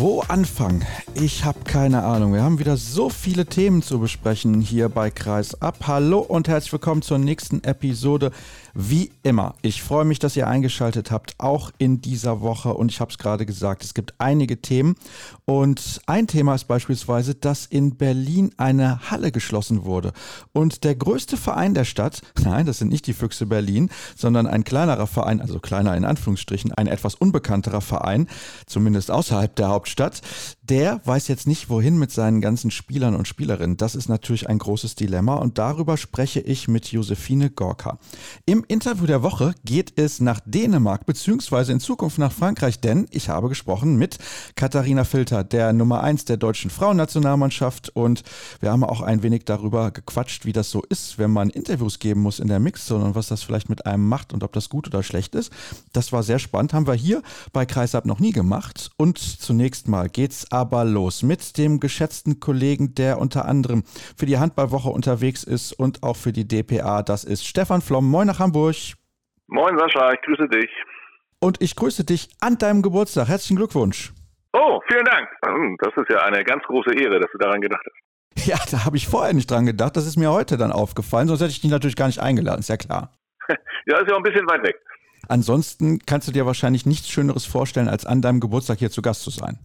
Wo 0.00 0.22
anfangen? 0.28 0.86
Ich 1.12 1.44
habe 1.44 1.58
keine 1.64 2.04
Ahnung. 2.04 2.32
Wir 2.32 2.42
haben 2.42 2.58
wieder 2.58 2.78
so 2.78 3.10
viele 3.10 3.44
Themen 3.44 3.82
zu 3.82 3.98
besprechen 3.98 4.62
hier 4.62 4.88
bei 4.88 5.10
Kreis 5.10 5.60
ab. 5.60 5.76
Hallo 5.86 6.20
und 6.20 6.48
herzlich 6.48 6.72
willkommen 6.72 7.02
zur 7.02 7.18
nächsten 7.18 7.62
Episode. 7.64 8.30
Wie 8.74 9.10
immer, 9.22 9.54
ich 9.62 9.82
freue 9.82 10.04
mich, 10.04 10.18
dass 10.18 10.36
ihr 10.36 10.46
eingeschaltet 10.46 11.10
habt, 11.10 11.34
auch 11.38 11.70
in 11.78 12.00
dieser 12.00 12.40
Woche. 12.40 12.74
Und 12.74 12.90
ich 12.90 13.00
habe 13.00 13.10
es 13.10 13.18
gerade 13.18 13.46
gesagt, 13.46 13.84
es 13.84 13.94
gibt 13.94 14.14
einige 14.18 14.60
Themen. 14.60 14.94
Und 15.44 16.00
ein 16.06 16.26
Thema 16.26 16.54
ist 16.54 16.68
beispielsweise, 16.68 17.34
dass 17.34 17.66
in 17.66 17.96
Berlin 17.96 18.50
eine 18.56 19.10
Halle 19.10 19.32
geschlossen 19.32 19.84
wurde. 19.84 20.12
Und 20.52 20.84
der 20.84 20.94
größte 20.94 21.36
Verein 21.36 21.74
der 21.74 21.84
Stadt, 21.84 22.22
nein, 22.42 22.66
das 22.66 22.78
sind 22.78 22.88
nicht 22.88 23.06
die 23.06 23.12
Füchse 23.12 23.46
Berlin, 23.46 23.90
sondern 24.16 24.46
ein 24.46 24.64
kleinerer 24.64 25.06
Verein, 25.06 25.40
also 25.40 25.58
kleiner 25.58 25.96
in 25.96 26.04
Anführungsstrichen, 26.04 26.72
ein 26.72 26.86
etwas 26.86 27.14
unbekannterer 27.14 27.80
Verein, 27.80 28.28
zumindest 28.66 29.10
außerhalb 29.10 29.54
der 29.56 29.68
Hauptstadt, 29.68 30.20
der 30.70 31.00
weiß 31.04 31.26
jetzt 31.26 31.48
nicht, 31.48 31.68
wohin 31.68 31.98
mit 31.98 32.12
seinen 32.12 32.40
ganzen 32.40 32.70
Spielern 32.70 33.16
und 33.16 33.26
Spielerinnen. 33.26 33.76
Das 33.76 33.96
ist 33.96 34.08
natürlich 34.08 34.48
ein 34.48 34.58
großes 34.58 34.94
Dilemma 34.94 35.34
und 35.34 35.58
darüber 35.58 35.96
spreche 35.96 36.38
ich 36.38 36.68
mit 36.68 36.92
Josephine 36.92 37.50
Gorka. 37.50 37.98
Im 38.46 38.64
Interview 38.68 39.06
der 39.06 39.24
Woche 39.24 39.52
geht 39.64 39.98
es 39.98 40.20
nach 40.20 40.38
Dänemark 40.44 41.06
beziehungsweise 41.06 41.72
in 41.72 41.80
Zukunft 41.80 42.18
nach 42.18 42.30
Frankreich, 42.30 42.78
denn 42.78 43.08
ich 43.10 43.28
habe 43.28 43.48
gesprochen 43.48 43.96
mit 43.96 44.18
Katharina 44.54 45.02
Filter, 45.02 45.42
der 45.42 45.72
Nummer 45.72 46.04
1 46.04 46.26
der 46.26 46.36
deutschen 46.36 46.70
Frauennationalmannschaft 46.70 47.88
und 47.96 48.22
wir 48.60 48.70
haben 48.70 48.84
auch 48.84 49.00
ein 49.00 49.24
wenig 49.24 49.46
darüber 49.46 49.90
gequatscht, 49.90 50.46
wie 50.46 50.52
das 50.52 50.70
so 50.70 50.84
ist, 50.88 51.18
wenn 51.18 51.32
man 51.32 51.50
Interviews 51.50 51.98
geben 51.98 52.20
muss 52.20 52.38
in 52.38 52.46
der 52.46 52.60
Mixzone 52.60 53.04
und 53.04 53.16
was 53.16 53.26
das 53.26 53.42
vielleicht 53.42 53.70
mit 53.70 53.86
einem 53.86 54.06
macht 54.06 54.32
und 54.32 54.44
ob 54.44 54.52
das 54.52 54.68
gut 54.68 54.86
oder 54.86 55.02
schlecht 55.02 55.34
ist. 55.34 55.50
Das 55.92 56.12
war 56.12 56.22
sehr 56.22 56.38
spannend, 56.38 56.74
haben 56.74 56.86
wir 56.86 56.94
hier 56.94 57.22
bei 57.52 57.66
Kreisab 57.66 58.06
noch 58.06 58.20
nie 58.20 58.30
gemacht 58.30 58.92
und 58.96 59.18
zunächst 59.18 59.88
mal 59.88 60.08
geht's 60.08 60.46
aber 60.60 60.84
los 60.84 61.22
mit 61.22 61.56
dem 61.56 61.80
geschätzten 61.80 62.38
Kollegen, 62.38 62.94
der 62.94 63.18
unter 63.18 63.46
anderem 63.46 63.82
für 64.16 64.26
die 64.26 64.38
Handballwoche 64.38 64.90
unterwegs 64.90 65.42
ist 65.42 65.72
und 65.72 66.02
auch 66.02 66.16
für 66.16 66.32
die 66.32 66.46
DPA. 66.46 67.02
Das 67.02 67.24
ist 67.24 67.46
Stefan 67.46 67.80
Flom. 67.80 68.08
Moin 68.08 68.26
nach 68.26 68.38
Hamburg. 68.38 68.76
Moin 69.46 69.78
Sascha, 69.78 70.12
ich 70.12 70.20
grüße 70.20 70.48
dich. 70.48 70.70
Und 71.40 71.62
ich 71.62 71.74
grüße 71.76 72.04
dich 72.04 72.28
an 72.40 72.58
deinem 72.58 72.82
Geburtstag. 72.82 73.28
Herzlichen 73.28 73.56
Glückwunsch. 73.56 74.12
Oh, 74.52 74.80
vielen 74.88 75.04
Dank. 75.06 75.28
Hm, 75.46 75.76
das 75.80 75.94
ist 75.96 76.10
ja 76.10 76.18
eine 76.18 76.44
ganz 76.44 76.62
große 76.64 76.94
Ehre, 76.94 77.18
dass 77.18 77.30
du 77.32 77.38
daran 77.38 77.60
gedacht 77.60 77.84
hast. 77.84 77.96
Ja, 78.46 78.58
da 78.70 78.84
habe 78.84 78.96
ich 78.96 79.08
vorher 79.08 79.34
nicht 79.34 79.50
dran 79.50 79.66
gedacht. 79.66 79.96
Das 79.96 80.06
ist 80.06 80.16
mir 80.16 80.30
heute 80.30 80.56
dann 80.56 80.72
aufgefallen. 80.72 81.26
Sonst 81.28 81.40
hätte 81.40 81.50
ich 81.50 81.60
dich 81.60 81.70
natürlich 81.70 81.96
gar 81.96 82.06
nicht 82.06 82.20
eingeladen, 82.20 82.60
ist 82.60 82.68
ja 82.68 82.76
klar. 82.76 83.12
ja, 83.48 83.98
ist 83.98 84.08
ja 84.08 84.14
auch 84.14 84.18
ein 84.18 84.22
bisschen 84.22 84.48
weit 84.48 84.62
weg. 84.62 84.76
Ansonsten 85.28 85.98
kannst 86.06 86.28
du 86.28 86.32
dir 86.32 86.46
wahrscheinlich 86.46 86.86
nichts 86.86 87.08
Schöneres 87.08 87.44
vorstellen, 87.44 87.88
als 87.88 88.06
an 88.06 88.22
deinem 88.22 88.40
Geburtstag 88.40 88.78
hier 88.78 88.90
zu 88.90 89.02
Gast 89.02 89.22
zu 89.22 89.30
sein. 89.30 89.58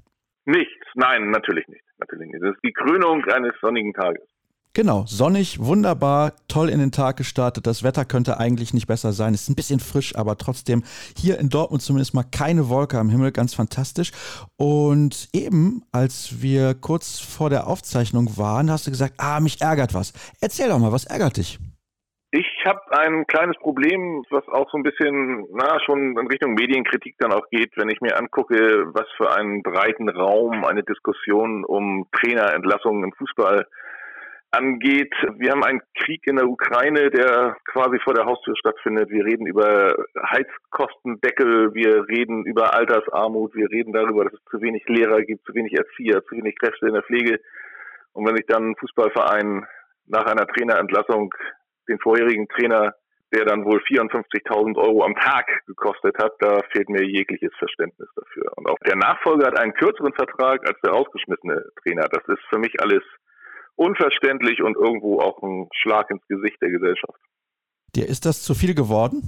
Nichts, 0.46 0.85
nein, 0.96 1.30
natürlich 1.30 1.68
nicht. 1.68 1.84
Natürlich 2.00 2.28
nicht. 2.32 2.44
Das 2.44 2.56
ist 2.56 2.64
die 2.64 2.74
Krönung 2.74 3.24
eines 3.26 3.54
sonnigen 3.62 3.94
Tages. 3.94 4.24
Genau, 4.76 5.06
sonnig, 5.08 5.60
wunderbar, 5.60 6.34
toll 6.50 6.68
in 6.68 6.80
den 6.80 6.92
Tag 6.92 7.16
gestartet. 7.16 7.66
Das 7.66 7.82
Wetter 7.82 8.04
könnte 8.04 8.42
eigentlich 8.42 8.74
nicht 8.74 8.88
besser 8.88 9.14
sein. 9.14 9.34
Es 9.34 9.44
ist 9.44 9.50
ein 9.50 9.56
bisschen 9.56 9.80
frisch, 9.80 10.18
aber 10.18 10.38
trotzdem 10.38 10.84
hier 11.18 11.40
in 11.40 11.48
Dortmund 11.48 11.82
zumindest 11.82 12.14
mal 12.14 12.24
keine 12.24 12.68
Wolke 12.68 13.00
am 13.00 13.10
Himmel, 13.10 13.32
ganz 13.32 13.54
fantastisch. 13.54 14.12
Und 14.58 15.30
eben, 15.32 15.84
als 15.94 16.42
wir 16.42 16.74
kurz 16.74 17.20
vor 17.20 17.50
der 17.50 17.68
Aufzeichnung 17.68 18.36
waren, 18.36 18.70
hast 18.70 18.86
du 18.86 18.92
gesagt, 18.92 19.14
ah, 19.18 19.40
mich 19.40 19.62
ärgert 19.62 19.94
was. 19.94 20.12
Erzähl 20.42 20.68
doch 20.68 20.80
mal, 20.80 20.92
was 20.92 21.06
ärgert 21.06 21.38
dich? 21.38 21.58
Ich 22.38 22.66
habe 22.66 22.82
ein 22.92 23.26
kleines 23.28 23.56
Problem, 23.60 24.26
was 24.30 24.46
auch 24.50 24.70
so 24.70 24.78
ein 24.78 24.84
bisschen, 24.84 25.48
na, 25.54 25.80
schon 25.86 26.18
in 26.18 26.28
Richtung 26.28 26.54
Medienkritik 26.54 27.16
dann 27.18 27.32
auch 27.32 27.48
geht, 27.50 27.72
wenn 27.78 27.88
ich 27.88 28.02
mir 28.02 28.18
angucke, 28.18 28.58
was 28.94 29.10
für 29.16 29.32
einen 29.32 29.64
breiten 29.64 30.10
Raum 30.10 30.66
eine 30.66 30.84
Diskussion 30.84 31.64
um 31.64 32.10
Trainerentlassungen 32.12 33.06
im 33.06 33.14
Fußball 33.14 33.66
angeht. 34.52 35.14
Wir 35.38 35.52
haben 35.52 35.64
einen 35.64 35.82
Krieg 35.98 36.28
in 36.28 36.36
der 36.36 36.50
Ukraine, 36.50 37.10
der 37.10 37.56
quasi 37.72 38.00
vor 38.04 38.14
der 38.14 38.26
Haustür 38.26 38.58
stattfindet. 38.58 39.10
Wir 39.10 39.24
reden 39.24 39.48
über 39.48 39.96
Heizkostendeckel, 40.30 41.74
wir 41.74 42.06
reden 42.10 42.44
über 42.44 42.74
Altersarmut, 42.74 43.56
wir 43.56 43.72
reden 43.72 43.94
darüber, 43.94 44.26
dass 44.26 44.34
es 44.34 44.44
zu 44.52 44.60
wenig 44.60 44.84
Lehrer 44.88 45.22
gibt, 45.22 45.46
zu 45.46 45.54
wenig 45.54 45.72
Erzieher, 45.72 46.22
zu 46.26 46.36
wenig 46.36 46.60
Kräfte 46.60 46.88
in 46.88 46.96
der 46.96 47.04
Pflege. 47.04 47.40
Und 48.12 48.28
wenn 48.28 48.36
sich 48.36 48.46
dann 48.46 48.72
ein 48.72 48.76
Fußballverein 48.76 49.66
nach 50.08 50.26
einer 50.26 50.48
Trainerentlassung 50.48 51.34
den 51.88 52.00
vorherigen 52.00 52.48
Trainer, 52.48 52.96
der 53.34 53.46
dann 53.46 53.66
wohl 53.66 53.80
54.000 53.80 54.78
Euro 54.78 55.04
am 55.04 55.16
Tag 55.16 55.48
gekostet 55.66 56.18
hat, 56.18 56.34
da 56.40 56.62
fehlt 56.72 56.90
mir 56.90 57.04
jegliches 57.04 57.52
Verständnis 57.58 58.08
dafür. 58.16 58.52
Und 58.56 58.70
auch 58.70 58.78
der 58.86 58.96
Nachfolger 58.96 59.48
hat 59.48 59.60
einen 59.60 59.74
kürzeren 59.74 60.14
Vertrag 60.14 60.66
als 60.68 60.80
der 60.82 60.92
rausgeschmissene 60.92 61.64
Trainer. 61.84 62.08
Das 62.10 62.24
ist 62.28 62.44
für 62.50 62.60
mich 62.60 62.80
alles 62.80 63.04
unverständlich 63.76 64.62
und 64.62 64.76
irgendwo 64.76 65.20
auch 65.20 65.42
ein 65.42 65.68
Schlag 65.74 66.10
ins 66.12 66.26
Gesicht 66.28 66.62
der 66.62 66.70
Gesellschaft. 66.70 67.20
Dir 67.96 68.08
ist 68.08 68.26
das 68.26 68.44
zu 68.44 68.54
viel 68.54 68.74
geworden? 68.74 69.22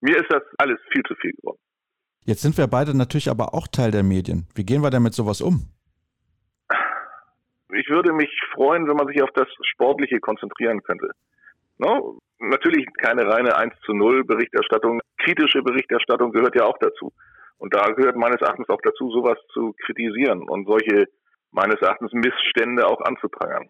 Mir 0.00 0.16
ist 0.16 0.30
das 0.30 0.42
alles 0.58 0.78
viel 0.92 1.02
zu 1.02 1.14
viel 1.16 1.32
geworden. 1.32 1.58
Jetzt 2.24 2.42
sind 2.42 2.58
wir 2.58 2.66
beide 2.66 2.96
natürlich 2.96 3.30
aber 3.30 3.54
auch 3.54 3.66
Teil 3.68 3.90
der 3.90 4.02
Medien. 4.02 4.46
Wie 4.54 4.64
gehen 4.64 4.82
wir 4.82 4.90
denn 4.90 5.02
mit 5.02 5.14
sowas 5.14 5.40
um? 5.40 5.72
Ich 7.72 7.88
würde 7.88 8.12
mich 8.12 8.30
freuen, 8.54 8.86
wenn 8.88 8.96
man 8.96 9.06
sich 9.06 9.22
auf 9.22 9.30
das 9.34 9.48
Sportliche 9.62 10.20
konzentrieren 10.20 10.82
könnte. 10.82 11.10
No? 11.78 12.18
Natürlich 12.38 12.86
keine 12.98 13.26
reine 13.26 13.56
1 13.56 13.74
zu 13.84 13.92
0 13.92 14.24
Berichterstattung. 14.24 15.00
Kritische 15.18 15.62
Berichterstattung 15.62 16.32
gehört 16.32 16.54
ja 16.54 16.64
auch 16.64 16.78
dazu. 16.78 17.12
Und 17.58 17.74
da 17.74 17.88
gehört 17.88 18.16
meines 18.16 18.40
Erachtens 18.40 18.68
auch 18.68 18.80
dazu, 18.82 19.10
sowas 19.10 19.38
zu 19.52 19.74
kritisieren 19.84 20.48
und 20.48 20.66
solche 20.66 21.06
meines 21.50 21.80
Erachtens 21.80 22.12
Missstände 22.12 22.86
auch 22.86 23.00
anzuprangern. 23.00 23.68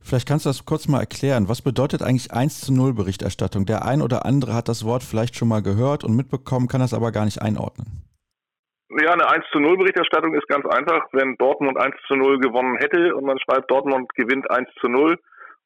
Vielleicht 0.00 0.26
kannst 0.26 0.46
du 0.46 0.50
das 0.50 0.64
kurz 0.64 0.88
mal 0.88 0.98
erklären. 0.98 1.48
Was 1.48 1.62
bedeutet 1.62 2.02
eigentlich 2.02 2.32
1 2.32 2.62
zu 2.62 2.74
0 2.74 2.94
Berichterstattung? 2.94 3.66
Der 3.66 3.84
ein 3.84 4.02
oder 4.02 4.26
andere 4.26 4.54
hat 4.54 4.68
das 4.68 4.84
Wort 4.84 5.04
vielleicht 5.04 5.36
schon 5.36 5.48
mal 5.48 5.62
gehört 5.62 6.02
und 6.02 6.16
mitbekommen, 6.16 6.66
kann 6.66 6.80
das 6.80 6.92
aber 6.92 7.12
gar 7.12 7.24
nicht 7.24 7.40
einordnen. 7.40 8.02
Ja, 9.00 9.12
eine 9.12 9.28
1 9.28 9.44
zu 9.52 9.60
0 9.60 9.78
Berichterstattung 9.78 10.34
ist 10.34 10.48
ganz 10.48 10.66
einfach. 10.66 11.06
Wenn 11.12 11.36
Dortmund 11.36 11.78
1 11.78 11.94
zu 12.08 12.14
0 12.14 12.40
gewonnen 12.40 12.76
hätte 12.78 13.14
und 13.14 13.24
man 13.24 13.38
schreibt, 13.38 13.70
Dortmund 13.70 14.12
gewinnt 14.16 14.50
1 14.50 14.68
zu 14.80 14.88
0 14.88 15.16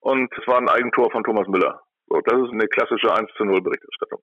und 0.01 0.33
es 0.39 0.47
war 0.47 0.59
ein 0.59 0.69
Eigentor 0.69 1.11
von 1.11 1.25
Thomas 1.25 1.49
Müller. 1.49 1.81
So, 2.09 2.21
das 2.25 2.41
ist 2.41 2.53
eine 2.53 2.69
klassische 2.69 3.13
1 3.13 3.31
zu 3.37 3.45
0 3.45 3.61
Berichterstattung. 3.63 4.21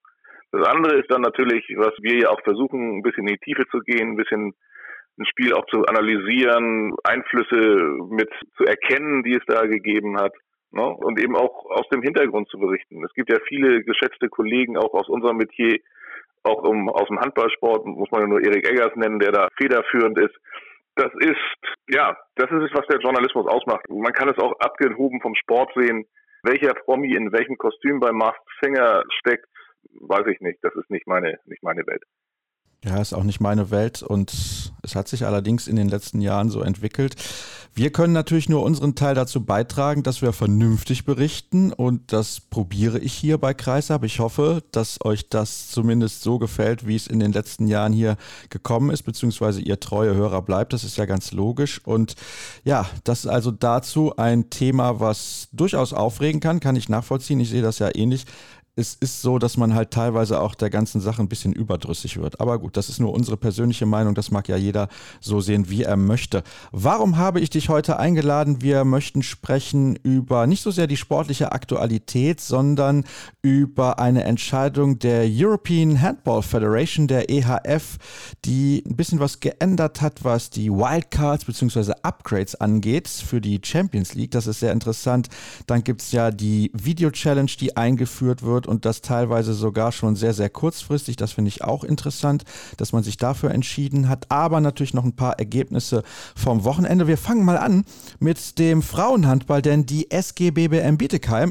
Das 0.52 0.68
andere 0.68 1.00
ist 1.00 1.12
dann 1.12 1.22
natürlich, 1.22 1.66
was 1.78 1.94
wir 2.02 2.20
ja 2.20 2.30
auch 2.30 2.42
versuchen, 2.44 2.98
ein 2.98 3.02
bisschen 3.02 3.28
in 3.28 3.36
die 3.36 3.40
Tiefe 3.40 3.66
zu 3.72 3.80
gehen, 3.80 4.12
ein 4.12 4.16
bisschen 4.18 4.54
ein 5.18 5.26
Spiel 5.26 5.54
auch 5.54 5.66
zu 5.68 5.84
analysieren, 5.86 6.96
Einflüsse 7.04 7.98
mit 8.10 8.30
zu 8.58 8.64
erkennen, 8.64 9.24
die 9.24 9.34
es 9.36 9.44
da 9.48 9.66
gegeben 9.66 10.18
hat. 10.18 10.34
Ne? 10.72 10.84
Und 10.84 11.20
eben 11.20 11.36
auch 11.36 11.66
aus 11.70 11.88
dem 11.90 12.02
Hintergrund 12.02 12.50
zu 12.50 12.58
berichten. 12.58 13.04
Es 13.04 13.14
gibt 13.14 13.32
ja 13.32 13.38
viele 13.48 13.84
geschätzte 13.84 14.30
Kollegen 14.30 14.78
auch 14.78 14.94
aus 14.94 15.08
unserem 15.08 15.38
Metier, 15.38 15.80
auch 16.44 16.64
um, 16.64 16.90
aus 16.90 17.08
dem 17.08 17.20
Handballsport, 17.20 17.86
muss 17.86 18.12
man 18.12 18.22
ja 18.22 18.28
nur 18.28 18.44
Erik 18.44 18.68
Eggers 18.68 18.96
nennen, 18.96 19.20
der 19.20 19.32
da 19.32 19.48
federführend 19.56 20.20
ist. 20.20 20.36
Das 20.96 21.12
ist, 21.20 21.36
ja, 21.90 22.16
das 22.36 22.52
ist 22.52 22.70
es, 22.70 22.74
was 22.74 22.86
der 22.88 23.00
Journalismus 23.00 23.48
ausmacht. 23.48 23.90
Man 23.90 24.14
kann 24.14 24.30
es 24.30 24.38
auch 24.38 24.54
abgehoben 24.60 25.22
vom 25.22 25.36
Sport 25.36 25.72
sehen. 25.76 26.06
Welcher 26.44 26.74
Promi 26.74 27.16
in 27.16 27.32
welchem 27.32 27.58
Kostüm 27.58 28.00
beim 28.00 28.18
Masked 28.18 28.44
Singer 28.62 29.04
steckt, 29.20 29.48
weiß 30.02 30.28
ich 30.28 30.40
nicht. 30.42 30.60
Das 30.62 30.74
ist 30.76 30.90
nicht 30.90 31.08
meine, 31.08 31.40
nicht 31.46 31.64
meine 31.64 31.86
Welt. 31.88 32.04
Ja, 32.84 33.02
ist 33.02 33.14
auch 33.14 33.24
nicht 33.24 33.40
meine 33.40 33.72
Welt 33.72 34.04
und 34.04 34.30
es 34.84 34.96
hat 34.96 35.08
sich 35.08 35.26
allerdings 35.26 35.70
in 35.70 35.78
den 35.78 35.88
letzten 35.88 36.20
Jahren 36.20 36.50
so 36.50 36.62
entwickelt. 36.62 37.16
Wir 37.76 37.92
können 37.92 38.14
natürlich 38.14 38.50
nur 38.50 38.62
unseren 38.62 38.94
Teil 38.94 39.16
dazu 39.16 39.44
beitragen, 39.44 40.04
dass 40.04 40.22
wir 40.22 40.32
vernünftig 40.32 41.06
berichten 41.06 41.74
und 41.74 42.14
das 42.14 42.40
probiere 42.40 43.00
ich 43.00 43.14
hier 43.14 43.40
bei 43.40 43.56
Kreisab. 43.56 44.04
Ich 44.04 44.20
hoffe, 44.20 44.62
dass 44.72 45.04
euch 45.04 45.28
das 45.28 45.70
zumindest 45.72 46.22
so 46.22 46.38
gefällt, 46.38 46.86
wie 46.86 46.96
es 46.96 47.08
in 47.08 47.20
den 47.20 47.32
letzten 47.32 47.66
Jahren 47.68 47.92
hier 47.92 48.18
gekommen 48.52 48.92
ist, 48.92 49.02
beziehungsweise 49.02 49.60
ihr 49.60 49.80
treue 49.80 50.14
Hörer 50.14 50.44
bleibt. 50.44 50.74
Das 50.74 50.84
ist 50.84 50.98
ja 50.98 51.06
ganz 51.06 51.32
logisch 51.32 51.82
und 51.84 52.16
ja, 52.64 52.86
das 53.06 53.26
ist 53.26 53.32
also 53.32 53.50
dazu 53.50 54.16
ein 54.18 54.52
Thema, 54.52 55.00
was 55.00 55.48
durchaus 55.52 55.94
aufregen 55.94 56.42
kann, 56.42 56.60
kann 56.60 56.76
ich 56.76 56.90
nachvollziehen. 56.90 57.40
Ich 57.40 57.50
sehe 57.50 57.64
das 57.64 57.80
ja 57.80 57.90
ähnlich 57.96 58.28
es 58.76 58.96
ist 58.96 59.22
so, 59.22 59.38
dass 59.38 59.56
man 59.56 59.76
halt 59.76 59.92
teilweise 59.92 60.42
auch 60.42 60.56
der 60.56 60.72
ganzen 60.72 61.00
Sache 61.00 61.22
ein 61.22 61.28
bisschen 61.28 61.54
überdrüssig 61.54 62.18
wird. 62.18 62.40
Aber 62.40 62.58
gut, 62.58 62.76
das 62.76 62.90
ist 62.90 63.00
nur 63.00 63.14
unsere 63.14 63.38
persönliche 63.38 63.86
Meinung. 63.86 64.16
Das 64.16 64.32
mag 64.32 64.48
ja 64.50 64.58
jeder 64.58 64.88
so 65.22 65.42
sehen, 65.42 65.70
wie 65.70 65.84
er 65.84 65.96
möchte. 65.96 66.42
Warum 66.72 67.18
habe 67.18 67.40
ich 67.40 67.52
dich 67.52 67.70
heute 67.70 68.00
eingeladen? 68.00 68.64
Wir 68.64 68.84
möchten 68.84 69.22
sprechen 69.22 69.96
über 69.98 70.48
nicht 70.48 70.64
so 70.64 70.72
sehr 70.72 70.88
die 70.88 70.98
sportliche 70.98 71.52
Aktualität, 71.52 72.42
sondern 72.42 73.04
über 73.44 74.00
eine 74.00 74.24
Entscheidung 74.24 74.98
der 74.98 75.26
European 75.30 76.02
Handball 76.02 76.42
Federation, 76.42 77.08
der 77.08 77.30
EHF, 77.30 77.98
die 78.44 78.84
ein 78.88 78.96
bisschen 78.96 79.20
was 79.20 79.40
geändert 79.40 80.02
hat, 80.02 80.24
was 80.24 80.50
die 80.50 80.72
Wildcards 80.72 81.46
bzw. 81.46 81.94
Upgrades 82.02 82.56
angeht 82.56 83.08
für 83.08 83.40
die 83.40 83.62
Champions 83.64 84.16
League. 84.16 84.32
Das 84.32 84.48
ist 84.48 84.62
sehr 84.62 84.72
interessant. 84.72 85.28
Dann 85.68 85.84
gibt 85.84 86.02
es 86.02 86.12
ja 86.12 86.32
die 86.32 86.72
Video 86.74 87.12
Challenge, 87.12 87.52
die 87.60 87.78
eingeführt 87.78 88.42
wird 88.42 88.63
wird 88.64 88.68
und 88.68 88.86
das 88.86 89.02
teilweise 89.02 89.54
sogar 89.54 89.92
schon 89.92 90.16
sehr, 90.16 90.34
sehr 90.34 90.50
kurzfristig. 90.50 91.16
Das 91.16 91.34
finde 91.34 91.50
ich 91.50 91.64
auch 91.64 91.84
interessant, 91.84 92.44
dass 92.78 92.94
man 92.94 93.04
sich 93.04 93.18
dafür 93.18 93.52
entschieden 93.52 94.10
hat. 94.10 94.32
Aber 94.32 94.62
natürlich 94.62 94.94
noch 94.94 95.04
ein 95.04 95.16
paar 95.16 95.40
Ergebnisse 95.40 96.04
vom 96.36 96.64
Wochenende. 96.64 97.08
Wir 97.08 97.18
fangen 97.18 97.46
mal 97.46 97.58
an 97.58 97.86
mit 98.20 98.60
dem 98.60 98.82
Frauenhandball, 98.82 99.62
denn 99.62 99.86
die 99.86 100.12
SG 100.12 100.52
BBM 100.52 100.98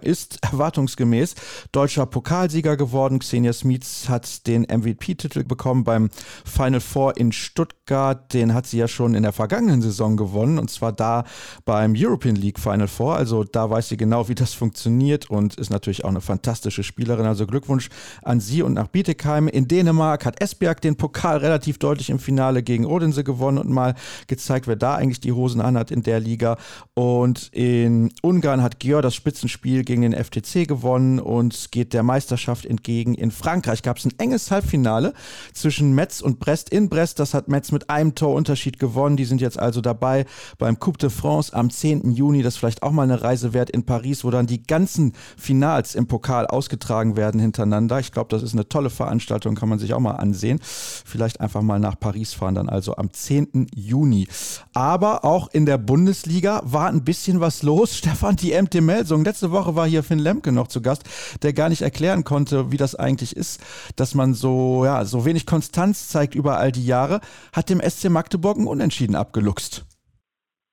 ist 0.02 0.38
erwartungsgemäß 0.42 1.34
deutscher 1.72 2.06
Pokalsieger 2.06 2.76
geworden. 2.76 3.18
Xenia 3.18 3.52
Smits 3.52 4.08
hat 4.08 4.46
den 4.46 4.62
MVP-Titel 4.62 5.44
bekommen 5.44 5.84
beim 5.84 6.10
Final 6.44 6.80
Four 6.80 7.16
in 7.16 7.32
Stuttgart. 7.32 8.32
Den 8.32 8.54
hat 8.54 8.66
sie 8.66 8.78
ja 8.78 8.88
schon 8.88 9.14
in 9.14 9.22
der 9.22 9.32
vergangenen 9.32 9.82
Saison 9.82 10.16
gewonnen 10.16 10.58
und 10.58 10.70
zwar 10.70 10.92
da 10.92 11.24
beim 11.64 11.94
European 11.96 12.36
League 12.36 12.58
Final 12.58 12.88
Four. 12.88 13.16
Also 13.16 13.44
da 13.44 13.68
weiß 13.68 13.88
sie 13.88 13.96
genau, 13.96 14.28
wie 14.28 14.34
das 14.34 14.54
funktioniert 14.54 15.30
und 15.30 15.54
ist 15.56 15.70
natürlich 15.70 16.04
auch 16.04 16.10
eine 16.10 16.20
fantastische 16.20 16.82
Spielerin. 16.82 17.01
Spielerin. 17.02 17.26
Also 17.26 17.46
Glückwunsch 17.46 17.88
an 18.22 18.38
Sie 18.38 18.62
und 18.62 18.74
nach 18.74 18.86
Bietigheim. 18.86 19.48
In 19.48 19.66
Dänemark 19.66 20.24
hat 20.24 20.40
Esbjerg 20.40 20.80
den 20.80 20.96
Pokal 20.96 21.38
relativ 21.38 21.78
deutlich 21.78 22.10
im 22.10 22.20
Finale 22.20 22.62
gegen 22.62 22.86
Odense 22.86 23.24
gewonnen 23.24 23.58
und 23.58 23.70
mal 23.70 23.94
gezeigt, 24.28 24.68
wer 24.68 24.76
da 24.76 24.94
eigentlich 24.94 25.18
die 25.18 25.32
Hosen 25.32 25.60
anhat 25.60 25.90
in 25.90 26.02
der 26.04 26.20
Liga. 26.20 26.58
Und 26.94 27.48
in 27.52 28.12
Ungarn 28.22 28.62
hat 28.62 28.78
Georg 28.78 29.02
das 29.02 29.16
Spitzenspiel 29.16 29.82
gegen 29.82 30.02
den 30.02 30.12
FTC 30.12 30.68
gewonnen 30.68 31.18
und 31.18 31.72
geht 31.72 31.92
der 31.92 32.04
Meisterschaft 32.04 32.66
entgegen. 32.66 33.14
In 33.14 33.32
Frankreich 33.32 33.82
gab 33.82 33.96
es 33.96 34.04
ein 34.04 34.14
enges 34.18 34.52
Halbfinale 34.52 35.12
zwischen 35.52 35.92
Metz 35.94 36.20
und 36.20 36.38
Brest 36.38 36.70
in 36.70 36.88
Brest. 36.88 37.18
Das 37.18 37.34
hat 37.34 37.48
Metz 37.48 37.72
mit 37.72 37.90
einem 37.90 38.14
Torunterschied 38.14 38.78
gewonnen. 38.78 39.16
Die 39.16 39.24
sind 39.24 39.40
jetzt 39.40 39.58
also 39.58 39.80
dabei 39.80 40.24
beim 40.58 40.78
Coupe 40.78 40.98
de 40.98 41.10
France 41.10 41.52
am 41.52 41.68
10. 41.68 42.12
Juni. 42.12 42.42
Das 42.42 42.54
ist 42.54 42.58
vielleicht 42.58 42.84
auch 42.84 42.92
mal 42.92 43.02
eine 43.02 43.22
Reise 43.22 43.52
wert 43.52 43.70
in 43.70 43.84
Paris, 43.84 44.22
wo 44.22 44.30
dann 44.30 44.46
die 44.46 44.62
ganzen 44.62 45.14
Finals 45.36 45.96
im 45.96 46.06
Pokal 46.06 46.46
ausgetragen 46.46 46.91
ausgetragen 46.92 47.16
werden 47.16 47.40
hintereinander. 47.40 47.98
Ich 47.98 48.12
glaube, 48.12 48.28
das 48.30 48.42
ist 48.42 48.52
eine 48.52 48.68
tolle 48.68 48.90
Veranstaltung, 48.90 49.54
kann 49.54 49.68
man 49.68 49.78
sich 49.78 49.94
auch 49.94 50.00
mal 50.00 50.12
ansehen. 50.12 50.60
Vielleicht 50.62 51.40
einfach 51.40 51.62
mal 51.62 51.78
nach 51.78 51.98
Paris 51.98 52.34
fahren, 52.34 52.54
dann 52.54 52.68
also 52.68 52.96
am 52.96 53.12
10. 53.12 53.68
Juni. 53.74 54.28
Aber 54.74 55.24
auch 55.24 55.48
in 55.52 55.64
der 55.66 55.78
Bundesliga 55.78 56.60
war 56.64 56.88
ein 56.88 57.04
bisschen 57.04 57.40
was 57.40 57.62
los. 57.62 57.96
Stefan, 58.02 58.36
die 58.36 58.60
MT 58.60 58.80
Melsung. 58.80 59.24
Letzte 59.24 59.50
Woche 59.50 59.74
war 59.74 59.86
hier 59.86 60.02
Finn 60.02 60.18
Lemke 60.18 60.52
noch 60.52 60.68
zu 60.68 60.82
Gast, 60.82 61.04
der 61.42 61.52
gar 61.52 61.68
nicht 61.68 61.82
erklären 61.82 62.24
konnte, 62.24 62.70
wie 62.70 62.76
das 62.76 62.94
eigentlich 62.94 63.36
ist, 63.36 63.62
dass 63.96 64.14
man 64.14 64.34
so, 64.34 64.84
ja, 64.84 65.04
so 65.04 65.24
wenig 65.24 65.46
Konstanz 65.46 66.08
zeigt 66.08 66.34
über 66.34 66.58
all 66.58 66.72
die 66.72 66.86
Jahre, 66.86 67.20
hat 67.54 67.70
dem 67.70 67.80
SC 67.80 68.10
Magdeburg 68.10 68.58
ein 68.58 68.66
Unentschieden 68.66 69.16
abgeluchst. 69.16 69.84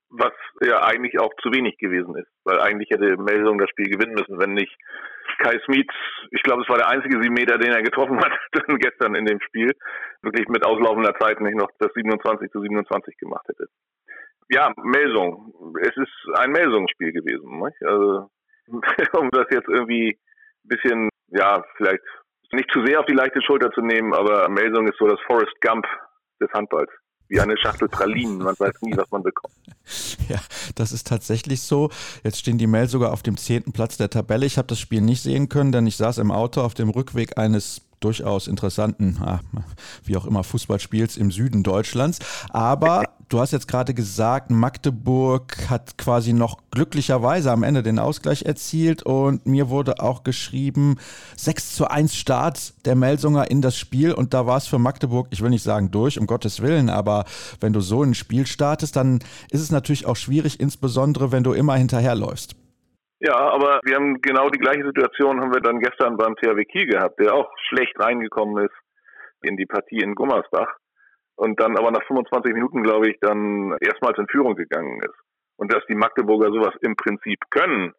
Was 0.09 0.33
ja 0.61 0.83
eigentlich 0.83 1.19
auch 1.19 1.31
zu 1.41 1.51
wenig 1.51 1.77
gewesen 1.77 2.15
ist, 2.15 2.27
weil 2.43 2.59
eigentlich 2.59 2.89
hätte 2.89 3.15
Melsung 3.17 3.59
das 3.59 3.69
Spiel 3.69 3.89
gewinnen 3.89 4.15
müssen, 4.15 4.39
wenn 4.39 4.53
nicht 4.53 4.75
Kai 5.39 5.59
Smith, 5.65 5.91
ich 6.31 6.43
glaube, 6.43 6.63
es 6.63 6.69
war 6.69 6.77
der 6.77 6.89
einzige 6.89 7.21
Siebenmeter, 7.21 7.57
den 7.57 7.71
er 7.71 7.81
getroffen 7.81 8.19
hat 8.19 8.31
gestern 8.79 9.15
in 9.15 9.25
dem 9.25 9.39
Spiel, 9.41 9.71
wirklich 10.21 10.47
mit 10.49 10.65
auslaufender 10.65 11.15
Zeit 11.19 11.39
nicht 11.41 11.55
noch 11.55 11.69
das 11.79 11.93
27 11.93 12.51
zu 12.51 12.61
27 12.61 13.17
gemacht 13.17 13.45
hätte. 13.47 13.67
Ja, 14.49 14.71
Melsung. 14.77 15.53
Es 15.81 15.95
ist 15.95 16.37
ein 16.37 16.51
Melsungsspiel 16.51 17.13
gewesen. 17.13 17.59
Nicht? 17.59 17.83
Also, 17.83 18.29
um 19.19 19.29
das 19.31 19.45
jetzt 19.51 19.69
irgendwie 19.69 20.17
ein 20.17 20.67
bisschen, 20.67 21.09
ja, 21.27 21.63
vielleicht 21.77 22.03
nicht 22.51 22.71
zu 22.71 22.83
sehr 22.85 22.99
auf 22.99 23.05
die 23.05 23.13
leichte 23.13 23.41
Schulter 23.41 23.71
zu 23.71 23.81
nehmen, 23.81 24.13
aber 24.13 24.49
Melsung 24.49 24.87
ist 24.87 24.97
so 24.97 25.07
das 25.07 25.19
Forrest 25.27 25.53
Gump 25.61 25.85
des 26.41 26.51
Handballs 26.51 26.91
wie 27.29 27.39
eine 27.39 27.57
Schachtel 27.57 27.87
Pralinen. 27.87 28.39
Man 28.39 28.55
weiß 28.57 28.81
nie, 28.81 28.95
was 28.97 29.09
man 29.11 29.23
bekommt. 29.23 29.53
Ja, 30.27 30.39
das 30.75 30.91
ist 30.91 31.07
tatsächlich 31.07 31.61
so. 31.61 31.89
Jetzt 32.23 32.37
stehen 32.37 32.59
die 32.59 32.67
Mail 32.67 32.87
sogar 32.87 33.11
auf 33.11 33.23
dem 33.23 33.35
zehnten 33.35 33.71
Platz 33.71 33.97
der 33.97 34.11
Tabelle. 34.11 34.45
Ich 34.45 34.59
habe 34.59 34.67
das 34.67 34.79
Spiel 34.79 35.01
nicht 35.01 35.23
sehen 35.23 35.49
können, 35.49 35.71
denn 35.71 35.87
ich 35.87 35.97
saß 35.97 36.19
im 36.19 36.29
Auto 36.29 36.61
auf 36.61 36.75
dem 36.75 36.89
Rückweg 36.89 37.39
eines 37.39 37.81
durchaus 37.99 38.47
interessanten, 38.47 39.17
ah, 39.21 39.39
wie 40.03 40.17
auch 40.17 40.25
immer, 40.25 40.43
Fußballspiels 40.43 41.17
im 41.17 41.31
Süden 41.31 41.63
Deutschlands. 41.63 42.19
Aber 42.49 43.03
du 43.29 43.39
hast 43.39 43.51
jetzt 43.51 43.67
gerade 43.67 43.93
gesagt, 43.93 44.51
Magdeburg 44.51 45.69
hat 45.69 45.97
quasi 45.97 46.33
noch 46.33 46.57
glücklicherweise 46.71 47.51
am 47.51 47.63
Ende 47.63 47.83
den 47.83 47.99
Ausgleich 47.99 48.43
erzielt 48.43 49.03
und 49.03 49.45
mir 49.45 49.69
wurde 49.69 49.99
auch 50.01 50.23
geschrieben, 50.23 50.97
6 51.37 51.75
zu 51.75 51.89
1 51.89 52.15
Start 52.15 52.73
der 52.85 52.95
Melsunger 52.95 53.49
in 53.49 53.61
das 53.61 53.77
Spiel 53.77 54.13
und 54.13 54.33
da 54.33 54.45
war 54.45 54.57
es 54.57 54.67
für 54.67 54.79
Magdeburg, 54.79 55.27
ich 55.31 55.41
will 55.41 55.49
nicht 55.49 55.63
sagen 55.63 55.91
durch, 55.91 56.19
um 56.19 56.27
Gottes 56.27 56.61
Willen, 56.61 56.89
aber 56.89 57.25
wenn 57.59 57.73
du 57.73 57.81
so 57.81 58.03
ein 58.03 58.13
Spiel 58.13 58.47
startest, 58.47 58.95
dann 58.95 59.19
ist 59.51 59.61
es 59.61 59.71
natürlich 59.71 60.05
auch 60.05 60.15
schwierig, 60.15 60.59
insbesondere 60.59 61.31
wenn 61.31 61.43
du 61.43 61.53
immer 61.53 61.75
hinterherläufst. 61.75 62.55
Ja, 63.21 63.35
aber 63.35 63.81
wir 63.83 63.95
haben 63.95 64.21
genau 64.21 64.49
die 64.49 64.59
gleiche 64.59 64.85
Situation 64.85 65.41
haben 65.41 65.53
wir 65.53 65.59
dann 65.59 65.79
gestern 65.79 66.15
beim 66.15 66.35
THW 66.35 66.63
Kiel 66.63 66.87
gehabt, 66.87 67.19
der 67.19 67.33
auch 67.33 67.51
schlecht 67.67 67.93
reingekommen 67.99 68.65
ist 68.65 68.75
in 69.41 69.57
die 69.57 69.65
Partie 69.65 69.99
in 69.99 70.15
Gummersbach 70.15 70.73
und 71.35 71.59
dann 71.59 71.77
aber 71.77 71.91
nach 71.91 72.05
25 72.07 72.53
Minuten, 72.53 72.81
glaube 72.83 73.09
ich, 73.09 73.17
dann 73.19 73.75
erstmals 73.81 74.17
in 74.17 74.27
Führung 74.27 74.55
gegangen 74.55 75.01
ist. 75.01 75.15
Und 75.57 75.73
dass 75.73 75.85
die 75.87 75.95
Magdeburger 75.95 76.51
sowas 76.51 76.73
im 76.81 76.95
Prinzip 76.95 77.39
können, 77.49 77.93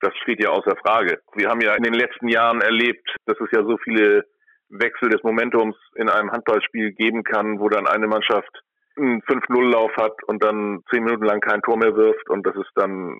das 0.00 0.12
steht 0.22 0.42
ja 0.42 0.50
außer 0.50 0.76
Frage. 0.76 1.20
Wir 1.34 1.48
haben 1.48 1.60
ja 1.60 1.74
in 1.74 1.82
den 1.82 1.94
letzten 1.94 2.28
Jahren 2.28 2.60
erlebt, 2.60 3.08
dass 3.26 3.38
es 3.40 3.48
ja 3.52 3.64
so 3.64 3.76
viele 3.78 4.24
Wechsel 4.68 5.10
des 5.10 5.22
Momentums 5.24 5.76
in 5.96 6.08
einem 6.08 6.30
Handballspiel 6.30 6.92
geben 6.92 7.24
kann, 7.24 7.58
wo 7.58 7.68
dann 7.68 7.88
eine 7.88 8.06
Mannschaft 8.06 8.62
einen 9.00 9.22
5-0-Lauf 9.22 9.90
hat 9.96 10.22
und 10.26 10.42
dann 10.42 10.82
zehn 10.90 11.04
Minuten 11.04 11.24
lang 11.24 11.40
kein 11.40 11.62
Tor 11.62 11.76
mehr 11.76 11.94
wirft 11.96 12.28
und 12.30 12.46
dass 12.46 12.56
es 12.56 12.66
dann 12.74 13.10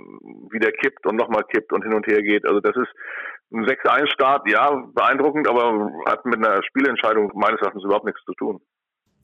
wieder 0.50 0.70
kippt 0.70 1.06
und 1.06 1.16
nochmal 1.16 1.44
kippt 1.44 1.72
und 1.72 1.82
hin 1.82 1.94
und 1.94 2.06
her 2.06 2.22
geht. 2.22 2.46
Also 2.46 2.60
das 2.60 2.76
ist 2.76 2.92
ein 3.52 3.64
6-1-Start, 3.64 4.48
ja, 4.50 4.70
beeindruckend, 4.94 5.48
aber 5.48 5.90
hat 6.06 6.24
mit 6.24 6.36
einer 6.36 6.62
Spielentscheidung 6.62 7.32
meines 7.34 7.60
Erachtens 7.60 7.84
überhaupt 7.84 8.06
nichts 8.06 8.22
zu 8.24 8.34
tun. 8.34 8.60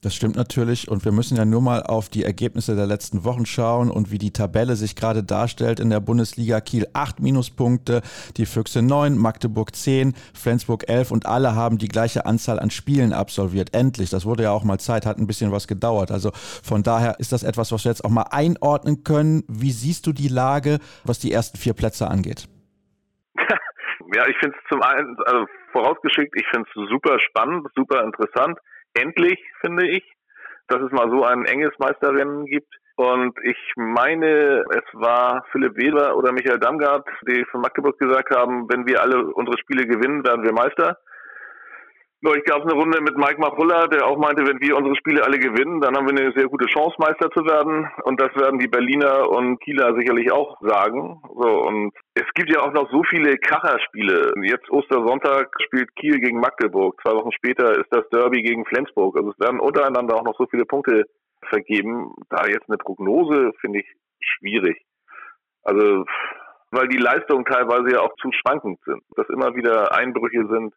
Das 0.06 0.14
stimmt 0.14 0.36
natürlich 0.36 0.88
und 0.88 1.04
wir 1.04 1.10
müssen 1.10 1.36
ja 1.36 1.44
nur 1.44 1.60
mal 1.60 1.82
auf 1.82 2.08
die 2.08 2.22
Ergebnisse 2.22 2.76
der 2.76 2.86
letzten 2.86 3.24
Wochen 3.24 3.44
schauen 3.44 3.90
und 3.90 4.12
wie 4.12 4.18
die 4.18 4.32
Tabelle 4.32 4.76
sich 4.76 4.94
gerade 4.94 5.24
darstellt 5.24 5.80
in 5.80 5.90
der 5.90 5.98
Bundesliga. 5.98 6.60
Kiel 6.60 6.86
8 6.94 7.18
Minuspunkte, 7.18 8.02
die 8.36 8.46
Füchse 8.46 8.82
9, 8.82 9.18
Magdeburg 9.18 9.74
10, 9.74 10.14
Flensburg 10.32 10.88
11 10.88 11.10
und 11.10 11.26
alle 11.26 11.56
haben 11.56 11.78
die 11.78 11.88
gleiche 11.88 12.24
Anzahl 12.24 12.60
an 12.60 12.70
Spielen 12.70 13.12
absolviert. 13.12 13.74
Endlich, 13.74 14.08
das 14.08 14.24
wurde 14.24 14.44
ja 14.44 14.52
auch 14.52 14.62
mal 14.62 14.78
Zeit, 14.78 15.06
hat 15.06 15.18
ein 15.18 15.26
bisschen 15.26 15.50
was 15.50 15.66
gedauert. 15.66 16.12
Also 16.12 16.30
von 16.32 16.84
daher 16.84 17.18
ist 17.18 17.32
das 17.32 17.42
etwas, 17.42 17.72
was 17.72 17.84
wir 17.84 17.90
jetzt 17.90 18.04
auch 18.04 18.10
mal 18.10 18.28
einordnen 18.30 19.02
können. 19.02 19.42
Wie 19.48 19.72
siehst 19.72 20.06
du 20.06 20.12
die 20.12 20.28
Lage, 20.28 20.78
was 21.02 21.18
die 21.18 21.32
ersten 21.32 21.58
vier 21.58 21.74
Plätze 21.74 22.06
angeht? 22.06 22.46
Ja, 24.14 24.24
ich 24.28 24.36
finde 24.38 24.56
es 24.56 24.68
zum 24.70 24.80
einen, 24.82 25.16
also 25.26 25.46
vorausgeschickt, 25.72 26.32
ich 26.36 26.46
finde 26.54 26.68
es 26.68 26.88
super 26.88 27.18
spannend, 27.18 27.66
super 27.74 28.04
interessant 28.04 28.56
endlich, 29.00 29.38
finde 29.60 29.86
ich, 29.88 30.04
dass 30.68 30.80
es 30.82 30.92
mal 30.92 31.10
so 31.10 31.24
ein 31.24 31.44
enges 31.44 31.72
Meisterrennen 31.78 32.46
gibt. 32.46 32.72
Und 32.96 33.36
ich 33.44 33.58
meine, 33.76 34.64
es 34.70 34.84
war 34.94 35.44
Philipp 35.52 35.76
Weber 35.76 36.16
oder 36.16 36.32
Michael 36.32 36.58
Damgard, 36.58 37.06
die 37.28 37.44
von 37.50 37.60
Magdeburg 37.60 37.98
gesagt 37.98 38.34
haben, 38.34 38.66
wenn 38.70 38.86
wir 38.86 39.02
alle 39.02 39.26
unsere 39.26 39.58
Spiele 39.58 39.86
gewinnen, 39.86 40.24
werden 40.24 40.44
wir 40.44 40.52
Meister. 40.52 40.98
Neulich 42.22 42.44
gab 42.44 42.64
es 42.64 42.64
eine 42.64 42.80
Runde 42.80 42.98
mit 43.02 43.18
Mike 43.18 43.38
Machulla, 43.38 43.88
der 43.88 44.06
auch 44.06 44.16
meinte, 44.16 44.46
wenn 44.46 44.58
wir 44.60 44.76
unsere 44.76 44.96
Spiele 44.96 45.22
alle 45.22 45.38
gewinnen, 45.38 45.82
dann 45.82 45.94
haben 45.94 46.06
wir 46.08 46.16
eine 46.16 46.32
sehr 46.32 46.48
gute 46.48 46.64
Chance, 46.66 46.96
Meister 46.98 47.30
zu 47.30 47.44
werden. 47.44 47.90
Und 48.04 48.18
das 48.18 48.34
werden 48.36 48.58
die 48.58 48.68
Berliner 48.68 49.28
und 49.28 49.60
Kieler 49.60 49.94
sicherlich 49.94 50.32
auch 50.32 50.58
sagen. 50.62 51.20
So, 51.22 51.60
und 51.60 51.92
es 52.14 52.24
gibt 52.34 52.50
ja 52.50 52.60
auch 52.60 52.72
noch 52.72 52.90
so 52.90 53.02
viele 53.04 53.36
Kracherspiele. 53.36 54.32
Jetzt 54.44 54.70
Ostersonntag 54.70 55.54
spielt 55.60 55.94
Kiel 55.96 56.18
gegen 56.18 56.40
Magdeburg. 56.40 56.98
Zwei 57.02 57.12
Wochen 57.12 57.32
später 57.32 57.72
ist 57.78 57.90
das 57.90 58.08
Derby 58.08 58.42
gegen 58.42 58.64
Flensburg. 58.64 59.16
Also 59.18 59.32
es 59.32 59.38
werden 59.38 59.60
untereinander 59.60 60.16
auch 60.16 60.24
noch 60.24 60.38
so 60.38 60.46
viele 60.46 60.64
Punkte 60.64 61.04
vergeben. 61.50 62.14
Da 62.30 62.46
jetzt 62.46 62.68
eine 62.68 62.78
Prognose 62.78 63.52
finde 63.60 63.80
ich 63.80 63.86
schwierig. 64.20 64.80
Also, 65.64 66.06
weil 66.70 66.88
die 66.88 66.96
Leistungen 66.96 67.44
teilweise 67.44 67.92
ja 67.92 68.00
auch 68.00 68.14
zu 68.16 68.30
schwankend 68.32 68.80
sind. 68.86 69.02
Dass 69.16 69.28
immer 69.28 69.54
wieder 69.54 69.94
Einbrüche 69.94 70.46
sind 70.48 70.72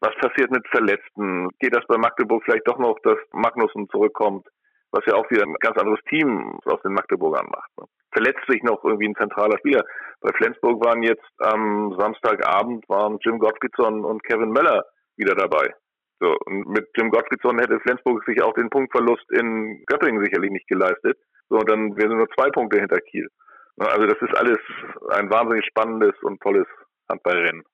was 0.00 0.14
passiert 0.16 0.50
mit 0.50 0.66
Verletzten? 0.68 1.48
Geht 1.58 1.74
das 1.74 1.86
bei 1.86 1.96
Magdeburg 1.96 2.42
vielleicht 2.44 2.66
doch 2.66 2.78
noch, 2.78 2.98
dass 3.02 3.18
Magnussen 3.32 3.88
zurückkommt, 3.90 4.46
was 4.92 5.04
ja 5.06 5.14
auch 5.14 5.30
wieder 5.30 5.44
ein 5.44 5.54
ganz 5.60 5.78
anderes 5.78 6.00
Team 6.08 6.58
aus 6.64 6.80
den 6.82 6.92
Magdeburgern 6.92 7.46
macht? 7.46 7.70
Ne? 7.78 7.84
verletzt 8.12 8.44
sich 8.48 8.62
noch 8.62 8.82
irgendwie 8.84 9.08
ein 9.08 9.16
zentraler 9.16 9.58
Spieler. 9.58 9.84
Bei 10.20 10.30
Flensburg 10.36 10.84
waren 10.84 11.02
jetzt 11.02 11.26
am 11.38 11.94
Samstagabend 11.98 12.88
waren 12.88 13.18
Jim 13.22 13.38
Gottfriedson 13.38 14.04
und 14.04 14.22
Kevin 14.24 14.50
Möller 14.50 14.84
wieder 15.16 15.34
dabei. 15.34 15.74
So, 16.20 16.36
und 16.46 16.68
mit 16.68 16.88
Jim 16.96 17.10
Gottfriedson 17.10 17.58
hätte 17.58 17.80
Flensburg 17.80 18.22
sich 18.26 18.42
auch 18.42 18.52
den 18.54 18.68
Punktverlust 18.68 19.24
in 19.32 19.82
Göttingen 19.86 20.22
sicherlich 20.22 20.50
nicht 20.50 20.68
geleistet. 20.68 21.18
So, 21.48 21.58
und 21.58 21.70
dann 21.70 21.96
wären 21.96 22.16
nur 22.16 22.28
zwei 22.36 22.50
Punkte 22.50 22.78
hinter 22.78 23.00
Kiel. 23.00 23.28
Also 23.78 24.06
das 24.06 24.20
ist 24.20 24.36
alles 24.36 24.58
ein 25.12 25.30
wahnsinnig 25.30 25.64
spannendes 25.66 26.14
und 26.22 26.40
tolles 26.42 26.66
Handballrennen. 27.08 27.64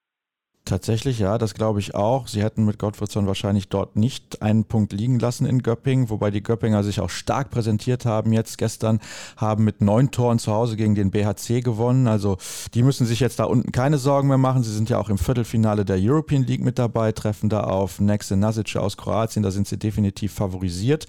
Tatsächlich, 0.67 1.21
ja, 1.21 1.39
das 1.39 1.55
glaube 1.55 1.79
ich 1.79 1.95
auch. 1.95 2.27
Sie 2.27 2.43
hätten 2.43 2.65
mit 2.65 2.81
Gottfriedson 2.81 3.29
wahrscheinlich 3.29 3.69
dort 3.69 3.95
nicht 3.95 4.43
einen 4.43 4.65
Punkt 4.65 4.93
liegen 4.93 5.21
lassen 5.21 5.47
in 5.47 5.63
Göppingen, 5.63 6.11
wobei 6.11 6.33
die 6.33 6.43
Göppinger 6.43 6.83
sich 6.83 6.99
auch 6.99 7.09
stark 7.09 7.51
präsentiert 7.51 8.05
haben. 8.05 8.33
Jetzt 8.33 8.59
gestern 8.59 8.99
haben 9.37 9.63
mit 9.63 9.81
neun 9.81 10.11
Toren 10.11 10.41
zu 10.41 10.53
Hause 10.53 10.75
gegen 10.75 10.97
den 10.97 11.13
BHC 11.13 11.61
gewonnen. 11.61 12.09
Also 12.09 12.37
die 12.75 12.83
müssen 12.83 13.07
sich 13.07 13.21
jetzt 13.21 13.39
da 13.39 13.45
unten 13.45 13.71
keine 13.71 13.99
Sorgen 13.99 14.27
mehr 14.27 14.39
machen. 14.39 14.65
Sie 14.65 14.75
sind 14.75 14.91
ja 14.91 14.99
auch 14.99 15.09
im 15.09 15.19
Viertelfinale 15.19 15.85
der 15.85 15.99
European 16.01 16.43
League 16.43 16.65
mit 16.65 16.81
dabei, 16.81 17.13
treffen 17.13 17.49
da 17.49 17.61
auf 17.61 18.01
Nexe 18.01 18.37
Nasic 18.37 18.75
aus 18.75 18.97
Kroatien. 18.97 19.45
Da 19.45 19.53
sind 19.53 19.69
sie 19.69 19.79
definitiv 19.79 20.33
favorisiert. 20.33 21.07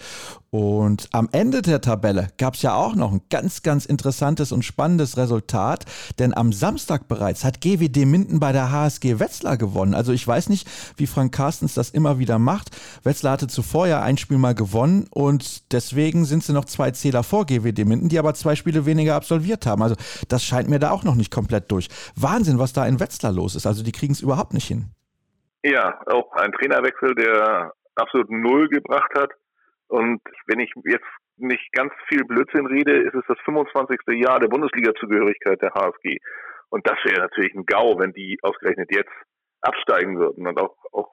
Und 0.50 1.08
am 1.12 1.30
Ende 1.32 1.62
der 1.62 1.82
Tabelle 1.82 2.30
gab 2.38 2.56
es 2.56 2.62
ja 2.62 2.76
auch 2.76 2.96
noch 2.96 3.12
ein 3.12 3.22
ganz, 3.30 3.64
ganz 3.64 3.86
interessantes 3.86 4.52
und 4.52 4.64
spannendes 4.64 5.16
Resultat, 5.16 5.86
denn 6.20 6.36
am 6.36 6.54
Samstag 6.54 7.08
bereits 7.08 7.44
hat 7.44 7.62
GWD 7.62 8.06
Minden 8.06 8.40
bei 8.40 8.54
der 8.54 8.72
HSG 8.72 9.20
Wetzlar 9.20 9.47
gewonnen. 9.56 9.94
Also 9.94 10.12
ich 10.12 10.27
weiß 10.27 10.50
nicht, 10.50 10.68
wie 10.98 11.08
Frank 11.08 11.34
Carstens 11.34 11.74
das 11.74 11.92
immer 11.92 12.20
wieder 12.20 12.39
macht. 12.39 12.70
Wetzlar 13.04 13.34
hatte 13.34 13.48
zuvor 13.48 13.88
ja 13.88 14.01
ein 14.01 14.18
Spiel 14.18 14.38
mal 14.38 14.56
gewonnen 14.56 15.08
und 15.12 15.72
deswegen 15.74 16.25
sind 16.25 16.44
sie 16.44 16.54
noch 16.54 16.66
zwei 16.66 16.92
Zähler 16.92 17.24
vor 17.24 17.46
GWD 17.46 17.86
Minden, 17.86 18.10
die 18.10 18.20
aber 18.20 18.34
zwei 18.34 18.56
Spiele 18.56 18.86
weniger 18.86 19.16
absolviert 19.16 19.66
haben. 19.66 19.82
Also 19.82 19.96
das 20.27 20.44
scheint 20.44 20.70
mir 20.70 20.80
da 20.80 20.92
auch 20.92 21.04
noch 21.04 21.16
nicht 21.16 21.32
komplett 21.32 21.72
durch. 21.72 21.88
Wahnsinn, 22.16 22.60
was 22.60 22.74
da 22.74 22.86
in 22.86 23.00
Wetzlar 23.00 23.32
los 23.32 23.56
ist. 23.56 23.66
Also 23.66 23.84
die 23.84 23.92
kriegen 23.92 24.13
es 24.13 24.22
überhaupt 24.22 24.54
nicht 24.54 24.68
hin. 24.68 24.88
Ja, 25.63 26.00
auch 26.08 26.32
ein 26.34 26.51
Trainerwechsel, 26.51 27.16
der 27.16 27.74
absolut 27.96 28.30
Null 28.30 28.70
gebracht 28.70 29.12
hat. 29.18 29.32
Und 29.88 30.22
wenn 30.46 30.60
ich 30.60 30.72
jetzt 30.86 31.08
nicht 31.38 31.72
ganz 31.72 31.94
viel 32.10 32.24
Blödsinn 32.25 32.66
rede, 32.66 32.98
ist 33.04 33.16
es 33.16 33.24
das 33.27 33.38
25. 33.46 34.00
Jahr 34.20 34.39
der 34.39 34.48
Bundesliga-Zugehörigkeit 34.48 35.62
der 35.62 35.74
HSG. 35.74 36.18
Und 36.70 36.86
das 36.88 36.98
wäre 37.06 37.22
natürlich 37.22 37.54
ein 37.54 37.66
GAU, 37.66 37.98
wenn 38.00 38.12
die 38.13 38.38
ausgerechnet 38.42 38.89
jetzt 38.92 39.12
absteigen 39.62 40.20
würden. 40.20 40.48
Und 40.48 40.60
auch, 40.60 40.76
auch 40.92 41.12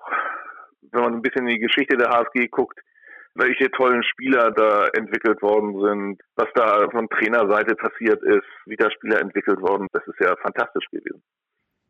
wenn 0.90 1.02
man 1.02 1.14
ein 1.14 1.22
bisschen 1.22 1.46
in 1.46 1.54
die 1.54 1.60
Geschichte 1.60 1.96
der 1.96 2.10
HSG 2.10 2.48
guckt, 2.48 2.78
welche 3.34 3.70
tollen 3.72 4.02
Spieler 4.04 4.52
da 4.52 4.86
entwickelt 4.94 5.42
worden 5.42 5.80
sind, 5.80 6.22
was 6.36 6.48
da 6.54 6.88
von 6.90 7.08
Trainerseite 7.08 7.74
passiert 7.74 8.22
ist, 8.22 8.46
wie 8.66 8.76
da 8.76 8.90
Spieler 8.90 9.20
entwickelt 9.20 9.60
worden, 9.60 9.88
das 9.92 10.06
ist 10.06 10.20
ja 10.20 10.36
fantastisch 10.36 10.86
gewesen. 10.90 11.22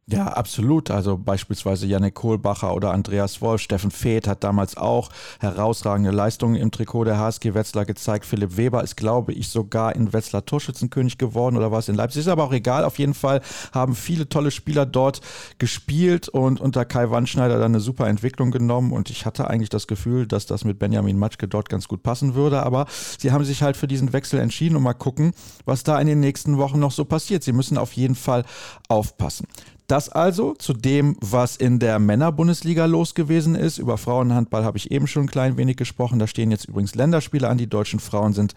Ja, 0.06 0.26
absolut. 0.26 0.90
Also 0.90 1.16
beispielsweise 1.16 1.86
Janik 1.86 2.14
Kohlbacher 2.14 2.74
oder 2.74 2.92
Andreas 2.92 3.40
Wolf. 3.40 3.62
Steffen 3.62 3.90
Feeth 3.90 4.28
hat 4.28 4.44
damals 4.44 4.76
auch 4.76 5.08
herausragende 5.40 6.10
Leistungen 6.10 6.56
im 6.56 6.70
Trikot 6.70 7.04
der 7.04 7.18
HSG 7.18 7.54
Wetzlar 7.54 7.86
gezeigt. 7.86 8.26
Philipp 8.26 8.58
Weber 8.58 8.84
ist, 8.84 8.96
glaube 8.96 9.32
ich, 9.32 9.48
sogar 9.48 9.96
in 9.96 10.12
Wetzlar 10.12 10.44
Torschützenkönig 10.44 11.16
geworden 11.16 11.56
oder 11.56 11.72
war 11.72 11.78
es 11.78 11.88
in 11.88 11.94
Leipzig. 11.94 12.20
Ist 12.20 12.28
aber 12.28 12.44
auch 12.44 12.52
egal. 12.52 12.84
Auf 12.84 12.98
jeden 12.98 13.14
Fall 13.14 13.40
haben 13.72 13.94
viele 13.94 14.28
tolle 14.28 14.50
Spieler 14.50 14.84
dort 14.84 15.22
gespielt 15.56 16.28
und 16.28 16.60
unter 16.60 16.84
Kai 16.84 17.10
Wandschneider 17.10 17.58
dann 17.58 17.72
eine 17.72 17.80
super 17.80 18.06
Entwicklung 18.06 18.50
genommen. 18.50 18.92
Und 18.92 19.08
ich 19.08 19.24
hatte 19.24 19.48
eigentlich 19.48 19.70
das 19.70 19.86
Gefühl, 19.86 20.26
dass 20.26 20.44
das 20.44 20.66
mit 20.66 20.78
Benjamin 20.78 21.18
Matschke 21.18 21.48
dort 21.48 21.70
ganz 21.70 21.88
gut 21.88 22.02
passen 22.02 22.34
würde. 22.34 22.62
Aber 22.62 22.84
sie 23.18 23.32
haben 23.32 23.44
sich 23.44 23.62
halt 23.62 23.78
für 23.78 23.88
diesen 23.88 24.12
Wechsel 24.12 24.38
entschieden 24.38 24.76
und 24.76 24.82
mal 24.82 24.92
gucken, 24.92 25.32
was 25.64 25.82
da 25.82 25.98
in 25.98 26.06
den 26.06 26.20
nächsten 26.20 26.58
Wochen 26.58 26.78
noch 26.78 26.92
so 26.92 27.06
passiert. 27.06 27.42
Sie 27.42 27.52
müssen 27.54 27.78
auf 27.78 27.94
jeden 27.94 28.16
Fall 28.16 28.44
aufpassen. 28.88 29.46
Das 29.86 30.08
also 30.08 30.54
zu 30.54 30.72
dem, 30.72 31.16
was 31.20 31.56
in 31.56 31.78
der 31.78 31.98
Männerbundesliga 31.98 32.86
los 32.86 33.14
gewesen 33.14 33.54
ist. 33.54 33.76
Über 33.76 33.98
Frauenhandball 33.98 34.64
habe 34.64 34.78
ich 34.78 34.90
eben 34.90 35.06
schon 35.06 35.24
ein 35.24 35.30
klein 35.30 35.58
wenig 35.58 35.76
gesprochen. 35.76 36.18
Da 36.18 36.26
stehen 36.26 36.50
jetzt 36.50 36.64
übrigens 36.64 36.94
Länderspiele 36.94 37.48
an. 37.48 37.58
Die 37.58 37.66
deutschen 37.66 38.00
Frauen 38.00 38.32
sind 38.32 38.54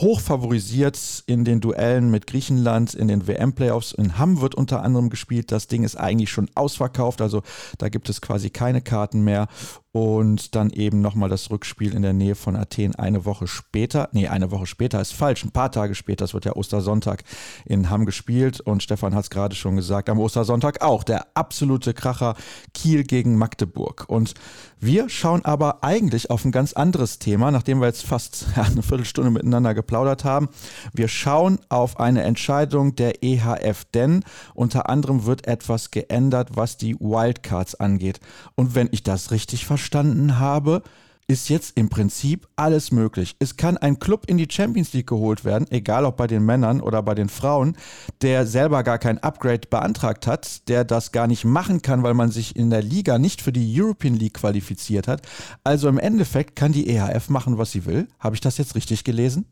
hoch 0.00 0.20
favorisiert 0.20 0.98
in 1.26 1.44
den 1.44 1.60
Duellen 1.60 2.10
mit 2.10 2.26
Griechenland, 2.26 2.94
in 2.94 3.08
den 3.08 3.26
WM-Playoffs. 3.26 3.92
In 3.92 4.18
Hamm 4.18 4.40
wird 4.40 4.54
unter 4.54 4.82
anderem 4.82 5.10
gespielt. 5.10 5.52
Das 5.52 5.66
Ding 5.66 5.82
ist 5.82 5.96
eigentlich 5.96 6.30
schon 6.30 6.48
ausverkauft, 6.54 7.20
also 7.20 7.42
da 7.78 7.88
gibt 7.88 8.08
es 8.08 8.20
quasi 8.20 8.50
keine 8.50 8.80
Karten 8.80 9.22
mehr. 9.22 9.48
Und 9.92 10.54
dann 10.54 10.70
eben 10.70 11.00
nochmal 11.00 11.28
das 11.28 11.50
Rückspiel 11.50 11.94
in 11.94 12.02
der 12.02 12.12
Nähe 12.12 12.36
von 12.36 12.54
Athen 12.54 12.94
eine 12.94 13.24
Woche 13.24 13.48
später. 13.48 14.08
Nee, 14.12 14.28
eine 14.28 14.52
Woche 14.52 14.66
später 14.66 15.00
ist 15.00 15.12
falsch. 15.12 15.42
Ein 15.42 15.50
paar 15.50 15.72
Tage 15.72 15.96
später. 15.96 16.24
Es 16.24 16.32
wird 16.32 16.44
ja 16.44 16.54
Ostersonntag 16.54 17.24
in 17.64 17.90
Hamm 17.90 18.06
gespielt. 18.06 18.60
Und 18.60 18.84
Stefan 18.84 19.16
hat 19.16 19.24
es 19.24 19.30
gerade 19.30 19.56
schon 19.56 19.74
gesagt, 19.74 20.08
am 20.08 20.20
Ostersonntag 20.20 20.82
auch. 20.82 21.02
Der 21.02 21.26
absolute 21.34 21.92
Kracher 21.92 22.36
Kiel 22.72 23.02
gegen 23.02 23.36
Magdeburg. 23.36 24.04
Und 24.06 24.34
wir 24.78 25.08
schauen 25.08 25.44
aber 25.44 25.82
eigentlich 25.82 26.30
auf 26.30 26.44
ein 26.44 26.52
ganz 26.52 26.72
anderes 26.72 27.18
Thema, 27.18 27.50
nachdem 27.50 27.80
wir 27.80 27.88
jetzt 27.88 28.06
fast 28.06 28.46
eine 28.54 28.84
Viertelstunde 28.84 29.32
miteinander 29.32 29.74
geplaudert 29.90 30.24
haben. 30.24 30.48
Wir 30.92 31.08
schauen 31.08 31.58
auf 31.68 31.98
eine 31.98 32.22
Entscheidung 32.22 32.94
der 32.94 33.24
EHF, 33.24 33.84
denn 33.92 34.22
unter 34.54 34.88
anderem 34.88 35.26
wird 35.26 35.48
etwas 35.48 35.90
geändert, 35.90 36.50
was 36.54 36.76
die 36.76 36.94
Wildcards 37.00 37.74
angeht. 37.74 38.20
Und 38.54 38.76
wenn 38.76 38.88
ich 38.92 39.02
das 39.02 39.32
richtig 39.32 39.66
verstanden 39.66 40.38
habe, 40.38 40.82
ist 41.30 41.48
jetzt 41.48 41.76
im 41.76 41.88
Prinzip 41.88 42.48
alles 42.56 42.90
möglich. 42.90 43.36
Es 43.38 43.56
kann 43.56 43.76
ein 43.76 44.00
Club 44.00 44.24
in 44.26 44.36
die 44.36 44.48
Champions 44.50 44.92
League 44.92 45.06
geholt 45.06 45.44
werden, 45.44 45.66
egal 45.70 46.04
ob 46.04 46.16
bei 46.16 46.26
den 46.26 46.44
Männern 46.44 46.80
oder 46.80 47.04
bei 47.04 47.14
den 47.14 47.28
Frauen, 47.28 47.76
der 48.20 48.46
selber 48.46 48.82
gar 48.82 48.98
kein 48.98 49.18
Upgrade 49.18 49.68
beantragt 49.70 50.26
hat, 50.26 50.68
der 50.68 50.84
das 50.84 51.12
gar 51.12 51.28
nicht 51.28 51.44
machen 51.44 51.82
kann, 51.82 52.02
weil 52.02 52.14
man 52.14 52.32
sich 52.32 52.56
in 52.56 52.70
der 52.70 52.82
Liga 52.82 53.18
nicht 53.20 53.42
für 53.42 53.52
die 53.52 53.80
European 53.80 54.14
League 54.14 54.34
qualifiziert 54.34 55.06
hat. 55.06 55.22
Also 55.62 55.88
im 55.88 55.98
Endeffekt 55.98 56.56
kann 56.56 56.72
die 56.72 56.88
EHF 56.88 57.28
machen, 57.28 57.58
was 57.58 57.70
sie 57.70 57.86
will. 57.86 58.08
Habe 58.18 58.34
ich 58.34 58.40
das 58.40 58.58
jetzt 58.58 58.74
richtig 58.74 59.04
gelesen? 59.04 59.46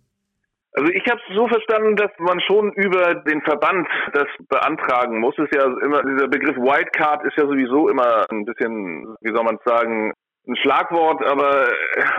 Also 0.79 0.93
ich 0.93 1.03
habe 1.11 1.21
es 1.29 1.35
so 1.35 1.49
verstanden, 1.49 1.97
dass 1.97 2.13
man 2.19 2.41
schon 2.41 2.73
über 2.75 3.17
den 3.27 3.43
Verband 3.43 3.89
das 4.13 4.29
beantragen 4.49 5.19
muss. 5.19 5.37
Ist 5.37 5.53
ja 5.53 5.65
immer 5.65 6.05
dieser 6.05 6.29
Begriff 6.29 6.57
Wildcard 6.57 7.25
ist 7.25 7.37
ja 7.37 7.49
sowieso 7.49 7.89
immer 7.89 8.25
ein 8.31 8.45
bisschen, 8.45 9.17
wie 9.21 9.35
soll 9.35 9.43
man 9.43 9.59
sagen, 9.65 10.13
ein 10.47 10.55
Schlagwort, 10.55 11.25
aber 11.27 11.67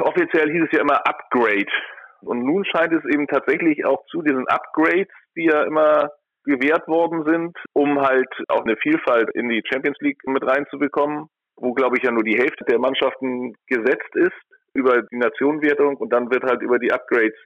offiziell 0.01 0.51
hieß 0.51 0.63
es 0.65 0.73
ja 0.73 0.81
immer 0.81 1.07
Upgrade. 1.07 1.71
Und 2.19 2.43
nun 2.43 2.65
scheint 2.65 2.91
es 2.91 3.05
eben 3.05 3.27
tatsächlich 3.27 3.85
auch 3.85 4.05
zu 4.07 4.21
diesen 4.23 4.45
Upgrades, 4.49 5.07
die 5.37 5.45
ja 5.45 5.63
immer 5.63 6.09
gewährt 6.43 6.85
worden 6.89 7.23
sind, 7.23 7.57
um 7.71 8.01
halt 8.01 8.27
auch 8.49 8.65
eine 8.65 8.75
Vielfalt 8.75 9.29
in 9.35 9.47
die 9.47 9.63
Champions 9.71 9.97
League 10.01 10.19
mit 10.25 10.45
reinzubekommen, 10.45 11.27
wo 11.55 11.73
glaube 11.73 11.95
ich 11.97 12.03
ja 12.03 12.11
nur 12.11 12.23
die 12.23 12.37
Hälfte 12.37 12.65
der 12.65 12.79
Mannschaften 12.79 13.53
gesetzt 13.67 14.13
ist 14.15 14.35
über 14.73 15.01
die 15.01 15.17
Nationenwertung 15.17 15.95
und 15.95 16.11
dann 16.11 16.29
wird 16.29 16.43
halt 16.43 16.61
über 16.61 16.77
die 16.77 16.91
Upgrades 16.91 17.39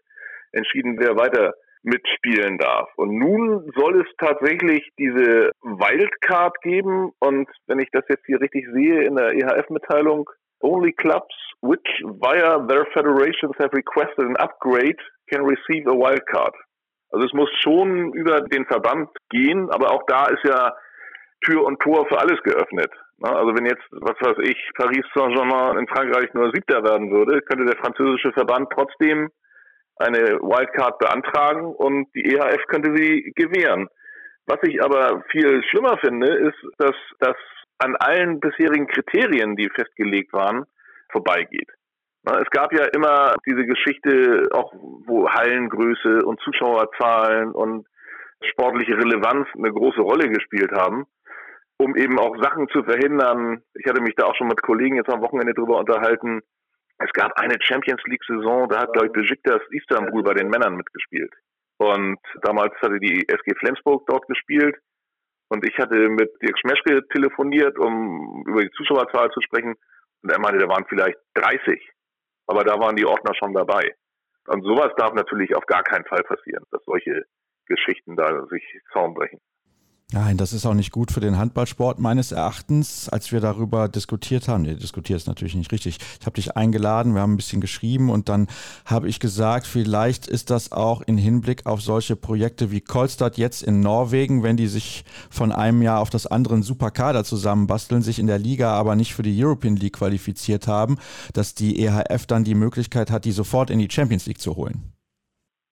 entschieden, 0.54 0.98
wer 1.00 1.18
weiter 1.18 1.54
mitspielen 1.84 2.58
darf. 2.58 2.90
Und 2.96 3.18
nun 3.18 3.70
soll 3.76 4.02
es 4.02 4.08
tatsächlich 4.18 4.90
diese 4.98 5.52
Wildcard 5.62 6.62
geben 6.62 7.12
und 7.20 7.50
wenn 7.68 7.80
ich 7.80 7.90
das 7.92 8.06
jetzt 8.08 8.26
hier 8.26 8.40
richtig 8.40 8.66
sehe 8.74 9.04
in 9.04 9.16
der 9.16 9.34
EHF-Mitteilung, 9.34 10.30
Only 10.62 10.94
clubs 10.94 11.36
which 11.62 11.84
via 12.04 12.66
their 12.68 12.86
federations 12.94 13.54
have 13.60 13.74
requested 13.74 14.26
an 14.26 14.38
upgrade 14.38 14.96
can 15.30 15.44
receive 15.44 15.86
a 15.88 15.94
wildcard. 15.94 16.56
Also 17.12 17.26
es 17.26 17.34
muss 17.34 17.50
schon 17.62 18.14
über 18.14 18.42
den 18.42 18.66
Verband 18.66 19.10
gehen, 19.30 19.70
aber 19.72 19.92
auch 19.92 20.04
da 20.08 20.28
ist 20.28 20.44
ja 20.46 20.74
Tür 21.46 21.66
und 21.66 21.80
Tor 21.82 22.08
für 22.08 22.18
alles 22.18 22.42
geöffnet. 22.44 22.92
Also 23.22 23.56
wenn 23.56 23.66
jetzt, 23.66 23.84
was 23.92 24.16
weiß 24.20 24.38
ich, 24.48 24.58
Paris 24.76 25.06
Saint-Germain 25.14 25.78
in 25.78 25.88
Frankreich 25.88 26.34
nur 26.34 26.52
Siebter 26.54 26.84
werden 26.84 27.12
würde, 27.12 27.42
könnte 27.42 27.66
der 27.66 27.78
französische 27.78 28.32
Verband 28.32 28.70
trotzdem 28.74 29.30
eine 29.98 30.40
Wildcard 30.42 31.00
beantragen 31.00 31.66
und 31.76 32.08
die 32.16 32.34
EHF 32.34 32.66
könnte 32.68 32.96
sie 32.96 33.32
gewähren. 33.36 33.88
Was 34.46 34.60
ich 34.64 34.84
aber 34.84 35.24
viel 35.32 35.64
schlimmer 35.70 35.98
finde, 36.00 36.28
ist, 36.28 36.58
dass 36.78 36.96
das 37.20 37.36
an 37.78 37.96
allen 37.98 38.40
bisherigen 38.40 38.88
Kriterien, 38.88 39.56
die 39.56 39.70
festgelegt 39.70 40.34
waren, 40.34 40.66
vorbeigeht. 41.12 41.70
Es 42.26 42.50
gab 42.52 42.72
ja 42.72 42.86
immer 42.96 43.36
diese 43.46 43.66
Geschichte, 43.66 44.48
auch 44.54 44.74
wo 45.06 45.30
Hallengröße 45.30 46.26
und 46.26 46.40
Zuschauerzahlen 46.40 47.52
und 47.52 47.86
sportliche 48.52 48.98
Relevanz 48.98 49.48
eine 49.58 49.72
große 49.72 50.02
Rolle 50.02 50.30
gespielt 50.30 50.72
haben, 50.72 51.06
um 51.78 51.96
eben 51.98 52.20
auch 52.20 52.36
Sachen 52.42 52.70
zu 52.70 52.84
verhindern. 52.84 53.62
Ich 53.74 53.86
hatte 53.88 54.02
mich 54.02 54.16
da 54.16 54.26
auch 54.26 54.36
schon 54.36 54.48
mit 54.48 54.62
Kollegen 54.62 54.96
jetzt 54.96 55.10
am 55.10 55.22
Wochenende 55.22 55.54
drüber 55.54 55.80
unterhalten. 55.80 56.42
Es 57.04 57.12
gab 57.12 57.38
eine 57.38 57.58
Champions 57.60 58.02
League 58.06 58.24
Saison, 58.26 58.70
da 58.70 58.82
hat, 58.82 58.94
glaube 58.94 59.08
ich, 59.08 59.14
Besiktas 59.14 59.62
Istanbul 59.72 60.24
bei 60.24 60.34
den 60.34 60.48
Männern 60.48 60.76
mitgespielt. 60.76 61.34
Und 61.78 62.18
damals 62.42 62.74
hatte 62.82 62.98
die 63.00 63.28
SG 63.28 63.56
Flensburg 63.60 64.06
dort 64.08 64.26
gespielt. 64.28 64.78
Und 65.50 65.68
ich 65.68 65.78
hatte 65.78 65.96
mit 66.10 66.32
Dirk 66.42 66.58
Schmeschke 66.60 67.06
telefoniert, 67.10 67.78
um 67.78 68.46
über 68.48 68.62
die 68.62 68.72
Zuschauerzahl 68.72 69.30
zu 69.32 69.42
sprechen. 69.42 69.76
Und 70.22 70.32
er 70.32 70.40
meinte, 70.40 70.60
da 70.60 70.70
waren 70.70 70.86
vielleicht 70.88 71.18
30. 71.34 71.78
Aber 72.48 72.64
da 72.64 72.80
waren 72.80 72.96
die 72.96 73.06
Ordner 73.06 73.36
schon 73.36 73.54
dabei. 73.54 73.94
Und 74.48 74.64
sowas 74.64 74.94
darf 74.96 75.14
natürlich 75.14 75.56
auf 75.56 75.66
gar 75.66 75.84
keinen 75.84 76.06
Fall 76.06 76.24
passieren, 76.24 76.64
dass 76.72 76.84
solche 76.86 77.26
Geschichten 77.66 78.16
da 78.16 78.46
sich 78.48 78.64
Zaum 78.94 79.14
brechen. 79.14 79.40
Nein, 80.14 80.38
das 80.38 80.54
ist 80.54 80.68
auch 80.68 80.76
nicht 80.76 80.92
gut 80.92 81.12
für 81.12 81.22
den 81.22 81.40
Handballsport 81.40 81.98
meines 81.98 82.32
Erachtens. 82.32 83.10
Als 83.10 83.32
wir 83.32 83.42
darüber 83.42 83.90
diskutiert 83.90 84.48
haben, 84.48 84.62
nee, 84.62 84.76
diskutiert 84.76 85.18
ist 85.18 85.26
natürlich 85.26 85.56
nicht 85.56 85.72
richtig. 85.72 85.98
Ich 86.20 86.26
habe 86.28 86.36
dich 86.36 86.56
eingeladen, 86.56 87.16
wir 87.16 87.22
haben 87.22 87.34
ein 87.34 87.38
bisschen 87.38 87.62
geschrieben 87.62 88.12
und 88.12 88.30
dann 88.30 88.46
habe 88.86 89.08
ich 89.08 89.20
gesagt, 89.20 89.66
vielleicht 89.66 90.28
ist 90.28 90.52
das 90.52 90.72
auch 90.72 91.02
in 91.02 91.18
Hinblick 91.18 91.66
auf 91.66 91.82
solche 91.82 92.16
Projekte 92.16 92.70
wie 92.70 92.80
Kolstad 92.80 93.40
jetzt 93.40 93.64
in 93.64 93.80
Norwegen, 93.80 94.44
wenn 94.44 94.56
die 94.56 94.68
sich 94.68 95.04
von 95.32 95.52
einem 95.52 95.82
Jahr 95.82 96.00
auf 96.00 96.12
das 96.12 96.28
andere 96.28 96.54
einen 96.54 96.64
super 96.64 96.92
Kader 96.92 97.24
zusammenbasteln, 97.24 98.04
sich 98.04 98.20
in 98.20 98.28
der 98.28 98.38
Liga 98.38 98.72
aber 98.72 98.96
nicht 98.96 99.16
für 99.16 99.24
die 99.24 99.44
European 99.44 99.78
League 99.78 99.94
qualifiziert 99.94 100.68
haben, 100.68 101.00
dass 101.34 101.56
die 101.56 101.84
EHF 101.84 102.28
dann 102.28 102.44
die 102.44 102.54
Möglichkeit 102.54 103.10
hat, 103.10 103.26
die 103.26 103.32
sofort 103.32 103.72
in 103.72 103.80
die 103.80 103.90
Champions 103.90 104.28
League 104.28 104.40
zu 104.40 104.56
holen. 104.58 104.94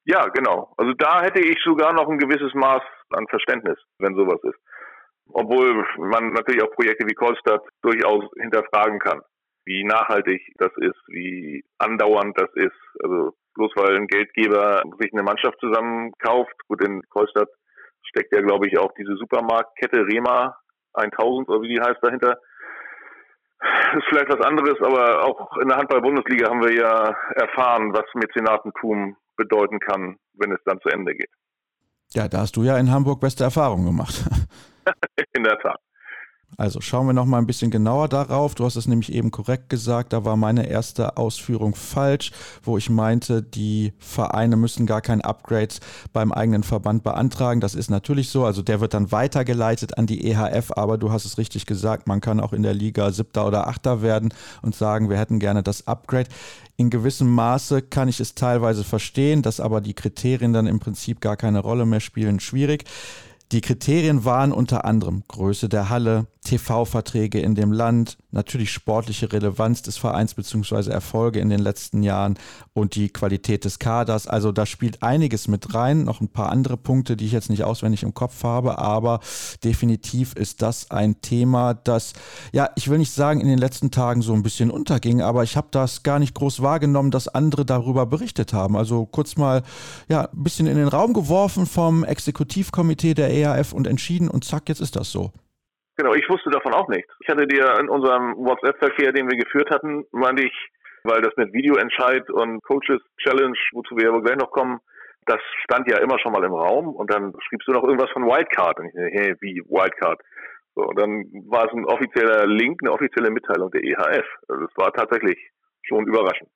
Ja, 0.05 0.25
genau. 0.29 0.73
Also 0.77 0.93
da 0.93 1.21
hätte 1.21 1.41
ich 1.41 1.59
sogar 1.63 1.93
noch 1.93 2.09
ein 2.09 2.17
gewisses 2.17 2.55
Maß 2.55 2.81
an 3.13 3.27
Verständnis, 3.27 3.77
wenn 3.99 4.15
sowas 4.15 4.39
ist. 4.43 4.59
Obwohl 5.33 5.85
man 5.97 6.33
natürlich 6.33 6.63
auch 6.63 6.71
Projekte 6.71 7.07
wie 7.07 7.13
Kolstadt 7.13 7.63
durchaus 7.81 8.25
hinterfragen 8.39 8.99
kann, 8.99 9.21
wie 9.65 9.83
nachhaltig 9.83 10.41
das 10.57 10.71
ist, 10.77 10.99
wie 11.07 11.63
andauernd 11.77 12.37
das 12.39 12.49
ist. 12.55 12.75
Also 13.03 13.33
bloß 13.55 13.71
weil 13.75 13.95
ein 13.95 14.07
Geldgeber 14.07 14.81
sich 14.99 15.13
eine 15.13 15.23
Mannschaft 15.23 15.59
zusammenkauft, 15.59 16.53
gut, 16.67 16.83
in 16.83 17.01
Kolstadt 17.09 17.49
steckt 18.03 18.33
ja, 18.33 18.41
glaube 18.41 18.67
ich, 18.67 18.77
auch 18.77 18.91
diese 18.97 19.15
Supermarktkette 19.15 20.05
Rema 20.05 20.57
1000 20.93 21.49
oder 21.49 21.61
wie 21.61 21.75
die 21.75 21.81
heißt 21.81 21.99
dahinter. 22.01 22.37
Das 23.59 23.97
ist 23.97 24.07
vielleicht 24.09 24.33
was 24.33 24.45
anderes, 24.45 24.81
aber 24.81 25.23
auch 25.23 25.57
in 25.57 25.67
der 25.67 25.77
Handball-Bundesliga 25.77 26.49
haben 26.49 26.63
wir 26.63 26.73
ja 26.73 27.15
erfahren, 27.35 27.93
was 27.93 28.05
Mäzenatentum 28.15 29.17
bedeuten 29.37 29.79
kann, 29.79 30.17
wenn 30.33 30.51
es 30.51 30.63
dann 30.65 30.79
zu 30.81 30.89
Ende 30.89 31.13
geht. 31.13 31.29
Ja, 32.13 32.27
da 32.27 32.39
hast 32.39 32.55
du 32.57 32.63
ja 32.63 32.77
in 32.77 32.91
Hamburg 32.91 33.19
beste 33.21 33.43
Erfahrungen 33.43 33.85
gemacht. 33.85 34.23
in 35.33 35.43
der 35.43 35.57
Tat. 35.59 35.79
Also 36.57 36.81
schauen 36.81 37.07
wir 37.07 37.13
noch 37.13 37.25
mal 37.25 37.37
ein 37.37 37.47
bisschen 37.47 37.71
genauer 37.71 38.07
darauf. 38.07 38.55
Du 38.55 38.65
hast 38.65 38.75
es 38.75 38.87
nämlich 38.87 39.11
eben 39.11 39.31
korrekt 39.31 39.69
gesagt. 39.69 40.13
Da 40.13 40.25
war 40.25 40.35
meine 40.35 40.67
erste 40.67 41.17
Ausführung 41.17 41.75
falsch, 41.75 42.31
wo 42.63 42.77
ich 42.77 42.89
meinte, 42.89 43.41
die 43.41 43.93
Vereine 43.99 44.57
müssen 44.57 44.85
gar 44.85 45.01
kein 45.01 45.21
Upgrade 45.21 45.75
beim 46.13 46.31
eigenen 46.31 46.63
Verband 46.63 47.03
beantragen. 47.03 47.61
Das 47.61 47.73
ist 47.73 47.89
natürlich 47.89 48.29
so. 48.29 48.45
Also 48.45 48.61
der 48.61 48.81
wird 48.81 48.93
dann 48.93 49.11
weitergeleitet 49.11 49.97
an 49.97 50.07
die 50.07 50.25
EHF. 50.29 50.71
Aber 50.75 50.97
du 50.97 51.11
hast 51.11 51.25
es 51.25 51.37
richtig 51.37 51.65
gesagt. 51.65 52.07
Man 52.07 52.21
kann 52.21 52.39
auch 52.39 52.53
in 52.53 52.63
der 52.63 52.73
Liga 52.73 53.11
Siebter 53.11 53.47
oder 53.47 53.67
Achter 53.67 54.01
werden 54.01 54.33
und 54.61 54.75
sagen, 54.75 55.09
wir 55.09 55.17
hätten 55.17 55.39
gerne 55.39 55.63
das 55.63 55.87
Upgrade. 55.87 56.29
In 56.77 56.89
gewissem 56.89 57.29
Maße 57.29 57.81
kann 57.81 58.09
ich 58.09 58.19
es 58.19 58.35
teilweise 58.35 58.83
verstehen, 58.83 59.41
dass 59.41 59.59
aber 59.59 59.81
die 59.81 59.93
Kriterien 59.93 60.53
dann 60.53 60.67
im 60.67 60.79
Prinzip 60.79 61.21
gar 61.21 61.37
keine 61.37 61.59
Rolle 61.59 61.85
mehr 61.85 61.99
spielen. 61.99 62.39
Schwierig. 62.39 62.85
Die 63.51 63.61
Kriterien 63.61 64.23
waren 64.23 64.53
unter 64.53 64.85
anderem 64.85 65.23
Größe 65.27 65.67
der 65.67 65.89
Halle, 65.89 66.25
TV-Verträge 66.43 67.39
in 67.39 67.53
dem 67.53 67.71
Land, 67.71 68.17
natürlich 68.31 68.71
sportliche 68.71 69.31
Relevanz 69.31 69.83
des 69.83 69.97
Vereins 69.97 70.33
bzw. 70.33 70.89
Erfolge 70.89 71.39
in 71.39 71.49
den 71.49 71.59
letzten 71.59 72.01
Jahren 72.01 72.37
und 72.73 72.95
die 72.95 73.09
Qualität 73.09 73.63
des 73.63 73.77
Kaders. 73.77 74.25
Also 74.25 74.51
da 74.51 74.65
spielt 74.65 75.03
einiges 75.03 75.47
mit 75.47 75.75
rein, 75.75 76.03
noch 76.03 76.19
ein 76.19 76.29
paar 76.29 76.49
andere 76.49 76.77
Punkte, 76.77 77.15
die 77.15 77.27
ich 77.27 77.31
jetzt 77.31 77.51
nicht 77.51 77.63
auswendig 77.63 78.01
im 78.01 78.15
Kopf 78.15 78.43
habe, 78.43 78.79
aber 78.79 79.19
definitiv 79.63 80.33
ist 80.33 80.63
das 80.63 80.89
ein 80.89 81.21
Thema, 81.21 81.75
das, 81.75 82.13
ja, 82.51 82.69
ich 82.75 82.89
will 82.89 82.97
nicht 82.97 83.13
sagen, 83.13 83.39
in 83.39 83.47
den 83.47 83.59
letzten 83.59 83.91
Tagen 83.91 84.23
so 84.23 84.33
ein 84.33 84.43
bisschen 84.43 84.71
unterging, 84.71 85.21
aber 85.21 85.43
ich 85.43 85.55
habe 85.55 85.67
das 85.69 86.01
gar 86.01 86.17
nicht 86.17 86.33
groß 86.33 86.63
wahrgenommen, 86.63 87.11
dass 87.11 87.27
andere 87.27 87.65
darüber 87.65 88.07
berichtet 88.07 88.51
haben. 88.51 88.75
Also 88.75 89.05
kurz 89.05 89.37
mal, 89.37 89.61
ja, 90.09 90.23
ein 90.23 90.43
bisschen 90.43 90.65
in 90.65 90.77
den 90.77 90.87
Raum 90.87 91.13
geworfen 91.13 91.67
vom 91.67 92.03
Exekutivkomitee 92.03 93.13
der 93.13 93.31
EAF 93.31 93.73
und 93.73 93.85
entschieden 93.85 94.27
und 94.27 94.43
zack, 94.43 94.67
jetzt 94.67 94.81
ist 94.81 94.95
das 94.95 95.11
so. 95.11 95.31
Genau, 96.01 96.15
ich 96.15 96.27
wusste 96.29 96.49
davon 96.49 96.73
auch 96.73 96.87
nichts. 96.87 97.13
Ich 97.19 97.29
hatte 97.29 97.45
dir 97.45 97.77
in 97.79 97.87
unserem 97.87 98.35
WhatsApp-Verkehr, 98.35 99.11
den 99.11 99.29
wir 99.29 99.37
geführt 99.37 99.69
hatten, 99.69 100.03
meinte 100.11 100.43
ich, 100.43 100.69
weil 101.03 101.21
das 101.21 101.37
mit 101.37 101.53
Videoentscheid 101.53 102.27
und 102.31 102.63
Coaches 102.63 103.03
Challenge, 103.19 103.55
wozu 103.73 103.95
wir 103.97 104.09
aber 104.09 104.23
gleich 104.23 104.37
noch 104.37 104.49
kommen, 104.49 104.79
das 105.27 105.37
stand 105.63 105.87
ja 105.91 105.99
immer 105.99 106.17
schon 106.17 106.31
mal 106.31 106.43
im 106.43 106.55
Raum 106.55 106.95
und 106.95 107.13
dann 107.13 107.35
schriebst 107.47 107.67
du 107.67 107.73
noch 107.73 107.83
irgendwas 107.83 108.09
von 108.09 108.25
Wildcard 108.25 108.79
und 108.79 108.87
ich 108.87 108.93
dachte, 108.95 109.09
hey, 109.11 109.35
wie 109.41 109.61
Wildcard? 109.69 110.19
So, 110.73 110.87
und 110.87 110.99
dann 110.99 111.25
war 111.45 111.67
es 111.67 111.73
ein 111.73 111.85
offizieller 111.85 112.47
Link, 112.47 112.79
eine 112.81 112.93
offizielle 112.93 113.29
Mitteilung 113.29 113.69
der 113.69 113.83
EHF. 113.83 114.25
Also 114.47 114.65
es 114.65 114.77
war 114.77 114.91
tatsächlich 114.93 115.37
schon 115.83 116.07
überraschend. 116.07 116.49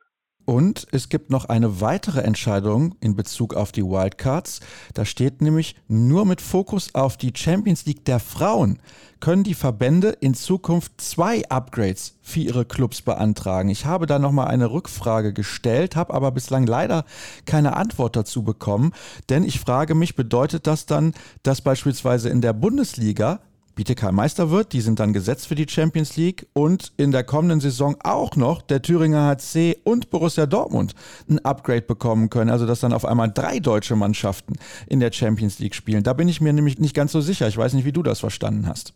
Und 0.45 0.87
es 0.91 1.09
gibt 1.09 1.31
noch 1.31 1.45
eine 1.45 1.81
weitere 1.81 2.21
Entscheidung 2.21 2.95
in 3.01 3.15
Bezug 3.15 3.55
auf 3.55 3.71
die 3.71 3.83
Wildcards. 3.83 4.59
Da 4.93 5.03
steht 5.03 5.41
nämlich, 5.41 5.75
nur 5.87 6.25
mit 6.25 6.39
Fokus 6.39 6.93
auf 6.93 7.17
die 7.17 7.33
Champions 7.35 7.85
League 7.85 8.05
der 8.05 8.19
Frauen 8.19 8.79
können 9.19 9.43
die 9.43 9.55
Verbände 9.55 10.09
in 10.09 10.35
Zukunft 10.35 11.01
zwei 11.01 11.49
Upgrades 11.49 12.15
für 12.21 12.41
ihre 12.41 12.65
Clubs 12.65 13.01
beantragen. 13.01 13.69
Ich 13.69 13.85
habe 13.85 14.05
da 14.05 14.19
nochmal 14.19 14.47
eine 14.49 14.69
Rückfrage 14.69 15.33
gestellt, 15.33 15.95
habe 15.95 16.13
aber 16.13 16.31
bislang 16.31 16.67
leider 16.67 17.05
keine 17.45 17.75
Antwort 17.75 18.15
dazu 18.15 18.43
bekommen. 18.43 18.91
Denn 19.29 19.43
ich 19.43 19.59
frage 19.59 19.95
mich, 19.95 20.15
bedeutet 20.15 20.67
das 20.67 20.85
dann, 20.85 21.13
dass 21.41 21.61
beispielsweise 21.61 22.29
in 22.29 22.41
der 22.41 22.53
Bundesliga 22.53 23.39
Bietigheim 23.75 24.15
Meister 24.15 24.51
wird. 24.51 24.73
Die 24.73 24.81
sind 24.81 24.99
dann 24.99 25.13
gesetzt 25.13 25.47
für 25.47 25.55
die 25.55 25.67
Champions 25.67 26.15
League 26.17 26.47
und 26.53 26.93
in 26.97 27.11
der 27.11 27.23
kommenden 27.23 27.59
Saison 27.59 27.97
auch 28.03 28.35
noch 28.35 28.61
der 28.61 28.81
Thüringer 28.81 29.27
HC 29.27 29.75
und 29.83 30.09
Borussia 30.09 30.45
Dortmund 30.45 30.95
ein 31.29 31.43
Upgrade 31.43 31.81
bekommen 31.81 32.29
können. 32.29 32.49
Also 32.49 32.65
dass 32.65 32.79
dann 32.79 32.93
auf 32.93 33.05
einmal 33.05 33.31
drei 33.33 33.59
deutsche 33.59 33.95
Mannschaften 33.95 34.53
in 34.89 34.99
der 34.99 35.11
Champions 35.11 35.59
League 35.59 35.75
spielen. 35.75 36.03
Da 36.03 36.13
bin 36.13 36.27
ich 36.29 36.41
mir 36.41 36.53
nämlich 36.53 36.79
nicht 36.79 36.95
ganz 36.95 37.11
so 37.11 37.19
sicher. 37.19 37.47
Ich 37.47 37.57
weiß 37.57 37.73
nicht, 37.73 37.85
wie 37.85 37.91
du 37.91 38.01
das 38.01 38.19
verstanden 38.19 38.67
hast. 38.67 38.93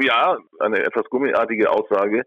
Ja, 0.00 0.36
eine 0.60 0.78
etwas 0.84 1.04
gummiartige 1.10 1.70
Aussage, 1.70 2.22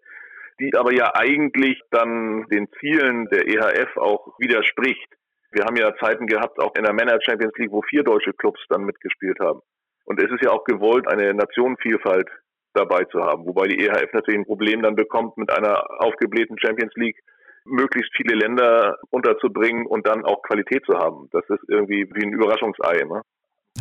die 0.59 0.71
aber 0.75 0.93
ja 0.93 1.13
eigentlich 1.15 1.79
dann 1.91 2.45
den 2.51 2.67
Zielen 2.79 3.27
der 3.31 3.47
EHF 3.47 3.97
auch 3.97 4.27
widerspricht. 4.37 5.07
Wir 5.51 5.65
haben 5.65 5.77
ja 5.77 5.95
Zeiten 5.97 6.27
gehabt, 6.27 6.59
auch 6.59 6.75
in 6.75 6.83
der 6.83 6.93
Männer 6.93 7.17
Champions 7.21 7.53
League, 7.57 7.71
wo 7.71 7.81
vier 7.81 8.03
deutsche 8.03 8.33
Clubs 8.33 8.59
dann 8.69 8.83
mitgespielt 8.83 9.39
haben. 9.39 9.61
Und 10.09 10.19
es 10.19 10.31
ist 10.31 10.43
ja 10.43 10.49
auch 10.51 10.63
gewollt, 10.63 11.07
eine 11.07 11.33
Nationenvielfalt 11.35 12.27
dabei 12.73 13.03
zu 13.05 13.19
haben, 13.21 13.45
wobei 13.45 13.67
die 13.67 13.79
EHF 13.79 14.11
natürlich 14.11 14.39
ein 14.39 14.45
Problem 14.45 14.81
dann 14.81 14.95
bekommt, 14.95 15.37
mit 15.37 15.51
einer 15.55 15.85
aufgeblähten 16.01 16.57
Champions 16.59 16.93
League 16.95 17.19
möglichst 17.65 18.11
viele 18.15 18.35
Länder 18.35 18.97
unterzubringen 19.11 19.85
und 19.85 20.07
dann 20.07 20.25
auch 20.25 20.41
Qualität 20.41 20.83
zu 20.85 20.97
haben. 20.97 21.29
Das 21.31 21.43
ist 21.49 21.63
irgendwie 21.67 22.09
wie 22.13 22.25
ein 22.25 22.33
Überraschungsei. 22.33 23.03
Ne? 23.05 23.21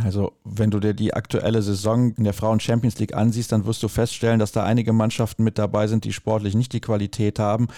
Also, 0.04 0.32
wenn 0.44 0.70
du 0.70 0.80
dir 0.80 0.94
die 0.94 1.14
aktuelle 1.14 1.62
Saison 1.62 2.12
in 2.12 2.24
der 2.24 2.32
Frauen 2.32 2.60
Champions 2.60 2.98
League 2.98 3.14
ansiehst, 3.14 3.52
dann 3.52 3.66
wirst 3.66 3.82
du 3.82 3.88
feststellen, 3.88 4.38
dass 4.38 4.52
da 4.52 4.64
einige 4.64 4.92
Mannschaften 4.92 5.44
mit 5.44 5.58
dabei 5.58 5.86
sind, 5.86 6.04
die 6.04 6.12
sportlich 6.12 6.54
nicht 6.54 6.72
die 6.72 6.80
Qualität 6.80 7.38
haben. 7.38 7.68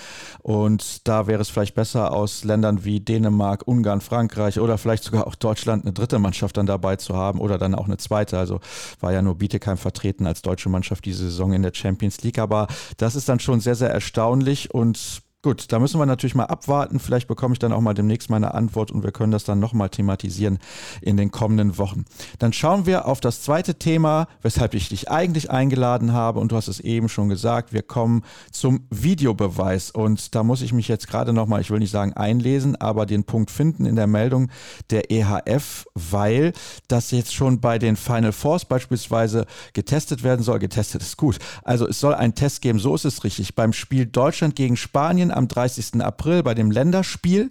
Und 0.41 1.07
da 1.09 1.27
wäre 1.27 1.41
es 1.41 1.49
vielleicht 1.49 1.75
besser, 1.75 2.13
aus 2.13 2.45
Ländern 2.45 2.85
wie 2.85 3.01
Dänemark, 3.01 3.67
Ungarn, 3.67 4.01
Frankreich 4.01 4.61
oder 4.61 4.79
vielleicht 4.79 5.05
sogar 5.05 5.27
auch 5.27 5.35
Deutschland 5.35 5.85
eine 5.85 5.93
dritte 5.93 6.19
Mannschaft 6.19 6.57
dann 6.57 6.67
dabei 6.67 6.97
zu 6.97 7.17
haben 7.17 7.41
oder 7.41 7.59
dann 7.59 7.75
auch 7.75 7.87
eine 7.87 7.97
zweite. 7.97 8.39
Also 8.39 8.61
war 9.01 9.13
ja 9.13 9.23
nur 9.23 9.37
Bietigheim 9.37 9.79
vertreten 9.79 10.27
als 10.27 10.43
deutsche 10.43 10.69
Mannschaft 10.69 11.05
diese 11.05 11.25
Saison 11.25 11.53
in 11.53 11.63
der 11.63 11.75
Champions 11.75 12.23
League. 12.23 12.39
Aber 12.39 12.67
das 12.97 13.15
ist 13.15 13.29
dann 13.29 13.41
schon 13.41 13.61
sehr, 13.61 13.75
sehr 13.75 13.91
erstaunlich 13.91 14.75
und 14.75 15.23
Gut, 15.43 15.73
da 15.73 15.79
müssen 15.79 15.99
wir 15.99 16.05
natürlich 16.05 16.35
mal 16.35 16.45
abwarten. 16.45 17.01
Vielleicht 17.01 17.27
bekomme 17.27 17.55
ich 17.55 17.59
dann 17.59 17.73
auch 17.73 17.81
mal 17.81 17.95
demnächst 17.95 18.29
meine 18.29 18.53
Antwort 18.53 18.91
und 18.91 19.05
wir 19.05 19.11
können 19.11 19.33
das 19.33 19.43
dann 19.43 19.59
nochmal 19.59 19.89
thematisieren 19.89 20.59
in 21.01 21.17
den 21.17 21.31
kommenden 21.31 21.79
Wochen. 21.79 22.05
Dann 22.39 22.53
schauen 22.53 22.85
wir 22.85 23.07
auf 23.07 23.21
das 23.21 23.41
zweite 23.41 23.77
Thema, 23.77 24.29
weshalb 24.43 24.75
ich 24.75 24.91
dich 24.91 25.11
eigentlich 25.11 25.51
eingeladen 25.51 26.13
habe. 26.13 26.41
Und 26.41 26.53
du 26.53 26.57
hast 26.57 26.69
es 26.69 26.79
eben 26.79 27.09
schon 27.09 27.31
gesagt, 27.31 27.73
wir 27.73 27.81
kommen 27.81 28.23
zum 28.53 28.87
Videobeweis. 28.91 29.91
Und 29.91 30.35
da 30.35 30.43
muss 30.43 30.61
ich 30.61 30.75
mich 30.75 30.89
jetzt 30.89 31.09
gerade 31.09 31.33
nochmal, 31.33 31.63
ich 31.63 31.71
will 31.71 31.79
nicht 31.79 31.91
sagen 31.91 32.13
einlesen, 32.13 32.77
aber 32.77 33.07
den 33.07 33.25
Punkt 33.25 33.51
finden 33.51 33.87
in 33.87 33.97
der 33.97 34.07
Meldung 34.07 34.51
der 34.91 35.11
EHF, 35.11 35.87
weil 35.95 36.53
das 36.89 37.13
jetzt 37.13 37.33
schon 37.33 37.63
bei 37.63 37.79
den 37.79 37.97
Final 37.97 38.33
Fours 38.33 38.67
beispielsweise 38.67 39.47
getestet 39.73 40.23
werden 40.23 40.43
soll. 40.43 40.59
Getestet 40.59 41.01
ist 41.01 41.17
gut. 41.17 41.39
Also 41.65 41.89
es 41.89 41.99
soll 41.99 42.13
einen 42.13 42.35
Test 42.35 42.61
geben, 42.61 42.79
so 42.79 42.95
ist 42.95 43.07
es 43.07 43.25
richtig. 43.25 43.55
Beim 43.55 43.73
Spiel 43.73 44.05
Deutschland 44.05 44.55
gegen 44.55 44.77
Spanien 44.77 45.30
am 45.31 45.49
30. 45.49 46.03
April 46.03 46.43
bei 46.43 46.55
dem 46.55 46.71
Länderspiel. 46.71 47.51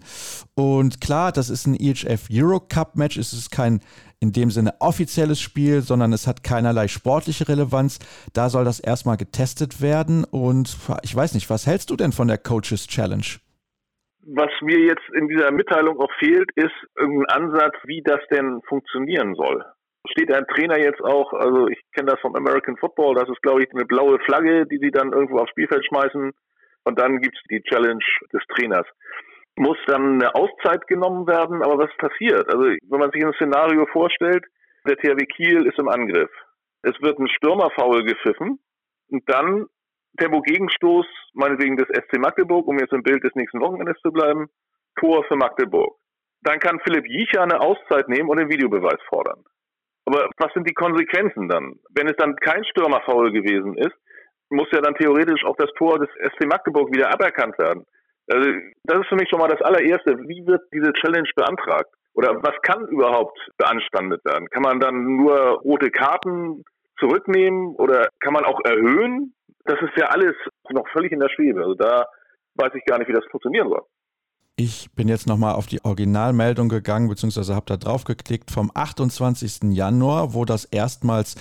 Und 0.56 1.02
klar, 1.02 1.32
das 1.32 1.50
ist 1.50 1.68
ein 1.68 1.76
EHF 1.76 2.30
Euro 2.32 2.60
Cup 2.60 2.96
Match. 2.96 3.18
Es 3.18 3.34
ist 3.34 3.52
kein 3.52 3.82
in 4.22 4.34
dem 4.34 4.52
Sinne 4.52 4.74
offizielles 4.80 5.40
Spiel, 5.40 5.82
sondern 5.82 6.12
es 6.12 6.28
hat 6.28 6.44
keinerlei 6.44 6.88
sportliche 6.88 7.48
Relevanz. 7.48 8.00
Da 8.34 8.50
soll 8.50 8.66
das 8.66 8.80
erstmal 8.80 9.18
getestet 9.18 9.82
werden. 9.82 10.26
Und 10.26 10.78
ich 11.04 11.16
weiß 11.16 11.34
nicht, 11.34 11.50
was 11.50 11.68
hältst 11.68 11.90
du 11.90 11.96
denn 11.96 12.12
von 12.12 12.28
der 12.28 12.38
Coaches 12.38 12.88
Challenge? 12.88 13.26
Was 14.32 14.52
mir 14.62 14.80
jetzt 14.80 15.08
in 15.16 15.28
dieser 15.28 15.52
Mitteilung 15.52 16.00
auch 16.00 16.12
fehlt, 16.20 16.52
ist 16.56 16.76
irgendein 16.96 17.44
Ansatz, 17.44 17.76
wie 17.86 18.02
das 18.04 18.20
denn 18.30 18.62
funktionieren 18.68 19.34
soll. 19.36 19.64
Steht 20.12 20.32
ein 20.32 20.46
Trainer 20.48 20.78
jetzt 20.78 21.02
auch, 21.02 21.34
also 21.34 21.68
ich 21.68 21.80
kenne 21.96 22.12
das 22.12 22.20
vom 22.20 22.36
American 22.36 22.78
Football, 22.78 23.16
das 23.16 23.30
ist 23.30 23.42
glaube 23.42 23.64
ich 23.64 23.70
eine 23.74 23.86
blaue 23.86 24.20
Flagge, 24.20 24.66
die 24.66 24.78
sie 24.78 24.92
dann 24.92 25.12
irgendwo 25.12 25.40
aufs 25.40 25.52
Spielfeld 25.52 25.86
schmeißen 25.86 26.32
und 26.84 27.00
dann 27.00 27.20
gibt 27.20 27.36
es 27.36 27.44
die 27.50 27.62
Challenge 27.64 28.04
des 28.34 28.42
Trainers. 28.56 28.88
muss 29.56 29.78
dann 29.88 30.22
eine 30.22 30.34
Auszeit 30.36 30.88
genommen 30.88 31.28
werden. 31.28 31.62
Aber 31.62 31.78
was 31.78 31.96
passiert? 31.98 32.48
Also 32.48 32.64
wenn 32.64 33.00
man 33.00 33.12
sich 33.12 33.24
ein 33.24 33.34
Szenario 33.34 33.86
vorstellt, 33.88 34.46
der 34.88 34.98
THW 34.98 35.26
Kiel 35.26 35.66
ist 35.68 35.78
im 35.78 35.90
Angriff. 35.90 36.32
Es 36.82 37.00
wird 37.02 37.20
ein 37.20 37.28
Stürmerfaul 37.28 38.04
gepfiffen 38.04 38.60
und 39.10 39.24
dann 39.30 39.66
Tempo-Gegenstoß, 40.18 41.06
meinetwegen 41.34 41.78
des 41.78 41.88
SC 41.88 42.18
Magdeburg, 42.20 42.68
um 42.68 42.80
jetzt 42.80 42.94
im 42.94 43.04
Bild 43.04 43.24
des 43.24 43.36
nächsten 43.36 43.60
Wochenendes 43.60 43.98
zu 44.02 44.12
bleiben, 44.12 44.48
Tor 45.00 45.24
für 45.26 45.36
Magdeburg. 45.36 45.96
Dann 46.42 46.60
kann 46.60 46.80
Philipp 46.80 47.06
Jicha 47.06 47.44
eine 47.44 47.60
Auszeit 47.60 48.08
nehmen 48.08 48.30
und 48.30 48.38
den 48.38 48.50
Videobeweis 48.50 49.00
fordern. 49.08 49.44
Aber 50.06 50.30
was 50.38 50.54
sind 50.54 50.68
die 50.68 50.74
Konsequenzen 50.74 51.50
dann? 51.50 51.76
Wenn 51.94 52.08
es 52.08 52.16
dann 52.18 52.36
kein 52.38 52.64
Stürmerfaul 52.66 53.32
gewesen 53.32 53.78
ist, 53.78 53.96
muss 54.50 54.68
ja 54.72 54.82
dann 54.82 54.96
theoretisch 54.96 55.46
auch 55.46 55.56
das 55.58 55.72
Tor 55.78 56.00
des 56.00 56.10
SC 56.32 56.46
Magdeburg 56.46 56.92
wieder 56.94 57.12
aberkannt 57.14 57.58
werden. 57.60 57.86
Also 58.28 58.50
das 58.84 59.00
ist 59.02 59.08
für 59.08 59.16
mich 59.16 59.30
schon 59.30 59.40
mal 59.40 59.48
das 59.48 59.62
allererste. 59.62 60.20
Wie 60.28 60.46
wird 60.46 60.62
diese 60.74 60.94
Challenge 60.94 61.30
beantragt? 61.36 61.90
Oder 62.14 62.36
was 62.44 62.56
kann 62.62 62.88
überhaupt 62.88 63.40
beanstandet 63.58 64.24
werden? 64.26 64.50
Kann 64.50 64.64
man 64.64 64.80
dann 64.80 65.18
nur 65.18 65.62
rote 65.62 65.90
Karten 65.90 66.64
zurücknehmen 67.00 67.76
oder 67.76 68.10
kann 68.20 68.34
man 68.34 68.46
auch 68.46 68.60
erhöhen? 68.66 69.34
Das 69.66 69.80
ist 69.82 69.96
ja 69.98 70.08
alles 70.08 70.36
noch 70.70 70.88
völlig 70.90 71.12
in 71.12 71.20
der 71.20 71.30
Schwebe. 71.30 71.62
Also 71.62 71.76
da 71.76 72.06
weiß 72.56 72.74
ich 72.76 72.86
gar 72.86 73.00
nicht, 73.00 73.08
wie 73.08 73.14
das 73.14 73.26
funktionieren 73.32 73.70
soll. 73.70 73.84
Ich 74.62 74.90
bin 74.94 75.08
jetzt 75.08 75.26
nochmal 75.26 75.54
auf 75.56 75.68
die 75.68 75.86
Originalmeldung 75.86 76.68
gegangen, 76.68 77.08
beziehungsweise 77.08 77.56
habe 77.56 77.66
da 77.68 77.78
drauf 77.78 78.04
geklickt 78.04 78.52
vom 78.52 78.72
28. 78.74 79.72
Januar, 79.72 80.34
wo 80.34 80.44
das 80.44 80.66
erstmals 80.66 81.36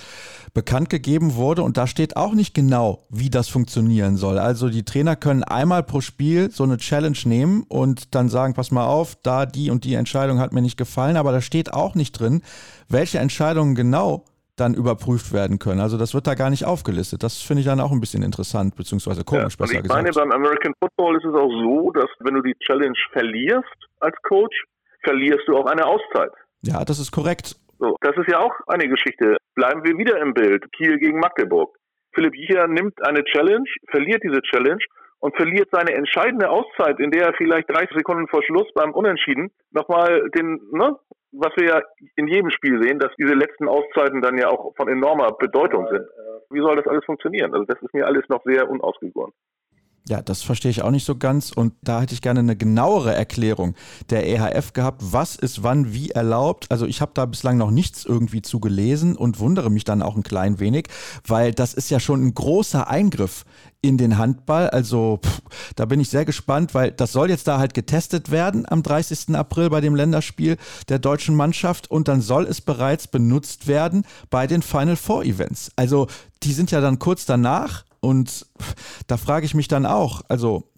bekannt 0.53 0.89
gegeben 0.89 1.35
wurde. 1.35 1.63
Und 1.63 1.75
da 1.75 1.85
steht 1.85 2.15
auch 2.15 2.33
nicht 2.33 2.53
genau, 2.53 3.03
wie 3.09 3.29
das 3.29 3.49
funktionieren 3.49 4.15
soll. 4.15 4.39
Also 4.39 4.69
die 4.69 4.85
Trainer 4.85 5.17
können 5.17 5.43
einmal 5.43 5.83
pro 5.83 5.99
Spiel 5.99 6.49
so 6.49 6.63
eine 6.63 6.77
Challenge 6.77 7.17
nehmen 7.25 7.63
und 7.67 8.15
dann 8.15 8.29
sagen, 8.29 8.53
pass 8.53 8.71
mal 8.71 8.87
auf, 8.87 9.17
da 9.21 9.45
die 9.45 9.69
und 9.69 9.83
die 9.83 9.95
Entscheidung 9.95 10.39
hat 10.39 10.53
mir 10.53 10.61
nicht 10.61 10.77
gefallen. 10.77 11.17
Aber 11.17 11.33
da 11.33 11.41
steht 11.41 11.73
auch 11.73 11.95
nicht 11.95 12.13
drin, 12.13 12.41
welche 12.87 13.19
Entscheidungen 13.19 13.75
genau 13.75 14.23
dann 14.59 14.73
überprüft 14.73 15.33
werden 15.33 15.59
können. 15.59 15.79
Also 15.79 15.97
das 15.97 16.13
wird 16.13 16.27
da 16.27 16.35
gar 16.35 16.49
nicht 16.49 16.65
aufgelistet. 16.65 17.23
Das 17.23 17.41
finde 17.41 17.61
ich 17.61 17.67
dann 17.67 17.79
auch 17.79 17.91
ein 17.91 17.99
bisschen 17.99 18.23
interessant, 18.23 18.75
beziehungsweise 18.75 19.23
komisch, 19.23 19.55
ja, 19.55 19.65
besser 19.65 19.77
ich 19.77 19.83
gesagt. 19.83 20.09
Ich 20.09 20.15
meine, 20.15 20.29
beim 20.29 20.31
American 20.31 20.73
Football 20.79 21.17
ist 21.17 21.25
es 21.25 21.35
auch 21.35 21.49
so, 21.49 21.91
dass 21.91 22.09
wenn 22.19 22.35
du 22.35 22.41
die 22.41 22.55
Challenge 22.65 22.97
verlierst 23.11 23.77
als 23.99 24.15
Coach, 24.23 24.65
verlierst 25.03 25.47
du 25.47 25.57
auch 25.57 25.65
eine 25.65 25.85
Auszeit. 25.85 26.31
Ja, 26.61 26.83
das 26.83 26.99
ist 26.99 27.11
korrekt. 27.11 27.55
So, 27.79 27.95
das 28.01 28.15
ist 28.17 28.29
ja 28.29 28.39
auch 28.39 28.53
eine 28.67 28.87
Geschichte. 28.87 29.37
Bleiben 29.55 29.83
wir 29.83 29.97
wieder 29.97 30.19
im 30.21 30.33
Bild. 30.33 30.65
Kiel 30.73 30.97
gegen 30.99 31.19
Magdeburg. 31.19 31.75
Philipp 32.13 32.35
Jicher 32.35 32.67
nimmt 32.67 32.93
eine 33.05 33.23
Challenge, 33.23 33.69
verliert 33.91 34.23
diese 34.23 34.41
Challenge 34.41 34.83
und 35.19 35.35
verliert 35.35 35.69
seine 35.71 35.93
entscheidende 35.93 36.49
Auszeit, 36.49 36.99
in 36.99 37.11
der 37.11 37.27
er 37.27 37.33
vielleicht 37.33 37.69
30 37.69 37.95
Sekunden 37.95 38.27
vor 38.27 38.43
Schluss 38.43 38.67
beim 38.73 38.91
Unentschieden 38.91 39.51
nochmal 39.71 40.29
den, 40.35 40.59
ne, 40.71 40.97
was 41.31 41.55
wir 41.57 41.67
ja 41.67 41.81
in 42.15 42.27
jedem 42.27 42.49
Spiel 42.49 42.81
sehen, 42.81 42.99
dass 42.99 43.11
diese 43.17 43.33
letzten 43.33 43.67
Auszeiten 43.67 44.21
dann 44.21 44.37
ja 44.37 44.49
auch 44.49 44.75
von 44.75 44.87
enormer 44.87 45.31
Bedeutung 45.33 45.87
sind. 45.91 46.05
Wie 46.49 46.61
soll 46.61 46.75
das 46.75 46.87
alles 46.87 47.05
funktionieren? 47.05 47.53
Also 47.53 47.65
das 47.65 47.81
ist 47.81 47.93
mir 47.93 48.07
alles 48.07 48.27
noch 48.29 48.43
sehr 48.43 48.69
unausgegoren. 48.69 49.31
Ja, 50.09 50.23
das 50.23 50.41
verstehe 50.41 50.71
ich 50.71 50.81
auch 50.81 50.89
nicht 50.89 51.05
so 51.05 51.15
ganz 51.15 51.51
und 51.51 51.73
da 51.83 52.01
hätte 52.01 52.15
ich 52.15 52.23
gerne 52.23 52.39
eine 52.39 52.55
genauere 52.55 53.13
Erklärung 53.13 53.75
der 54.09 54.25
EHF 54.27 54.73
gehabt, 54.73 55.03
was 55.05 55.35
ist 55.35 55.61
wann 55.61 55.93
wie 55.93 56.09
erlaubt. 56.09 56.71
Also 56.71 56.87
ich 56.87 56.99
habe 56.99 57.11
da 57.13 57.27
bislang 57.27 57.57
noch 57.57 57.69
nichts 57.69 58.05
irgendwie 58.05 58.41
zu 58.41 58.59
gelesen 58.59 59.15
und 59.15 59.37
wundere 59.39 59.69
mich 59.69 59.83
dann 59.83 60.01
auch 60.01 60.15
ein 60.15 60.23
klein 60.23 60.59
wenig, 60.59 60.87
weil 61.27 61.53
das 61.53 61.75
ist 61.75 61.91
ja 61.91 61.99
schon 61.99 62.25
ein 62.25 62.33
großer 62.33 62.89
Eingriff 62.89 63.45
in 63.83 63.99
den 63.99 64.17
Handball. 64.17 64.71
Also 64.71 65.19
pff, 65.23 65.41
da 65.75 65.85
bin 65.85 65.99
ich 65.99 66.09
sehr 66.09 66.25
gespannt, 66.25 66.73
weil 66.73 66.91
das 66.91 67.11
soll 67.11 67.29
jetzt 67.29 67.47
da 67.47 67.59
halt 67.59 67.75
getestet 67.75 68.31
werden 68.31 68.65
am 68.67 68.81
30. 68.81 69.35
April 69.35 69.69
bei 69.69 69.79
dem 69.79 69.93
Länderspiel 69.93 70.57
der 70.89 70.97
deutschen 70.97 71.35
Mannschaft 71.35 71.91
und 71.91 72.07
dann 72.07 72.21
soll 72.21 72.47
es 72.47 72.61
bereits 72.61 73.07
benutzt 73.07 73.67
werden 73.67 74.05
bei 74.31 74.47
den 74.47 74.63
Final 74.63 74.95
Four 74.95 75.23
Events. 75.23 75.69
Also 75.75 76.07
die 76.41 76.53
sind 76.53 76.71
ja 76.71 76.81
dann 76.81 76.97
kurz 76.97 77.27
danach 77.27 77.83
und 78.01 78.45
da 79.07 79.17
frage 79.17 79.45
ich 79.45 79.53
mich 79.53 79.67
dann 79.67 79.85
auch, 79.85 80.21
also 80.29 80.71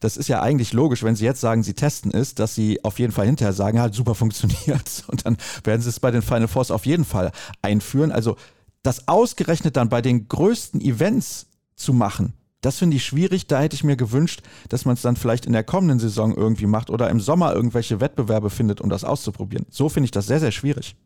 das 0.00 0.16
ist 0.16 0.28
ja 0.28 0.42
eigentlich 0.42 0.72
logisch, 0.72 1.02
wenn 1.02 1.16
Sie 1.16 1.24
jetzt 1.24 1.40
sagen, 1.40 1.62
Sie 1.62 1.74
testen 1.74 2.12
es, 2.12 2.34
dass 2.34 2.54
Sie 2.54 2.84
auf 2.84 2.98
jeden 2.98 3.12
Fall 3.12 3.26
hinterher 3.26 3.52
sagen, 3.52 3.80
hat 3.80 3.94
super 3.94 4.14
funktioniert. 4.14 5.04
Und 5.08 5.24
dann 5.24 5.36
werden 5.64 5.80
Sie 5.80 5.88
es 5.88 6.00
bei 6.00 6.10
den 6.10 6.22
Final 6.22 6.48
Fours 6.48 6.70
auf 6.70 6.86
jeden 6.86 7.04
Fall 7.04 7.32
einführen. 7.62 8.12
Also 8.12 8.36
das 8.82 9.08
ausgerechnet 9.08 9.76
dann 9.76 9.88
bei 9.88 10.02
den 10.02 10.28
größten 10.28 10.80
Events 10.80 11.48
zu 11.76 11.92
machen, 11.92 12.34
das 12.66 12.80
finde 12.80 12.96
ich 12.96 13.04
schwierig. 13.04 13.46
Da 13.46 13.60
hätte 13.60 13.76
ich 13.76 13.84
mir 13.84 13.96
gewünscht, 13.96 14.42
dass 14.68 14.84
man 14.84 14.94
es 14.94 15.02
dann 15.02 15.14
vielleicht 15.14 15.46
in 15.46 15.52
der 15.52 15.62
kommenden 15.62 16.00
Saison 16.00 16.34
irgendwie 16.34 16.66
macht 16.66 16.90
oder 16.90 17.10
im 17.10 17.20
Sommer 17.20 17.54
irgendwelche 17.54 18.00
Wettbewerbe 18.00 18.50
findet, 18.50 18.80
um 18.80 18.90
das 18.90 19.04
auszuprobieren. 19.04 19.66
So 19.70 19.88
finde 19.88 20.06
ich 20.06 20.10
das 20.10 20.26
sehr, 20.26 20.40
sehr 20.40 20.50
schwierig. 20.50 20.96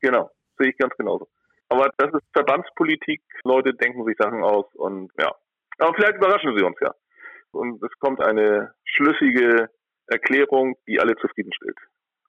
Genau, 0.00 0.28
sehe 0.58 0.70
ich 0.70 0.76
ganz 0.76 0.92
genauso. 0.96 1.28
Aber 1.68 1.90
das 1.96 2.12
ist 2.12 2.22
Verbandspolitik. 2.32 3.22
Leute 3.44 3.74
denken 3.74 4.04
sich 4.04 4.16
Sachen 4.18 4.42
aus 4.42 4.66
und 4.74 5.10
ja. 5.18 5.32
Aber 5.78 5.94
vielleicht 5.94 6.16
überraschen 6.16 6.56
sie 6.56 6.64
uns 6.64 6.76
ja. 6.80 6.92
Und 7.52 7.82
es 7.82 7.98
kommt 8.00 8.20
eine 8.20 8.74
schlüssige 8.84 9.70
Erklärung, 10.06 10.76
die 10.86 11.00
alle 11.00 11.16
zufriedenstellt. 11.16 11.78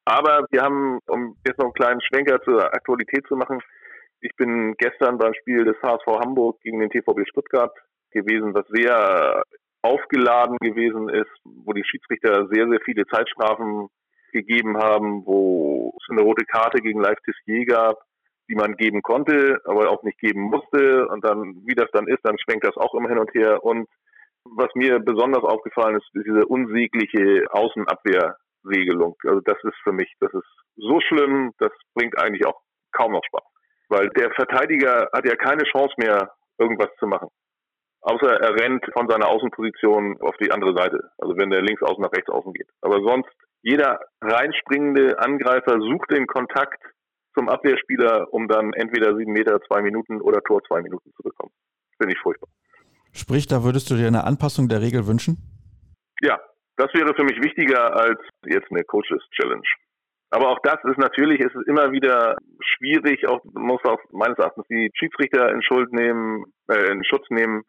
Aber 0.06 0.46
wir 0.52 0.62
haben, 0.62 1.00
um 1.08 1.36
jetzt 1.46 1.58
noch 1.58 1.66
einen 1.66 1.74
kleinen 1.74 2.02
Schwenker 2.02 2.42
zur 2.44 2.64
Aktualität 2.74 3.26
zu 3.28 3.36
machen, 3.36 3.60
ich 4.22 4.36
bin 4.38 4.76
gestern 4.78 5.18
beim 5.18 5.34
Spiel 5.34 5.66
des 5.66 5.76
HSV 5.82 6.06
Hamburg 6.20 6.60
gegen 6.62 6.80
den 6.80 6.90
TVB 6.90 7.28
Stuttgart 7.28 7.76
gewesen, 8.12 8.54
was 8.54 8.66
sehr 8.70 9.44
aufgeladen 9.82 10.58
gewesen 10.62 11.10
ist, 11.10 11.30
wo 11.44 11.74
die 11.74 11.84
Schiedsrichter 11.84 12.48
sehr, 12.52 12.68
sehr 12.68 12.80
viele 12.86 13.06
Zeitstrafen 13.08 13.90
gegeben 14.32 14.78
haben, 14.78 15.26
wo 15.26 15.96
es 15.98 16.10
eine 16.10 16.22
rote 16.22 16.46
Karte 16.46 16.82
gegen 16.82 17.02
Live 17.02 17.20
Tissier 17.24 17.66
gab, 17.66 17.98
die 18.48 18.56
man 18.56 18.76
geben 18.76 19.02
konnte, 19.02 19.60
aber 19.66 19.90
auch 19.90 20.04
nicht 20.04 20.20
geben 20.20 20.42
musste. 20.42 21.08
Und 21.08 21.26
dann, 21.26 21.64
wie 21.66 21.76
das 21.76 21.90
dann 21.92 22.08
ist, 22.08 22.20
dann 22.24 22.38
schwenkt 22.40 22.66
das 22.66 22.78
auch 22.78 22.94
immer 22.94 23.10
hin 23.10 23.20
und 23.20 23.34
her. 23.34 23.64
Und 23.64 23.88
was 24.44 24.70
mir 24.76 25.00
besonders 25.00 25.44
aufgefallen 25.44 25.98
ist, 25.98 26.06
ist 26.14 26.26
diese 26.26 26.46
unsägliche 26.46 27.46
Außenabwehrregelung. 27.52 29.16
Also 29.24 29.42
das 29.42 29.58
ist 29.64 29.78
für 29.84 29.92
mich, 29.92 30.12
das 30.20 30.34
ist 30.34 30.48
so 30.76 31.00
schlimm, 31.02 31.54
das 31.58 31.72
bringt 31.94 32.18
eigentlich 32.20 32.46
auch 32.46 32.62
kaum 32.92 33.14
noch 33.14 33.24
Spaß. 33.26 33.44
Weil 33.90 34.10
der 34.10 34.32
Verteidiger 34.32 35.10
hat 35.14 35.26
ja 35.26 35.36
keine 35.36 35.64
Chance 35.64 35.94
mehr, 35.98 36.32
irgendwas 36.58 36.90
zu 37.00 37.08
machen. 37.08 37.30
Außer 38.02 38.40
er 38.40 38.56
rennt 38.56 38.86
von 38.94 39.10
seiner 39.10 39.28
Außenposition 39.28 40.22
auf 40.22 40.36
die 40.38 40.52
andere 40.52 40.76
Seite. 40.76 41.10
Also 41.18 41.36
wenn 41.38 41.50
der 41.50 41.62
links 41.62 41.82
außen 41.82 42.02
nach 42.02 42.14
rechts 42.14 42.30
außen 42.30 42.54
geht. 42.54 42.70
Aber 42.82 43.02
sonst, 43.02 43.30
jeder 43.64 44.00
reinspringende 44.22 45.18
Angreifer 45.18 45.80
sucht 45.82 46.12
den 46.12 46.28
Kontakt 46.28 46.84
zum 47.36 47.50
Abwehrspieler, 47.50 48.34
um 48.34 48.48
dann 48.48 48.74
entweder 48.74 49.16
sieben 49.16 49.34
Meter, 49.34 49.60
zwei 49.68 49.82
Minuten 49.82 50.22
oder 50.22 50.42
Tor 50.42 50.62
zwei 50.68 50.82
Minuten 50.82 51.12
zu 51.16 51.24
bekommen. 51.24 51.52
Finde 51.98 52.14
ich 52.14 52.20
furchtbar. 52.22 52.50
Sprich, 53.14 53.48
da 53.48 53.64
würdest 53.64 53.90
du 53.90 53.96
dir 53.96 54.08
eine 54.08 54.26
Anpassung 54.26 54.68
der 54.68 54.82
Regel 54.82 55.08
wünschen? 55.08 55.38
Ja, 56.22 56.40
das 56.78 56.94
wäre 56.94 57.14
für 57.16 57.24
mich 57.24 57.42
wichtiger 57.42 57.96
als 57.96 58.20
jetzt 58.46 58.72
eine 58.72 58.84
Coaches 58.84 59.24
Challenge. 59.32 59.68
Aber 60.32 60.50
auch 60.50 60.60
das 60.64 60.84
ist 60.84 60.98
natürlich, 60.98 61.40
ist 61.40 61.56
immer 61.68 61.92
wieder 61.92 62.36
schwierig, 62.60 63.28
auch 63.28 63.42
muss 63.54 63.84
auch 63.86 64.00
meines 64.12 64.38
Erachtens 64.38 64.66
die 64.68 64.92
Schiedsrichter 64.96 65.50
in 65.52 65.62
Schuld 65.62 65.94
nehmen, 65.94 66.46
äh, 66.68 66.92
in 66.92 67.04
Schutz 67.06 67.26
nehmen, 67.30 67.64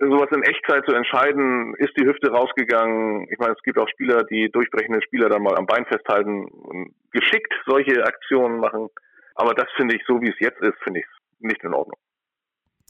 sowas 0.00 0.28
in 0.34 0.42
Echtzeit 0.42 0.84
zu 0.86 0.94
entscheiden, 0.94 1.74
ist 1.76 1.92
die 1.98 2.04
Hüfte 2.04 2.30
rausgegangen. 2.30 3.26
Ich 3.30 3.38
meine, 3.38 3.52
es 3.52 3.62
gibt 3.62 3.78
auch 3.78 3.88
Spieler, 3.88 4.24
die 4.24 4.50
durchbrechende 4.50 5.02
Spieler 5.02 5.28
dann 5.28 5.42
mal 5.42 5.56
am 5.56 5.66
Bein 5.66 5.84
festhalten 5.86 6.44
und 6.46 6.94
geschickt 7.12 7.52
solche 7.66 8.04
Aktionen 8.04 8.60
machen. 8.60 8.88
Aber 9.34 9.54
das 9.54 9.66
finde 9.76 9.96
ich, 9.96 10.02
so 10.06 10.20
wie 10.20 10.30
es 10.30 10.38
jetzt 10.38 10.60
ist, 10.60 10.78
finde 10.82 11.00
ich 11.00 11.06
nicht 11.40 11.62
in 11.62 11.74
Ordnung. 11.74 11.98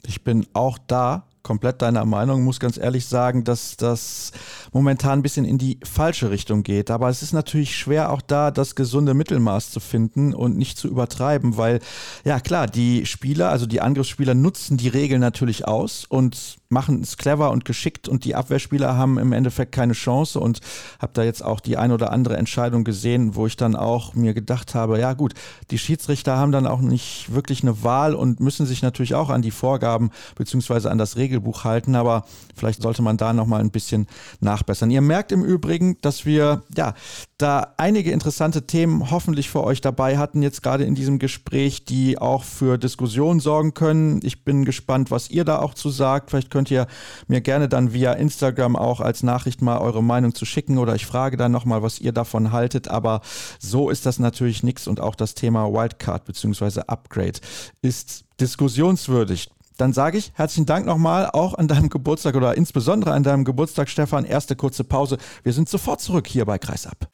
Ich 0.07 0.23
bin 0.23 0.47
auch 0.55 0.79
da 0.87 1.25
komplett 1.45 1.83
deiner 1.83 2.05
Meinung, 2.05 2.43
muss 2.43 2.59
ganz 2.59 2.79
ehrlich 2.79 3.07
sagen, 3.07 3.45
dass 3.45 3.77
das 3.77 4.33
momentan 4.73 5.21
ein 5.21 5.23
bisschen 5.23 5.45
in 5.45 5.59
die 5.59 5.79
falsche 5.85 6.31
Richtung 6.31 6.65
geht. 6.65 6.91
Aber 6.91 7.09
es 7.11 7.23
ist 7.23 7.33
natürlich 7.33 7.77
schwer, 7.77 8.11
auch 8.11 8.23
da 8.23 8.51
das 8.51 8.75
gesunde 8.75 9.15
Mittelmaß 9.15 9.71
zu 9.71 9.79
finden 9.79 10.35
und 10.35 10.57
nicht 10.57 10.79
zu 10.79 10.89
übertreiben, 10.89 11.57
weil, 11.57 11.81
ja 12.25 12.41
klar, 12.41 12.67
die 12.67 13.07
Spieler, 13.07 13.51
also 13.51 13.67
die 13.67 13.81
Angriffsspieler 13.81 14.35
nutzen 14.35 14.79
die 14.79 14.89
Regeln 14.89 15.21
natürlich 15.21 15.69
aus 15.69 16.07
und 16.09 16.57
machen 16.75 17.03
es 17.03 17.17
clever 17.17 17.51
und 17.51 17.65
geschickt 17.65 18.09
und 18.09 18.25
die 18.25 18.35
Abwehrspieler 18.35 18.97
haben 18.97 19.19
im 19.19 19.33
Endeffekt 19.33 19.73
keine 19.73 19.93
Chance 19.93 20.41
und 20.41 20.61
habe 20.99 21.13
da 21.15 21.23
jetzt 21.23 21.43
auch 21.43 21.61
die 21.61 21.77
ein 21.77 21.93
oder 21.93 22.11
andere 22.13 22.37
Entscheidung 22.37 22.85
gesehen, 22.85 23.35
wo 23.35 23.47
ich 23.47 23.57
dann 23.57 23.77
auch 23.77 24.15
mir 24.15 24.35
gedacht 24.35 24.75
habe, 24.75 24.99
ja 24.99 25.13
gut, 25.13 25.35
die 25.71 25.79
Schiedsrichter 25.79 26.37
haben 26.37 26.53
dann 26.53 26.67
auch 26.67 26.81
nicht 26.81 27.33
wirklich 27.33 27.63
eine 27.63 27.83
Wahl 27.83 28.15
und 28.15 28.41
müssen 28.41 28.67
sich 28.67 28.83
natürlich 28.83 29.15
auch 29.15 29.31
an 29.31 29.41
die 29.41 29.53
Vorgaben 29.53 30.11
beziehungsweise 30.35 30.91
an 30.91 30.99
das 30.99 31.17
Regeln 31.17 31.34
Regelbuch 31.35 31.65
halten, 31.65 31.97
aber 31.97 32.25
vielleicht 32.55 32.83
sollte 32.83 33.03
man 33.03 33.17
da 33.17 33.33
nochmal 33.33 33.61
ein 33.61 33.71
bisschen 33.71 34.07
nachbessern. 34.41 34.91
Ihr 34.91 35.01
merkt 35.01 35.33
im 35.33 35.45
Übrigen, 35.45 35.97
dass 36.01 36.25
wir 36.25 36.63
ja 36.77 36.95
da 37.39 37.75
einige 37.77 38.13
interessante 38.13 38.67
Themen 38.67 39.11
hoffentlich 39.11 39.51
für 39.51 39.65
euch 39.65 39.81
dabei 39.81 40.17
hatten, 40.19 40.43
jetzt 40.43 40.63
gerade 40.63 40.85
in 40.85 40.95
diesem 40.95 41.19
Gespräch, 41.19 41.85
die 41.85 42.19
auch 42.19 42.45
für 42.45 42.79
Diskussionen 42.79 43.41
sorgen 43.41 43.75
können. 43.75 44.21
Ich 44.23 44.45
bin 44.45 44.65
gespannt, 44.65 45.11
was 45.11 45.31
ihr 45.31 45.45
da 45.45 45.59
auch 45.59 45.75
zu 45.75 45.91
sagt. 45.91 46.31
Vielleicht 46.31 46.51
könnt 46.51 46.71
ihr 46.71 46.87
mir 47.27 47.41
gerne 47.41 47.69
dann 47.69 47.93
via 47.93 48.13
Instagram 48.13 48.77
auch 48.77 49.01
als 49.01 49.23
Nachricht 49.23 49.63
mal 49.63 49.79
eure 49.79 50.03
Meinung 50.03 50.35
zu 50.35 50.45
schicken 50.45 50.79
oder 50.79 50.95
ich 50.95 51.07
frage 51.07 51.37
dann 51.37 51.51
nochmal, 51.53 51.83
was 51.83 51.99
ihr 51.99 52.13
davon 52.13 52.53
haltet. 52.53 52.89
Aber 52.89 53.21
so 53.59 53.91
ist 53.91 54.07
das 54.07 54.19
natürlich 54.21 54.63
nichts 54.63 54.87
und 54.87 55.01
auch 55.01 55.17
das 55.17 55.35
Thema 55.35 55.73
Wildcard 55.73 56.25
bzw. 56.25 56.83
Upgrade 56.87 57.41
ist 57.83 58.25
diskussionswürdig. 58.41 59.51
Dann 59.77 59.93
sage 59.93 60.19
ich 60.19 60.33
herzlichen 60.35 60.67
Dank 60.67 60.87
nochmal, 60.87 61.31
auch 61.33 61.55
an 61.55 61.67
deinem 61.67 61.89
Geburtstag 61.89 62.37
oder 62.37 62.57
insbesondere 62.57 63.13
an 63.13 63.25
deinem 63.25 63.45
Geburtstag, 63.45 63.89
Stefan. 63.89 64.25
Erste 64.25 64.55
kurze 64.55 64.85
Pause. 64.85 65.19
Wir 65.43 65.53
sind 65.53 65.69
sofort 65.69 66.01
zurück 66.01 66.27
hier 66.29 66.45
bei 66.45 66.59
Kreisab. 66.59 67.09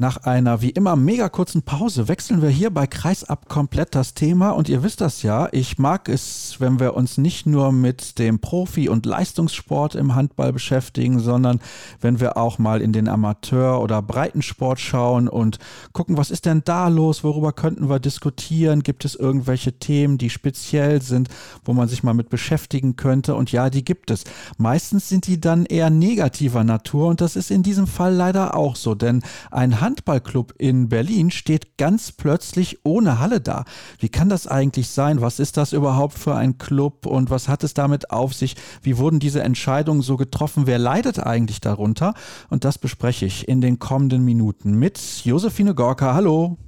Nach 0.00 0.18
einer 0.18 0.62
wie 0.62 0.70
immer 0.70 0.94
mega 0.94 1.28
kurzen 1.28 1.62
Pause 1.62 2.06
wechseln 2.06 2.40
wir 2.40 2.50
hier 2.50 2.70
bei 2.70 2.86
Kreisab 2.86 3.48
komplett 3.48 3.96
das 3.96 4.14
Thema. 4.14 4.50
Und 4.50 4.68
ihr 4.68 4.84
wisst 4.84 5.00
das 5.00 5.24
ja, 5.24 5.48
ich 5.50 5.76
mag 5.76 6.08
es, 6.08 6.54
wenn 6.60 6.78
wir 6.78 6.94
uns 6.94 7.18
nicht 7.18 7.46
nur 7.46 7.72
mit 7.72 8.20
dem 8.20 8.38
Profi- 8.38 8.88
und 8.88 9.06
Leistungssport 9.06 9.96
im 9.96 10.14
Handball 10.14 10.52
beschäftigen, 10.52 11.18
sondern 11.18 11.58
wenn 12.00 12.20
wir 12.20 12.36
auch 12.36 12.60
mal 12.60 12.80
in 12.80 12.92
den 12.92 13.08
Amateur- 13.08 13.82
oder 13.82 14.00
Breitensport 14.00 14.78
schauen 14.78 15.26
und 15.26 15.58
gucken, 15.92 16.16
was 16.16 16.30
ist 16.30 16.46
denn 16.46 16.62
da 16.64 16.86
los, 16.86 17.24
worüber 17.24 17.52
könnten 17.52 17.88
wir 17.90 17.98
diskutieren, 17.98 18.84
gibt 18.84 19.04
es 19.04 19.16
irgendwelche 19.16 19.80
Themen, 19.80 20.16
die 20.16 20.30
speziell 20.30 21.02
sind, 21.02 21.28
wo 21.64 21.72
man 21.72 21.88
sich 21.88 22.04
mal 22.04 22.14
mit 22.14 22.28
beschäftigen 22.28 22.94
könnte? 22.94 23.34
Und 23.34 23.50
ja, 23.50 23.68
die 23.68 23.84
gibt 23.84 24.12
es. 24.12 24.22
Meistens 24.58 25.08
sind 25.08 25.26
die 25.26 25.40
dann 25.40 25.66
eher 25.66 25.90
negativer 25.90 26.62
Natur 26.62 27.08
und 27.08 27.20
das 27.20 27.34
ist 27.34 27.50
in 27.50 27.64
diesem 27.64 27.88
Fall 27.88 28.14
leider 28.14 28.56
auch 28.56 28.76
so, 28.76 28.94
denn 28.94 29.22
ein 29.50 29.80
Handballclub 29.88 30.52
in 30.58 30.90
Berlin 30.90 31.30
steht 31.30 31.78
ganz 31.78 32.12
plötzlich 32.12 32.84
ohne 32.84 33.20
Halle 33.20 33.40
da. 33.40 33.64
Wie 33.98 34.10
kann 34.10 34.28
das 34.28 34.46
eigentlich 34.46 34.90
sein? 34.90 35.22
Was 35.22 35.40
ist 35.40 35.56
das 35.56 35.72
überhaupt 35.72 36.18
für 36.18 36.34
ein 36.34 36.58
Club 36.58 37.06
und 37.06 37.30
was 37.30 37.48
hat 37.48 37.64
es 37.64 37.72
damit 37.72 38.10
auf 38.10 38.34
sich? 38.34 38.54
Wie 38.82 38.98
wurden 38.98 39.18
diese 39.18 39.42
Entscheidungen 39.42 40.02
so 40.02 40.18
getroffen? 40.18 40.66
Wer 40.66 40.78
leidet 40.78 41.18
eigentlich 41.20 41.62
darunter? 41.62 42.12
Und 42.50 42.66
das 42.66 42.76
bespreche 42.76 43.24
ich 43.24 43.48
in 43.48 43.62
den 43.62 43.78
kommenden 43.78 44.26
Minuten 44.26 44.74
mit 44.74 44.98
Josephine 45.24 45.74
Gorka. 45.74 46.12
Hallo. 46.12 46.58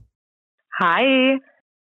Hi. 0.79 1.43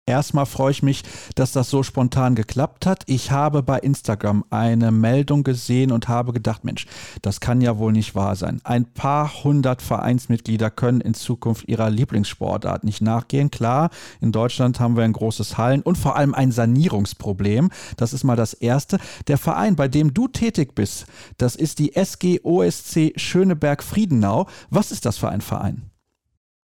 Erstmal 0.08 0.48
freue 0.48 0.72
ich 0.72 0.82
mich, 0.82 1.04
dass 1.36 1.52
das 1.52 1.70
so 1.70 1.84
spontan 1.84 2.34
geklappt 2.34 2.88
hat. 2.88 3.04
Ich 3.06 3.30
habe 3.30 3.62
bei 3.62 3.78
Instagram 3.78 4.44
eine 4.50 4.92
Meldung 4.92 5.44
gesehen 5.44 5.92
und 5.92 6.08
habe 6.08 6.34
gedacht, 6.34 6.64
Mensch, 6.64 6.88
das 7.22 7.40
kann 7.40 7.62
ja 7.62 7.78
wohl 7.78 7.92
nicht 7.92 8.16
wahr 8.16 8.36
sein. 8.36 8.62
Ein 8.64 8.86
paar 8.86 9.44
hundert 9.44 9.84
Vereinsmitglieder 9.84 10.72
können 10.72 11.02
in 11.02 11.14
Zukunft 11.14 11.70
ihrer 11.70 11.92
Lieblingssportart 11.92 12.84
nicht 12.84 13.02
nachgehen. 13.02 13.52
Klar, 13.52 13.92
in 14.22 14.32
Deutschland 14.32 14.80
haben 14.80 14.98
wir 14.98 15.04
ein 15.04 15.14
großes 15.14 15.60
Hallen 15.60 15.84
und 15.84 16.00
vor 16.00 16.16
allem 16.16 16.34
ein 16.34 16.52
Sanierungsproblem. 16.52 17.70
Das 17.96 18.12
ist 18.12 18.24
mal 18.24 18.36
das 18.36 18.56
Erste. 18.56 18.98
Der 19.28 19.38
Verein, 19.38 19.76
bei 19.76 19.88
dem 19.88 20.16
du 20.16 20.28
tätig 20.28 20.74
bist, 20.74 21.06
das 21.38 21.56
ist 21.56 21.78
die 21.78 21.96
SG 21.96 22.40
OSC 22.42 23.14
Schöneberg 23.18 23.84
Friedenau. 23.84 24.48
Was 24.72 24.92
ist 24.92 25.06
das 25.06 25.20
für 25.20 25.30
ein 25.30 25.42
Verein? 25.42 25.91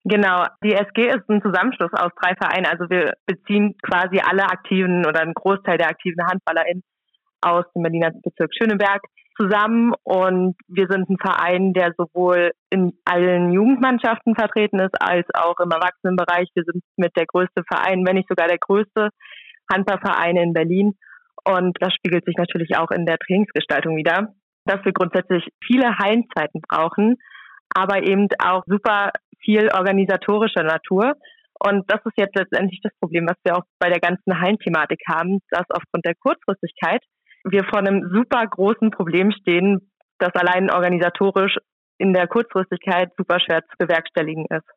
Genau, 0.09 0.45
die 0.63 0.71
SG 0.71 1.09
ist 1.09 1.29
ein 1.29 1.41
Zusammenschluss 1.41 1.91
aus 1.91 2.11
drei 2.21 2.33
Vereinen. 2.35 2.65
Also 2.65 2.89
wir 2.89 3.15
beziehen 3.25 3.75
quasi 3.81 4.21
alle 4.23 4.43
aktiven 4.43 5.05
oder 5.05 5.19
einen 5.19 5.33
Großteil 5.33 5.77
der 5.77 5.89
aktiven 5.89 6.25
HandballerInnen 6.25 6.81
aus 7.41 7.65
dem 7.75 7.83
Berliner 7.83 8.11
Bezirk 8.23 8.51
Schöneberg 8.57 9.01
zusammen 9.37 9.93
und 10.03 10.55
wir 10.69 10.87
sind 10.89 11.09
ein 11.09 11.17
Verein, 11.19 11.73
der 11.73 11.93
sowohl 11.97 12.51
in 12.69 12.93
allen 13.03 13.51
Jugendmannschaften 13.51 14.33
vertreten 14.35 14.79
ist, 14.79 14.95
als 15.01 15.27
auch 15.33 15.59
im 15.59 15.71
Erwachsenenbereich. 15.71 16.47
Wir 16.55 16.63
sind 16.63 16.83
mit 16.95 17.11
der 17.17 17.25
größte 17.25 17.63
Verein, 17.67 18.05
wenn 18.07 18.15
nicht 18.15 18.29
sogar 18.29 18.47
der 18.47 18.59
größte 18.59 19.09
Handballverein 19.71 20.37
in 20.37 20.53
Berlin. 20.53 20.93
Und 21.43 21.77
das 21.81 21.93
spiegelt 21.93 22.23
sich 22.23 22.37
natürlich 22.37 22.77
auch 22.77 22.91
in 22.91 23.05
der 23.05 23.17
Trainingsgestaltung 23.19 23.97
wieder, 23.97 24.33
dass 24.63 24.83
wir 24.85 24.93
grundsätzlich 24.93 25.47
viele 25.61 25.97
Hallenzeiten 25.97 26.61
brauchen, 26.61 27.17
aber 27.75 28.03
eben 28.03 28.27
auch 28.39 28.63
super 28.67 29.11
viel 29.43 29.69
organisatorischer 29.73 30.63
Natur. 30.63 31.13
Und 31.59 31.89
das 31.89 31.99
ist 32.05 32.17
jetzt 32.17 32.35
letztendlich 32.35 32.79
das 32.83 32.93
Problem, 32.99 33.25
was 33.27 33.37
wir 33.43 33.57
auch 33.57 33.63
bei 33.79 33.89
der 33.89 33.99
ganzen 33.99 34.39
Hallenthematik 34.39 35.01
haben, 35.07 35.39
dass 35.49 35.65
aufgrund 35.69 36.05
der 36.05 36.15
Kurzfristigkeit 36.15 37.01
wir 37.43 37.63
vor 37.63 37.79
einem 37.79 38.09
super 38.13 38.45
großen 38.45 38.91
Problem 38.91 39.31
stehen, 39.31 39.91
das 40.19 40.33
allein 40.35 40.69
organisatorisch 40.69 41.57
in 41.97 42.13
der 42.13 42.27
Kurzfristigkeit 42.27 43.11
super 43.17 43.39
schwer 43.39 43.61
zu 43.61 43.75
bewerkstelligen 43.79 44.45
ist. 44.49 44.67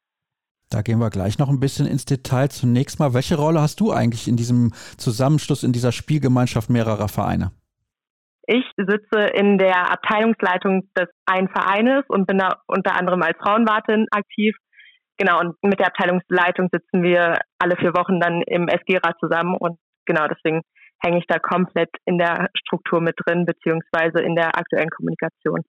Da 0.70 0.82
gehen 0.82 1.00
wir 1.00 1.10
gleich 1.10 1.38
noch 1.38 1.48
ein 1.48 1.58
bisschen 1.58 1.86
ins 1.86 2.04
Detail. 2.04 2.48
Zunächst 2.48 3.00
mal, 3.00 3.12
welche 3.12 3.36
Rolle 3.36 3.60
hast 3.60 3.80
du 3.80 3.90
eigentlich 3.92 4.28
in 4.28 4.36
diesem 4.36 4.72
Zusammenschluss, 4.96 5.64
in 5.64 5.72
dieser 5.72 5.90
Spielgemeinschaft 5.90 6.70
mehrerer 6.70 7.08
Vereine? 7.08 7.50
Ich 8.52 8.64
sitze 8.76 9.28
in 9.32 9.58
der 9.58 9.92
Abteilungsleitung 9.92 10.82
des 10.98 11.06
einen 11.24 11.48
Vereines 11.50 12.02
und 12.08 12.26
bin 12.26 12.38
da 12.38 12.60
unter 12.66 12.96
anderem 12.96 13.22
als 13.22 13.38
Frauenwartin 13.38 14.08
aktiv. 14.10 14.56
Genau, 15.18 15.38
und 15.38 15.54
mit 15.62 15.78
der 15.78 15.86
Abteilungsleitung 15.86 16.68
sitzen 16.72 17.04
wir 17.04 17.38
alle 17.60 17.76
vier 17.76 17.94
Wochen 17.94 18.18
dann 18.18 18.42
im 18.42 18.66
SG-Rat 18.66 19.14
zusammen 19.20 19.54
und 19.56 19.78
genau 20.04 20.26
deswegen 20.26 20.62
hänge 21.00 21.18
ich 21.18 21.26
da 21.28 21.38
komplett 21.38 21.90
in 22.06 22.18
der 22.18 22.48
Struktur 22.56 23.00
mit 23.00 23.14
drin, 23.24 23.46
beziehungsweise 23.46 24.20
in 24.20 24.34
der 24.34 24.58
aktuellen 24.58 24.90
Kommunikation. 24.90 25.62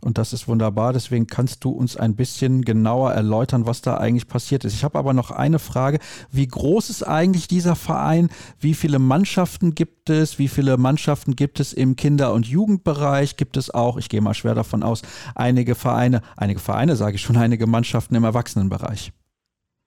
Und 0.00 0.18
das 0.18 0.32
ist 0.32 0.48
wunderbar. 0.48 0.92
Deswegen 0.92 1.26
kannst 1.26 1.64
du 1.64 1.70
uns 1.70 1.96
ein 1.96 2.16
bisschen 2.16 2.62
genauer 2.62 3.12
erläutern, 3.12 3.66
was 3.66 3.82
da 3.82 3.98
eigentlich 3.98 4.28
passiert 4.28 4.64
ist. 4.64 4.74
Ich 4.74 4.84
habe 4.84 4.98
aber 4.98 5.12
noch 5.12 5.30
eine 5.30 5.58
Frage. 5.58 5.98
Wie 6.30 6.46
groß 6.46 6.90
ist 6.90 7.02
eigentlich 7.02 7.48
dieser 7.48 7.76
Verein? 7.76 8.30
Wie 8.58 8.74
viele 8.74 8.98
Mannschaften 8.98 9.74
gibt 9.74 10.10
es? 10.10 10.38
Wie 10.38 10.48
viele 10.48 10.76
Mannschaften 10.76 11.36
gibt 11.36 11.60
es 11.60 11.72
im 11.72 11.96
Kinder- 11.96 12.32
und 12.32 12.46
Jugendbereich? 12.46 13.36
Gibt 13.36 13.56
es 13.56 13.72
auch, 13.72 13.96
ich 13.96 14.08
gehe 14.08 14.20
mal 14.20 14.34
schwer 14.34 14.54
davon 14.54 14.82
aus, 14.82 15.02
einige 15.34 15.74
Vereine, 15.74 16.22
einige 16.36 16.60
Vereine 16.60 16.96
sage 16.96 17.16
ich 17.16 17.22
schon, 17.22 17.36
einige 17.36 17.66
Mannschaften 17.66 18.14
im 18.14 18.24
Erwachsenenbereich? 18.24 19.12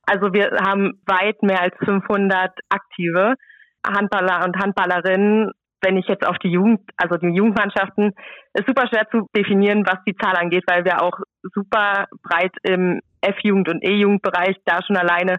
Also 0.06 0.34
wir 0.34 0.52
haben 0.66 1.00
weit 1.06 1.42
mehr 1.44 1.62
als 1.62 1.76
500 1.86 2.52
aktive 2.70 3.36
Handballer 3.86 4.46
und 4.46 4.58
Handballerinnen 4.58 5.52
wenn 5.84 5.98
ich 5.98 6.08
jetzt 6.08 6.26
auf 6.26 6.38
die 6.40 6.50
Jugend, 6.50 6.82
also 6.98 7.18
die 7.18 7.36
Jugendmannschaften, 7.36 8.14
ist 8.54 8.68
super 8.68 8.88
schwer 8.88 9.08
zu 9.12 9.28
definieren, 9.36 9.86
was 9.86 10.04
die 10.08 10.16
Zahl 10.16 10.36
angeht, 10.36 10.64
weil 10.68 10.86
wir 10.86 11.02
auch 11.02 11.20
super 11.54 12.06
breit 12.24 12.54
im 12.64 13.02
F-Jugend 13.22 13.70
und 13.70 13.84
E-Jugendbereich 13.84 14.58
da 14.66 14.80
schon 14.86 14.98
alleine, 14.98 15.38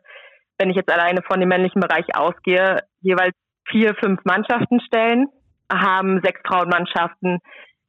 wenn 0.58 0.70
ich 0.70 0.76
jetzt 0.76 0.92
alleine 0.92 1.22
von 1.22 1.40
dem 1.40 1.48
männlichen 1.48 1.80
Bereich 1.80 2.06
ausgehe, 2.14 2.80
jeweils 3.00 3.34
vier, 3.68 3.94
fünf 3.94 4.20
Mannschaften 4.24 4.80
stellen, 4.80 5.26
haben 5.72 6.20
sechs 6.22 6.40
Frauenmannschaften, 6.46 7.38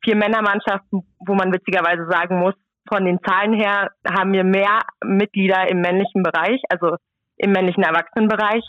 vier 0.04 0.16
Männermannschaften, 0.16 1.02
wo 1.26 1.36
man 1.36 1.54
witzigerweise 1.54 2.08
sagen 2.10 2.40
muss, 2.40 2.56
von 2.88 3.06
den 3.06 3.20
Zahlen 3.24 3.54
her 3.54 3.92
haben 4.08 4.32
wir 4.34 4.44
mehr 4.44 4.82
Mitglieder 5.04 5.70
im 5.70 5.82
männlichen 5.82 6.24
Bereich, 6.24 6.62
also 6.70 6.98
im 7.38 7.52
männlichen 7.52 7.84
Erwachsenenbereich. 7.84 8.64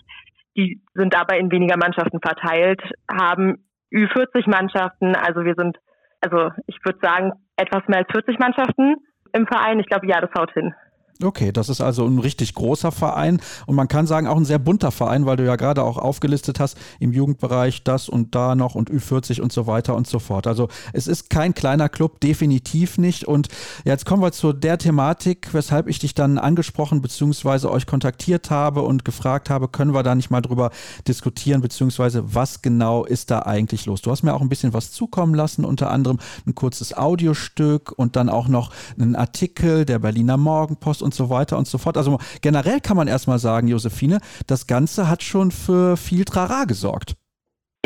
Die 0.57 0.81
sind 0.95 1.15
aber 1.15 1.37
in 1.37 1.51
weniger 1.51 1.77
Mannschaften 1.77 2.21
verteilt, 2.21 2.81
haben 3.11 3.66
Ü40-Mannschaften. 3.93 5.15
Also 5.17 5.45
wir 5.45 5.55
sind, 5.55 5.79
also 6.21 6.51
ich 6.67 6.79
würde 6.85 6.99
sagen, 7.03 7.33
etwas 7.57 7.87
mehr 7.89 7.99
als 7.99 8.09
40 8.11 8.39
Mannschaften 8.39 8.97
im 9.33 9.47
Verein. 9.47 9.81
Ich 9.81 9.87
glaube, 9.87 10.07
ja, 10.07 10.21
das 10.21 10.31
haut 10.39 10.53
hin. 10.53 10.75
Okay, 11.23 11.51
das 11.51 11.71
ist 11.71 11.81
also 11.81 12.07
ein 12.07 12.19
richtig 12.19 12.55
großer 12.55 12.93
Verein 12.93 13.41
und 13.67 13.75
man 13.75 13.89
kann 13.89 14.07
sagen 14.07 14.27
auch 14.27 14.37
ein 14.37 14.45
sehr 14.45 14.59
bunter 14.59 14.91
Verein, 14.91 15.25
weil 15.25 15.37
du 15.37 15.47
ja 15.47 15.57
gerade 15.57 15.83
auch 15.83 15.97
aufgelistet 15.97 16.61
hast 16.61 16.77
im 17.01 17.13
Jugendbereich 17.13 17.85
das 17.85 18.11
und 18.11 18.35
da 18.35 18.55
noch 18.55 18.75
und 18.75 18.91
Ü40 18.91 19.41
und 19.41 19.51
so 19.51 19.67
weiter 19.67 19.97
und 19.97 20.07
so 20.07 20.19
fort. 20.19 20.47
Also 20.47 20.69
es 20.93 21.07
ist 21.07 21.31
kein 21.31 21.55
kleiner 21.55 21.89
Club, 21.89 22.21
definitiv 22.21 22.99
nicht. 22.99 23.25
Und 23.25 23.49
jetzt 23.85 24.05
kommen 24.05 24.23
wir 24.23 24.33
zu 24.33 24.53
der 24.53 24.77
Thematik, 24.77 25.49
weshalb 25.53 25.89
ich 25.89 25.99
dich 25.99 26.15
dann 26.15 26.37
angesprochen 26.37 27.01
bzw. 27.01 27.69
euch 27.69 27.87
kontaktiert 27.87 28.51
habe 28.51 28.83
und 28.83 29.07
gefragt 29.07 29.49
habe, 29.49 29.69
können 29.69 29.95
wir 29.95 30.03
da 30.03 30.15
nicht 30.15 30.31
mal 30.31 30.43
drüber 30.43 30.71
diskutieren 31.09 31.63
bzw. 31.63 32.21
was 32.25 32.61
genau 32.61 33.07
ist 33.07 33.31
da 33.31 33.41
eigentlich 33.41 33.87
los? 33.87 34.03
Du 34.03 34.11
hast 34.11 34.23
mir 34.23 34.35
auch 34.35 34.43
ein 34.43 34.51
bisschen 34.51 34.75
was 34.75 34.93
zukommen 34.93 35.35
lassen, 35.35 35.65
unter 35.65 35.91
anderem 35.91 36.19
ein 36.47 36.55
kurzes 36.55 36.95
Audiostück 36.95 37.93
und 37.97 38.17
dann 38.17 38.29
auch 38.29 38.49
noch 38.49 38.71
einen 38.99 39.17
Artikel 39.17 39.87
der 39.87 39.99
Berliner 39.99 40.37
Morgenpost 40.37 41.06
und 41.07 41.15
so 41.15 41.31
weiter 41.31 41.57
und 41.57 41.67
so 41.67 41.79
fort. 41.79 41.97
Also 41.97 42.19
generell 42.43 42.81
kann 42.81 42.97
man 42.97 43.09
erstmal 43.09 43.39
sagen, 43.39 43.69
Josephine, 43.69 44.19
das 44.47 44.67
Ganze 44.67 45.09
hat 45.09 45.23
schon 45.23 45.51
für 45.51 45.97
viel 45.97 46.25
Trara 46.25 46.65
gesorgt. 46.65 47.15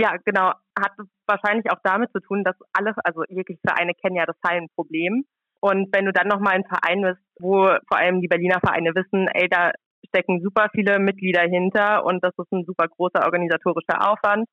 Ja, 0.01 0.17
genau. 0.25 0.53
Hat 0.79 0.93
wahrscheinlich 1.27 1.71
auch 1.71 1.79
damit 1.85 2.11
zu 2.13 2.21
tun, 2.21 2.43
dass 2.43 2.57
alle, 2.73 2.95
also 3.05 3.23
jegliche 3.29 3.61
Vereine 3.65 3.93
kennen 3.95 4.17
ja 4.17 4.27
das 4.27 4.37
Hallenproblem. 4.45 5.25
Und 5.61 5.95
wenn 5.95 6.07
du 6.07 6.13
dann 6.13 6.27
nochmal 6.27 6.55
ein 6.55 6.65
Verein 6.65 7.03
bist, 7.03 7.21
wo 7.39 7.67
vor 7.87 7.99
allem 7.99 8.23
die 8.23 8.29
Berliner 8.29 8.61
Vereine 8.61 8.95
wissen, 8.95 9.29
ey, 9.29 9.47
da 9.49 9.73
stecken 10.09 10.41
super 10.43 10.69
viele 10.75 10.99
Mitglieder 10.99 11.43
hinter 11.43 12.05
und 12.05 12.25
das 12.25 12.33
ist 12.37 12.51
ein 12.51 12.65
super 12.65 12.89
großer 12.89 13.25
organisatorischer 13.25 14.11
Aufwand, 14.11 14.49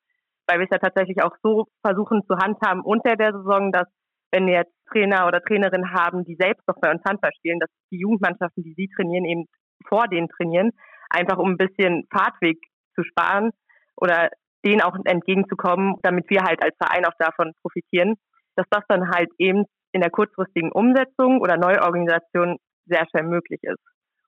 weil 0.48 0.60
wir 0.60 0.66
es 0.66 0.72
ja 0.72 0.80
tatsächlich 0.80 1.24
auch 1.24 1.36
so 1.42 1.68
versuchen 1.82 2.24
zu 2.28 2.38
handhaben 2.38 2.82
unter 2.82 3.16
der 3.16 3.32
Saison, 3.32 3.72
dass 3.72 3.88
wenn 4.32 4.48
jetzt 4.50 4.77
Trainer 4.92 5.28
oder 5.28 5.42
Trainerinnen 5.42 5.94
haben, 5.94 6.24
die 6.26 6.36
selbst 6.40 6.68
noch 6.68 6.80
bei 6.82 6.92
uns 6.92 7.02
Handball 7.08 7.32
spielen, 7.38 7.60
dass 7.60 7.70
die 7.92 8.00
Jugendmannschaften, 8.00 8.64
die 8.64 8.74
sie 8.74 8.90
trainieren, 8.96 9.26
eben 9.26 9.46
vor 9.88 10.08
denen 10.08 10.30
trainieren, 10.30 10.72
einfach 11.10 11.38
um 11.38 11.52
ein 11.52 11.58
bisschen 11.58 12.08
Fahrtweg 12.12 12.58
zu 12.96 13.04
sparen 13.04 13.52
oder 13.96 14.30
denen 14.66 14.82
auch 14.82 14.98
entgegenzukommen, 15.06 15.96
damit 16.02 16.30
wir 16.30 16.44
halt 16.44 16.62
als 16.62 16.76
Verein 16.78 17.06
auch 17.06 17.14
davon 17.20 17.54
profitieren, 17.62 18.16
dass 18.56 18.66
das 18.70 18.84
dann 18.88 19.10
halt 19.10 19.30
eben 19.38 19.66
in 19.92 20.02
der 20.02 20.10
kurzfristigen 20.10 20.72
Umsetzung 20.72 21.40
oder 21.40 21.58
Neuorganisation 21.58 22.58
sehr 22.86 23.06
schnell 23.10 23.24
möglich 23.24 23.62
ist. 23.64 23.80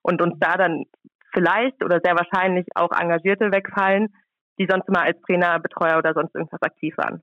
Und 0.02 0.22
uns 0.22 0.34
da 0.38 0.56
dann 0.56 0.84
vielleicht 1.32 1.84
oder 1.84 2.00
sehr 2.02 2.16
wahrscheinlich 2.16 2.66
auch 2.74 2.90
Engagierte 2.92 3.52
wegfallen, 3.52 4.08
die 4.58 4.66
sonst 4.68 4.88
immer 4.88 5.02
als 5.02 5.20
Trainer, 5.22 5.58
Betreuer 5.58 5.98
oder 5.98 6.12
sonst 6.14 6.34
irgendwas 6.34 6.62
aktiv 6.62 6.96
waren. 6.96 7.22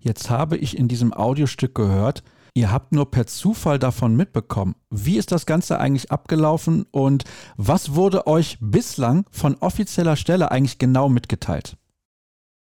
Jetzt 0.00 0.30
habe 0.30 0.56
ich 0.56 0.78
in 0.78 0.88
diesem 0.88 1.12
Audiostück 1.12 1.74
gehört, 1.74 2.22
ihr 2.54 2.72
habt 2.72 2.92
nur 2.92 3.10
per 3.10 3.26
Zufall 3.26 3.78
davon 3.78 4.16
mitbekommen. 4.16 4.76
Wie 4.90 5.18
ist 5.18 5.32
das 5.32 5.44
Ganze 5.44 5.78
eigentlich 5.80 6.10
abgelaufen 6.10 6.86
und 6.92 7.24
was 7.56 7.94
wurde 7.94 8.26
euch 8.26 8.58
bislang 8.60 9.26
von 9.30 9.56
offizieller 9.60 10.16
Stelle 10.16 10.50
eigentlich 10.50 10.78
genau 10.78 11.08
mitgeteilt? 11.08 11.76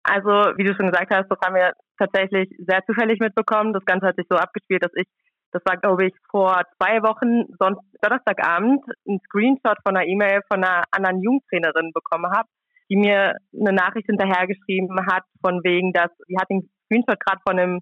Also, 0.04 0.30
wie 0.56 0.64
du 0.64 0.74
schon 0.74 0.90
gesagt 0.90 1.12
hast, 1.12 1.28
das 1.28 1.38
haben 1.44 1.56
wir 1.56 1.72
tatsächlich 1.98 2.48
sehr 2.66 2.82
zufällig 2.86 3.20
mitbekommen. 3.20 3.74
Das 3.74 3.84
Ganze 3.84 4.06
hat 4.06 4.16
sich 4.16 4.26
so 4.30 4.36
abgespielt, 4.36 4.82
dass 4.82 4.92
ich, 4.94 5.06
das 5.52 5.62
war 5.66 5.76
glaube 5.76 6.06
ich 6.06 6.14
vor 6.30 6.62
zwei 6.78 7.02
Wochen, 7.02 7.52
sonst 7.58 7.82
Donnerstagabend, 8.00 8.82
einen 9.06 9.20
Screenshot 9.26 9.76
von 9.84 9.96
einer 9.96 10.06
E-Mail 10.06 10.40
von 10.50 10.64
einer 10.64 10.84
anderen 10.92 11.20
Jugendtrainerin 11.20 11.92
bekommen 11.92 12.30
habe, 12.30 12.48
die 12.88 12.96
mir 12.96 13.36
eine 13.52 13.72
Nachricht 13.72 14.06
hinterhergeschrieben 14.06 14.96
hat, 15.06 15.24
von 15.44 15.62
wegen, 15.64 15.92
dass 15.92 16.10
sie 16.26 16.36
hat 16.38 16.48
den 16.48 16.70
Screenshot 16.86 17.20
gerade 17.20 17.40
von 17.46 17.58
einem 17.58 17.80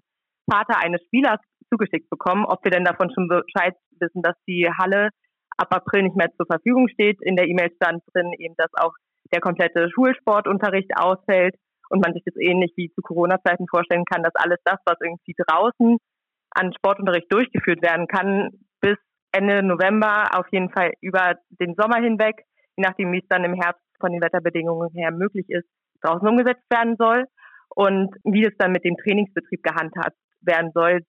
Vater 0.51 0.77
eines 0.79 1.01
Spielers 1.05 1.39
zugeschickt 1.71 2.09
bekommen, 2.09 2.45
ob 2.45 2.63
wir 2.63 2.71
denn 2.71 2.85
davon 2.85 3.11
schon 3.13 3.27
Bescheid 3.27 3.75
wissen, 3.99 4.21
dass 4.21 4.35
die 4.47 4.67
Halle 4.77 5.09
ab 5.57 5.73
April 5.73 6.03
nicht 6.03 6.15
mehr 6.15 6.31
zur 6.37 6.45
Verfügung 6.45 6.87
steht. 6.89 7.21
In 7.21 7.35
der 7.35 7.47
E-Mail 7.47 7.71
stand 7.75 8.03
drin 8.13 8.31
eben, 8.37 8.55
dass 8.57 8.71
auch 8.75 8.93
der 9.31 9.41
komplette 9.41 9.89
Schulsportunterricht 9.91 10.91
ausfällt 10.95 11.55
und 11.89 12.03
man 12.03 12.13
sich 12.13 12.23
das 12.25 12.35
ähnlich 12.37 12.71
wie 12.75 12.91
zu 12.93 13.01
Corona-Zeiten 13.01 13.67
vorstellen 13.69 14.05
kann, 14.05 14.23
dass 14.23 14.35
alles 14.35 14.59
das, 14.63 14.77
was 14.85 14.97
irgendwie 15.01 15.35
draußen 15.37 15.97
an 16.51 16.73
Sportunterricht 16.73 17.31
durchgeführt 17.31 17.81
werden 17.81 18.07
kann, 18.07 18.49
bis 18.81 18.97
Ende 19.31 19.61
November 19.61 20.29
auf 20.33 20.47
jeden 20.51 20.69
Fall 20.71 20.93
über 21.01 21.35
den 21.49 21.75
Sommer 21.75 22.01
hinweg, 22.01 22.43
je 22.77 22.83
nachdem, 22.83 23.11
wie 23.11 23.19
es 23.19 23.27
dann 23.29 23.43
im 23.43 23.53
Herbst 23.53 23.83
von 23.99 24.11
den 24.11 24.21
Wetterbedingungen 24.21 24.89
her 24.93 25.11
möglich 25.11 25.45
ist, 25.49 25.67
draußen 26.01 26.27
umgesetzt 26.27 26.65
werden 26.69 26.95
soll 26.97 27.25
und 27.69 28.15
wie 28.23 28.45
es 28.45 28.53
dann 28.57 28.71
mit 28.71 28.85
dem 28.85 28.97
Trainingsbetrieb 28.97 29.61
gehandhabt 29.61 30.17
werden 30.41 30.71
soll, 30.73 31.01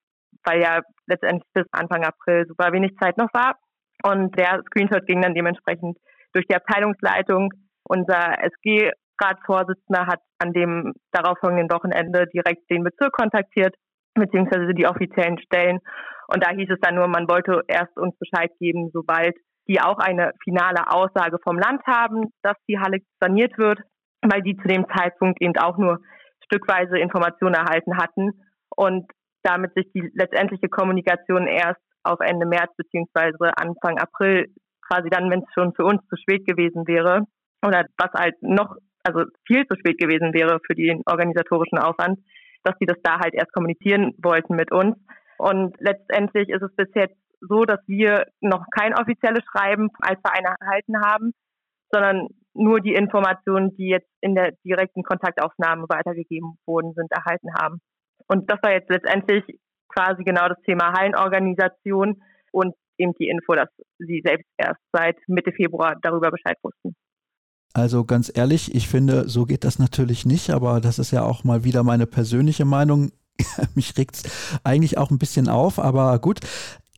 weil 0.44 0.60
ja 0.60 0.80
letztendlich 1.06 1.48
bis 1.52 1.66
Anfang 1.72 2.04
April 2.04 2.46
super 2.46 2.72
wenig 2.72 2.92
Zeit 3.00 3.16
noch 3.18 3.32
war. 3.32 3.56
Und 4.02 4.38
der 4.38 4.62
Screenshot 4.66 5.06
ging 5.06 5.20
dann 5.20 5.34
dementsprechend 5.34 5.98
durch 6.32 6.46
die 6.46 6.56
Abteilungsleitung. 6.56 7.52
Unser 7.84 8.38
SG-Ratsvorsitzender 8.42 10.06
hat 10.06 10.20
an 10.38 10.52
dem 10.52 10.94
darauffolgenden 11.12 11.70
Wochenende 11.70 12.26
direkt 12.32 12.70
den 12.70 12.84
Bezirk 12.84 13.12
kontaktiert, 13.12 13.74
beziehungsweise 14.14 14.72
die 14.74 14.86
offiziellen 14.86 15.38
Stellen. 15.38 15.80
Und 16.28 16.44
da 16.44 16.50
hieß 16.50 16.70
es 16.70 16.80
dann 16.80 16.94
nur, 16.94 17.08
man 17.08 17.28
wollte 17.28 17.62
erst 17.66 17.96
uns 17.98 18.16
Bescheid 18.18 18.50
geben, 18.58 18.90
sobald 18.92 19.34
die 19.68 19.80
auch 19.80 19.98
eine 19.98 20.32
finale 20.42 20.90
Aussage 20.90 21.38
vom 21.42 21.58
Land 21.58 21.82
haben, 21.86 22.32
dass 22.42 22.56
die 22.68 22.78
Halle 22.78 22.98
saniert 23.20 23.58
wird, 23.58 23.80
weil 24.22 24.42
die 24.42 24.56
zu 24.56 24.66
dem 24.66 24.86
Zeitpunkt 24.96 25.40
eben 25.42 25.56
auch 25.58 25.76
nur 25.76 25.98
stückweise 26.44 26.98
Informationen 26.98 27.54
erhalten 27.54 27.96
hatten 27.96 28.30
und 28.74 29.10
damit 29.42 29.74
sich 29.74 29.90
die 29.92 30.10
letztendliche 30.14 30.68
Kommunikation 30.68 31.46
erst 31.46 31.80
auf 32.02 32.20
Ende 32.20 32.46
März 32.46 32.74
beziehungsweise 32.76 33.56
Anfang 33.56 33.98
April 33.98 34.46
quasi 34.88 35.08
dann, 35.10 35.30
wenn 35.30 35.40
es 35.40 35.52
schon 35.54 35.74
für 35.74 35.84
uns 35.84 36.00
zu 36.08 36.16
spät 36.16 36.46
gewesen 36.46 36.86
wäre 36.86 37.26
oder 37.62 37.84
was 37.98 38.12
halt 38.14 38.34
noch, 38.40 38.76
also 39.04 39.24
viel 39.46 39.66
zu 39.66 39.76
spät 39.78 39.98
gewesen 39.98 40.32
wäre 40.34 40.60
für 40.66 40.74
den 40.74 41.02
organisatorischen 41.06 41.78
Aufwand, 41.78 42.18
dass 42.64 42.74
sie 42.78 42.86
das 42.86 42.98
da 43.02 43.20
halt 43.20 43.34
erst 43.34 43.52
kommunizieren 43.52 44.12
wollten 44.18 44.56
mit 44.56 44.72
uns. 44.72 44.96
Und 45.38 45.76
letztendlich 45.78 46.48
ist 46.48 46.62
es 46.62 46.74
bis 46.76 46.88
jetzt 46.94 47.16
so, 47.40 47.64
dass 47.64 47.80
wir 47.86 48.26
noch 48.40 48.64
kein 48.70 48.94
offizielles 48.94 49.44
Schreiben 49.50 49.88
als 50.00 50.20
Verein 50.20 50.44
erhalten 50.44 51.00
haben, 51.00 51.32
sondern 51.90 52.28
nur 52.52 52.80
die 52.80 52.94
Informationen, 52.94 53.74
die 53.76 53.88
jetzt 53.88 54.10
in 54.20 54.34
der 54.34 54.52
direkten 54.64 55.02
Kontaktaufnahme 55.02 55.86
weitergegeben 55.88 56.58
wurden, 56.66 56.92
sind, 56.94 57.10
erhalten 57.10 57.54
haben. 57.54 57.80
Und 58.30 58.48
das 58.48 58.58
war 58.62 58.70
jetzt 58.70 58.88
letztendlich 58.88 59.42
quasi 59.88 60.22
genau 60.22 60.48
das 60.48 60.58
Thema 60.64 60.92
Hallenorganisation 60.92 62.22
und 62.52 62.74
eben 62.96 63.12
die 63.18 63.28
Info, 63.28 63.54
dass 63.54 63.68
sie 63.98 64.22
selbst 64.24 64.46
erst 64.56 64.80
seit 64.92 65.16
Mitte 65.26 65.50
Februar 65.50 65.96
darüber 66.00 66.30
Bescheid 66.30 66.56
wussten. 66.62 66.94
Also 67.72 68.04
ganz 68.04 68.30
ehrlich, 68.32 68.72
ich 68.72 68.88
finde, 68.88 69.28
so 69.28 69.46
geht 69.46 69.64
das 69.64 69.80
natürlich 69.80 70.26
nicht, 70.26 70.50
aber 70.50 70.80
das 70.80 71.00
ist 71.00 71.10
ja 71.10 71.24
auch 71.24 71.42
mal 71.42 71.64
wieder 71.64 71.82
meine 71.82 72.06
persönliche 72.06 72.64
Meinung. 72.64 73.10
Mich 73.74 73.96
regt 73.98 74.14
es 74.14 74.60
eigentlich 74.62 74.96
auch 74.96 75.10
ein 75.10 75.18
bisschen 75.18 75.48
auf, 75.48 75.80
aber 75.80 76.20
gut 76.20 76.38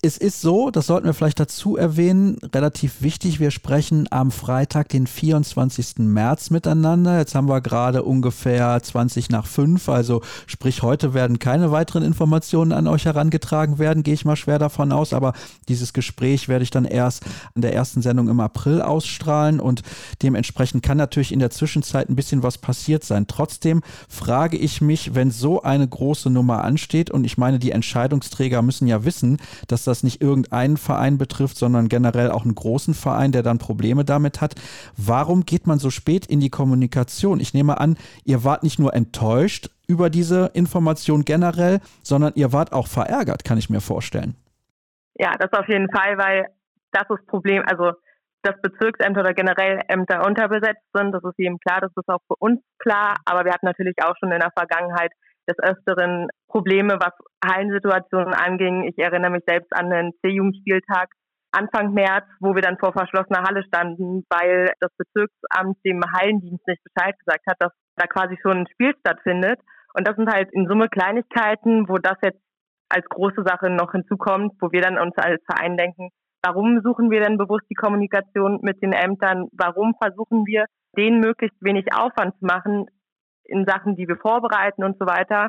es 0.04 0.16
ist 0.16 0.40
so, 0.40 0.72
das 0.72 0.88
sollten 0.88 1.06
wir 1.06 1.14
vielleicht 1.14 1.38
dazu 1.38 1.76
erwähnen, 1.76 2.36
relativ 2.52 3.02
wichtig, 3.02 3.38
wir 3.38 3.52
sprechen 3.52 4.08
am 4.10 4.32
Freitag, 4.32 4.88
den 4.88 5.06
24. 5.06 5.98
März 5.98 6.50
miteinander. 6.50 7.18
Jetzt 7.18 7.36
haben 7.36 7.48
wir 7.48 7.60
gerade 7.60 8.02
ungefähr 8.02 8.82
20 8.82 9.30
nach 9.30 9.46
5, 9.46 9.88
also 9.88 10.20
sprich 10.48 10.82
heute 10.82 11.14
werden 11.14 11.38
keine 11.38 11.70
weiteren 11.70 12.02
Informationen 12.02 12.72
an 12.72 12.88
euch 12.88 13.04
herangetragen 13.04 13.78
werden, 13.78 14.02
gehe 14.02 14.14
ich 14.14 14.24
mal 14.24 14.34
schwer 14.34 14.58
davon 14.58 14.90
aus, 14.90 15.12
aber 15.12 15.34
dieses 15.68 15.92
Gespräch 15.92 16.48
werde 16.48 16.64
ich 16.64 16.72
dann 16.72 16.84
erst 16.84 17.22
in 17.54 17.62
der 17.62 17.72
ersten 17.72 18.02
Sendung 18.02 18.28
im 18.28 18.40
April 18.40 18.82
ausstrahlen 18.82 19.60
und 19.60 19.82
dementsprechend 20.20 20.82
kann 20.82 20.96
natürlich 20.96 21.30
in 21.30 21.38
der 21.38 21.50
Zwischenzeit 21.50 22.08
ein 22.08 22.16
bisschen 22.16 22.42
was 22.42 22.58
passiert 22.58 23.04
sein. 23.04 23.28
Trotzdem 23.28 23.82
frage 24.08 24.56
ich 24.56 24.80
mich, 24.80 25.14
wenn 25.14 25.30
so 25.30 25.62
eine 25.62 25.86
große 25.86 26.28
Nummer 26.28 26.64
ansteht 26.64 27.12
und 27.12 27.22
ich 27.22 27.38
meine, 27.38 27.60
die 27.60 27.70
Entscheidungsträger 27.70 28.62
müssen 28.62 28.88
ja 28.88 29.04
wissen, 29.04 29.36
dass 29.68 29.84
das 29.84 29.91
das 29.92 30.02
nicht 30.02 30.22
irgendeinen 30.22 30.78
Verein 30.78 31.18
betrifft, 31.18 31.58
sondern 31.58 31.88
generell 31.88 32.30
auch 32.30 32.44
einen 32.44 32.54
großen 32.54 32.94
Verein, 32.94 33.30
der 33.30 33.42
dann 33.42 33.58
Probleme 33.58 34.04
damit 34.04 34.40
hat. 34.40 34.54
Warum 34.96 35.44
geht 35.44 35.66
man 35.66 35.78
so 35.78 35.90
spät 35.90 36.24
in 36.24 36.40
die 36.40 36.48
Kommunikation? 36.48 37.40
Ich 37.40 37.52
nehme 37.52 37.78
an, 37.78 37.98
ihr 38.24 38.42
wart 38.42 38.62
nicht 38.62 38.78
nur 38.78 38.94
enttäuscht 38.94 39.68
über 39.86 40.08
diese 40.08 40.50
Information 40.54 41.26
generell, 41.26 41.80
sondern 42.02 42.32
ihr 42.34 42.54
wart 42.54 42.72
auch 42.72 42.86
verärgert, 42.86 43.44
kann 43.44 43.58
ich 43.58 43.68
mir 43.68 43.82
vorstellen. 43.82 44.34
Ja, 45.18 45.32
das 45.38 45.52
auf 45.52 45.68
jeden 45.68 45.90
Fall, 45.90 46.16
weil 46.16 46.46
das 46.92 47.04
ist 47.10 47.26
Problem, 47.26 47.62
also 47.66 47.92
dass 48.42 48.60
Bezirksämter 48.60 49.20
oder 49.20 49.34
generell 49.34 49.82
Ämter 49.88 50.26
unterbesetzt 50.26 50.82
sind, 50.94 51.12
das 51.12 51.22
ist 51.22 51.38
jedem 51.38 51.58
klar, 51.58 51.80
das 51.80 51.92
ist 51.94 52.08
auch 52.08 52.22
für 52.26 52.36
uns 52.38 52.60
klar, 52.78 53.16
aber 53.24 53.44
wir 53.44 53.52
hatten 53.52 53.66
natürlich 53.66 53.94
auch 54.02 54.16
schon 54.18 54.32
in 54.32 54.40
der 54.40 54.50
Vergangenheit 54.56 55.12
des 55.48 55.58
Öfteren 55.58 56.28
Probleme, 56.48 56.98
was 57.00 57.12
Hallensituationen 57.44 58.34
anging. 58.34 58.84
Ich 58.84 58.98
erinnere 58.98 59.30
mich 59.30 59.44
selbst 59.46 59.72
an 59.72 59.92
einen 59.92 60.12
C-Jugendspieltag 60.20 61.08
Anfang 61.52 61.92
März, 61.92 62.24
wo 62.40 62.54
wir 62.54 62.62
dann 62.62 62.78
vor 62.78 62.92
verschlossener 62.92 63.42
Halle 63.42 63.62
standen, 63.64 64.24
weil 64.30 64.72
das 64.80 64.90
Bezirksamt 64.96 65.76
dem 65.84 66.00
Hallendienst 66.02 66.66
nicht 66.66 66.82
Bescheid 66.82 67.14
gesagt 67.18 67.44
hat, 67.46 67.56
dass 67.58 67.72
da 67.96 68.06
quasi 68.06 68.38
schon 68.40 68.58
ein 68.58 68.68
Spiel 68.72 68.94
stattfindet. 69.00 69.60
Und 69.94 70.08
das 70.08 70.16
sind 70.16 70.32
halt 70.32 70.50
in 70.52 70.66
Summe 70.66 70.88
Kleinigkeiten, 70.88 71.88
wo 71.88 71.98
das 71.98 72.16
jetzt 72.22 72.40
als 72.88 73.04
große 73.06 73.42
Sache 73.44 73.68
noch 73.68 73.92
hinzukommt, 73.92 74.54
wo 74.60 74.72
wir 74.72 74.80
dann 74.80 74.98
uns 74.98 75.16
als 75.16 75.42
Verein 75.44 75.76
denken, 75.76 76.08
warum 76.42 76.80
suchen 76.82 77.10
wir 77.10 77.20
denn 77.20 77.38
bewusst 77.38 77.64
die 77.70 77.74
Kommunikation 77.74 78.58
mit 78.62 78.82
den 78.82 78.92
Ämtern? 78.92 79.48
Warum 79.52 79.94
versuchen 80.00 80.46
wir, 80.46 80.64
denen 80.96 81.20
möglichst 81.20 81.56
wenig 81.62 81.86
Aufwand 81.94 82.34
zu 82.38 82.46
machen, 82.46 82.86
in 83.44 83.64
Sachen, 83.66 83.96
die 83.96 84.08
wir 84.08 84.16
vorbereiten 84.16 84.84
und 84.84 84.98
so 84.98 85.06
weiter. 85.06 85.48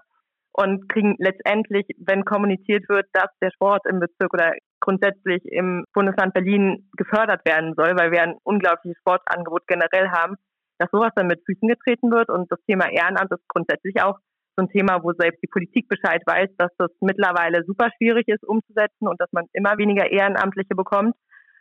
Und 0.56 0.88
kriegen 0.88 1.16
letztendlich, 1.18 1.88
wenn 1.98 2.26
kommuniziert 2.26 2.88
wird, 2.88 3.08
dass 3.14 3.30
der 3.42 3.50
Sport 3.52 3.88
im 3.90 4.00
Bezirk 4.00 4.34
oder 4.34 4.54
grundsätzlich 4.82 5.42
im 5.46 5.86
Bundesland 5.94 6.34
Berlin 6.34 6.90
gefördert 6.96 7.44
werden 7.46 7.74
soll, 7.76 7.98
weil 7.98 8.12
wir 8.12 8.22
ein 8.22 8.36
unglaubliches 8.44 9.00
Sportangebot 9.00 9.66
generell 9.66 10.10
haben, 10.10 10.36
dass 10.78 10.92
sowas 10.92 11.12
dann 11.16 11.28
mit 11.28 11.42
Füßen 11.46 11.68
getreten 11.68 12.12
wird. 12.12 12.30
Und 12.30 12.52
das 12.52 12.60
Thema 12.68 12.92
Ehrenamt 12.92 13.32
ist 13.32 13.48
grundsätzlich 13.48 14.02
auch 14.04 14.20
so 14.56 14.66
ein 14.66 14.70
Thema, 14.70 15.02
wo 15.02 15.14
selbst 15.14 15.42
die 15.42 15.48
Politik 15.48 15.88
Bescheid 15.88 16.22
weiß, 16.26 16.50
dass 16.58 16.70
das 16.78 16.92
mittlerweile 17.02 17.64
super 17.66 17.90
schwierig 17.98 18.28
ist 18.28 18.44
umzusetzen 18.44 19.08
und 19.08 19.20
dass 19.20 19.32
man 19.32 19.46
immer 19.54 19.78
weniger 19.80 20.12
Ehrenamtliche 20.12 20.76
bekommt. 20.76 21.16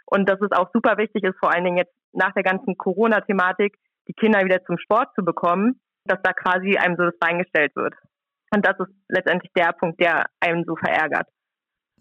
Und 0.04 0.28
dass 0.28 0.40
es 0.42 0.52
auch 0.52 0.68
super 0.74 0.98
wichtig 0.98 1.24
ist, 1.24 1.38
vor 1.38 1.54
allen 1.54 1.64
Dingen 1.64 1.78
jetzt 1.78 1.94
nach 2.12 2.34
der 2.34 2.42
ganzen 2.42 2.76
Corona-Thematik, 2.76 3.76
die 4.08 4.12
Kinder 4.12 4.44
wieder 4.44 4.62
zum 4.64 4.76
Sport 4.76 5.08
zu 5.14 5.24
bekommen 5.24 5.80
dass 6.04 6.18
da 6.22 6.32
quasi 6.32 6.76
einem 6.76 6.96
so 6.96 7.04
das 7.04 7.18
Bein 7.18 7.38
gestellt 7.38 7.74
wird. 7.76 7.94
Und 8.54 8.66
das 8.66 8.78
ist 8.78 8.94
letztendlich 9.08 9.50
der 9.56 9.72
Punkt, 9.72 10.00
der 10.00 10.26
einem 10.40 10.64
so 10.64 10.76
verärgert. 10.76 11.26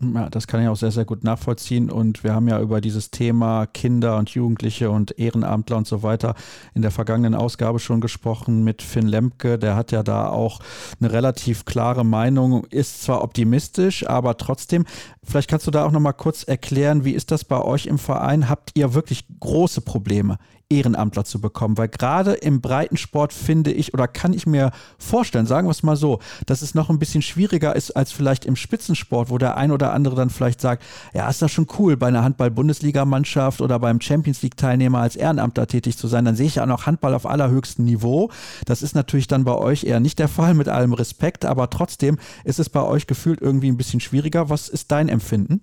Ja, 0.04 0.30
das 0.30 0.48
kann 0.48 0.62
ich 0.62 0.68
auch 0.68 0.76
sehr, 0.76 0.90
sehr 0.90 1.06
gut 1.06 1.24
nachvollziehen. 1.24 1.92
Und 1.92 2.24
wir 2.24 2.34
haben 2.34 2.48
ja 2.48 2.60
über 2.60 2.82
dieses 2.82 3.12
Thema 3.12 3.68
Kinder 3.68 4.18
und 4.18 4.32
Jugendliche 4.32 4.90
und 4.90 5.20
Ehrenamtler 5.20 5.78
und 5.78 5.86
so 5.86 6.02
weiter 6.02 6.34
in 6.74 6.82
der 6.82 6.90
vergangenen 6.90 7.36
Ausgabe 7.36 7.78
schon 7.78 8.02
gesprochen 8.02 8.64
mit 8.64 8.82
Finn 8.82 9.08
Lemke. 9.08 9.60
Der 9.60 9.76
hat 9.76 9.92
ja 9.92 10.02
da 10.02 10.28
auch 10.30 10.60
eine 11.00 11.14
relativ 11.14 11.66
klare 11.66 12.04
Meinung, 12.04 12.66
ist 12.72 13.04
zwar 13.04 13.24
optimistisch, 13.24 14.08
aber 14.08 14.38
trotzdem, 14.38 14.86
vielleicht 15.24 15.50
kannst 15.50 15.68
du 15.68 15.72
da 15.72 15.86
auch 15.86 15.92
nochmal 15.92 16.14
kurz 16.14 16.44
erklären, 16.44 17.06
wie 17.06 17.14
ist 17.14 17.30
das 17.30 17.46
bei 17.46 17.62
euch 17.62 17.86
im 17.86 18.00
Verein? 18.00 18.50
Habt 18.50 18.72
ihr 18.76 18.96
wirklich 18.96 19.26
große 19.40 19.82
Probleme 19.82 20.40
Ehrenamtler 20.72 21.26
zu 21.26 21.40
bekommen, 21.40 21.78
weil 21.78 21.90
gerade 21.90 22.34
im 22.34 22.62
Breitensport 22.62 23.34
finde 23.34 23.72
ich 23.72 23.94
oder 23.94 24.08
kann 24.08 24.34
ich 24.34 24.48
mir 24.48 24.72
vorstellen, 24.98 25.46
sagen 25.46 25.68
wir 25.68 25.72
es 25.72 25.84
mal 25.84 25.96
so, 25.96 26.20
dass 26.46 26.62
es 26.62 26.74
noch 26.74 26.90
ein 26.90 26.98
bisschen 26.98 27.22
schwieriger 27.22 27.76
ist 27.76 27.92
als 27.92 28.12
vielleicht 28.12 28.46
im 28.46 28.56
Spitzensport, 28.56 29.30
wo 29.30 29.38
der 29.38 29.58
ein 29.58 29.72
oder 29.72 29.94
andere 29.94 30.16
dann 30.16 30.30
vielleicht 30.30 30.62
sagt, 30.62 30.84
ja, 31.14 31.30
ist 31.30 31.42
das 31.42 31.52
schon 31.52 31.68
cool, 31.78 31.98
bei 31.98 32.08
einer 32.08 32.24
Handball-Bundesligamannschaft 32.24 33.62
oder 33.62 33.80
beim 33.80 34.00
Champions 34.02 34.42
League-Teilnehmer 34.42 35.00
als 35.00 35.16
Ehrenamtler 35.16 35.68
tätig 35.68 35.98
zu 35.98 36.08
sein, 36.08 36.26
dann 36.26 36.36
sehe 36.36 36.48
ich 36.48 36.56
ja 36.56 36.66
noch 36.66 36.86
Handball 36.86 37.14
auf 37.14 37.26
allerhöchstem 37.26 37.86
Niveau. 37.86 38.32
Das 38.66 38.82
ist 38.82 38.96
natürlich 38.96 39.28
dann 39.28 39.44
bei 39.44 39.56
euch 39.56 39.84
eher 39.84 40.00
nicht 40.00 40.20
der 40.20 40.28
Fall, 40.28 40.54
mit 40.54 40.70
allem 40.70 40.94
Respekt, 40.94 41.46
aber 41.46 41.70
trotzdem 41.70 42.18
ist 42.44 42.60
es 42.60 42.70
bei 42.70 42.82
euch 42.82 43.08
gefühlt 43.08 43.42
irgendwie 43.42 43.70
ein 43.70 43.78
bisschen 43.78 44.00
schwieriger. 44.00 44.50
Was 44.50 44.70
ist 44.70 44.92
dein 44.92 45.10
Empfinden? 45.10 45.62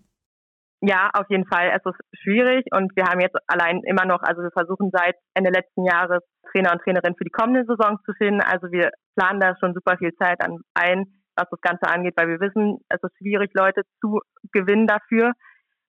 Ja, 0.81 1.11
auf 1.13 1.27
jeden 1.29 1.47
Fall. 1.47 1.73
Es 1.75 1.85
ist 1.85 1.99
schwierig 2.23 2.65
und 2.71 2.95
wir 2.95 3.05
haben 3.05 3.21
jetzt 3.21 3.37
allein 3.49 3.83
immer 3.85 4.05
noch, 4.07 4.23
also 4.23 4.43
wir 4.43 4.53
versuchen 4.53 4.91
seit 4.93 5.17
Ende 5.35 5.51
letzten 5.51 5.85
Jahres 5.85 6.23
Trainer 6.53 6.73
und 6.73 6.83
Trainerin 6.83 7.17
für 7.19 7.25
die 7.25 7.33
kommende 7.33 7.65
Saison 7.67 7.99
zu 8.05 8.13
finden. 8.15 8.41
Also 8.41 8.71
wir 8.71 8.91
planen 9.17 9.41
da 9.41 9.57
schon 9.59 9.75
super 9.75 9.97
viel 9.99 10.15
Zeit 10.15 10.41
an 10.41 10.59
ein, 10.75 11.07
was 11.37 11.49
das 11.51 11.61
Ganze 11.61 11.89
angeht, 11.89 12.15
weil 12.17 12.29
wir 12.29 12.41
wissen, 12.41 12.79
es 12.89 13.03
ist 13.03 13.17
schwierig, 13.19 13.51
Leute 13.55 13.83
zu 14.01 14.21
gewinnen 14.53 14.87
dafür, 14.87 15.33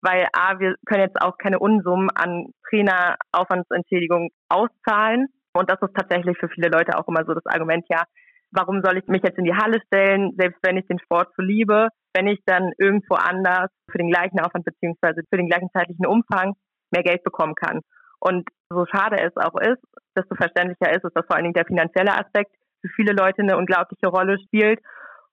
weil 0.02 0.28
A, 0.34 0.60
wir 0.60 0.76
können 0.88 1.04
jetzt 1.04 1.22
auch 1.22 1.38
keine 1.38 1.60
Unsummen 1.60 2.10
an 2.16 2.48
Traineraufwandsentschädigung 2.70 4.30
auszahlen. 4.50 5.28
Und 5.54 5.70
das 5.70 5.82
ist 5.82 5.94
tatsächlich 5.96 6.38
für 6.40 6.50
viele 6.50 6.70
Leute 6.70 6.98
auch 6.98 7.08
immer 7.08 7.26
so 7.26 7.34
das 7.34 7.46
Argument, 7.46 7.86
ja, 7.90 8.04
warum 8.52 8.82
soll 8.84 8.98
ich 8.98 9.08
mich 9.08 9.22
jetzt 9.24 9.38
in 9.38 9.46
die 9.46 9.56
Halle 9.56 9.80
stellen, 9.88 10.34
selbst 10.38 10.60
wenn 10.64 10.78
ich 10.78 10.88
den 10.88 11.00
Sport 11.00 11.30
so 11.36 11.44
liebe, 11.44 11.90
wenn 12.16 12.28
ich 12.28 12.40
dann 12.46 12.72
irgendwo 12.78 13.16
anders 13.16 13.70
für 13.92 13.98
den 13.98 14.10
gleichen 14.10 14.40
Aufwand 14.40 14.66
beziehungsweise 14.66 15.22
für 15.30 15.38
den 15.38 15.50
gleichen 15.50 15.70
zeitlichen 15.74 16.06
Umfang 16.06 16.54
mehr 16.92 17.04
Geld 17.04 17.24
bekommen 17.24 17.56
kann. 17.56 17.82
Und 18.20 18.48
so 18.70 18.86
schade 18.86 19.18
es 19.22 19.36
auch 19.38 19.60
ist, 19.62 19.82
desto 20.18 20.36
verständlicher 20.36 20.92
ist 20.92 21.06
es, 21.06 21.14
dass 21.14 21.26
vor 21.26 21.36
allen 21.36 21.46
Dingen 21.46 21.54
der 21.54 21.66
finanzielle 21.66 22.14
Aspekt 22.14 22.52
für 22.82 22.90
viele 22.96 23.14
Leute 23.14 23.42
eine 23.42 23.58
unglaubliche 23.58 24.08
Rolle 24.08 24.38
spielt. 24.46 24.80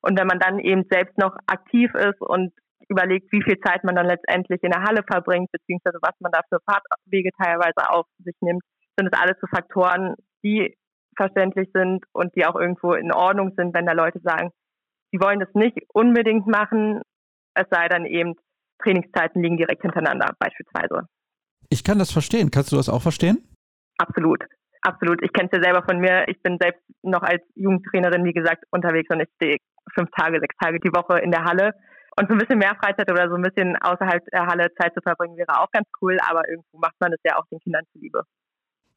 Und 0.01 0.19
wenn 0.19 0.27
man 0.27 0.39
dann 0.39 0.59
eben 0.59 0.85
selbst 0.91 1.19
noch 1.19 1.37
aktiv 1.47 1.93
ist 1.95 2.21
und 2.21 2.53
überlegt, 2.89 3.33
wie 3.33 3.43
viel 3.43 3.59
Zeit 3.61 3.83
man 3.83 3.97
dann 3.97 4.07
letztendlich 4.07 4.63
in 4.63 4.71
der 4.71 4.83
Halle 4.83 5.03
verbringt, 5.03 5.51
beziehungsweise 5.51 5.99
was 6.03 6.15
man 6.21 6.31
da 6.31 6.41
für 6.49 6.61
Fahrtwege 6.65 7.31
teilweise 7.43 7.91
auf 7.91 8.07
sich 8.19 8.37
nimmt, 8.41 8.63
sind 8.99 9.13
es 9.13 9.21
alles 9.21 9.37
so 9.41 9.47
Faktoren, 9.49 10.15
die 10.45 10.77
verständlich 11.17 11.71
sind 11.73 12.05
und 12.13 12.35
die 12.37 12.47
auch 12.47 12.57
irgendwo 12.57 12.95
in 12.95 13.13
Ordnung 13.13 13.53
sind, 13.57 13.75
wenn 13.75 13.87
da 13.87 13.93
Leute 13.93 14.21
sagen, 14.21 14.51
sie 15.13 15.21
wollen 15.21 15.41
das 15.41 15.53
nicht 15.55 15.79
unbedingt 15.93 16.47
machen, 16.47 17.03
es 17.55 17.67
sei 17.71 17.89
dann 17.89 18.07
eben, 18.07 18.35
Trainingszeiten 18.83 19.43
liegen 19.43 19.57
direkt 19.57 19.83
hintereinander 19.83 20.35
beispielsweise. 20.39 21.09
Ich 21.71 21.83
kann 21.83 21.99
das 21.99 22.13
verstehen. 22.13 22.51
Kannst 22.51 22.73
du 22.73 22.77
das 22.77 22.89
auch 22.89 23.03
verstehen? 23.03 23.39
Absolut. 23.99 24.45
Absolut. 24.83 25.23
Ich 25.23 25.33
kenne 25.33 25.49
es 25.51 25.57
ja 25.57 25.65
selber 25.65 25.83
von 25.83 25.99
mir. 25.99 26.29
Ich 26.29 26.41
bin 26.43 26.59
selbst 26.61 26.83
noch 27.03 27.23
als 27.23 27.43
Jugendtrainerin, 27.55 28.25
wie 28.25 28.35
gesagt, 28.35 28.65
unterwegs 28.71 29.09
und 29.11 29.21
ich 29.21 29.29
stehe 29.37 29.57
fünf 29.95 30.11
Tage, 30.17 30.39
sechs 30.41 30.55
Tage 30.63 30.79
die 30.81 30.93
Woche 30.95 31.19
in 31.19 31.33
der 31.33 31.45
Halle. 31.45 31.73
Und 32.19 32.29
so 32.29 32.35
ein 32.35 32.39
bisschen 32.39 32.59
mehr 32.59 32.77
Freizeit 32.81 33.11
oder 33.11 33.29
so 33.29 33.35
ein 33.35 33.43
bisschen 33.43 33.77
außerhalb 33.77 34.25
der 34.33 34.47
Halle 34.47 34.73
Zeit 34.81 34.95
zu 34.95 35.03
verbringen, 35.03 35.37
wäre 35.37 35.61
auch 35.61 35.71
ganz 35.71 35.87
cool, 36.01 36.17
aber 36.27 36.49
irgendwo 36.49 36.79
macht 36.79 36.95
man 36.99 37.13
es 37.13 37.21
ja 37.25 37.37
auch 37.37 37.45
den 37.51 37.61
Kindern 37.61 37.85
zuliebe. 37.93 38.23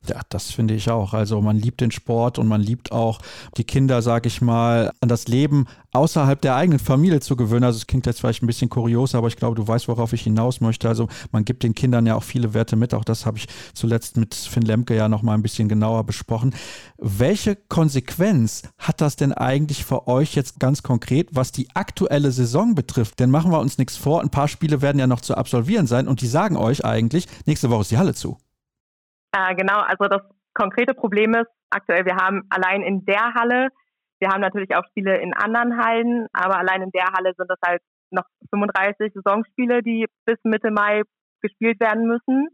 Ja, 0.08 0.22
das 0.30 0.52
finde 0.52 0.76
ich 0.76 0.90
auch. 0.90 1.14
Also 1.14 1.42
man 1.42 1.58
liebt 1.58 1.82
den 1.82 1.92
Sport 1.92 2.40
und 2.40 2.48
man 2.48 2.62
liebt 2.62 2.94
auch 2.94 3.20
die 3.58 3.66
Kinder, 3.66 4.02
sage 4.02 4.28
ich 4.28 4.42
mal, 4.42 4.94
an 5.02 5.10
das 5.10 5.28
Leben 5.28 5.66
außerhalb 5.92 6.42
der 6.42 6.56
eigenen 6.56 6.80
Familie 6.80 7.20
zu 7.20 7.36
gewöhnen. 7.36 7.66
Also 7.66 7.78
es 7.78 7.88
klingt 7.88 8.06
jetzt 8.06 8.22
vielleicht 8.22 8.42
ein 8.42 8.48
bisschen 8.48 8.70
kurios, 8.70 9.14
aber 9.14 9.28
ich 9.28 9.36
glaube, 9.36 9.56
du 9.56 9.68
weißt, 9.68 9.90
worauf 9.90 10.14
ich 10.14 10.22
hinaus 10.22 10.62
möchte. 10.62 10.88
Also 10.88 11.10
man 11.34 11.44
gibt 11.44 11.64
den 11.64 11.76
Kindern 11.76 12.06
ja 12.06 12.16
auch 12.16 12.24
viele 12.24 12.54
Werte 12.54 12.78
mit. 12.78 12.94
Auch 12.94 13.04
das 13.04 13.26
habe 13.26 13.40
ich 13.40 13.48
zuletzt 13.74 14.16
mit 14.16 14.36
Finn 14.36 14.64
Lemke 14.64 14.96
ja 14.96 15.10
noch 15.10 15.22
mal 15.22 15.34
ein 15.34 15.42
bisschen 15.42 15.68
genauer 15.68 16.06
besprochen. 16.06 16.56
Welche 16.98 17.58
Konsequenz 17.58 18.64
hat 18.78 19.02
das 19.02 19.18
denn 19.18 19.34
eigentlich 19.34 19.84
für 19.84 20.08
euch 20.08 20.34
jetzt 20.34 20.62
ganz 20.62 20.82
konkret, 20.82 21.30
was 21.34 21.52
die 21.52 21.68
aktuelle 21.76 22.32
Saison 22.32 22.74
betrifft? 22.74 23.20
Denn 23.20 23.32
machen 23.32 23.52
wir 23.52 23.60
uns 23.60 23.78
nichts 23.78 23.98
vor, 23.98 24.22
ein 24.22 24.30
paar 24.30 24.48
Spiele 24.48 24.82
werden 24.82 24.98
ja 24.98 25.08
noch 25.08 25.22
zu 25.22 25.36
absolvieren 25.36 25.88
sein 25.88 26.08
und 26.08 26.22
die 26.22 26.28
sagen 26.28 26.56
euch 26.56 26.86
eigentlich, 26.86 27.28
nächste 27.46 27.70
Woche 27.70 27.82
ist 27.82 27.92
die 27.92 27.98
Halle 27.98 28.14
zu. 28.14 28.38
Äh, 29.32 29.56
genau, 29.56 29.80
also 29.82 30.08
das 30.08 30.22
konkrete 30.54 30.94
Problem 30.94 31.34
ist 31.36 31.50
aktuell, 31.70 32.06
wir 32.06 32.16
haben 32.16 32.44
allein 32.50 32.82
in 32.82 33.06
der 33.06 33.34
Halle, 33.34 33.70
wir 34.20 34.30
haben 34.30 34.42
natürlich 34.42 34.76
auch 34.76 34.86
Spiele 34.90 35.18
in 35.18 35.34
anderen 35.34 35.78
Hallen, 35.78 36.28
aber 36.34 36.58
allein 36.58 36.82
in 36.82 36.92
der 36.92 37.06
Halle 37.14 37.34
sind 37.38 37.50
das 37.50 37.60
halt 37.66 37.82
noch 38.12 38.26
35 38.50 39.14
Saisonspiele, 39.14 39.82
die 39.82 40.06
bis 40.26 40.38
Mitte 40.44 40.72
Mai 40.72 41.04
gespielt 41.42 41.80
werden 41.80 42.06
müssen, 42.06 42.50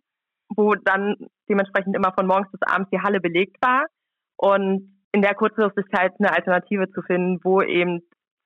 wo 0.56 0.76
dann 0.76 1.16
dementsprechend 1.50 1.96
immer 1.96 2.14
von 2.14 2.28
morgens 2.28 2.52
bis 2.52 2.62
abends 2.62 2.90
die 2.92 3.02
Halle 3.02 3.20
belegt 3.20 3.58
war. 3.62 3.86
Und 4.38 5.02
in 5.12 5.22
der 5.22 5.34
Kurzfristigkeit 5.34 6.14
eine 6.20 6.34
Alternative 6.34 6.92
zu 6.92 7.02
finden, 7.02 7.40
wo 7.44 7.62
eben 7.62 8.02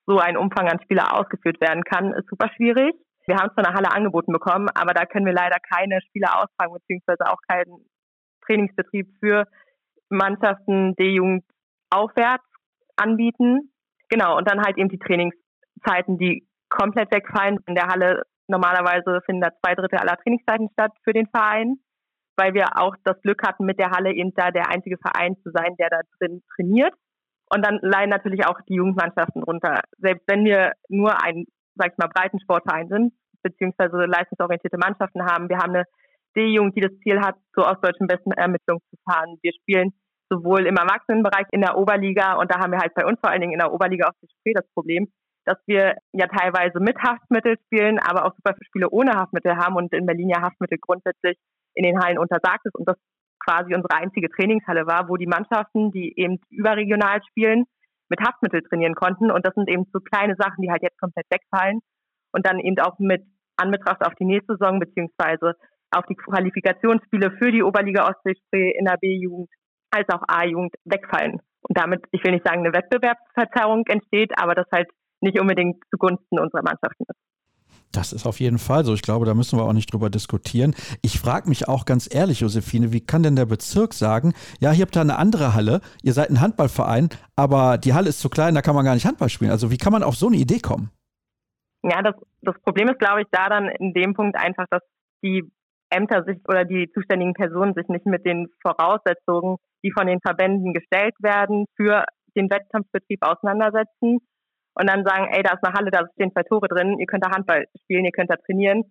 so 0.06 0.20
ein 0.20 0.38
Umfang 0.38 0.70
an 0.70 0.80
Spieler 0.82 1.18
ausgeführt 1.18 1.60
werden 1.62 1.84
kann, 1.84 2.14
ist 2.14 2.30
super 2.30 2.50
schwierig. 2.56 2.94
Wir 3.26 3.36
haben 3.36 3.52
zwar 3.54 3.66
eine 3.66 3.76
Halle 3.76 3.92
angeboten 3.92 4.32
bekommen, 4.32 4.70
aber 4.74 4.94
da 4.94 5.06
können 5.06 5.26
wir 5.26 5.34
leider 5.34 5.58
keine 5.60 6.00
Spieler 6.02 6.38
austragen, 6.38 6.74
beziehungsweise 6.74 7.26
auch 7.32 7.38
keinen 7.48 7.86
Trainingsbetrieb 8.50 9.08
für 9.20 9.46
Mannschaften 10.10 10.96
D-Jugend 10.96 11.44
aufwärts 11.90 12.44
anbieten. 12.96 13.72
Genau, 14.10 14.38
und 14.38 14.50
dann 14.50 14.62
halt 14.62 14.78
eben 14.78 14.90
die 14.90 15.00
Trainingszeiten, 15.00 16.18
die 16.18 16.48
komplett 16.70 17.12
wegfallen. 17.12 17.60
In 17.68 17.76
der 17.76 17.88
Halle 17.88 18.24
normalerweise 18.48 19.22
finden 19.26 19.42
da 19.42 19.50
zwei 19.62 19.76
Drittel 19.76 20.00
aller 20.00 20.18
Trainingszeiten 20.18 20.70
statt 20.74 20.92
für 21.04 21.14
den 21.14 21.28
Verein, 21.28 21.78
weil 22.38 22.54
wir 22.54 22.78
auch 22.78 22.96
das 23.04 23.22
Glück 23.22 23.44
hatten, 23.46 23.66
mit 23.66 23.80
der 23.80 23.92
Halle 23.92 24.14
eben 24.14 24.34
da 24.34 24.52
der 24.52 24.70
einzige 24.70 24.98
Verein 24.98 25.36
zu 25.44 25.52
sein, 25.52 25.76
der 25.78 25.90
da 25.90 26.02
drin 26.18 26.42
trainiert. 26.56 26.94
Und 27.52 27.66
dann 27.66 27.80
leiden 27.82 28.12
natürlich 28.12 28.46
auch 28.46 28.60
die 28.68 28.76
Jugendmannschaften 28.76 29.44
runter. 29.44 29.82
Selbst 29.98 30.24
wenn 30.28 30.46
wir 30.46 30.74
nur 30.88 31.24
ein, 31.24 31.46
sag 31.76 31.92
ich 31.92 31.98
mal, 31.98 32.10
Breitensportverein 32.14 32.90
sind, 32.90 33.14
beziehungsweise 33.42 34.06
leistungsorientierte 34.06 34.78
Mannschaften 34.78 35.26
haben, 35.26 35.50
wir 35.50 35.58
haben 35.58 35.74
eine 35.74 35.86
D-Jugend, 36.36 36.76
die 36.76 36.82
das 36.82 36.98
Ziel 37.00 37.22
hat, 37.22 37.36
zur 37.54 37.68
ostdeutschen 37.68 38.08
besten 38.08 38.32
Ermittlung 38.32 38.80
zu 38.90 38.98
fahren. 39.10 39.38
Wir 39.42 39.54
spielen 39.54 39.94
sowohl 40.30 40.66
im 40.68 40.76
Erwachsenenbereich 40.76 41.48
in 41.52 41.62
der 41.62 41.78
Oberliga 41.78 42.34
und 42.36 42.52
da 42.52 42.60
haben 42.60 42.72
wir 42.72 42.80
halt 42.80 42.94
bei 42.94 43.06
uns 43.06 43.20
vor 43.20 43.32
allen 43.32 43.42
Dingen 43.42 43.54
in 43.54 43.60
der 43.60 43.74
Oberliga 43.74 44.08
auch 44.08 44.14
das 44.54 44.68
Problem, 44.74 45.08
dass 45.46 45.58
wir 45.66 45.96
ja 46.14 46.28
teilweise 46.28 46.80
mit 46.80 46.98
Haftmittel 47.02 47.58
spielen, 47.66 48.00
aber 48.00 48.26
auch 48.26 48.36
super 48.36 48.54
viele 48.54 48.68
Spiele 48.68 48.90
ohne 48.90 49.14
Haftmittel 49.14 49.58
haben 49.58 49.76
und 49.76 49.92
in 49.94 50.06
Berlin 50.06 50.30
ja 50.30 50.42
Haftmittel 50.42 50.78
grundsätzlich 50.80 51.38
in 51.74 51.84
den 51.84 52.00
Hallen 52.00 52.20
untersagt 52.20 52.66
ist 52.66 52.76
und 52.76 52.88
das 52.88 52.98
quasi 53.44 53.74
unsere 53.74 53.96
einzige 53.96 54.30
Trainingshalle 54.30 54.86
war, 54.86 55.10
wo 55.10 55.18
die 55.18 55.28
Mannschaften, 55.28 55.92
die 55.92 56.14
eben 56.18 56.40
überregional 56.50 57.22
spielen, 57.30 57.66
mit 58.10 58.20
Haftmittel 58.22 58.62
trainieren 58.64 58.96
konnten 58.96 59.32
und 59.32 59.46
das 59.46 59.56
sind 59.56 59.70
eben 59.70 59.86
so 59.94 60.00
kleine 60.00 60.36
Sachen, 60.38 60.62
die 60.62 60.70
halt 60.70 60.84
jetzt 60.84 61.00
komplett 61.00 61.26
wegfallen 61.32 61.80
und 62.32 62.46
dann 62.46 62.60
eben 62.60 62.80
auch 62.80 63.00
mit 63.00 63.24
Anbetracht 63.58 64.06
auf 64.06 64.16
die 64.16 64.26
nächste 64.26 64.56
Saison 64.58 64.80
beziehungsweise 64.80 65.56
auf 65.92 66.06
die 66.08 66.16
Qualifikationsspiele 66.16 67.32
für 67.38 67.52
die 67.52 67.64
Oberliga 67.64 68.08
Ostseespree 68.08 68.72
in 68.78 68.86
der 68.86 68.98
B-Jugend 68.98 69.50
als 69.92 70.08
auch 70.10 70.22
A-Jugend 70.28 70.74
wegfallen. 70.86 71.40
Und 71.62 71.78
damit, 71.78 72.04
ich 72.12 72.24
will 72.24 72.32
nicht 72.32 72.46
sagen, 72.46 72.60
eine 72.60 72.74
Wettbewerbsverzerrung 72.74 73.86
entsteht, 73.88 74.32
aber 74.38 74.56
das 74.56 74.68
halt 74.72 74.88
nicht 75.22 75.40
unbedingt 75.40 75.84
zugunsten 75.90 76.40
unserer 76.40 76.64
Mannschaften 76.64 77.04
ist. 77.08 77.20
Das 77.92 78.14
ist 78.14 78.28
auf 78.28 78.40
jeden 78.40 78.60
Fall 78.60 78.86
so. 78.86 78.94
Ich 78.94 79.02
glaube, 79.02 79.26
da 79.26 79.34
müssen 79.34 79.58
wir 79.58 79.64
auch 79.64 79.74
nicht 79.74 79.92
drüber 79.92 80.12
diskutieren. 80.12 80.76
Ich 81.02 81.20
frage 81.20 81.50
mich 81.50 81.68
auch 81.68 81.86
ganz 81.86 82.14
ehrlich, 82.14 82.42
Josephine, 82.42 82.94
wie 82.94 83.02
kann 83.02 83.24
denn 83.24 83.36
der 83.36 83.48
Bezirk 83.48 83.94
sagen, 83.94 84.34
ja, 84.60 84.72
hier 84.72 84.84
habt 84.86 84.96
ihr 84.96 85.02
eine 85.02 85.18
andere 85.18 85.56
Halle, 85.56 85.82
ihr 86.04 86.14
seid 86.14 86.30
ein 86.30 86.40
Handballverein, 86.40 87.10
aber 87.36 87.80
die 87.80 87.94
Halle 87.94 88.10
ist 88.10 88.20
zu 88.20 88.30
klein, 88.30 88.54
da 88.54 88.62
kann 88.62 88.76
man 88.76 88.86
gar 88.86 88.94
nicht 88.94 89.08
Handball 89.08 89.30
spielen. 89.30 89.50
Also 89.50 89.72
wie 89.72 89.78
kann 89.78 89.92
man 89.92 90.04
auf 90.04 90.16
so 90.16 90.28
eine 90.28 90.38
Idee 90.38 90.60
kommen? 90.60 90.92
Ja, 91.82 92.02
das, 92.04 92.16
das 92.42 92.56
Problem 92.62 92.90
ist, 92.90 93.00
glaube 93.00 93.22
ich, 93.22 93.28
da 93.32 93.50
dann 93.50 93.70
in 93.70 93.94
dem 93.94 94.14
Punkt 94.14 94.38
einfach, 94.38 94.66
dass 94.70 94.84
die 95.24 95.50
Ämter 95.90 96.24
sich 96.24 96.38
oder 96.48 96.66
die 96.66 96.92
zuständigen 96.92 97.34
Personen 97.34 97.74
sich 97.74 97.88
nicht 97.88 98.06
mit 98.06 98.26
den 98.26 98.48
Voraussetzungen, 98.62 99.58
die 99.84 99.92
von 99.92 100.08
den 100.08 100.20
Verbänden 100.20 100.74
gestellt 100.74 101.16
werden, 101.20 101.66
für 101.76 102.06
den 102.36 102.50
Wettkampfbetrieb 102.50 103.20
auseinandersetzen 103.22 104.20
und 104.76 104.90
dann 104.90 105.04
sagen, 105.06 105.28
ey, 105.32 105.44
da 105.44 105.54
ist 105.54 105.64
eine 105.64 105.74
Halle, 105.74 105.92
da 105.92 106.08
stehen 106.14 106.32
zwei 106.32 106.44
Tore 106.44 106.68
drin, 106.68 107.00
ihr 107.00 107.06
könnt 107.06 107.26
da 107.26 107.32
Handball 107.32 107.66
spielen, 107.84 108.06
ihr 108.06 108.12
könnt 108.12 108.30
da 108.30 108.36
trainieren, 108.36 108.84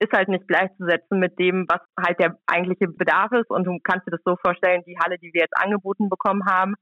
ist 0.00 0.12
halt 0.12 0.28
nicht 0.28 0.46
gleichzusetzen 0.46 1.18
mit 1.18 1.38
dem, 1.38 1.66
was 1.68 1.80
halt 2.00 2.20
der 2.20 2.38
eigentliche 2.46 2.88
Bedarf 2.88 3.32
ist. 3.32 3.50
Und 3.50 3.64
du 3.64 3.78
kannst 3.82 4.06
dir 4.06 4.12
das 4.12 4.22
so 4.24 4.36
vorstellen, 4.36 4.84
die 4.86 4.96
Halle, 4.98 5.18
die 5.18 5.32
wir 5.32 5.42
jetzt 5.42 5.56
angeboten 5.56 6.08
bekommen 6.08 6.42
haben, 6.46 6.74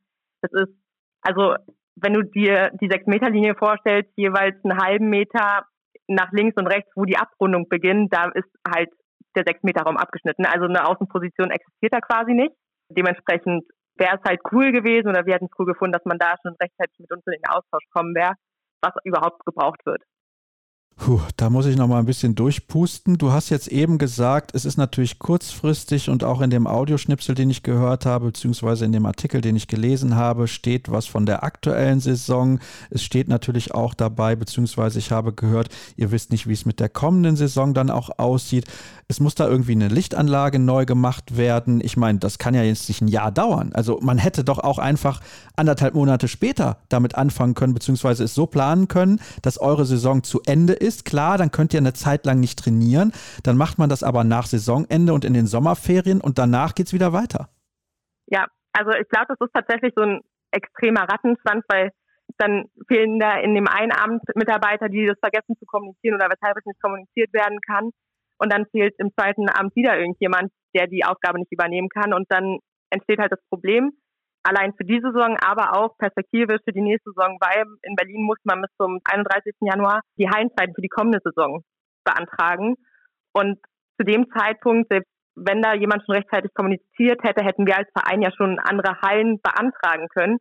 das 0.43 0.53
ist, 0.53 0.75
also 1.23 1.55
wenn 1.97 2.13
du 2.13 2.23
dir 2.23 2.71
die 2.81 2.89
Sechs-Meter-Linie 2.91 3.55
vorstellst, 3.55 4.13
jeweils 4.17 4.63
einen 4.65 4.79
halben 4.79 5.09
Meter 5.09 5.65
nach 6.09 6.31
links 6.33 6.55
und 6.57 6.67
rechts, 6.67 6.91
wo 6.95 7.05
die 7.05 7.17
Abrundung 7.17 7.69
beginnt, 7.69 8.13
da 8.13 8.31
ist 8.35 8.49
halt 8.69 8.91
der 9.35 9.45
6-Meter-Raum 9.45 9.97
abgeschnitten. 9.97 10.47
Also 10.47 10.67
eine 10.67 10.87
Außenposition 10.87 11.51
existiert 11.51 11.93
da 11.93 12.01
quasi 12.01 12.33
nicht. 12.33 12.55
Dementsprechend 12.89 13.64
wäre 13.97 14.17
es 14.17 14.29
halt 14.29 14.41
cool 14.53 14.73
gewesen 14.73 15.09
oder 15.09 15.27
wir 15.27 15.35
hätten 15.35 15.47
es 15.47 15.59
cool 15.59 15.67
gefunden, 15.67 15.93
dass 15.93 16.05
man 16.05 16.19
da 16.19 16.35
schon 16.43 16.55
rechtzeitig 16.61 16.99
mit 16.99 17.12
uns 17.12 17.23
in 17.27 17.33
den 17.33 17.49
Austausch 17.49 17.85
kommen 17.93 18.14
wäre, 18.14 18.35
was 18.83 18.93
überhaupt 19.05 19.45
gebraucht 19.45 19.81
wird. 19.85 20.03
Puh, 20.99 21.21
da 21.37 21.51
muss 21.51 21.67
ich 21.67 21.77
noch 21.77 21.89
mal 21.89 21.99
ein 21.99 22.07
bisschen 22.07 22.35
durchpusten. 22.35 23.19
Du 23.19 23.31
hast 23.31 23.51
jetzt 23.51 23.69
eben 23.69 23.99
gesagt, 23.99 24.55
es 24.55 24.64
ist 24.64 24.79
natürlich 24.79 25.19
kurzfristig 25.19 26.09
und 26.09 26.25
auch 26.25 26.41
in 26.41 26.49
dem 26.49 26.67
Audioschnipsel, 26.67 27.35
den 27.35 27.51
ich 27.51 27.62
gehört 27.62 28.07
habe, 28.07 28.27
beziehungsweise 28.27 28.87
in 28.87 28.93
dem 28.93 29.05
Artikel, 29.05 29.43
den 29.43 29.57
ich 29.57 29.69
gelesen 29.69 30.17
habe, 30.17 30.49
steht 30.49 30.91
was 30.91 31.07
von 31.07 31.27
der 31.27 31.45
aktuellen 31.45 32.01
Saison. 32.01 32.61
Es 32.89 33.05
steht 33.05 33.29
natürlich 33.29 33.75
auch 33.75 33.93
dabei, 33.93 34.37
beziehungsweise 34.37 34.99
ich 34.99 35.12
habe 35.12 35.35
gehört, 35.35 35.69
ihr 35.97 36.12
wisst 36.12 36.33
nicht, 36.33 36.49
wie 36.49 36.55
es 36.55 36.64
mit 36.64 36.81
der 36.81 36.89
kommenden 36.89 37.37
Saison 37.37 37.75
dann 37.75 37.91
auch 37.91 38.19
aussieht. 38.19 38.64
Es 39.09 39.21
muss 39.21 39.37
da 39.37 39.47
irgendwie 39.49 39.73
eine 39.73 39.87
Lichtanlage 39.87 40.59
neu 40.59 40.85
gemacht 40.85 41.37
werden. 41.37 41.81
Ich 41.81 41.97
meine, 41.97 42.19
das 42.19 42.39
kann 42.39 42.55
ja 42.55 42.63
jetzt 42.63 42.89
nicht 42.89 43.03
ein 43.03 43.09
Jahr 43.09 43.31
dauern. 43.31 43.71
Also 43.73 44.01
man 44.03 44.19
hätte 44.19 44.43
doch 44.43 44.59
auch 44.59 44.79
einfach 44.79 45.21
anderthalb 45.55 45.95
Monate 45.95 46.27
später 46.27 46.79
damit 46.89 47.15
anfangen 47.15 47.55
können, 47.55 47.73
beziehungsweise 47.73 48.25
es 48.25 48.35
so 48.35 48.47
planen 48.47 48.89
können, 48.89 49.21
dass 49.43 49.61
eure 49.61 49.85
Saison 49.85 50.25
zu 50.25 50.41
Ende 50.45 50.73
ist 50.73 51.05
klar, 51.05 51.39
dann 51.39 51.53
könnt 51.53 51.73
ihr 51.73 51.79
eine 51.79 51.93
Zeit 51.93 52.27
lang 52.27 52.41
nicht 52.41 52.59
trainieren. 52.59 53.13
Dann 53.45 53.57
macht 53.57 53.79
man 53.79 53.89
das 53.89 54.03
aber 54.03 54.25
nach 54.25 54.47
Saisonende 54.47 55.13
und 55.13 55.25
in 55.25 55.35
den 55.35 55.47
Sommerferien 55.47 56.21
und 56.21 56.39
danach 56.39 56.75
geht 56.75 56.89
es 56.89 56.93
wieder 56.93 57.13
weiter. 57.13 57.49
Ja, 58.27 58.47
also 58.73 58.91
ich 58.91 59.09
glaube, 59.09 59.27
das 59.29 59.39
ist 59.41 59.55
tatsächlich 59.55 59.93
so 59.95 60.03
ein 60.03 60.21
extremer 60.51 61.03
Rattenschwanz, 61.03 61.65
weil 61.69 61.93
dann 62.39 62.65
fehlen 62.89 63.21
da 63.21 63.39
in 63.39 63.55
dem 63.55 63.69
einen 63.69 63.93
Abend 63.93 64.23
Mitarbeiter, 64.35 64.89
die 64.89 65.07
das 65.07 65.19
vergessen 65.21 65.57
zu 65.59 65.65
kommunizieren 65.65 66.17
oder 66.17 66.29
weshalb 66.29 66.57
es 66.59 66.67
nicht 66.67 66.83
kommuniziert 66.83 67.33
werden 67.33 67.61
kann. 67.61 67.91
Und 68.39 68.53
dann 68.53 68.66
fehlt 68.66 68.95
im 68.99 69.12
zweiten 69.18 69.49
Abend 69.49 69.74
wieder 69.74 69.99
irgendjemand, 69.99 70.53
der 70.74 70.87
die 70.87 71.05
Aufgabe 71.05 71.39
nicht 71.39 71.53
übernehmen 71.53 71.89
kann. 71.89 72.12
Und 72.12 72.26
dann 72.28 72.59
entsteht 72.91 73.18
halt 73.18 73.32
das 73.32 73.45
Problem, 73.49 73.93
allein 74.43 74.72
für 74.74 74.84
diese 74.84 75.11
Saison, 75.12 75.37
aber 75.41 75.76
auch 75.76 75.97
perspektivisch 75.99 76.61
für 76.64 76.72
die 76.72 76.82
nächste 76.82 77.11
Saison, 77.11 77.39
weil 77.41 77.64
in 77.82 77.97
Berlin 77.97 78.22
muss 78.22 78.39
man 78.45 78.62
bis 78.62 78.70
zum 78.78 79.01
31. 79.05 79.55
Januar 79.61 80.01
die 80.18 80.28
Hallenzeiten 80.28 80.74
für 80.74 80.82
die 80.82 80.89
kommende 80.89 81.18
Saison 81.24 81.62
beantragen. 82.05 82.76
Und 83.32 83.59
zu 83.99 84.05
dem 84.05 84.26
Zeitpunkt, 84.30 84.89
selbst 84.89 85.11
wenn 85.34 85.62
da 85.62 85.74
jemand 85.74 86.03
schon 86.05 86.14
rechtzeitig 86.14 86.53
kommuniziert 86.55 87.22
hätte, 87.22 87.45
hätten 87.45 87.66
wir 87.66 87.76
als 87.76 87.91
Verein 87.93 88.22
ja 88.22 88.30
schon 88.32 88.59
andere 88.59 89.01
Hallen 89.03 89.41
beantragen 89.43 90.09
können, 90.09 90.39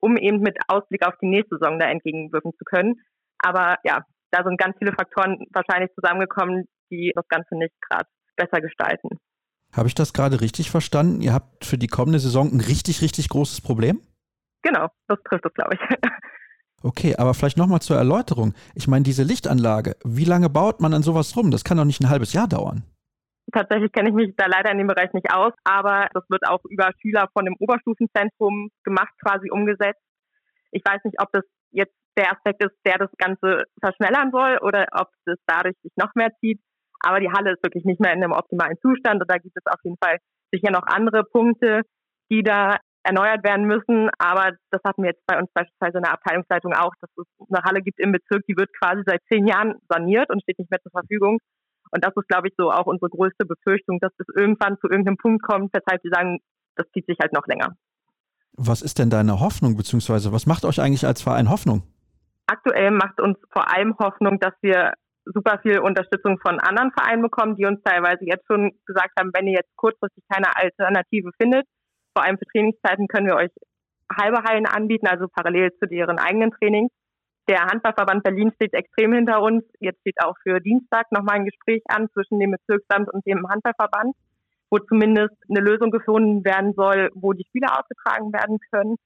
um 0.00 0.16
eben 0.16 0.40
mit 0.40 0.56
Ausblick 0.68 1.06
auf 1.06 1.14
die 1.20 1.28
nächste 1.28 1.58
Saison 1.58 1.78
da 1.78 1.86
entgegenwirken 1.86 2.52
zu 2.56 2.64
können. 2.64 2.94
Aber 3.38 3.76
ja, 3.84 4.04
da 4.30 4.44
sind 4.44 4.58
ganz 4.58 4.76
viele 4.78 4.92
Faktoren 4.92 5.46
wahrscheinlich 5.52 5.90
zusammengekommen, 5.94 6.66
die 6.90 7.12
das 7.14 7.26
Ganze 7.28 7.56
nicht 7.56 7.74
gerade 7.88 8.08
besser 8.36 8.60
gestalten. 8.60 9.08
Habe 9.72 9.88
ich 9.88 9.94
das 9.94 10.12
gerade 10.12 10.40
richtig 10.40 10.70
verstanden? 10.70 11.20
Ihr 11.20 11.32
habt 11.32 11.64
für 11.64 11.78
die 11.78 11.86
kommende 11.86 12.18
Saison 12.18 12.50
ein 12.52 12.60
richtig, 12.60 13.02
richtig 13.02 13.28
großes 13.28 13.60
Problem? 13.60 14.00
Genau, 14.62 14.88
das 15.06 15.18
trifft 15.24 15.46
es, 15.46 15.54
glaube 15.54 15.74
ich. 15.74 15.80
Okay, 16.82 17.14
aber 17.16 17.34
vielleicht 17.34 17.58
nochmal 17.58 17.82
zur 17.82 17.98
Erläuterung. 17.98 18.54
Ich 18.74 18.88
meine, 18.88 19.02
diese 19.02 19.22
Lichtanlage, 19.22 19.96
wie 20.02 20.24
lange 20.24 20.48
baut 20.48 20.80
man 20.80 20.94
an 20.94 21.02
sowas 21.02 21.36
rum? 21.36 21.50
Das 21.50 21.62
kann 21.62 21.76
doch 21.76 21.84
nicht 21.84 22.00
ein 22.00 22.08
halbes 22.08 22.32
Jahr 22.32 22.48
dauern. 22.48 22.84
Tatsächlich 23.52 23.92
kenne 23.92 24.08
ich 24.08 24.14
mich 24.14 24.34
da 24.36 24.46
leider 24.46 24.70
in 24.70 24.78
dem 24.78 24.86
Bereich 24.86 25.12
nicht 25.12 25.30
aus, 25.30 25.52
aber 25.64 26.08
das 26.14 26.24
wird 26.30 26.46
auch 26.48 26.64
über 26.70 26.90
Schüler 27.02 27.28
von 27.34 27.44
dem 27.44 27.56
Oberstufenzentrum 27.58 28.70
gemacht, 28.84 29.12
quasi 29.22 29.50
umgesetzt. 29.50 30.00
Ich 30.70 30.82
weiß 30.84 31.04
nicht, 31.04 31.20
ob 31.20 31.30
das 31.32 31.44
jetzt 31.70 31.94
der 32.16 32.32
Aspekt 32.32 32.62
ist, 32.64 32.74
der 32.84 32.98
das 32.98 33.10
Ganze 33.18 33.64
verschnellern 33.80 34.30
soll 34.30 34.58
oder 34.62 34.86
ob 34.92 35.08
es 35.26 35.38
dadurch 35.46 35.76
sich 35.82 35.92
noch 35.96 36.14
mehr 36.14 36.30
zieht. 36.40 36.60
Aber 37.00 37.20
die 37.20 37.30
Halle 37.30 37.52
ist 37.52 37.62
wirklich 37.62 37.84
nicht 37.84 38.00
mehr 38.00 38.12
in 38.12 38.22
einem 38.22 38.32
optimalen 38.32 38.76
Zustand 38.82 39.22
und 39.22 39.30
da 39.30 39.38
gibt 39.38 39.56
es 39.56 39.66
auf 39.66 39.80
jeden 39.82 39.96
Fall 40.02 40.18
sicher 40.52 40.70
noch 40.70 40.86
andere 40.86 41.24
Punkte, 41.24 41.82
die 42.30 42.42
da 42.42 42.76
erneuert 43.02 43.44
werden 43.44 43.66
müssen. 43.66 44.10
Aber 44.18 44.52
das 44.70 44.82
hatten 44.84 45.02
wir 45.02 45.10
jetzt 45.10 45.26
bei 45.26 45.38
uns 45.38 45.50
beispielsweise 45.54 45.98
in 45.98 46.04
der 46.04 46.12
Abteilungsleitung 46.12 46.74
auch, 46.74 46.92
dass 47.00 47.10
es 47.16 47.26
eine 47.48 47.64
Halle 47.64 47.80
gibt 47.80 47.98
im 48.00 48.12
Bezirk, 48.12 48.44
die 48.46 48.56
wird 48.56 48.70
quasi 48.78 49.02
seit 49.06 49.22
zehn 49.32 49.46
Jahren 49.46 49.76
saniert 49.88 50.30
und 50.30 50.42
steht 50.42 50.58
nicht 50.58 50.70
mehr 50.70 50.80
zur 50.82 50.92
Verfügung. 50.92 51.38
Und 51.92 52.04
das 52.04 52.12
ist, 52.14 52.28
glaube 52.28 52.48
ich, 52.48 52.54
so 52.56 52.70
auch 52.70 52.86
unsere 52.86 53.08
größte 53.08 53.46
Befürchtung, 53.46 53.98
dass 54.00 54.12
es 54.18 54.26
irgendwann 54.36 54.78
zu 54.80 54.88
irgendeinem 54.88 55.16
Punkt 55.16 55.42
kommt, 55.42 55.72
weshalb 55.72 56.02
sie 56.02 56.10
sagen, 56.10 56.38
das 56.76 56.86
zieht 56.92 57.06
sich 57.06 57.18
halt 57.20 57.32
noch 57.32 57.46
länger. 57.46 57.74
Was 58.52 58.82
ist 58.82 58.98
denn 58.98 59.10
deine 59.10 59.40
Hoffnung, 59.40 59.76
beziehungsweise 59.76 60.32
was 60.32 60.46
macht 60.46 60.64
euch 60.64 60.80
eigentlich 60.80 61.06
als 61.06 61.22
Verein 61.22 61.50
Hoffnung? 61.50 61.82
Aktuell 62.50 62.90
macht 62.90 63.20
uns 63.20 63.38
vor 63.52 63.72
allem 63.72 63.96
Hoffnung, 64.00 64.40
dass 64.40 64.54
wir 64.60 64.94
super 65.24 65.60
viel 65.62 65.78
Unterstützung 65.78 66.36
von 66.40 66.58
anderen 66.58 66.90
Vereinen 66.90 67.22
bekommen, 67.22 67.54
die 67.54 67.64
uns 67.64 67.80
teilweise 67.84 68.24
jetzt 68.24 68.44
schon 68.48 68.72
gesagt 68.86 69.12
haben, 69.16 69.30
wenn 69.32 69.46
ihr 69.46 69.54
jetzt 69.54 69.76
kurzfristig 69.76 70.24
keine 70.28 70.48
Alternative 70.56 71.30
findet, 71.40 71.64
vor 72.12 72.24
allem 72.24 72.38
für 72.38 72.46
Trainingszeiten 72.46 73.06
können 73.06 73.28
wir 73.28 73.36
euch 73.36 73.52
halbe 74.12 74.42
Hallen 74.42 74.66
anbieten, 74.66 75.06
also 75.06 75.28
parallel 75.28 75.70
zu 75.78 75.86
deren 75.86 76.18
eigenen 76.18 76.50
Trainings. 76.50 76.90
Der 77.48 77.66
Handballverband 77.66 78.24
Berlin 78.24 78.50
steht 78.56 78.74
extrem 78.74 79.12
hinter 79.12 79.42
uns. 79.42 79.62
Jetzt 79.78 80.00
steht 80.00 80.16
auch 80.20 80.34
für 80.42 80.58
Dienstag 80.60 81.12
nochmal 81.12 81.36
ein 81.36 81.44
Gespräch 81.44 81.82
an 81.86 82.08
zwischen 82.12 82.40
dem 82.40 82.50
Bezirksamt 82.50 83.12
und 83.12 83.24
dem 83.26 83.48
Handballverband, 83.48 84.16
wo 84.70 84.78
zumindest 84.80 85.36
eine 85.48 85.60
Lösung 85.60 85.92
gefunden 85.92 86.44
werden 86.44 86.74
soll, 86.74 87.10
wo 87.14 87.32
die 87.32 87.46
Spieler 87.46 87.78
ausgetragen 87.78 88.32
werden 88.32 88.58
können. 88.72 88.96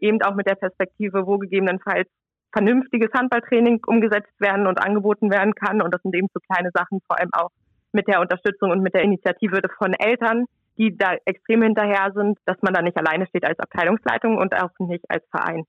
Eben 0.00 0.22
auch 0.22 0.34
mit 0.34 0.48
der 0.48 0.54
Perspektive, 0.54 1.26
wo 1.26 1.36
gegebenenfalls 1.36 2.08
vernünftiges 2.54 3.10
Handballtraining 3.12 3.82
umgesetzt 3.86 4.32
werden 4.38 4.66
und 4.66 4.78
angeboten 4.78 5.30
werden 5.30 5.54
kann. 5.54 5.82
Und 5.82 5.92
das 5.92 6.00
sind 6.02 6.14
eben 6.14 6.28
so 6.32 6.40
kleine 6.40 6.70
Sachen, 6.72 7.00
vor 7.06 7.18
allem 7.18 7.30
auch 7.32 7.50
mit 7.92 8.06
der 8.08 8.20
Unterstützung 8.20 8.70
und 8.70 8.80
mit 8.80 8.94
der 8.94 9.02
Initiative 9.02 9.60
von 9.76 9.92
Eltern, 9.94 10.46
die 10.78 10.96
da 10.96 11.14
extrem 11.24 11.62
hinterher 11.62 12.12
sind, 12.14 12.38
dass 12.46 12.56
man 12.62 12.72
da 12.72 12.82
nicht 12.82 12.96
alleine 12.96 13.26
steht 13.26 13.44
als 13.44 13.58
Abteilungsleitung 13.58 14.38
und 14.38 14.54
auch 14.54 14.70
nicht 14.78 15.04
als 15.08 15.24
Verein. 15.30 15.64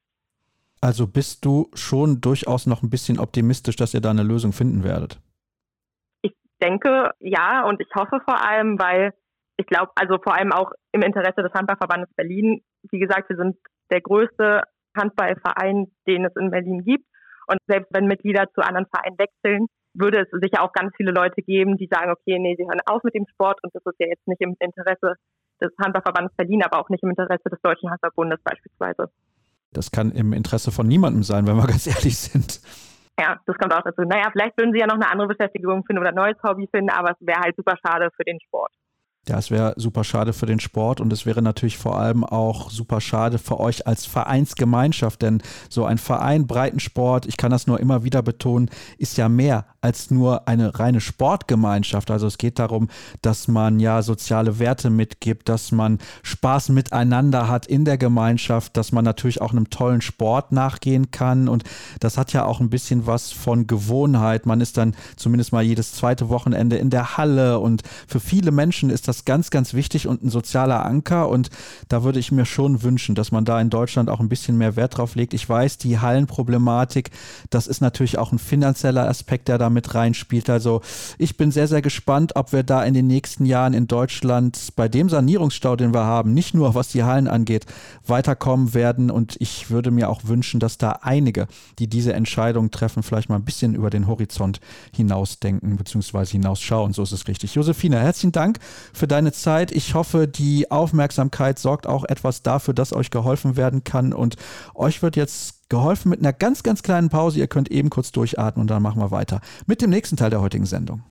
Also 0.82 1.08
bist 1.08 1.46
du 1.46 1.70
schon 1.74 2.22
durchaus 2.22 2.68
noch 2.68 2.84
ein 2.84 2.90
bisschen 2.90 3.20
optimistisch, 3.20 3.76
dass 3.76 3.94
ihr 3.94 4.02
da 4.02 4.12
eine 4.12 4.24
Lösung 4.24 4.54
finden 4.54 4.84
werdet? 4.84 5.20
Ich 6.22 6.34
denke 6.62 7.12
ja 7.20 7.66
und 7.66 7.82
ich 7.82 7.90
hoffe 7.96 8.20
vor 8.24 8.48
allem, 8.48 8.78
weil 8.80 9.14
ich 9.58 9.66
glaube, 9.66 9.92
also 9.96 10.18
vor 10.22 10.36
allem 10.36 10.52
auch 10.52 10.72
im 10.92 11.02
Interesse 11.02 11.42
des 11.42 11.54
Handballverbandes 11.54 12.10
Berlin, 12.16 12.62
wie 12.92 13.00
gesagt, 13.00 13.30
wir 13.30 13.38
sind 13.38 13.58
der 13.90 14.02
größte 14.02 14.64
Handballverein, 14.96 15.92
den 16.08 16.26
es 16.26 16.36
in 16.36 16.52
Berlin 16.52 16.84
gibt. 16.84 17.06
Und 17.48 17.60
selbst 17.68 17.90
wenn 17.92 18.08
Mitglieder 18.08 18.46
zu 18.54 18.62
anderen 18.62 18.88
Vereinen 18.88 19.18
wechseln, 19.18 19.68
würde 19.94 20.22
es 20.22 20.30
sicher 20.32 20.62
auch 20.64 20.74
ganz 20.74 20.94
viele 20.98 21.12
Leute 21.12 21.42
geben, 21.42 21.78
die 21.78 21.88
sagen, 21.92 22.12
okay, 22.12 22.38
nee, 22.40 22.56
sie 22.58 22.66
hören 22.66 22.82
auf 22.86 23.04
mit 23.04 23.16
dem 23.16 23.26
Sport 23.32 23.60
und 23.64 23.74
das 23.74 23.84
ist 23.86 24.00
ja 24.00 24.08
jetzt 24.08 24.28
nicht 24.28 24.42
im 24.42 24.56
Interesse 24.60 25.16
des 25.62 25.72
Handballverbandes 25.82 26.36
Berlin, 26.36 26.64
aber 26.64 26.80
auch 26.80 26.90
nicht 26.90 27.04
im 27.04 27.10
Interesse 27.10 27.50
des 27.50 27.62
Deutschen 27.62 27.90
Handballbundes 27.90 28.40
beispielsweise. 28.44 29.10
Das 29.72 29.92
kann 29.92 30.12
im 30.12 30.34
Interesse 30.34 30.72
von 30.72 30.88
niemandem 30.88 31.24
sein, 31.24 31.48
wenn 31.48 31.56
wir 31.56 31.68
ganz 31.68 31.88
ehrlich 31.88 32.18
sind. 32.18 32.62
Ja, 33.20 33.40
das 33.46 33.58
kommt 33.58 33.74
auch 33.74 33.84
dazu. 33.84 34.02
Naja, 34.02 34.30
vielleicht 34.32 34.58
würden 34.58 34.74
sie 34.74 34.80
ja 34.80 34.88
noch 34.88 34.96
eine 34.96 35.10
andere 35.10 35.30
Beschäftigung 35.30 35.86
finden 35.86 36.02
oder 36.02 36.10
ein 36.10 36.16
neues 36.16 36.36
Hobby 36.44 36.68
finden, 36.68 36.90
aber 36.90 37.12
es 37.12 37.26
wäre 37.26 37.40
halt 37.40 37.56
super 37.56 37.76
schade 37.86 38.10
für 38.16 38.24
den 38.26 38.40
Sport. 38.42 38.74
Ja, 39.28 39.40
es 39.40 39.50
wäre 39.50 39.74
super 39.76 40.04
schade 40.04 40.34
für 40.34 40.46
den 40.46 40.60
Sport 40.60 41.02
und 41.02 41.12
es 41.12 41.26
wäre 41.26 41.42
natürlich 41.42 41.80
vor 41.80 41.98
allem 41.98 42.24
auch 42.24 42.70
super 42.70 43.02
schade 43.02 43.40
für 43.40 43.60
euch 43.60 43.88
als 43.88 44.06
Vereinsgemeinschaft, 44.06 45.24
denn 45.24 45.42
so 45.68 45.84
ein 45.84 45.98
Verein 45.98 46.46
Breitensport, 46.46 47.26
ich 47.26 47.36
kann 47.36 47.50
das 47.50 47.66
nur 47.66 47.80
immer 47.80 48.04
wieder 48.04 48.22
betonen, 48.22 48.70
ist 49.00 49.18
ja 49.18 49.28
mehr 49.28 49.66
als 49.82 50.12
nur 50.12 50.48
eine 50.48 50.78
reine 50.80 51.02
Sportgemeinschaft. 51.02 52.12
Also 52.12 52.28
es 52.28 52.38
geht 52.38 52.60
darum, 52.60 52.88
dass 53.24 53.48
man 53.48 53.80
ja 53.80 54.04
soziale 54.04 54.60
Werte 54.60 54.92
mitgibt, 54.92 55.50
dass 55.50 55.72
man 55.72 55.98
Spaß 56.22 56.70
miteinander 56.70 57.48
hat 57.48 57.66
in 57.66 57.84
der 57.84 57.98
Gemeinschaft, 57.98 58.78
dass 58.78 58.92
man 58.92 59.06
natürlich 59.06 59.42
auch 59.42 59.52
einem 59.52 59.72
tollen 59.72 60.02
Sport 60.02 60.52
nachgehen 60.52 61.10
kann 61.10 61.48
und 61.48 61.64
das 62.00 62.20
hat 62.20 62.32
ja 62.32 62.46
auch 62.46 62.60
ein 62.60 62.70
bisschen 62.70 63.08
was 63.08 63.32
von 63.32 63.66
Gewohnheit. 63.66 64.46
Man 64.46 64.62
ist 64.62 64.78
dann 64.78 64.96
zumindest 65.16 65.52
mal 65.52 65.64
jedes 65.64 65.94
zweite 65.94 66.30
Wochenende 66.30 66.78
in 66.78 66.92
der 66.92 67.18
Halle 67.18 67.60
und 67.60 67.82
für 68.08 68.20
viele 68.20 68.52
Menschen 68.52 68.92
ist 68.92 69.08
das 69.08 69.15
das 69.16 69.26
ganz, 69.26 69.50
ganz 69.50 69.74
wichtig 69.74 70.08
und 70.08 70.24
ein 70.24 70.30
sozialer 70.30 70.86
Anker. 70.86 71.30
Und 71.30 71.50
da 71.88 72.04
würde 72.04 72.20
ich 72.20 72.32
mir 72.32 72.46
schon 72.46 72.84
wünschen, 72.84 73.16
dass 73.16 73.32
man 73.32 73.46
da 73.46 73.60
in 73.60 73.70
Deutschland 73.70 74.10
auch 74.10 74.20
ein 74.20 74.30
bisschen 74.30 74.58
mehr 74.58 74.76
Wert 74.76 74.98
drauf 74.98 75.16
legt. 75.16 75.34
Ich 75.34 75.48
weiß, 75.48 75.78
die 75.78 76.00
Hallenproblematik, 76.00 77.12
das 77.50 77.68
ist 77.68 77.82
natürlich 77.82 78.18
auch 78.18 78.32
ein 78.32 78.40
finanzieller 78.40 79.08
Aspekt, 79.08 79.48
der 79.48 79.58
da 79.58 79.70
mit 79.70 79.96
reinspielt. 79.96 80.50
Also 80.50 80.82
ich 81.18 81.38
bin 81.38 81.52
sehr, 81.52 81.68
sehr 81.68 81.82
gespannt, 81.82 82.36
ob 82.36 82.52
wir 82.52 82.64
da 82.64 82.84
in 82.84 82.94
den 82.94 83.08
nächsten 83.08 83.46
Jahren 83.46 83.74
in 83.74 83.88
Deutschland 83.88 84.74
bei 84.76 84.88
dem 84.88 85.10
Sanierungsstau, 85.10 85.76
den 85.76 85.94
wir 85.94 86.04
haben, 86.04 86.34
nicht 86.34 86.54
nur 86.54 86.76
was 86.76 86.90
die 86.90 87.04
Hallen 87.04 87.28
angeht, 87.28 87.66
weiterkommen 88.06 88.74
werden. 88.74 89.10
Und 89.10 89.36
ich 89.40 89.70
würde 89.70 89.92
mir 89.92 90.10
auch 90.10 90.22
wünschen, 90.26 90.60
dass 90.60 90.78
da 90.78 91.00
einige, 91.02 91.48
die 91.80 91.88
diese 91.88 92.14
Entscheidung 92.14 92.72
treffen, 92.72 93.04
vielleicht 93.04 93.30
mal 93.30 93.36
ein 93.36 93.46
bisschen 93.46 93.76
über 93.76 93.90
den 93.90 94.08
Horizont 94.08 94.60
hinausdenken 94.94 95.78
bzw. 95.78 96.26
hinausschauen. 96.26 96.94
So 96.94 97.04
ist 97.04 97.12
es 97.12 97.28
richtig. 97.28 97.56
Josephine, 97.56 98.00
herzlichen 98.00 98.32
Dank 98.32 98.60
für 98.94 99.05
für 99.06 99.08
deine 99.08 99.32
Zeit. 99.32 99.72
Ich 99.72 99.94
hoffe, 99.94 100.28
die 100.28 100.72
Aufmerksamkeit 100.72 101.60
sorgt 101.60 101.86
auch 101.86 102.06
etwas 102.06 102.42
dafür, 102.42 102.74
dass 102.74 102.92
euch 102.92 103.12
geholfen 103.12 103.56
werden 103.56 103.84
kann. 103.84 104.14
Und 104.14 104.36
euch 104.74 105.04
wird 105.04 105.16
jetzt 105.16 105.70
geholfen 105.70 106.10
mit 106.10 106.22
einer 106.22 106.34
ganz, 106.34 106.64
ganz 106.64 106.82
kleinen 106.82 107.10
Pause. 107.10 107.38
Ihr 107.38 107.46
könnt 107.46 107.70
eben 107.70 107.92
kurz 107.92 108.12
durchatmen 108.12 108.62
und 108.62 108.68
dann 108.68 108.82
machen 108.82 109.00
wir 109.00 109.12
weiter 109.12 109.42
mit 109.68 109.84
dem 109.84 109.92
nächsten 109.92 110.18
Teil 110.18 110.32
der 110.32 110.42
heutigen 110.42 110.66
Sendung. 110.66 111.04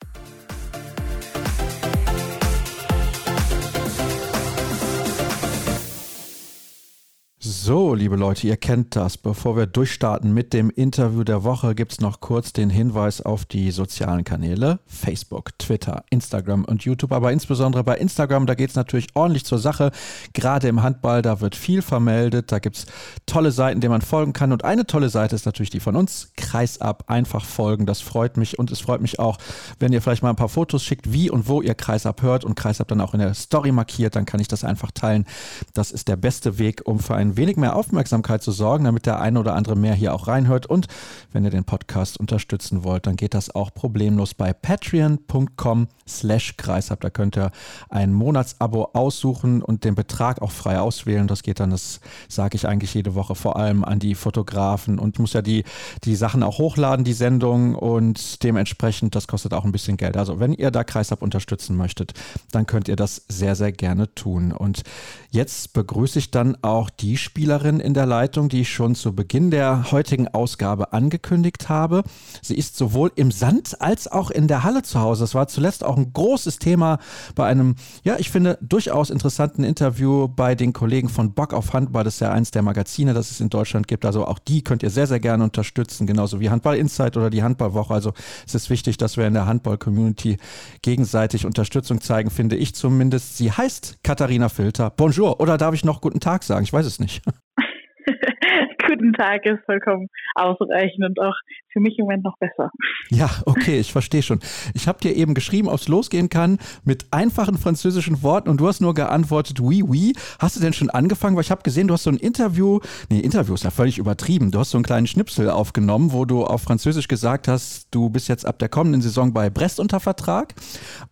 So, 7.47 7.92
liebe 7.92 8.16
Leute, 8.16 8.47
ihr 8.47 8.57
kennt 8.57 8.97
das. 8.97 9.18
Bevor 9.18 9.55
wir 9.55 9.66
durchstarten 9.66 10.32
mit 10.32 10.55
dem 10.55 10.70
Interview 10.70 11.24
der 11.24 11.45
Woche, 11.45 11.74
gibt 11.74 11.92
es 11.92 12.01
noch 12.01 12.20
kurz 12.20 12.55
den 12.55 12.70
Hinweis 12.70 13.20
auf 13.20 13.45
die 13.45 13.70
sozialen 13.70 14.24
Kanäle 14.24 14.78
Facebook, 14.86 15.51
Twitter, 15.59 16.05
Instagram 16.09 16.64
und 16.64 16.84
YouTube. 16.86 17.12
Aber 17.12 17.32
insbesondere 17.32 17.84
bei 17.84 17.99
Instagram, 17.99 18.47
da 18.47 18.55
geht 18.55 18.70
es 18.70 18.76
natürlich 18.76 19.09
ordentlich 19.12 19.45
zur 19.45 19.59
Sache. 19.59 19.90
Gerade 20.32 20.68
im 20.68 20.82
Handball, 20.82 21.20
da 21.20 21.42
wird 21.42 21.55
viel 21.55 21.82
vermeldet. 21.82 22.51
Da 22.51 22.61
gibt 22.61 22.78
es 22.78 22.86
tolle 23.26 23.51
Seiten, 23.51 23.82
denen 23.82 23.92
man 23.92 24.01
folgen 24.01 24.32
kann. 24.32 24.51
Und 24.51 24.64
eine 24.64 24.86
tolle 24.86 25.11
Seite 25.11 25.36
ist 25.36 25.45
natürlich 25.45 25.68
die 25.68 25.80
von 25.80 25.97
uns, 25.97 26.30
Kreisab. 26.38 27.11
Einfach 27.11 27.45
folgen, 27.45 27.84
das 27.84 28.01
freut 28.01 28.38
mich. 28.38 28.59
Und 28.59 28.72
es 28.72 28.80
freut 28.80 29.03
mich 29.03 29.18
auch, 29.18 29.36
wenn 29.78 29.92
ihr 29.92 30.01
vielleicht 30.01 30.22
mal 30.22 30.30
ein 30.30 30.36
paar 30.36 30.49
Fotos 30.49 30.82
schickt, 30.82 31.12
wie 31.12 31.28
und 31.28 31.47
wo 31.47 31.61
ihr 31.61 31.74
Kreisab 31.74 32.22
hört 32.22 32.47
und 32.47 32.55
Kreisab 32.55 32.88
dann 32.88 33.03
auch 33.03 33.12
in 33.12 33.20
der 33.20 33.34
Story 33.34 33.70
markiert. 33.70 34.16
Dann 34.16 34.24
kann 34.24 34.40
ich 34.40 34.49
das 34.49 34.64
einfach 34.64 34.92
teilen. 34.92 35.26
Das 35.74 35.90
ist 35.92 36.09
der 36.09 36.16
beste 36.16 36.59
Weg, 36.59 36.80
um 36.86 37.01
für 37.01 37.14
wenig 37.37 37.57
mehr 37.57 37.76
Aufmerksamkeit 37.76 38.43
zu 38.43 38.53
sorgen, 38.53 38.85
damit 38.85 39.07
der 39.07 39.20
eine 39.20 39.41
oder 39.41 39.55
andere 39.55 39.76
mehr 39.76 39.95
hier 39.95 40.14
auch 40.14 40.26
reinhört. 40.26 40.66
Und 40.66 40.87
wenn 41.32 41.45
ihr 41.45 41.51
den 41.51 41.64
Podcast 41.64 42.18
unterstützen 42.18 42.85
wollt, 42.85 43.07
dann 43.07 43.16
geht 43.16 43.35
das 43.35 43.55
auch 43.55 43.72
problemlos 43.72 44.35
bei 44.35 44.53
patreon.com 44.53 45.89
slash 46.07 46.57
kreisab. 46.57 47.01
Da 47.01 47.11
könnt 47.11 47.37
ihr 47.37 47.51
ein 47.89 48.12
Monatsabo 48.12 48.91
aussuchen 48.93 49.62
und 49.62 49.85
den 49.85 49.95
Betrag 49.95 50.43
auch 50.43 50.51
frei 50.51 50.78
auswählen. 50.80 51.26
Das 51.26 51.43
geht 51.43 51.61
dann, 51.61 51.70
das 51.70 52.01
sage 52.28 52.57
ich 52.57 52.66
eigentlich 52.66 52.95
jede 52.95 53.14
Woche, 53.14 53.35
vor 53.35 53.57
allem 53.57 53.85
an 53.85 53.99
die 53.99 54.14
Fotografen 54.14 54.99
und 54.99 55.18
muss 55.18 55.32
ja 55.32 55.43
die, 55.43 55.64
die 56.05 56.16
Sachen 56.16 56.43
auch 56.43 56.59
hochladen, 56.59 57.05
die 57.05 57.12
Sendung 57.12 57.74
und 57.74 58.43
dementsprechend, 58.43 59.14
das 59.14 59.26
kostet 59.26 59.55
auch 59.55 59.64
ein 59.64 59.72
bisschen 59.72 59.97
Geld. 59.97 60.16
Also 60.16 60.41
wenn 60.41 60.53
ihr 60.53 60.70
da 60.70 60.85
Kreisab 60.85 61.22
unterstützen 61.22 61.76
möchtet, 61.76 62.12
dann 62.51 62.66
könnt 62.66 62.89
ihr 62.89 62.97
das 62.97 63.24
sehr, 63.28 63.57
sehr 63.57 63.72
gerne 63.72 64.14
tun. 64.14 64.53
Und 64.53 64.82
jetzt 65.30 65.72
begrüße 65.72 66.18
ich 66.18 66.30
dann 66.30 66.57
auch 66.62 66.91
die 66.91 67.16
Spieler, 67.25 67.55
Spielerin 67.55 67.79
in 67.79 67.93
der 67.93 68.07
Leitung, 68.07 68.49
die 68.49 68.62
ich 68.62 68.72
schon 68.72 68.95
zu 68.95 69.14
Beginn 69.14 69.51
der 69.51 69.93
heutigen 69.93 70.29
Ausgabe 70.29 70.93
angekündigt 70.95 71.68
habe. 71.68 72.03
Sie 72.43 72.57
ist 72.57 72.77
sowohl 72.77 73.12
im 73.16 73.31
Sand 73.31 73.81
als 73.83 74.11
auch 74.11 74.31
in 74.31 74.49
der 74.49 74.64
Halle 74.64 74.83
zu 74.83 74.99
Hause. 74.99 75.25
Das 75.25 75.35
war 75.35 75.47
zuletzt 75.47 75.85
auch 75.85 75.97
ein 75.97 76.12
großes 76.12 76.59
Thema 76.59 76.99
bei 77.35 77.47
einem, 77.47 77.75
ja, 78.03 78.16
ich 78.18 78.31
finde, 78.31 78.59
durchaus 78.62 79.11
interessanten 79.11 79.62
Interview 79.62 80.27
bei 80.27 80.55
den 80.55 80.72
Kollegen 80.72 81.11
von 81.11 81.33
Bock 81.33 81.53
auf 81.53 81.75
Handball. 81.75 82.03
Das 82.03 82.14
ist 82.14 82.20
ja 82.20 82.33
eins 82.33 82.51
der 82.51 82.62
Magazine, 82.62 83.12
das 83.12 83.31
es 83.31 83.41
in 83.41 83.51
Deutschland 83.51 83.89
gibt. 83.89 84.05
Also 84.05 84.27
auch 84.27 84.39
die 84.39 84.62
könnt 84.62 84.83
ihr 84.83 84.91
sehr, 84.91 85.07
sehr 85.07 85.20
gerne 85.20 85.45
unterstützen, 85.45 86.07
genauso 86.07 86.41
wie 86.41 86.51
Handball 86.51 86.77
Insight 86.77 87.16
oder 87.16 87.31
die 87.31 87.43
Handballwoche. 87.43 87.93
Also 87.93 88.14
es 88.47 88.55
ist 88.55 88.70
wichtig, 88.70 88.97
dass 88.97 89.16
wir 89.16 89.27
in 89.27 89.35
der 89.35 89.47
Handball-Community 89.47 90.39
gegenseitig 90.83 91.47
Unterstützung 91.47 92.01
zeigen, 92.01 92.31
finde 92.31 92.57
ich 92.57 92.75
zumindest. 92.75 93.37
Sie 93.37 93.53
heißt 93.53 93.99
Katharina 94.03 94.49
Filter. 94.49 94.91
Bonjour. 94.91 95.41
Oder 95.41 95.59
darf 95.59 95.75
ich 95.75 95.85
noch 95.85 96.01
guten 96.01 96.20
Tag 96.20 96.43
sagen? 96.43 96.64
Ich 96.64 96.72
weiß 96.72 96.87
es 96.87 96.99
nicht. 96.99 97.13
guten 98.86 99.12
Tag 99.12 99.46
ist 99.46 99.64
vollkommen 99.64 100.08
ausreichend 100.34 101.04
und 101.04 101.20
auch 101.20 101.34
für 101.72 101.80
mich 101.80 101.98
im 101.98 102.04
Moment 102.04 102.24
noch 102.24 102.36
besser. 102.38 102.70
Ja, 103.10 103.30
okay, 103.46 103.78
ich 103.78 103.92
verstehe 103.92 104.22
schon. 104.22 104.40
Ich 104.74 104.86
habe 104.88 105.00
dir 105.00 105.14
eben 105.14 105.34
geschrieben, 105.34 105.68
ob 105.68 105.80
es 105.80 105.88
losgehen 105.88 106.28
kann 106.28 106.58
mit 106.84 107.06
einfachen 107.10 107.58
französischen 107.58 108.22
Worten 108.22 108.48
und 108.48 108.60
du 108.60 108.68
hast 108.68 108.80
nur 108.80 108.94
geantwortet, 108.94 109.60
oui, 109.60 109.82
oui. 109.82 110.12
Hast 110.38 110.56
du 110.56 110.60
denn 110.60 110.72
schon 110.72 110.90
angefangen? 110.90 111.36
Weil 111.36 111.42
ich 111.42 111.50
habe 111.50 111.62
gesehen, 111.62 111.88
du 111.88 111.94
hast 111.94 112.04
so 112.04 112.10
ein 112.10 112.16
Interview, 112.16 112.80
nee, 113.10 113.20
Interview 113.20 113.54
ist 113.54 113.64
ja 113.64 113.70
völlig 113.70 113.98
übertrieben. 113.98 114.50
Du 114.50 114.58
hast 114.58 114.70
so 114.70 114.78
einen 114.78 114.84
kleinen 114.84 115.06
Schnipsel 115.06 115.50
aufgenommen, 115.50 116.12
wo 116.12 116.24
du 116.24 116.44
auf 116.44 116.62
Französisch 116.62 117.08
gesagt 117.08 117.48
hast, 117.48 117.88
du 117.94 118.10
bist 118.10 118.28
jetzt 118.28 118.46
ab 118.46 118.58
der 118.58 118.68
kommenden 118.68 119.02
Saison 119.02 119.32
bei 119.32 119.50
Brest 119.50 119.80
unter 119.80 120.00
Vertrag. 120.00 120.54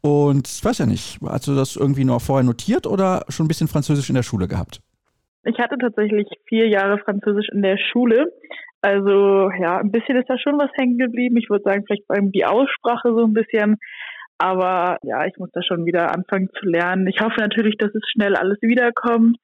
Und 0.01 0.49
ich 0.49 0.65
weiß 0.65 0.79
ja 0.79 0.87
nicht, 0.87 1.19
hast 1.25 1.47
du 1.47 1.55
das 1.55 1.77
irgendwie 1.77 2.05
nur 2.05 2.21
vorher 2.21 2.45
notiert 2.45 2.87
oder 2.87 3.25
schon 3.29 3.47
ein 3.47 3.49
bisschen 3.49 3.69
Französisch 3.69 4.09
in 4.09 4.15
der 4.15 4.23
Schule 4.23 4.49
gehabt? 4.49 4.81
Ich 5.45 5.59
hatte 5.59 5.77
tatsächlich 5.79 6.29
vier 6.47 6.69
Jahre 6.69 6.99
Französisch 6.99 7.49
in 7.53 7.63
der 7.63 7.77
Schule. 7.77 8.33
Also 8.81 9.51
ja, 9.61 9.79
ein 9.79 9.91
bisschen 9.91 10.17
ist 10.17 10.29
da 10.29 10.39
schon 10.39 10.59
was 10.59 10.71
hängen 10.77 10.99
geblieben. 10.99 11.37
Ich 11.37 11.51
würde 11.51 11.65
sagen, 11.65 11.85
vielleicht 11.87 12.09
allem 12.09 12.33
die 12.33 12.45
Aussprache 12.45 13.15
so 13.15 13.25
ein 13.25 13.33
bisschen. 13.33 13.77
Aber 14.39 14.99
ja, 15.03 15.25
ich 15.27 15.37
muss 15.39 15.51
da 15.53 15.63
schon 15.63 15.87
wieder 15.87 16.15
anfangen 16.15 16.49
zu 16.59 16.67
lernen. 16.67 17.07
Ich 17.07 17.21
hoffe 17.21 17.41
natürlich, 17.41 17.77
dass 17.79 17.95
es 17.95 18.03
schnell 18.13 18.35
alles 18.37 18.59
wiederkommt. 18.61 19.37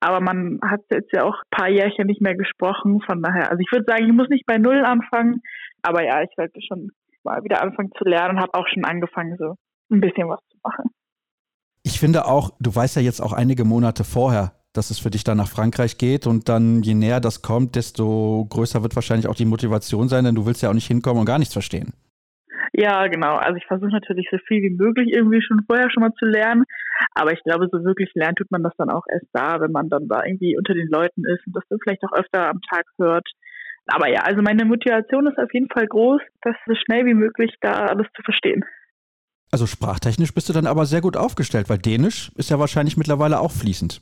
Aber 0.00 0.20
man 0.20 0.58
hat 0.64 0.80
jetzt 0.90 1.12
ja 1.12 1.24
auch 1.24 1.36
ein 1.36 1.50
paar 1.50 1.68
Jährchen 1.68 2.06
nicht 2.06 2.20
mehr 2.20 2.34
gesprochen. 2.34 3.00
Von 3.02 3.22
daher, 3.22 3.50
also 3.50 3.60
ich 3.60 3.70
würde 3.70 3.84
sagen, 3.86 4.06
ich 4.06 4.12
muss 4.12 4.28
nicht 4.28 4.46
bei 4.46 4.58
Null 4.58 4.84
anfangen. 4.84 5.42
Aber 5.82 6.02
ja, 6.04 6.22
ich 6.22 6.30
sollte 6.36 6.60
schon 6.62 6.90
mal 7.22 7.42
wieder 7.44 7.62
anfangen 7.62 7.90
zu 7.96 8.04
lernen 8.04 8.36
und 8.36 8.42
habe 8.42 8.54
auch 8.54 8.66
schon 8.68 8.84
angefangen, 8.84 9.36
so 9.38 9.54
ein 9.90 10.00
bisschen 10.00 10.28
was 10.28 10.40
zu 10.50 10.58
machen. 10.64 10.90
Ich 11.82 11.98
finde 11.98 12.26
auch, 12.26 12.50
du 12.60 12.74
weißt 12.74 12.96
ja 12.96 13.02
jetzt 13.02 13.20
auch 13.20 13.32
einige 13.32 13.64
Monate 13.64 14.04
vorher, 14.04 14.52
dass 14.72 14.90
es 14.90 14.98
für 14.98 15.10
dich 15.10 15.24
dann 15.24 15.38
nach 15.38 15.48
Frankreich 15.48 15.98
geht 15.98 16.26
und 16.26 16.48
dann 16.48 16.82
je 16.82 16.94
näher 16.94 17.20
das 17.20 17.42
kommt, 17.42 17.74
desto 17.74 18.46
größer 18.50 18.82
wird 18.82 18.94
wahrscheinlich 18.94 19.26
auch 19.26 19.34
die 19.34 19.44
Motivation 19.44 20.08
sein, 20.08 20.24
denn 20.24 20.34
du 20.34 20.46
willst 20.46 20.62
ja 20.62 20.70
auch 20.70 20.74
nicht 20.74 20.86
hinkommen 20.86 21.20
und 21.20 21.26
gar 21.26 21.38
nichts 21.38 21.54
verstehen. 21.54 21.92
Ja, 22.72 23.08
genau. 23.08 23.34
Also 23.34 23.56
ich 23.56 23.66
versuche 23.66 23.90
natürlich 23.90 24.28
so 24.30 24.38
viel 24.46 24.62
wie 24.62 24.70
möglich 24.70 25.08
irgendwie 25.12 25.42
schon 25.42 25.64
vorher 25.66 25.90
schon 25.90 26.02
mal 26.02 26.12
zu 26.18 26.24
lernen, 26.24 26.64
aber 27.14 27.32
ich 27.32 27.42
glaube, 27.42 27.68
so 27.70 27.84
wirklich 27.84 28.10
lernen 28.14 28.36
tut 28.36 28.50
man 28.50 28.62
das 28.62 28.72
dann 28.78 28.90
auch 28.90 29.04
erst 29.10 29.26
da, 29.32 29.60
wenn 29.60 29.72
man 29.72 29.88
dann 29.88 30.06
da 30.08 30.24
irgendwie 30.24 30.56
unter 30.56 30.74
den 30.74 30.88
Leuten 30.88 31.24
ist 31.24 31.44
und 31.46 31.56
das 31.56 31.64
dann 31.68 31.80
vielleicht 31.82 32.04
auch 32.04 32.12
öfter 32.12 32.48
am 32.48 32.60
Tag 32.62 32.84
hört. 32.98 33.28
Aber 33.86 34.08
ja, 34.08 34.20
also 34.20 34.40
meine 34.40 34.64
Motivation 34.64 35.26
ist 35.26 35.38
auf 35.38 35.52
jeden 35.52 35.68
Fall 35.68 35.86
groß, 35.86 36.20
das 36.42 36.54
so 36.66 36.74
schnell 36.74 37.06
wie 37.06 37.14
möglich 37.14 37.52
da 37.60 37.86
alles 37.86 38.06
zu 38.14 38.22
verstehen. 38.22 38.64
Also 39.50 39.66
sprachtechnisch 39.66 40.32
bist 40.32 40.48
du 40.48 40.52
dann 40.52 40.66
aber 40.66 40.86
sehr 40.86 41.00
gut 41.00 41.16
aufgestellt, 41.16 41.68
weil 41.68 41.78
Dänisch 41.78 42.30
ist 42.36 42.50
ja 42.50 42.60
wahrscheinlich 42.60 42.96
mittlerweile 42.96 43.40
auch 43.40 43.50
fließend. 43.50 44.00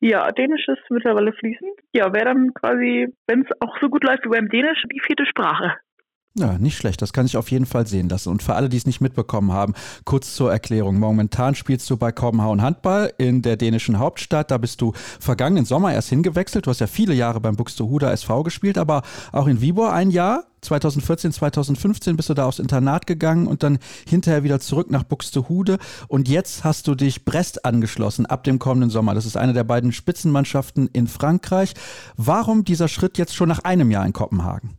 Ja, 0.00 0.30
Dänisch 0.32 0.66
ist 0.66 0.90
mittlerweile 0.90 1.32
fließend. 1.32 1.72
Ja, 1.94 2.12
wäre 2.12 2.24
dann 2.26 2.54
quasi, 2.54 3.08
wenn 3.26 3.42
es 3.42 3.50
auch 3.60 3.78
so 3.80 3.88
gut 3.88 4.02
läuft 4.02 4.24
wie 4.24 4.30
beim 4.30 4.48
Dänisch, 4.48 4.82
die 4.92 5.00
vierte 5.00 5.26
Sprache. 5.26 5.76
Ja, 6.38 6.58
nicht 6.58 6.76
schlecht. 6.76 7.02
Das 7.02 7.12
kann 7.12 7.26
ich 7.26 7.36
auf 7.36 7.50
jeden 7.50 7.66
Fall 7.66 7.88
sehen 7.88 8.08
lassen. 8.08 8.28
Und 8.28 8.40
für 8.40 8.54
alle, 8.54 8.68
die 8.68 8.76
es 8.76 8.86
nicht 8.86 9.00
mitbekommen 9.00 9.52
haben, 9.52 9.74
kurz 10.04 10.36
zur 10.36 10.52
Erklärung. 10.52 11.00
Momentan 11.00 11.56
spielst 11.56 11.90
du 11.90 11.96
bei 11.96 12.12
Kopenhagen 12.12 12.62
Handball 12.62 13.12
in 13.18 13.42
der 13.42 13.56
dänischen 13.56 13.98
Hauptstadt. 13.98 14.52
Da 14.52 14.58
bist 14.58 14.80
du 14.80 14.92
vergangenen 15.18 15.64
Sommer 15.64 15.92
erst 15.92 16.08
hingewechselt. 16.08 16.66
Du 16.66 16.70
hast 16.70 16.78
ja 16.78 16.86
viele 16.86 17.14
Jahre 17.14 17.40
beim 17.40 17.56
Buxtehude 17.56 18.08
SV 18.08 18.44
gespielt, 18.44 18.78
aber 18.78 19.02
auch 19.32 19.48
in 19.48 19.60
Viborg 19.60 19.92
ein 19.92 20.12
Jahr. 20.12 20.44
2014, 20.60 21.32
2015 21.32 22.16
bist 22.16 22.28
du 22.28 22.34
da 22.34 22.46
aufs 22.46 22.60
Internat 22.60 23.08
gegangen 23.08 23.48
und 23.48 23.64
dann 23.64 23.78
hinterher 24.06 24.44
wieder 24.44 24.60
zurück 24.60 24.88
nach 24.88 25.02
Buxtehude. 25.02 25.78
Und 26.06 26.28
jetzt 26.28 26.62
hast 26.62 26.86
du 26.86 26.94
dich 26.94 27.24
Brest 27.24 27.64
angeschlossen 27.64 28.26
ab 28.26 28.44
dem 28.44 28.60
kommenden 28.60 28.90
Sommer. 28.90 29.14
Das 29.14 29.26
ist 29.26 29.36
eine 29.36 29.52
der 29.52 29.64
beiden 29.64 29.90
Spitzenmannschaften 29.90 30.88
in 30.92 31.08
Frankreich. 31.08 31.74
Warum 32.16 32.62
dieser 32.62 32.86
Schritt 32.86 33.18
jetzt 33.18 33.34
schon 33.34 33.48
nach 33.48 33.64
einem 33.64 33.90
Jahr 33.90 34.06
in 34.06 34.12
Kopenhagen? 34.12 34.76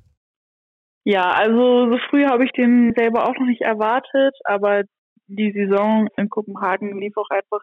Ja, 1.03 1.31
also 1.31 1.89
so 1.89 1.97
früh 2.09 2.25
habe 2.25 2.45
ich 2.45 2.51
den 2.51 2.93
selber 2.95 3.27
auch 3.27 3.33
noch 3.35 3.47
nicht 3.47 3.61
erwartet, 3.61 4.35
aber 4.43 4.83
die 5.27 5.51
Saison 5.51 6.07
in 6.17 6.29
Kopenhagen 6.29 6.99
lief 6.99 7.17
auch 7.17 7.29
einfach 7.29 7.61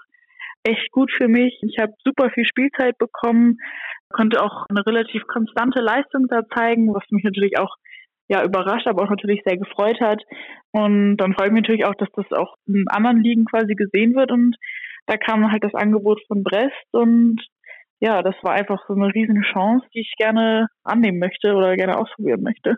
echt 0.64 0.90
gut 0.90 1.12
für 1.16 1.28
mich. 1.28 1.58
Ich 1.62 1.78
habe 1.78 1.92
super 2.04 2.30
viel 2.30 2.44
Spielzeit 2.44 2.98
bekommen, 2.98 3.58
konnte 4.10 4.42
auch 4.42 4.66
eine 4.68 4.84
relativ 4.84 5.22
konstante 5.28 5.80
Leistung 5.80 6.26
da 6.28 6.42
zeigen, 6.56 6.92
was 6.94 7.04
mich 7.10 7.24
natürlich 7.24 7.58
auch 7.58 7.76
ja 8.28 8.44
überrascht, 8.44 8.86
aber 8.86 9.04
auch 9.04 9.10
natürlich 9.10 9.42
sehr 9.44 9.56
gefreut 9.56 10.00
hat. 10.00 10.22
Und 10.72 11.16
dann 11.18 11.34
freue 11.34 11.46
ich 11.48 11.52
mich 11.52 11.62
natürlich 11.62 11.86
auch, 11.86 11.94
dass 11.94 12.08
das 12.16 12.26
auch 12.32 12.56
in 12.66 12.86
anderen 12.88 13.22
Ligen 13.22 13.44
quasi 13.44 13.74
gesehen 13.74 14.14
wird. 14.14 14.32
Und 14.32 14.56
da 15.06 15.16
kam 15.16 15.50
halt 15.50 15.64
das 15.64 15.74
Angebot 15.74 16.20
von 16.26 16.42
Brest 16.42 16.92
und 16.92 17.40
ja, 18.00 18.22
das 18.22 18.34
war 18.42 18.52
einfach 18.52 18.84
so 18.86 18.94
eine 18.94 19.12
riesen 19.12 19.42
Chance, 19.42 19.84
die 19.94 20.00
ich 20.00 20.14
gerne 20.18 20.68
annehmen 20.84 21.18
möchte 21.18 21.54
oder 21.54 21.74
gerne 21.76 21.98
ausprobieren 21.98 22.42
möchte. 22.42 22.76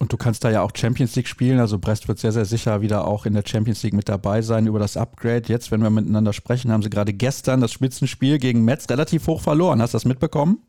Und 0.00 0.14
du 0.14 0.16
kannst 0.16 0.44
da 0.44 0.50
ja 0.50 0.62
auch 0.62 0.70
Champions 0.74 1.14
League 1.14 1.28
spielen. 1.28 1.60
Also 1.60 1.78
Brest 1.78 2.08
wird 2.08 2.18
sehr, 2.18 2.32
sehr 2.32 2.46
sicher 2.46 2.80
wieder 2.80 3.06
auch 3.06 3.26
in 3.26 3.34
der 3.34 3.42
Champions 3.46 3.82
League 3.82 3.92
mit 3.92 4.08
dabei 4.08 4.40
sein 4.40 4.66
über 4.66 4.78
das 4.78 4.96
Upgrade. 4.96 5.42
Jetzt, 5.46 5.70
wenn 5.70 5.82
wir 5.82 5.90
miteinander 5.90 6.32
sprechen, 6.32 6.72
haben 6.72 6.82
sie 6.82 6.88
gerade 6.88 7.12
gestern 7.12 7.60
das 7.60 7.72
Spitzenspiel 7.72 8.38
gegen 8.38 8.64
Metz 8.64 8.88
relativ 8.90 9.26
hoch 9.26 9.42
verloren. 9.42 9.82
Hast 9.82 9.92
du 9.92 9.96
das 9.96 10.06
mitbekommen? 10.06 10.62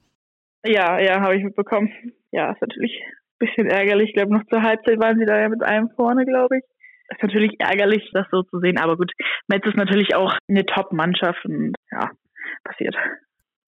Ja, 0.65 0.99
ja, 0.99 1.21
habe 1.21 1.38
ich 1.38 1.43
mitbekommen. 1.43 1.89
Ja, 2.32 2.51
ist 2.51 2.61
natürlich 2.61 2.91
ein 3.01 3.47
bisschen 3.47 3.67
ärgerlich. 3.67 4.09
Ich 4.09 4.15
glaube, 4.15 4.34
noch 4.34 4.45
zur 4.49 4.61
Halbzeit 4.61 4.99
waren 4.99 5.17
sie 5.17 5.25
da 5.25 5.39
ja 5.39 5.47
mit 5.47 5.63
einem 5.63 5.89
vorne, 5.95 6.25
glaube 6.25 6.57
ich. 6.57 6.63
Ist 7.09 7.23
natürlich 7.23 7.55
ärgerlich, 7.59 8.09
das 8.13 8.27
so 8.32 8.43
zu 8.43 8.59
sehen. 8.59 8.77
Aber 8.77 8.97
gut, 8.97 9.13
Metz 9.47 9.65
ist 9.65 9.77
natürlich 9.77 10.13
auch 10.13 10.34
eine 10.49 10.65
Top-Mannschaft 10.65 11.43
und 11.45 11.73
ja, 11.89 12.11
passiert. 12.65 12.95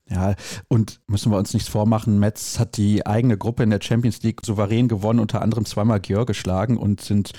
Ja, 0.10 0.36
und 0.68 1.00
müssen 1.08 1.32
wir 1.32 1.38
uns 1.38 1.54
nichts 1.54 1.70
vormachen, 1.70 2.20
Metz 2.20 2.60
hat 2.60 2.76
die 2.76 3.06
eigene 3.06 3.38
Gruppe 3.38 3.64
in 3.64 3.70
der 3.70 3.80
Champions 3.82 4.22
League 4.22 4.42
souverän 4.46 4.90
gewonnen, 4.90 5.20
unter 5.20 5.42
anderem 5.42 5.64
zweimal 5.64 6.02
Gjör 6.02 6.26
geschlagen 6.26 6.78
und 6.78 7.00
sind, 7.00 7.32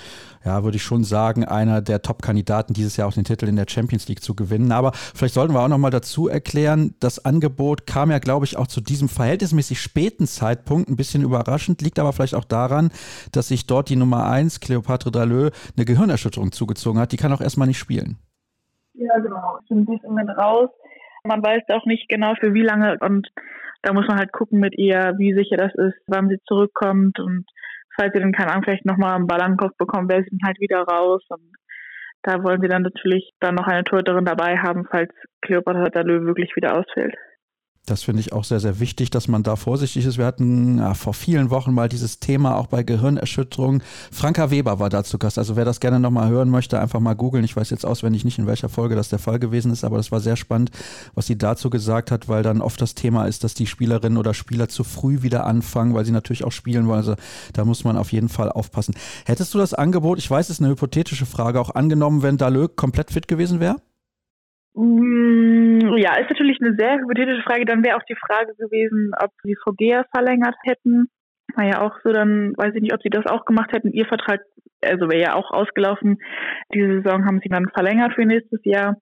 ja, 0.43 0.63
würde 0.63 0.77
ich 0.77 0.83
schon 0.83 1.03
sagen, 1.03 1.45
einer 1.45 1.83
der 1.83 2.01
Top-Kandidaten 2.01 2.73
dieses 2.73 2.97
Jahr 2.97 3.07
auch 3.07 3.13
den 3.13 3.23
Titel 3.23 3.47
in 3.47 3.55
der 3.55 3.67
Champions 3.69 4.07
League 4.07 4.23
zu 4.23 4.33
gewinnen. 4.33 4.71
Aber 4.71 4.93
vielleicht 4.93 5.35
sollten 5.35 5.53
wir 5.53 5.61
auch 5.61 5.67
nochmal 5.67 5.91
dazu 5.91 6.27
erklären, 6.27 6.95
das 6.99 7.23
Angebot 7.23 7.85
kam 7.85 8.09
ja, 8.09 8.17
glaube 8.17 8.45
ich, 8.45 8.57
auch 8.57 8.67
zu 8.67 8.81
diesem 8.81 9.09
verhältnismäßig 9.09 9.79
späten 9.79 10.25
Zeitpunkt, 10.25 10.89
ein 10.89 10.95
bisschen 10.95 11.21
überraschend, 11.21 11.83
liegt 11.83 11.99
aber 11.99 12.13
vielleicht 12.13 12.35
auch 12.35 12.45
daran, 12.45 12.89
dass 13.31 13.49
sich 13.49 13.67
dort 13.67 13.89
die 13.89 13.95
Nummer 13.95 14.25
1, 14.25 14.59
Cleopatre 14.59 15.11
Draleux, 15.11 15.55
eine 15.77 15.85
Gehirnerschütterung 15.85 16.51
zugezogen 16.51 16.99
hat. 16.99 17.11
Die 17.11 17.17
kann 17.17 17.31
auch 17.31 17.41
erstmal 17.41 17.67
nicht 17.67 17.77
spielen. 17.77 18.17
Ja, 18.95 19.19
genau. 19.19 19.59
Ich 19.61 19.69
bin 19.69 19.85
im 19.85 19.99
Moment 20.09 20.31
raus 20.31 20.69
man 21.25 21.43
weiß 21.43 21.63
auch 21.69 21.85
nicht 21.85 22.07
genau 22.09 22.35
für 22.35 22.53
wie 22.53 22.63
lange 22.63 22.97
und 23.01 23.27
da 23.81 23.93
muss 23.93 24.07
man 24.07 24.17
halt 24.17 24.31
gucken 24.31 24.59
mit 24.59 24.77
ihr, 24.77 25.13
wie 25.17 25.33
sicher 25.33 25.57
das 25.57 25.73
ist, 25.75 25.97
wann 26.07 26.29
sie 26.29 26.39
zurückkommt 26.47 27.19
und 27.19 27.45
falls 27.95 28.13
sie 28.13 28.19
dann 28.19 28.31
keine 28.31 28.51
Ahnung, 28.51 28.63
vielleicht 28.63 28.85
nochmal 28.85 29.15
einen 29.15 29.27
Ball 29.27 29.41
an 29.41 29.51
den 29.53 29.57
Kopf 29.57 29.77
bekommt, 29.77 30.09
wäre 30.11 30.23
sie 30.23 30.29
dann 30.31 30.47
halt 30.47 30.59
wieder 30.59 30.81
raus 30.81 31.23
und 31.29 31.53
da 32.23 32.43
wollen 32.43 32.61
sie 32.61 32.67
dann 32.67 32.81
natürlich 32.81 33.31
dann 33.39 33.55
noch 33.55 33.67
eine 33.67 33.83
Torhüterin 33.83 34.25
dabei 34.25 34.57
haben, 34.57 34.85
falls 34.89 35.11
Cleopatra 35.41 35.89
Dalö 35.89 36.25
wirklich 36.25 36.55
wieder 36.55 36.75
ausfällt. 36.77 37.15
Das 37.85 38.01
finde 38.01 38.21
ich 38.21 38.33
auch 38.33 38.43
sehr, 38.43 38.59
sehr 38.59 38.79
wichtig, 38.79 39.11
dass 39.11 39.27
man 39.27 39.43
da 39.43 39.55
vorsichtig 39.55 40.05
ist. 40.05 40.17
Wir 40.17 40.25
hatten 40.25 40.79
ja, 40.79 40.95
vor 40.95 41.13
vielen 41.13 41.51
Wochen 41.51 41.71
mal 41.71 41.87
dieses 41.87 42.19
Thema 42.19 42.55
auch 42.57 42.65
bei 42.65 42.81
Gehirnerschütterung. 42.81 43.83
Franka 44.11 44.49
Weber 44.49 44.79
war 44.79 44.89
da 44.89 45.03
zu 45.03 45.19
Gast. 45.19 45.37
Also 45.37 45.55
wer 45.55 45.65
das 45.65 45.79
gerne 45.79 45.99
nochmal 45.99 46.29
hören 46.29 46.49
möchte, 46.49 46.79
einfach 46.79 46.99
mal 46.99 47.13
googeln. 47.13 47.43
Ich 47.43 47.55
weiß 47.55 47.69
jetzt 47.69 47.85
auswendig 47.85 48.25
nicht, 48.25 48.39
in 48.39 48.47
welcher 48.47 48.69
Folge 48.69 48.95
das 48.95 49.09
der 49.09 49.19
Fall 49.19 49.37
gewesen 49.37 49.71
ist, 49.71 49.83
aber 49.83 49.97
das 49.97 50.11
war 50.11 50.19
sehr 50.19 50.35
spannend, 50.35 50.71
was 51.13 51.27
sie 51.27 51.37
dazu 51.37 51.69
gesagt 51.69 52.09
hat, 52.09 52.27
weil 52.27 52.41
dann 52.41 52.61
oft 52.61 52.81
das 52.81 52.95
Thema 52.95 53.25
ist, 53.25 53.43
dass 53.43 53.53
die 53.53 53.67
Spielerinnen 53.67 54.17
oder 54.17 54.33
Spieler 54.33 54.67
zu 54.67 54.83
früh 54.83 55.21
wieder 55.21 55.45
anfangen, 55.45 55.93
weil 55.93 56.05
sie 56.05 56.11
natürlich 56.11 56.43
auch 56.43 56.51
spielen 56.51 56.87
wollen. 56.87 56.97
Also 56.97 57.15
da 57.53 57.65
muss 57.65 57.83
man 57.83 57.97
auf 57.97 58.11
jeden 58.11 58.29
Fall 58.29 58.51
aufpassen. 58.51 58.95
Hättest 59.25 59.53
du 59.53 59.59
das 59.59 59.75
Angebot, 59.75 60.17
ich 60.17 60.29
weiß, 60.29 60.47
es 60.47 60.57
ist 60.57 60.61
eine 60.61 60.71
hypothetische 60.71 61.27
Frage, 61.27 61.61
auch 61.61 61.75
angenommen, 61.75 62.23
wenn 62.23 62.37
Dalö 62.37 62.67
komplett 62.67 63.11
fit 63.11 63.27
gewesen 63.27 63.59
wäre? 63.59 63.75
Mm, 64.73 65.64
ja, 65.97 66.15
ist 66.15 66.29
natürlich 66.29 66.59
eine 66.61 66.75
sehr 66.75 66.99
hypothetische 66.99 67.43
Frage. 67.43 67.65
Dann 67.65 67.83
wäre 67.83 67.97
auch 67.97 68.05
die 68.09 68.15
Frage 68.15 68.53
gewesen, 68.57 69.11
ob 69.21 69.31
sie 69.43 69.55
VGA 69.55 70.05
verlängert 70.13 70.55
hätten. 70.63 71.07
War 71.55 71.65
ja 71.65 71.81
auch 71.81 71.93
so, 72.03 72.11
dann 72.11 72.53
weiß 72.57 72.73
ich 72.75 72.81
nicht, 72.81 72.93
ob 72.93 73.01
sie 73.01 73.09
das 73.09 73.25
auch 73.27 73.45
gemacht 73.45 73.71
hätten. 73.71 73.91
Ihr 73.91 74.05
Vertrag, 74.05 74.41
also 74.83 75.09
wäre 75.09 75.21
ja 75.21 75.35
auch 75.35 75.51
ausgelaufen. 75.51 76.17
Diese 76.73 77.01
Saison 77.01 77.25
haben 77.25 77.39
sie 77.41 77.49
dann 77.49 77.69
verlängert 77.69 78.13
für 78.13 78.25
nächstes 78.25 78.61
Jahr. 78.63 78.97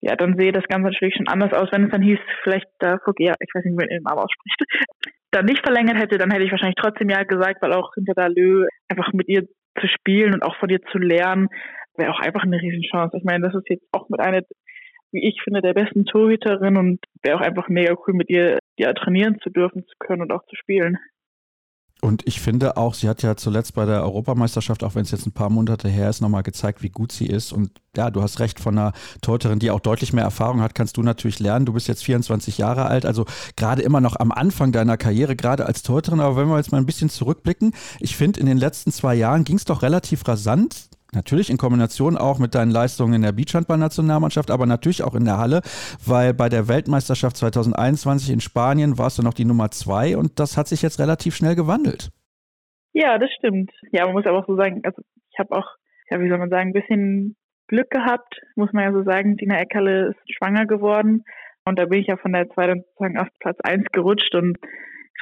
Ja, 0.00 0.16
dann 0.16 0.36
sehe 0.36 0.50
das 0.50 0.64
Ganze 0.64 0.90
natürlich 0.90 1.14
schon 1.14 1.28
anders 1.28 1.52
aus, 1.52 1.68
wenn 1.70 1.84
es 1.84 1.90
dann 1.90 2.02
hieß, 2.02 2.18
vielleicht 2.42 2.66
da 2.80 2.98
VGA, 2.98 3.34
ich 3.38 3.54
weiß 3.54 3.64
nicht, 3.64 3.74
wie 3.74 3.76
man 3.76 3.88
den 3.88 4.02
Namen 4.02 4.18
ausspricht, 4.18 4.58
dann 5.30 5.44
nicht 5.44 5.62
verlängert 5.64 5.96
hätte, 5.96 6.18
dann 6.18 6.32
hätte 6.32 6.42
ich 6.42 6.50
wahrscheinlich 6.50 6.80
trotzdem 6.80 7.08
ja 7.08 7.22
gesagt, 7.22 7.62
weil 7.62 7.72
auch 7.72 7.94
hinter 7.94 8.14
Dalö 8.14 8.66
einfach 8.88 9.12
mit 9.12 9.28
ihr 9.28 9.46
zu 9.80 9.86
spielen 9.86 10.34
und 10.34 10.42
auch 10.42 10.56
von 10.56 10.70
ihr 10.70 10.82
zu 10.90 10.98
lernen, 10.98 11.48
wäre 11.96 12.10
auch 12.10 12.20
einfach 12.20 12.42
eine 12.42 12.60
Riesenchance. 12.60 13.16
Ich 13.16 13.24
meine, 13.24 13.46
das 13.46 13.54
ist 13.54 13.68
jetzt 13.68 13.86
auch 13.92 14.08
mit 14.08 14.20
einer 14.20 14.42
wie 15.12 15.26
ich 15.26 15.40
finde, 15.42 15.60
der 15.60 15.74
besten 15.74 16.04
Torhüterin 16.04 16.76
und 16.76 17.00
wäre 17.22 17.36
auch 17.36 17.42
einfach 17.42 17.68
mega 17.68 17.94
cool, 18.06 18.14
mit 18.14 18.30
ihr 18.30 18.58
ja, 18.76 18.92
trainieren 18.92 19.38
zu 19.42 19.50
dürfen, 19.50 19.86
zu 19.86 19.94
können 19.98 20.22
und 20.22 20.32
auch 20.32 20.44
zu 20.46 20.56
spielen. 20.56 20.98
Und 22.04 22.26
ich 22.26 22.40
finde 22.40 22.76
auch, 22.76 22.94
sie 22.94 23.08
hat 23.08 23.22
ja 23.22 23.36
zuletzt 23.36 23.76
bei 23.76 23.86
der 23.86 24.02
Europameisterschaft, 24.02 24.82
auch 24.82 24.96
wenn 24.96 25.02
es 25.02 25.12
jetzt 25.12 25.24
ein 25.24 25.30
paar 25.30 25.50
Monate 25.50 25.88
her 25.88 26.10
ist, 26.10 26.20
nochmal 26.20 26.42
gezeigt, 26.42 26.82
wie 26.82 26.88
gut 26.88 27.12
sie 27.12 27.28
ist. 27.28 27.52
Und 27.52 27.70
ja, 27.96 28.10
du 28.10 28.22
hast 28.22 28.40
recht, 28.40 28.58
von 28.58 28.76
einer 28.76 28.92
Torhüterin, 29.20 29.60
die 29.60 29.70
auch 29.70 29.78
deutlich 29.78 30.12
mehr 30.12 30.24
Erfahrung 30.24 30.62
hat, 30.62 30.74
kannst 30.74 30.96
du 30.96 31.04
natürlich 31.04 31.38
lernen. 31.38 31.64
Du 31.64 31.74
bist 31.74 31.86
jetzt 31.86 32.02
24 32.02 32.58
Jahre 32.58 32.86
alt, 32.86 33.06
also 33.06 33.24
gerade 33.56 33.82
immer 33.82 34.00
noch 34.00 34.16
am 34.16 34.32
Anfang 34.32 34.72
deiner 34.72 34.96
Karriere, 34.96 35.36
gerade 35.36 35.64
als 35.64 35.84
Torhüterin. 35.84 36.18
Aber 36.18 36.34
wenn 36.34 36.48
wir 36.48 36.56
jetzt 36.56 36.72
mal 36.72 36.78
ein 36.78 36.86
bisschen 36.86 37.08
zurückblicken, 37.08 37.72
ich 38.00 38.16
finde, 38.16 38.40
in 38.40 38.46
den 38.46 38.58
letzten 38.58 38.90
zwei 38.90 39.14
Jahren 39.14 39.44
ging 39.44 39.56
es 39.56 39.64
doch 39.64 39.82
relativ 39.82 40.26
rasant 40.26 40.88
Natürlich 41.14 41.50
in 41.50 41.58
Kombination 41.58 42.16
auch 42.16 42.38
mit 42.38 42.54
deinen 42.54 42.70
Leistungen 42.70 43.12
in 43.12 43.22
der 43.22 43.32
Beachhandball-Nationalmannschaft, 43.32 44.50
aber 44.50 44.64
natürlich 44.64 45.02
auch 45.02 45.14
in 45.14 45.26
der 45.26 45.36
Halle, 45.36 45.60
weil 46.06 46.32
bei 46.32 46.48
der 46.48 46.68
Weltmeisterschaft 46.68 47.36
2021 47.36 48.30
in 48.30 48.40
Spanien 48.40 48.96
warst 48.96 49.18
du 49.18 49.22
noch 49.22 49.34
die 49.34 49.44
Nummer 49.44 49.70
zwei 49.70 50.16
und 50.16 50.40
das 50.40 50.56
hat 50.56 50.68
sich 50.68 50.80
jetzt 50.80 50.98
relativ 50.98 51.36
schnell 51.36 51.54
gewandelt. 51.54 52.10
Ja, 52.94 53.18
das 53.18 53.30
stimmt. 53.38 53.70
Ja, 53.90 54.06
man 54.06 54.14
muss 54.14 54.26
aber 54.26 54.38
auch 54.38 54.46
so 54.46 54.56
sagen, 54.56 54.80
also 54.84 55.02
ich 55.30 55.38
habe 55.38 55.54
auch, 55.54 55.66
ja, 56.10 56.18
wie 56.18 56.28
soll 56.30 56.38
man 56.38 56.50
sagen, 56.50 56.70
ein 56.70 56.72
bisschen 56.72 57.36
Glück 57.68 57.90
gehabt, 57.90 58.40
muss 58.56 58.72
man 58.72 58.84
ja 58.84 58.92
so 58.92 59.02
sagen. 59.02 59.36
Dina 59.36 59.58
Eckerle 59.58 60.08
ist 60.10 60.36
schwanger 60.36 60.66
geworden 60.66 61.24
und 61.66 61.78
da 61.78 61.84
bin 61.86 62.00
ich 62.00 62.06
ja 62.06 62.16
von 62.16 62.32
der 62.32 62.48
zweiten 62.50 62.82
sozusagen 62.82 63.18
auf 63.18 63.28
Platz 63.38 63.58
eins 63.62 63.84
gerutscht 63.92 64.34
und 64.34 64.58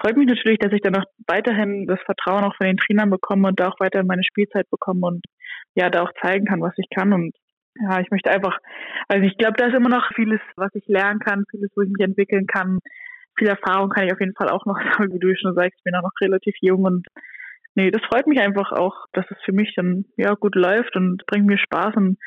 freut 0.00 0.16
mich 0.16 0.26
natürlich, 0.26 0.58
dass 0.58 0.72
ich 0.72 0.80
dann 0.80 0.94
noch 0.94 1.04
weiterhin 1.26 1.86
das 1.86 2.00
Vertrauen 2.04 2.44
auch 2.44 2.56
von 2.56 2.66
den 2.66 2.76
Trainern 2.76 3.10
bekomme 3.10 3.48
und 3.48 3.60
da 3.60 3.68
auch 3.68 3.80
weiterhin 3.80 4.06
meine 4.06 4.24
Spielzeit 4.24 4.68
bekomme 4.70 5.06
und 5.06 5.24
ja, 5.74 5.90
da 5.90 6.02
auch 6.02 6.12
zeigen 6.22 6.46
kann, 6.46 6.60
was 6.60 6.74
ich 6.76 6.88
kann. 6.94 7.12
Und 7.12 7.34
ja, 7.80 8.00
ich 8.00 8.10
möchte 8.10 8.30
einfach, 8.30 8.58
also 9.08 9.24
ich 9.26 9.36
glaube, 9.38 9.54
da 9.56 9.66
ist 9.66 9.74
immer 9.74 9.88
noch 9.88 10.08
vieles, 10.14 10.40
was 10.56 10.74
ich 10.74 10.86
lernen 10.86 11.20
kann, 11.20 11.44
vieles, 11.50 11.70
wo 11.76 11.82
ich 11.82 11.90
mich 11.90 12.04
entwickeln 12.04 12.46
kann. 12.46 12.78
Viel 13.38 13.48
Erfahrung 13.48 13.90
kann 13.90 14.06
ich 14.06 14.12
auf 14.12 14.20
jeden 14.20 14.34
Fall 14.34 14.48
auch 14.48 14.66
noch 14.66 14.76
sammeln, 14.92 15.12
wie 15.14 15.18
du 15.18 15.34
schon 15.36 15.54
sagst, 15.54 15.78
ich 15.78 15.84
bin 15.84 15.94
auch 15.94 16.02
noch 16.02 16.20
relativ 16.20 16.54
jung 16.60 16.84
und 16.84 17.06
nee, 17.74 17.90
das 17.90 18.02
freut 18.10 18.26
mich 18.26 18.40
einfach 18.40 18.72
auch, 18.72 19.06
dass 19.12 19.24
es 19.30 19.38
für 19.44 19.52
mich 19.52 19.72
dann 19.76 20.04
ja 20.16 20.34
gut 20.34 20.54
läuft 20.54 20.96
und 20.96 21.24
bringt 21.26 21.46
mir 21.46 21.58
Spaß 21.58 21.94
und 21.96 22.18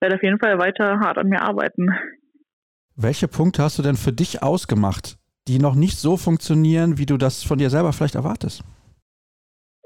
werde 0.00 0.16
auf 0.16 0.22
jeden 0.22 0.38
Fall 0.38 0.58
weiter 0.58 1.00
hart 1.00 1.18
an 1.18 1.28
mir 1.28 1.42
arbeiten. 1.42 1.88
Welche 2.96 3.26
Punkte 3.26 3.62
hast 3.62 3.78
du 3.78 3.82
denn 3.82 3.96
für 3.96 4.12
dich 4.12 4.42
ausgemacht, 4.42 5.16
die 5.48 5.58
noch 5.58 5.74
nicht 5.74 5.98
so 5.98 6.16
funktionieren, 6.16 6.96
wie 6.96 7.06
du 7.06 7.16
das 7.16 7.42
von 7.42 7.58
dir 7.58 7.68
selber 7.68 7.92
vielleicht 7.92 8.14
erwartest? 8.14 8.62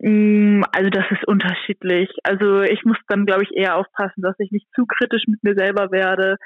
Mm, 0.00 0.62
also 0.72 0.90
das 0.90 1.04
ist 1.10 1.26
unterschiedlich. 1.26 2.10
Also 2.22 2.62
ich 2.62 2.84
muss 2.84 2.96
dann, 3.08 3.26
glaube 3.26 3.42
ich, 3.42 3.56
eher 3.56 3.76
aufpassen, 3.76 4.22
dass 4.22 4.38
ich 4.38 4.50
nicht 4.52 4.66
zu 4.74 4.86
kritisch 4.86 5.24
mit 5.26 5.42
mir 5.42 5.54
selber 5.56 5.90
werde. 5.90 6.36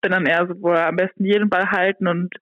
Bin 0.00 0.12
dann 0.12 0.26
eher 0.26 0.46
so, 0.46 0.54
boah, 0.54 0.86
am 0.86 0.96
besten 0.96 1.24
jeden 1.24 1.50
Ball 1.50 1.70
halten 1.70 2.06
und 2.06 2.32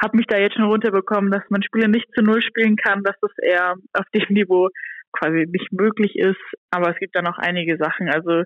habe 0.00 0.16
mich 0.16 0.26
da 0.26 0.38
jetzt 0.38 0.54
schon 0.54 0.64
runterbekommen, 0.66 1.30
dass 1.30 1.42
man 1.48 1.62
Spiele 1.62 1.88
nicht 1.88 2.06
zu 2.14 2.22
Null 2.22 2.42
spielen 2.42 2.76
kann, 2.76 3.02
dass 3.02 3.16
das 3.20 3.32
eher 3.42 3.74
auf 3.94 4.06
dem 4.14 4.24
Niveau 4.34 4.68
quasi 5.12 5.46
nicht 5.50 5.72
möglich 5.72 6.16
ist. 6.16 6.40
Aber 6.70 6.90
es 6.90 6.98
gibt 6.98 7.16
da 7.16 7.22
noch 7.22 7.38
einige 7.38 7.78
Sachen. 7.78 8.10
Also 8.10 8.44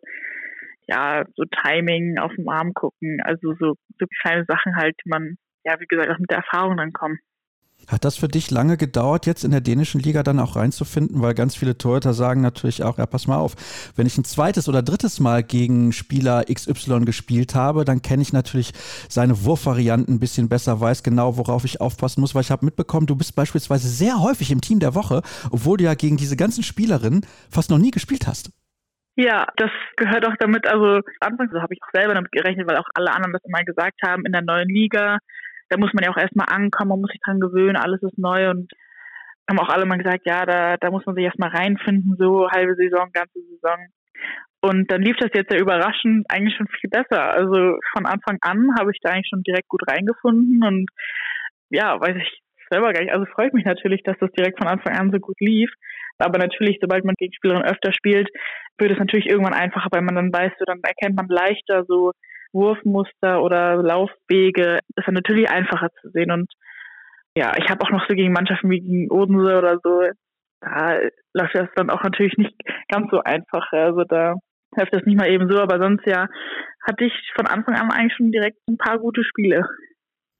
ja, 0.89 1.25
so 1.35 1.45
Timing 1.65 2.19
auf 2.19 2.33
dem 2.37 2.49
Arm 2.49 2.73
gucken, 2.75 3.21
also 3.25 3.55
so, 3.59 3.75
so 3.99 4.07
kleine 4.23 4.45
Sachen 4.47 4.77
halt, 4.77 4.95
die 5.05 5.09
man, 5.09 5.37
ja, 5.65 5.81
wie 5.81 5.87
gesagt, 5.87 6.11
auch 6.11 6.19
mit 6.19 6.31
der 6.31 6.39
Erfahrung 6.39 6.77
dann 6.77 6.93
kommen. 6.93 7.19
Hat 7.87 8.05
das 8.05 8.17
für 8.17 8.29
dich 8.29 8.51
lange 8.51 8.77
gedauert, 8.77 9.27
jetzt 9.27 9.45
in 9.45 9.53
der 9.53 9.61
dänischen 9.61 10.01
Liga 10.01 10.23
dann 10.23 10.41
auch 10.41 10.57
reinzufinden? 10.57 11.23
Weil 11.23 11.35
ganz 11.35 11.55
viele 11.55 11.79
Torhüter 11.79 12.15
sagen 12.15 12.41
natürlich 12.41 12.83
auch, 12.83 12.99
ja, 12.99 13.07
pass 13.07 13.27
mal 13.27 13.39
auf, 13.39 13.55
wenn 13.95 14.07
ich 14.07 14.19
ein 14.19 14.25
zweites 14.25 14.69
oder 14.69 14.83
drittes 14.83 15.21
Mal 15.21 15.43
gegen 15.43 15.93
Spieler 15.93 16.45
XY 16.53 17.05
gespielt 17.05 17.55
habe, 17.55 17.85
dann 17.85 18.03
kenne 18.03 18.23
ich 18.23 18.33
natürlich 18.33 18.73
seine 19.09 19.45
Wurfvarianten 19.45 20.15
ein 20.15 20.21
bisschen 20.21 20.49
besser, 20.49 20.81
weiß 20.81 21.03
genau, 21.03 21.37
worauf 21.37 21.65
ich 21.65 21.81
aufpassen 21.81 22.21
muss, 22.21 22.35
weil 22.35 22.43
ich 22.43 22.51
habe 22.51 22.65
mitbekommen, 22.65 23.07
du 23.07 23.17
bist 23.17 23.37
beispielsweise 23.37 23.89
sehr 23.89 24.21
häufig 24.21 24.51
im 24.51 24.61
Team 24.61 24.81
der 24.81 24.95
Woche, 24.95 25.23
obwohl 25.51 25.79
du 25.79 25.85
ja 25.85 25.95
gegen 25.95 26.17
diese 26.17 26.37
ganzen 26.37 26.63
Spielerinnen 26.63 27.25
fast 27.51 27.71
noch 27.71 27.79
nie 27.79 27.91
gespielt 27.91 28.27
hast. 28.27 28.51
Ja, 29.19 29.47
das 29.57 29.71
gehört 29.97 30.27
auch 30.27 30.35
damit, 30.39 30.69
also 30.69 31.01
anfangs 31.21 31.51
habe 31.55 31.73
ich 31.73 31.81
auch 31.83 31.91
selber 31.95 32.13
damit 32.13 32.33
gerechnet, 32.33 32.69
weil 32.69 32.77
auch 32.77 32.89
alle 32.95 33.13
anderen 33.13 33.33
das 33.33 33.45
immer 33.45 33.65
gesagt 33.65 34.01
haben, 34.05 34.27
in 34.27 34.33
der 34.33 34.43
neuen 34.43 34.69
Liga 34.69 35.19
da 35.69 35.77
muss 35.79 35.93
man 35.93 36.05
ja 36.05 36.11
auch 36.11 36.17
erstmal 36.17 36.47
ankommen, 36.49 36.91
man 36.91 37.01
muss 37.01 37.11
sich 37.11 37.21
dran 37.25 37.41
gewöhnen, 37.41 37.77
alles 37.77 38.03
ist 38.03 38.19
neu 38.19 38.51
und 38.51 38.71
haben 39.49 39.61
auch 39.61 39.69
alle 39.69 39.87
mal 39.87 39.99
gesagt, 39.99 40.23
ja, 40.27 40.45
da, 40.45 40.77
da 40.77 40.91
muss 40.91 41.07
man 41.07 41.15
sich 41.15 41.25
erstmal 41.25 41.51
reinfinden, 41.51 42.17
so 42.19 42.49
halbe 42.51 42.75
Saison, 42.75 43.11
ganze 43.13 43.41
Saison. 43.41 43.87
Und 44.61 44.91
dann 44.91 45.03
lief 45.03 45.17
das 45.19 45.31
jetzt 45.35 45.53
ja 45.53 45.61
überraschend 45.61 46.27
eigentlich 46.29 46.57
schon 46.57 46.67
viel 46.67 46.91
besser. 46.91 47.31
Also 47.31 47.79
von 47.93 48.07
Anfang 48.07 48.39
an 48.41 48.71
habe 48.79 48.91
ich 48.93 48.99
da 49.01 49.11
eigentlich 49.11 49.29
schon 49.29 49.43
direkt 49.43 49.69
gut 49.69 49.83
reingefunden 49.89 50.65
und 50.65 50.91
ja, 51.71 52.01
weiß 52.01 52.17
ich 52.17 52.43
selber 52.71 52.93
gar 52.93 53.03
nicht. 53.03 53.13
Also 53.13 53.27
freut 53.27 53.55
mich 53.55 53.65
natürlich, 53.65 54.03
dass 54.03 54.17
das 54.19 54.33
direkt 54.33 54.59
von 54.59 54.67
Anfang 54.67 54.97
an 54.97 55.13
so 55.13 55.19
gut 55.19 55.37
lief. 55.41 55.71
Aber 56.19 56.39
natürlich, 56.39 56.79
sobald 56.81 57.05
man 57.05 57.15
gegen 57.19 57.33
Spielerinnen 57.35 57.69
öfter 57.69 57.93
spielt, 57.93 58.29
wird 58.79 58.93
es 58.93 58.99
natürlich 58.99 59.27
irgendwann 59.27 59.55
einfacher, 59.55 59.89
weil 59.93 60.03
man 60.03 60.15
dann 60.15 60.33
weiß, 60.33 60.53
so 60.59 60.65
dann 60.65 60.81
erkennt 60.83 61.17
man 61.17 61.29
leichter 61.29 61.85
so, 61.87 62.13
Wurfmuster 62.53 63.43
oder 63.43 63.77
Laufwege 63.83 64.81
ist 64.97 65.07
dann 65.07 65.15
natürlich 65.15 65.51
einfacher 65.51 65.91
zu 66.01 66.11
sehen. 66.11 66.31
Und 66.31 66.53
ja, 67.37 67.53
ich 67.59 67.69
habe 67.71 67.85
auch 67.85 67.91
noch 67.91 68.07
so 68.09 68.15
gegen 68.15 68.33
Mannschaften 68.33 68.71
wie 68.71 68.81
gegen 68.81 69.11
Odense 69.11 69.59
oder 69.59 69.79
so, 69.83 70.03
da 70.61 70.99
läuft 71.35 71.55
das 71.55 71.69
dann 71.77 71.91
auch 71.91 72.03
natürlich 72.03 72.37
nicht 72.39 72.55
ganz 72.89 73.11
so 73.11 73.21
einfach. 73.23 73.71
Also 73.73 74.05
da 74.05 74.35
läuft 74.77 74.95
das 74.95 75.05
nicht 75.05 75.19
mal 75.19 75.29
eben 75.29 75.49
so, 75.49 75.61
aber 75.61 75.79
sonst 75.79 76.07
ja 76.07 76.29
hatte 76.83 77.05
ich 77.05 77.13
von 77.35 77.47
Anfang 77.47 77.75
an 77.75 77.91
eigentlich 77.91 78.17
schon 78.17 78.33
direkt 78.33 78.59
ein 78.69 78.79
paar 78.79 78.99
gute 78.99 79.25
Spiele. 79.25 79.67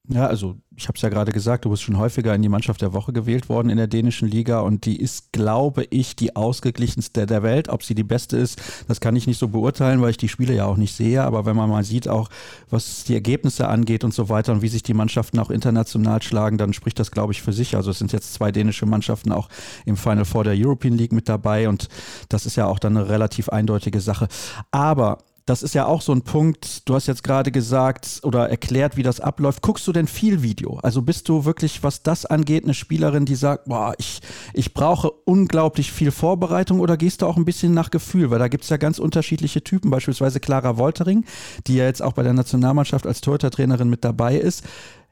Ja, 0.09 0.25
also 0.27 0.55
ich 0.77 0.87
habe 0.87 0.95
es 0.95 1.01
ja 1.01 1.09
gerade 1.09 1.33
gesagt, 1.33 1.65
du 1.65 1.69
bist 1.69 1.83
schon 1.83 1.97
häufiger 1.97 2.33
in 2.33 2.41
die 2.41 2.47
Mannschaft 2.47 2.81
der 2.81 2.93
Woche 2.93 3.11
gewählt 3.11 3.49
worden 3.49 3.69
in 3.69 3.75
der 3.75 3.87
dänischen 3.87 4.29
Liga 4.29 4.61
und 4.61 4.85
die 4.85 5.01
ist, 5.01 5.33
glaube 5.33 5.83
ich, 5.89 6.15
die 6.15 6.33
ausgeglichenste 6.33 7.25
der 7.25 7.43
Welt. 7.43 7.67
Ob 7.67 7.83
sie 7.83 7.93
die 7.93 8.05
beste 8.05 8.37
ist, 8.37 8.61
das 8.87 9.01
kann 9.01 9.17
ich 9.17 9.27
nicht 9.27 9.37
so 9.37 9.49
beurteilen, 9.49 10.01
weil 10.01 10.11
ich 10.11 10.17
die 10.17 10.29
Spiele 10.29 10.53
ja 10.53 10.65
auch 10.65 10.77
nicht 10.77 10.95
sehe. 10.95 11.23
Aber 11.23 11.45
wenn 11.45 11.57
man 11.57 11.69
mal 11.69 11.83
sieht, 11.83 12.07
auch 12.07 12.29
was 12.69 13.03
die 13.03 13.15
Ergebnisse 13.15 13.67
angeht 13.67 14.05
und 14.05 14.13
so 14.13 14.29
weiter 14.29 14.53
und 14.53 14.61
wie 14.61 14.69
sich 14.69 14.83
die 14.83 14.93
Mannschaften 14.93 15.39
auch 15.39 15.49
international 15.49 16.21
schlagen, 16.21 16.57
dann 16.57 16.71
spricht 16.71 16.99
das, 16.99 17.11
glaube 17.11 17.33
ich, 17.33 17.41
für 17.41 17.51
sich. 17.51 17.75
Also 17.75 17.91
es 17.91 17.99
sind 17.99 18.13
jetzt 18.13 18.33
zwei 18.33 18.53
dänische 18.53 18.85
Mannschaften 18.85 19.33
auch 19.33 19.49
im 19.85 19.97
Final 19.97 20.25
Four 20.25 20.45
der 20.45 20.53
European 20.55 20.93
League 20.93 21.11
mit 21.11 21.27
dabei 21.27 21.67
und 21.67 21.89
das 22.29 22.45
ist 22.45 22.55
ja 22.55 22.65
auch 22.65 22.79
dann 22.79 22.95
eine 22.95 23.09
relativ 23.09 23.49
eindeutige 23.49 23.99
Sache. 23.99 24.29
Aber 24.71 25.17
das 25.47 25.63
ist 25.63 25.73
ja 25.73 25.85
auch 25.85 26.01
so 26.01 26.11
ein 26.11 26.23
Punkt, 26.23 26.87
du 26.89 26.93
hast 26.93 27.07
jetzt 27.07 27.23
gerade 27.23 27.53
gesagt 27.53 28.19
oder 28.23 28.49
erklärt, 28.49 28.97
wie 28.97 29.03
das 29.03 29.21
abläuft. 29.21 29.61
Guckst 29.61 29.87
du 29.87 29.93
denn 29.93 30.05
viel 30.05 30.43
Video? 30.43 30.77
Also 30.83 31.01
bist 31.01 31.29
du 31.29 31.45
wirklich, 31.45 31.83
was 31.83 32.03
das 32.03 32.25
angeht, 32.25 32.65
eine 32.65 32.73
Spielerin, 32.73 33.25
die 33.25 33.35
sagt, 33.35 33.63
boah, 33.65 33.93
ich, 33.97 34.19
ich 34.53 34.73
brauche 34.73 35.09
unglaublich 35.09 35.93
viel 35.93 36.11
Vorbereitung 36.11 36.81
oder 36.81 36.97
gehst 36.97 37.21
du 37.21 37.27
auch 37.27 37.37
ein 37.37 37.45
bisschen 37.45 37.73
nach 37.73 37.91
Gefühl? 37.91 38.29
Weil 38.29 38.39
da 38.39 38.49
gibt 38.49 38.65
es 38.65 38.69
ja 38.69 38.75
ganz 38.75 38.99
unterschiedliche 38.99 39.63
Typen, 39.63 39.89
beispielsweise 39.89 40.41
Clara 40.41 40.77
Woltering, 40.77 41.23
die 41.65 41.75
ja 41.75 41.85
jetzt 41.85 42.01
auch 42.01 42.13
bei 42.13 42.23
der 42.23 42.33
Nationalmannschaft 42.33 43.07
als 43.07 43.21
Torhütertrainerin 43.21 43.89
mit 43.89 44.03
dabei 44.03 44.35
ist. 44.35 44.65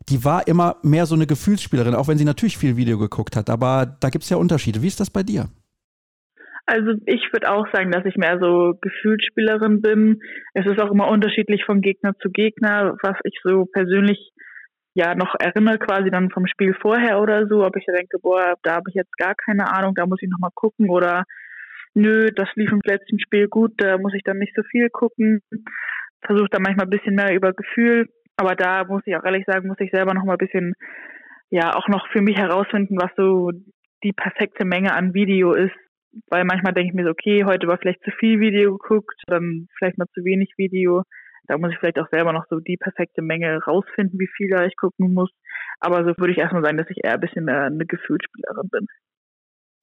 Die 0.10 0.26
war 0.26 0.50
immer 0.50 0.76
mehr 0.84 1.06
so 1.06 1.16
eine 1.16 1.28
Gefühlsspielerin, 1.28 1.96
auch 1.96 2.10
wenn 2.10 2.18
sie 2.18 2.26
natürlich 2.26 2.58
viel 2.58 2.76
Video 2.76 2.98
geguckt 2.98 3.38
hat. 3.38 3.50
Aber 3.50 3.86
da 3.86 4.10
gibt 4.10 4.26
es 4.26 4.30
ja 4.30 4.36
Unterschiede. 4.36 4.82
Wie 4.82 4.88
ist 4.88 5.00
das 5.00 5.10
bei 5.10 5.24
dir? 5.24 5.48
Also 6.66 6.94
ich 7.06 7.22
würde 7.32 7.52
auch 7.52 7.68
sagen, 7.72 7.92
dass 7.92 8.06
ich 8.06 8.16
mehr 8.16 8.40
so 8.40 8.74
Gefühlsspielerin 8.82 9.82
bin. 9.82 10.22
Es 10.54 10.66
ist 10.66 10.80
auch 10.80 10.92
immer 10.92 11.08
unterschiedlich 11.10 11.64
von 11.64 11.82
Gegner 11.82 12.14
zu 12.22 12.30
Gegner, 12.32 12.98
was 13.04 13.18
ich 13.24 13.40
so 13.44 13.66
persönlich 13.66 14.32
ja 14.96 15.14
noch 15.14 15.36
erinnere, 15.40 15.78
quasi 15.78 16.10
dann 16.10 16.32
vom 16.32 16.48
Spiel 16.48 16.74
vorher 16.82 17.20
oder 17.20 17.48
so, 17.48 17.66
ob 17.66 17.76
ich 17.76 17.86
denke, 17.86 18.18
boah, 18.20 18.56
da 18.64 18.76
habe 18.76 18.90
ich 18.90 18.96
jetzt 18.96 19.16
gar 19.18 19.36
keine 19.36 19.72
Ahnung, 19.72 19.94
da 19.94 20.06
muss 20.06 20.22
ich 20.22 20.30
nochmal 20.30 20.52
gucken 20.56 20.90
oder 20.90 21.26
nö, 21.94 22.30
das 22.34 22.50
lief 22.56 22.72
im 22.72 22.82
letzten 22.84 23.20
Spiel 23.20 23.48
gut, 23.48 23.74
da 23.78 23.98
muss 23.98 24.14
ich 24.14 24.24
dann 24.24 24.40
nicht 24.40 24.56
so 24.56 24.64
viel 24.64 24.90
gucken. 24.90 25.42
Versuche 26.26 26.50
da 26.50 26.60
manchmal 26.60 26.88
ein 26.88 26.90
bisschen 26.90 27.14
mehr 27.14 27.36
über 27.36 27.54
Gefühl, 27.54 28.08
aber 28.38 28.56
da 28.56 28.86
muss 28.86 29.04
ich 29.06 29.16
auch 29.16 29.24
ehrlich 29.24 29.46
sagen, 29.46 29.68
muss 29.68 29.80
ich 29.80 29.92
selber 29.92 30.14
nochmal 30.14 30.36
ein 30.36 30.46
bisschen 30.46 30.74
ja 31.52 31.76
auch 31.76 31.88
noch 31.90 32.08
für 32.12 32.22
mich 32.22 32.38
herausfinden, 32.38 32.98
was 33.00 33.12
so 33.16 33.52
die 34.04 34.14
perfekte 34.14 34.66
Menge 34.66 34.94
an 34.94 35.14
Video 35.14 35.54
ist, 35.54 35.76
weil 36.30 36.46
manchmal 36.46 36.74
denke 36.74 36.90
ich 36.90 36.96
mir 36.96 37.06
so, 37.06 37.12
okay, 37.12 37.44
heute 37.46 37.68
war 37.68 37.78
vielleicht 37.78 38.04
zu 38.04 38.12
viel 38.12 38.40
Video 38.40 38.78
geguckt, 38.78 39.16
dann 39.28 39.68
vielleicht 39.78 39.98
mal 39.98 40.08
zu 40.14 40.24
wenig 40.24 40.54
Video. 40.58 41.04
Da 41.48 41.58
muss 41.58 41.72
ich 41.72 41.78
vielleicht 41.78 42.00
auch 42.00 42.10
selber 42.10 42.34
noch 42.34 42.46
so 42.50 42.60
die 42.60 42.78
perfekte 42.78 43.22
Menge 43.22 43.60
rausfinden, 43.64 44.20
wie 44.20 44.30
viel 44.36 44.50
da 44.50 44.66
ich 44.66 44.76
gucken 44.78 45.14
muss. 45.14 45.30
Aber 45.80 46.04
so 46.04 46.14
würde 46.18 46.32
ich 46.32 46.40
erstmal 46.40 46.64
sagen, 46.64 46.78
dass 46.78 46.90
ich 46.90 47.04
eher 47.04 47.14
ein 47.14 47.20
bisschen 47.20 47.48
eine 47.48 47.86
Gefühlsspielerin 47.86 48.70
bin. 48.70 48.88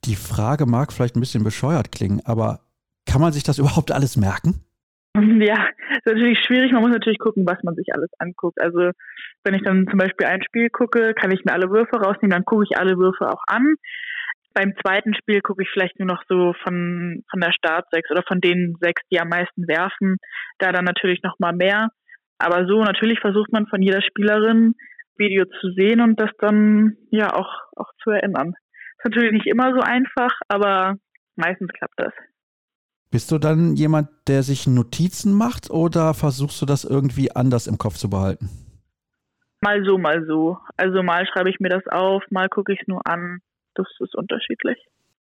Die 0.04 0.16
Frage 0.16 0.66
mag 0.66 0.92
vielleicht 0.92 1.16
ein 1.16 1.20
bisschen 1.20 1.44
bescheuert 1.44 1.92
klingen, 1.92 2.20
aber 2.24 2.60
kann 3.06 3.20
man 3.20 3.32
sich 3.32 3.44
das 3.44 3.58
überhaupt 3.60 3.92
alles 3.92 4.16
merken? 4.16 4.64
Ja, 5.42 5.68
ist 5.90 6.06
natürlich 6.06 6.38
schwierig. 6.46 6.72
Man 6.72 6.80
muss 6.80 6.90
natürlich 6.90 7.18
gucken, 7.18 7.44
was 7.46 7.62
man 7.62 7.74
sich 7.74 7.88
alles 7.92 8.10
anguckt. 8.18 8.60
Also 8.62 8.92
wenn 9.44 9.54
ich 9.54 9.62
dann 9.62 9.86
zum 9.88 9.98
Beispiel 9.98 10.26
ein 10.26 10.42
Spiel 10.42 10.70
gucke, 10.70 11.12
kann 11.14 11.30
ich 11.30 11.44
mir 11.44 11.52
alle 11.52 11.70
Würfe 11.70 11.96
rausnehmen, 11.96 12.30
dann 12.30 12.44
gucke 12.44 12.64
ich 12.64 12.78
alle 12.78 12.96
Würfe 12.96 13.28
auch 13.28 13.42
an. 13.46 13.74
Beim 14.54 14.74
zweiten 14.84 15.14
Spiel 15.14 15.40
gucke 15.40 15.62
ich 15.62 15.70
vielleicht 15.72 15.98
nur 15.98 16.08
noch 16.08 16.22
so 16.28 16.54
von, 16.62 17.22
von 17.30 17.40
der 17.40 17.52
Startsechs 17.52 18.10
oder 18.10 18.22
von 18.26 18.40
den 18.40 18.76
sechs, 18.80 19.02
die 19.10 19.20
am 19.20 19.28
meisten 19.28 19.66
werfen, 19.66 20.16
da 20.58 20.72
dann 20.72 20.84
natürlich 20.84 21.22
noch 21.22 21.38
mal 21.38 21.52
mehr. 21.52 21.88
Aber 22.38 22.66
so 22.66 22.82
natürlich 22.82 23.20
versucht 23.20 23.52
man 23.52 23.66
von 23.66 23.82
jeder 23.82 24.02
Spielerin 24.02 24.74
Video 25.16 25.44
zu 25.60 25.72
sehen 25.72 26.00
und 26.00 26.20
das 26.20 26.30
dann 26.38 26.96
ja 27.10 27.34
auch, 27.34 27.50
auch 27.76 27.90
zu 28.02 28.10
erinnern. 28.10 28.54
Ist 28.98 29.04
natürlich 29.04 29.32
nicht 29.32 29.46
immer 29.46 29.72
so 29.74 29.80
einfach, 29.80 30.32
aber 30.48 30.96
meistens 31.36 31.70
klappt 31.72 31.98
das. 31.98 32.12
Bist 33.10 33.30
du 33.30 33.38
dann 33.38 33.76
jemand, 33.76 34.08
der 34.26 34.42
sich 34.42 34.66
Notizen 34.66 35.34
macht 35.34 35.70
oder 35.70 36.14
versuchst 36.14 36.60
du 36.62 36.66
das 36.66 36.84
irgendwie 36.84 37.30
anders 37.30 37.66
im 37.66 37.78
Kopf 37.78 37.94
zu 37.94 38.08
behalten? 38.08 38.48
Mal 39.60 39.84
so, 39.84 39.98
mal 39.98 40.24
so. 40.26 40.58
Also 40.76 41.02
mal 41.02 41.26
schreibe 41.26 41.50
ich 41.50 41.60
mir 41.60 41.68
das 41.68 41.86
auf, 41.86 42.22
mal 42.30 42.48
gucke 42.48 42.72
ich 42.72 42.80
es 42.80 42.88
nur 42.88 43.06
an 43.06 43.40
das 43.74 43.88
ist 44.00 44.14
unterschiedlich. 44.14 44.78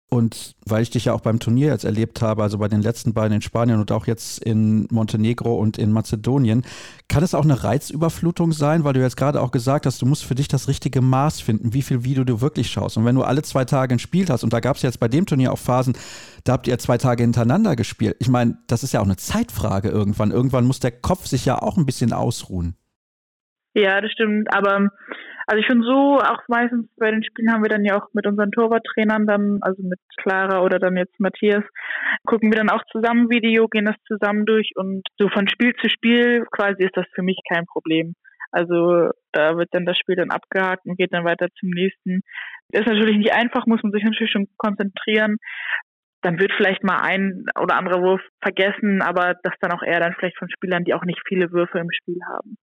Und 0.09 0.55
weil 0.65 0.83
ich 0.83 0.89
dich 0.89 1.05
ja 1.05 1.13
auch 1.13 1.19
beim 1.19 1.39
Turnier 1.39 1.67
jetzt 1.67 1.83
erlebt 1.83 2.21
habe, 2.21 2.41
also 2.41 2.59
bei 2.59 2.69
den 2.69 2.81
letzten 2.81 3.13
beiden 3.13 3.35
in 3.35 3.41
Spanien 3.41 3.81
und 3.81 3.91
auch 3.91 4.07
jetzt 4.07 4.41
in 4.41 4.87
Montenegro 4.89 5.55
und 5.55 5.77
in 5.77 5.91
Mazedonien, 5.91 6.63
kann 7.09 7.23
es 7.23 7.35
auch 7.35 7.43
eine 7.43 7.61
Reizüberflutung 7.61 8.53
sein, 8.53 8.85
weil 8.85 8.93
du 8.93 9.01
jetzt 9.01 9.17
gerade 9.17 9.41
auch 9.41 9.51
gesagt 9.51 9.85
hast, 9.85 10.01
du 10.01 10.05
musst 10.05 10.23
für 10.23 10.35
dich 10.35 10.47
das 10.47 10.69
richtige 10.69 11.01
Maß 11.01 11.41
finden, 11.41 11.73
wie 11.73 11.81
viel 11.81 12.05
Video 12.05 12.23
du 12.23 12.39
wirklich 12.39 12.69
schaust. 12.69 12.95
Und 12.95 13.03
wenn 13.03 13.15
du 13.15 13.23
alle 13.23 13.41
zwei 13.41 13.65
Tage 13.65 13.95
ein 13.95 13.99
Spiel 13.99 14.25
hast, 14.29 14.45
und 14.45 14.53
da 14.53 14.61
gab 14.61 14.77
es 14.77 14.81
jetzt 14.81 15.01
bei 15.01 15.09
dem 15.09 15.25
Turnier 15.25 15.51
auch 15.51 15.59
Phasen, 15.59 15.97
da 16.45 16.53
habt 16.53 16.67
ihr 16.67 16.79
zwei 16.79 16.97
Tage 16.97 17.23
hintereinander 17.23 17.75
gespielt. 17.75 18.15
Ich 18.19 18.29
meine, 18.29 18.57
das 18.67 18.83
ist 18.83 18.93
ja 18.93 19.01
auch 19.01 19.05
eine 19.05 19.17
Zeitfrage 19.17 19.89
irgendwann. 19.89 20.31
Irgendwann 20.31 20.65
muss 20.65 20.79
der 20.79 20.91
Kopf 20.91 21.27
sich 21.27 21.43
ja 21.43 21.61
auch 21.61 21.75
ein 21.75 21.85
bisschen 21.85 22.13
ausruhen. 22.13 22.77
Ja, 23.73 23.99
das 23.99 24.11
stimmt. 24.13 24.47
Aber 24.55 24.89
also 25.47 25.61
ich 25.61 25.65
finde 25.65 25.87
so, 25.87 26.19
auch 26.19 26.41
meistens 26.49 26.87
bei 26.97 27.09
den 27.09 27.23
Spielen 27.23 27.51
haben 27.53 27.63
wir 27.63 27.69
dann 27.69 27.85
ja 27.85 27.97
auch 27.97 28.09
mit 28.13 28.27
unseren 28.27 28.51
Torwarttrainern 28.51 29.25
dann, 29.25 29.59
also 29.61 29.81
mit 29.81 29.99
Clara 30.17 30.61
oder 30.61 30.77
dann 30.77 30.97
jetzt 30.97 31.17
Matthias, 31.21 31.63
gucken 32.25 32.51
wir 32.51 32.57
dann 32.57 32.69
auch 32.69 32.83
zusammen 32.91 33.29
Video, 33.29 33.69
gehen 33.69 33.85
das 33.85 33.95
zusammen 34.07 34.45
durch 34.45 34.71
und 34.75 35.07
so 35.17 35.29
von 35.29 35.47
Spiel 35.47 35.73
zu 35.81 35.89
Spiel 35.89 36.45
quasi 36.51 36.83
ist 36.83 36.97
das 36.97 37.05
für 37.15 37.23
mich 37.23 37.39
kein 37.49 37.65
Problem. 37.65 38.13
Also 38.51 39.11
da 39.31 39.57
wird 39.57 39.69
dann 39.71 39.85
das 39.85 39.97
Spiel 39.97 40.15
dann 40.15 40.31
abgehakt 40.31 40.85
und 40.85 40.97
geht 40.97 41.13
dann 41.13 41.25
weiter 41.25 41.47
zum 41.59 41.69
nächsten. 41.69 42.21
Ist 42.73 42.87
natürlich 42.87 43.17
nicht 43.17 43.33
einfach, 43.33 43.65
muss 43.67 43.83
man 43.83 43.93
sich 43.93 44.03
natürlich 44.03 44.31
schon 44.31 44.47
konzentrieren. 44.57 45.37
Dann 46.23 46.39
wird 46.39 46.51
vielleicht 46.57 46.83
mal 46.83 46.97
ein 46.97 47.45
oder 47.61 47.77
anderer 47.77 48.01
Wurf 48.01 48.21
vergessen, 48.41 49.01
aber 49.01 49.35
das 49.43 49.53
dann 49.61 49.71
auch 49.71 49.83
eher 49.83 50.01
dann 50.01 50.13
vielleicht 50.13 50.37
von 50.37 50.49
Spielern, 50.49 50.83
die 50.83 50.93
auch 50.93 51.05
nicht 51.05 51.21
viele 51.25 51.51
Würfe 51.51 51.79
im 51.79 51.91
Spiel 51.91 52.19
haben. 52.27 52.57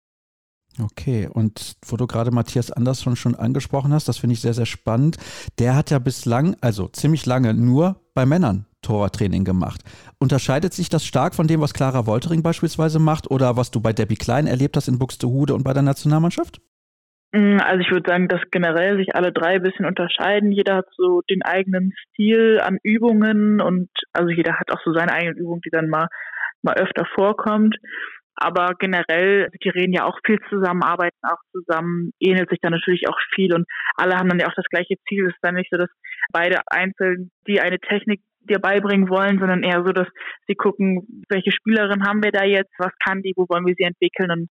Okay, 0.81 1.29
und 1.31 1.75
wo 1.85 1.97
du 1.97 2.07
gerade 2.07 2.31
Matthias 2.31 2.71
Andersson 2.71 3.15
schon 3.15 3.35
angesprochen 3.35 3.93
hast, 3.93 4.07
das 4.07 4.17
finde 4.17 4.33
ich 4.33 4.41
sehr, 4.41 4.55
sehr 4.55 4.65
spannend. 4.65 5.17
Der 5.59 5.75
hat 5.75 5.91
ja 5.91 5.99
bislang, 5.99 6.55
also 6.61 6.87
ziemlich 6.87 7.25
lange, 7.25 7.53
nur 7.53 8.01
bei 8.15 8.25
Männern 8.25 8.65
Torwarttraining 8.81 9.45
gemacht. 9.45 9.81
Unterscheidet 10.19 10.73
sich 10.73 10.89
das 10.89 11.05
stark 11.05 11.35
von 11.35 11.47
dem, 11.47 11.61
was 11.61 11.73
Clara 11.73 12.05
Woltering 12.05 12.43
beispielsweise 12.43 12.99
macht 12.99 13.29
oder 13.31 13.55
was 13.55 13.71
du 13.71 13.81
bei 13.81 13.93
Debbie 13.93 14.15
Klein 14.15 14.47
erlebt 14.47 14.75
hast 14.75 14.87
in 14.87 14.99
Buxtehude 14.99 15.53
und 15.53 15.63
bei 15.63 15.73
der 15.73 15.83
Nationalmannschaft? 15.83 16.59
Mm, 17.31 17.59
also 17.59 17.81
ich 17.81 17.91
würde 17.91 18.09
sagen, 18.09 18.27
dass 18.27 18.41
generell 18.51 18.97
sich 18.97 19.15
alle 19.15 19.31
drei 19.31 19.55
ein 19.55 19.63
bisschen 19.63 19.85
unterscheiden. 19.85 20.51
Jeder 20.51 20.75
hat 20.77 20.87
so 20.97 21.21
den 21.29 21.41
eigenen 21.43 21.93
Stil 22.09 22.59
an 22.61 22.77
Übungen 22.83 23.61
und 23.61 23.89
also 24.11 24.29
jeder 24.29 24.59
hat 24.59 24.71
auch 24.71 24.81
so 24.83 24.93
seine 24.93 25.13
eigenen 25.13 25.37
Übungen, 25.37 25.61
die 25.61 25.71
dann 25.71 25.89
mal 25.89 26.07
mal 26.61 26.75
öfter 26.75 27.05
vorkommt. 27.15 27.75
Aber 28.35 28.73
generell, 28.79 29.49
die 29.63 29.69
reden 29.69 29.93
ja 29.93 30.05
auch 30.05 30.17
viel 30.25 30.39
zusammen, 30.49 30.83
arbeiten 30.83 31.17
auch 31.23 31.39
zusammen, 31.51 32.11
ähnelt 32.19 32.49
sich 32.49 32.59
dann 32.61 32.71
natürlich 32.71 33.07
auch 33.07 33.17
viel 33.35 33.53
und 33.53 33.65
alle 33.95 34.15
haben 34.15 34.29
dann 34.29 34.39
ja 34.39 34.47
auch 34.47 34.55
das 34.55 34.65
gleiche 34.69 34.95
Ziel. 35.07 35.27
Es 35.27 35.33
ist 35.35 35.43
dann 35.43 35.55
nicht 35.55 35.69
so, 35.71 35.77
dass 35.77 35.89
beide 36.31 36.61
einzeln 36.67 37.31
die 37.47 37.61
eine 37.61 37.79
Technik 37.79 38.21
dir 38.41 38.59
beibringen 38.59 39.09
wollen, 39.09 39.39
sondern 39.39 39.63
eher 39.63 39.83
so, 39.85 39.91
dass 39.93 40.07
sie 40.47 40.55
gucken, 40.55 41.23
welche 41.29 41.51
Spielerin 41.51 42.05
haben 42.05 42.23
wir 42.23 42.31
da 42.31 42.43
jetzt, 42.43 42.73
was 42.77 42.91
kann 43.05 43.21
die, 43.21 43.33
wo 43.35 43.45
wollen 43.49 43.65
wir 43.65 43.75
sie 43.77 43.85
entwickeln 43.85 44.31
und 44.31 44.49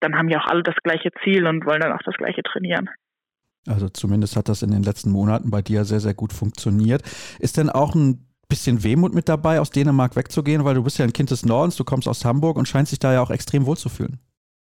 dann 0.00 0.16
haben 0.16 0.28
ja 0.28 0.40
auch 0.40 0.46
alle 0.46 0.62
das 0.62 0.76
gleiche 0.82 1.10
Ziel 1.22 1.46
und 1.46 1.66
wollen 1.66 1.80
dann 1.80 1.92
auch 1.92 2.02
das 2.04 2.16
gleiche 2.16 2.42
trainieren. 2.42 2.88
Also 3.66 3.88
zumindest 3.88 4.36
hat 4.36 4.48
das 4.48 4.62
in 4.62 4.70
den 4.70 4.82
letzten 4.82 5.10
Monaten 5.10 5.50
bei 5.50 5.60
dir 5.60 5.84
sehr, 5.84 6.00
sehr 6.00 6.14
gut 6.14 6.32
funktioniert. 6.32 7.02
Ist 7.38 7.58
denn 7.58 7.68
auch 7.68 7.94
ein 7.94 8.29
bisschen 8.50 8.84
Wehmut 8.84 9.14
mit 9.14 9.30
dabei, 9.30 9.60
aus 9.60 9.70
Dänemark 9.70 10.14
wegzugehen, 10.16 10.64
weil 10.66 10.74
du 10.74 10.84
bist 10.84 10.98
ja 10.98 11.06
ein 11.06 11.14
Kind 11.14 11.30
des 11.30 11.46
Nordens, 11.46 11.76
du 11.76 11.84
kommst 11.84 12.06
aus 12.06 12.24
Hamburg 12.26 12.58
und 12.58 12.68
scheinst 12.68 12.92
dich 12.92 12.98
da 12.98 13.14
ja 13.14 13.22
auch 13.22 13.30
extrem 13.30 13.64
wohl 13.64 13.78
zu 13.78 13.88
fühlen. 13.88 14.20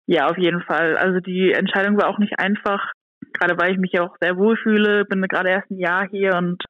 Ja, 0.06 0.28
auf 0.28 0.38
jeden 0.38 0.62
Fall. 0.62 0.96
Also 0.96 1.18
die 1.18 1.52
Entscheidung 1.52 1.96
war 1.96 2.08
auch 2.08 2.18
nicht 2.18 2.38
einfach, 2.38 2.92
gerade 3.32 3.58
weil 3.58 3.72
ich 3.72 3.78
mich 3.78 3.92
ja 3.92 4.04
auch 4.04 4.16
sehr 4.20 4.36
wohl 4.36 4.56
fühle, 4.56 5.04
bin 5.04 5.22
gerade 5.22 5.50
erst 5.50 5.70
ein 5.70 5.78
Jahr 5.78 6.06
hier 6.08 6.36
und 6.36 6.62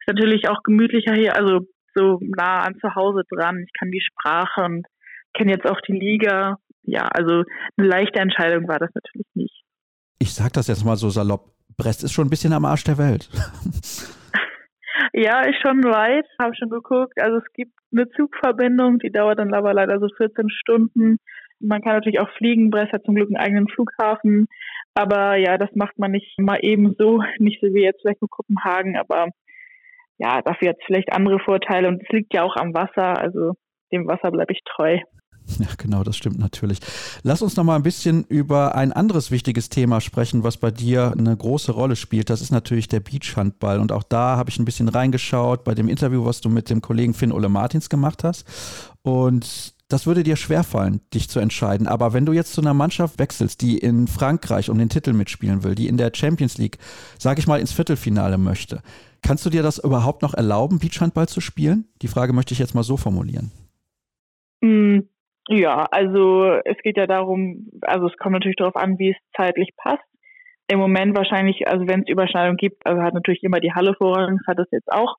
ist 0.00 0.08
natürlich 0.08 0.48
auch 0.48 0.62
gemütlicher 0.62 1.14
hier, 1.14 1.36
also 1.36 1.60
so 1.94 2.18
nah 2.22 2.60
an 2.60 2.78
zu 2.80 2.94
Hause 2.94 3.22
dran. 3.30 3.62
Ich 3.66 3.72
kann 3.78 3.90
die 3.90 4.02
Sprache 4.02 4.62
und 4.62 4.86
kenne 5.34 5.52
jetzt 5.52 5.66
auch 5.66 5.80
die 5.82 5.92
Liga. 5.98 6.58
Ja, 6.82 7.08
also 7.08 7.42
eine 7.76 7.88
leichte 7.88 8.20
Entscheidung 8.20 8.68
war 8.68 8.78
das 8.78 8.90
natürlich 8.94 9.26
nicht. 9.34 9.62
Ich 10.18 10.34
sag 10.34 10.52
das 10.52 10.68
jetzt 10.68 10.84
mal 10.84 10.96
so 10.96 11.10
salopp. 11.10 11.52
Brest 11.76 12.04
ist 12.04 12.12
schon 12.12 12.26
ein 12.26 12.30
bisschen 12.30 12.52
am 12.52 12.64
Arsch 12.64 12.84
der 12.84 12.98
Welt. 12.98 13.28
Ja, 15.12 15.42
ist 15.42 15.60
schon 15.60 15.84
weit, 15.84 16.26
habe 16.40 16.54
schon 16.54 16.70
geguckt. 16.70 17.20
Also 17.20 17.38
es 17.38 17.52
gibt 17.52 17.72
eine 17.92 18.08
Zugverbindung, 18.10 18.98
die 18.98 19.10
dauert 19.10 19.38
dann 19.38 19.54
aber 19.54 19.74
leider 19.74 19.98
so 20.00 20.08
14 20.16 20.50
Stunden. 20.50 21.18
Man 21.60 21.80
kann 21.82 21.94
natürlich 21.94 22.20
auch 22.20 22.30
fliegen, 22.36 22.70
Brest 22.70 22.92
hat 22.92 23.04
zum 23.04 23.14
Glück 23.14 23.28
einen 23.28 23.36
eigenen 23.36 23.68
Flughafen. 23.68 24.46
Aber 24.94 25.36
ja, 25.36 25.58
das 25.58 25.70
macht 25.74 25.98
man 25.98 26.10
nicht 26.12 26.38
mal 26.38 26.58
eben 26.62 26.94
so, 26.98 27.22
nicht 27.38 27.60
so 27.60 27.68
wie 27.68 27.82
jetzt 27.82 28.00
vielleicht 28.02 28.20
nur 28.20 28.30
Kopenhagen, 28.30 28.96
aber 28.96 29.28
ja, 30.18 30.40
dafür 30.42 30.70
hat 30.70 30.76
es 30.78 30.86
vielleicht 30.86 31.12
andere 31.12 31.38
Vorteile 31.38 31.88
und 31.88 32.02
es 32.02 32.08
liegt 32.08 32.32
ja 32.32 32.42
auch 32.42 32.56
am 32.56 32.74
Wasser, 32.74 33.18
also 33.18 33.52
dem 33.92 34.06
Wasser 34.06 34.30
bleibe 34.30 34.52
ich 34.52 34.60
treu. 34.64 34.98
Ja, 35.58 35.68
genau, 35.78 36.04
das 36.04 36.16
stimmt 36.16 36.38
natürlich. 36.38 36.80
Lass 37.22 37.42
uns 37.42 37.56
noch 37.56 37.64
mal 37.64 37.76
ein 37.76 37.82
bisschen 37.82 38.24
über 38.24 38.74
ein 38.74 38.92
anderes 38.92 39.30
wichtiges 39.30 39.68
Thema 39.68 40.00
sprechen, 40.00 40.42
was 40.42 40.56
bei 40.56 40.70
dir 40.70 41.14
eine 41.16 41.36
große 41.36 41.72
Rolle 41.72 41.96
spielt. 41.96 42.30
Das 42.30 42.40
ist 42.40 42.50
natürlich 42.50 42.88
der 42.88 43.00
Beachhandball. 43.00 43.80
Und 43.80 43.92
auch 43.92 44.02
da 44.02 44.36
habe 44.36 44.50
ich 44.50 44.58
ein 44.58 44.64
bisschen 44.64 44.88
reingeschaut 44.88 45.64
bei 45.64 45.74
dem 45.74 45.88
Interview, 45.88 46.24
was 46.24 46.40
du 46.40 46.48
mit 46.48 46.68
dem 46.68 46.82
Kollegen 46.82 47.14
Finn 47.14 47.32
Ole 47.32 47.48
Martins 47.48 47.88
gemacht 47.88 48.24
hast. 48.24 48.44
Und 49.02 49.74
das 49.88 50.06
würde 50.06 50.24
dir 50.24 50.36
schwerfallen, 50.36 51.00
dich 51.14 51.28
zu 51.28 51.38
entscheiden. 51.38 51.86
Aber 51.86 52.12
wenn 52.12 52.26
du 52.26 52.32
jetzt 52.32 52.52
zu 52.52 52.60
einer 52.60 52.74
Mannschaft 52.74 53.18
wechselst, 53.18 53.60
die 53.60 53.78
in 53.78 54.08
Frankreich 54.08 54.68
um 54.68 54.78
den 54.78 54.88
Titel 54.88 55.12
mitspielen 55.12 55.62
will, 55.62 55.76
die 55.76 55.86
in 55.86 55.96
der 55.96 56.10
Champions 56.12 56.58
League, 56.58 56.78
sage 57.18 57.40
ich 57.40 57.46
mal, 57.46 57.60
ins 57.60 57.72
Viertelfinale 57.72 58.36
möchte, 58.36 58.82
kannst 59.22 59.46
du 59.46 59.50
dir 59.50 59.62
das 59.62 59.78
überhaupt 59.78 60.22
noch 60.22 60.34
erlauben, 60.34 60.80
Beachhandball 60.80 61.28
zu 61.28 61.40
spielen? 61.40 61.86
Die 62.02 62.08
Frage 62.08 62.32
möchte 62.32 62.52
ich 62.52 62.58
jetzt 62.58 62.74
mal 62.74 62.82
so 62.82 62.96
formulieren. 62.96 63.52
Mm, 64.60 65.00
ja, 65.48 65.86
also 65.90 66.58
es 66.64 66.76
geht 66.82 66.96
ja 66.96 67.06
darum, 67.06 67.70
also 67.82 68.06
es 68.06 68.16
kommt 68.16 68.32
natürlich 68.32 68.56
darauf 68.56 68.76
an, 68.76 68.98
wie 68.98 69.10
es 69.10 69.16
zeitlich 69.36 69.70
passt. 69.76 70.02
Im 70.68 70.78
Moment 70.78 71.16
wahrscheinlich, 71.16 71.68
also 71.68 71.86
wenn 71.86 72.00
es 72.00 72.08
Überschneidung 72.08 72.56
gibt, 72.56 72.84
also 72.84 73.00
hat 73.02 73.14
natürlich 73.14 73.42
immer 73.44 73.60
die 73.60 73.72
Halle 73.72 73.94
Vorrang, 73.94 74.40
hat 74.46 74.58
es 74.58 74.68
jetzt 74.72 74.90
auch. 74.90 75.16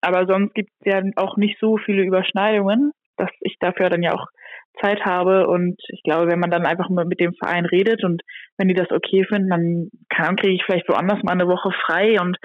Aber 0.00 0.26
sonst 0.26 0.54
gibt 0.54 0.70
es 0.80 0.92
ja 0.92 1.02
auch 1.16 1.36
nicht 1.36 1.58
so 1.60 1.76
viele 1.76 2.02
Überschneidungen 2.02 2.92
dass 3.16 3.30
ich 3.40 3.56
dafür 3.60 3.90
dann 3.90 4.02
ja 4.02 4.14
auch 4.14 4.26
Zeit 4.82 5.04
habe 5.06 5.46
und 5.46 5.80
ich 5.88 6.02
glaube, 6.02 6.30
wenn 6.30 6.38
man 6.38 6.50
dann 6.50 6.66
einfach 6.66 6.90
mal 6.90 7.06
mit 7.06 7.18
dem 7.18 7.32
Verein 7.34 7.64
redet 7.64 8.04
und 8.04 8.22
wenn 8.58 8.68
die 8.68 8.74
das 8.74 8.90
okay 8.90 9.24
finden, 9.24 9.48
dann 9.48 9.90
kann, 10.10 10.36
kriege 10.36 10.54
ich 10.54 10.64
vielleicht 10.64 10.88
woanders 10.88 11.22
mal 11.22 11.32
eine 11.32 11.48
Woche 11.48 11.70
frei 11.86 12.20
und 12.20 12.36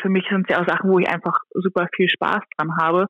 für 0.00 0.10
mich 0.10 0.24
sind 0.28 0.46
es 0.48 0.54
ja 0.54 0.62
auch 0.62 0.68
Sachen, 0.68 0.90
wo 0.90 0.98
ich 0.98 1.08
einfach 1.08 1.40
super 1.50 1.88
viel 1.96 2.08
Spaß 2.08 2.40
dran 2.56 2.76
habe 2.78 3.06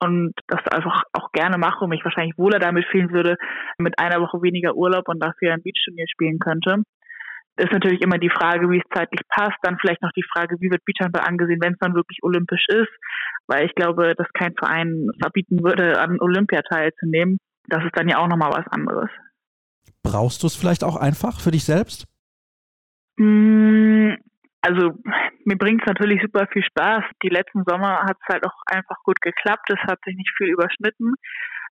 und 0.00 0.32
das 0.48 0.60
einfach 0.72 1.02
auch 1.12 1.32
gerne 1.32 1.58
mache 1.58 1.84
und 1.84 1.90
mich 1.90 2.04
wahrscheinlich 2.04 2.36
wohler 2.38 2.58
damit 2.58 2.86
fühlen 2.86 3.10
würde, 3.10 3.36
mit 3.78 3.98
einer 3.98 4.20
Woche 4.20 4.42
weniger 4.42 4.74
Urlaub 4.74 5.08
und 5.08 5.22
dafür 5.22 5.52
ein 5.52 5.62
Beachturnier 5.62 6.06
spielen 6.08 6.38
könnte. 6.38 6.82
Ist 7.56 7.72
natürlich 7.72 8.00
immer 8.00 8.16
die 8.16 8.30
Frage, 8.30 8.70
wie 8.70 8.78
es 8.78 8.96
zeitlich 8.96 9.20
passt. 9.28 9.56
Dann 9.62 9.76
vielleicht 9.78 10.00
noch 10.00 10.12
die 10.16 10.24
Frage, 10.32 10.56
wie 10.60 10.70
wird 10.70 10.84
Beachhandball 10.84 11.26
angesehen, 11.26 11.60
wenn 11.60 11.74
es 11.74 11.78
dann 11.78 11.94
wirklich 11.94 12.18
olympisch 12.22 12.64
ist 12.68 12.88
weil 13.50 13.66
ich 13.66 13.74
glaube, 13.74 14.14
dass 14.16 14.28
kein 14.32 14.54
Verein 14.54 15.08
verbieten 15.20 15.62
würde, 15.62 16.00
an 16.00 16.20
Olympia 16.20 16.62
teilzunehmen. 16.62 17.38
Das 17.66 17.84
ist 17.84 17.96
dann 17.96 18.08
ja 18.08 18.18
auch 18.18 18.28
nochmal 18.28 18.52
was 18.52 18.66
anderes. 18.70 19.10
Brauchst 20.04 20.42
du 20.42 20.46
es 20.46 20.54
vielleicht 20.54 20.84
auch 20.84 20.96
einfach 20.96 21.40
für 21.40 21.50
dich 21.50 21.64
selbst? 21.64 22.06
Mm, 23.16 24.14
also 24.62 24.92
mir 25.44 25.56
bringt 25.56 25.80
es 25.82 25.86
natürlich 25.86 26.20
super 26.22 26.46
viel 26.52 26.62
Spaß. 26.62 27.04
Die 27.22 27.28
letzten 27.28 27.64
Sommer 27.66 28.02
hat 28.02 28.16
es 28.20 28.32
halt 28.32 28.46
auch 28.46 28.60
einfach 28.66 28.96
gut 29.04 29.20
geklappt. 29.20 29.70
Es 29.70 29.80
hat 29.90 29.98
sich 30.04 30.16
nicht 30.16 30.32
viel 30.36 30.48
überschnitten. 30.48 31.14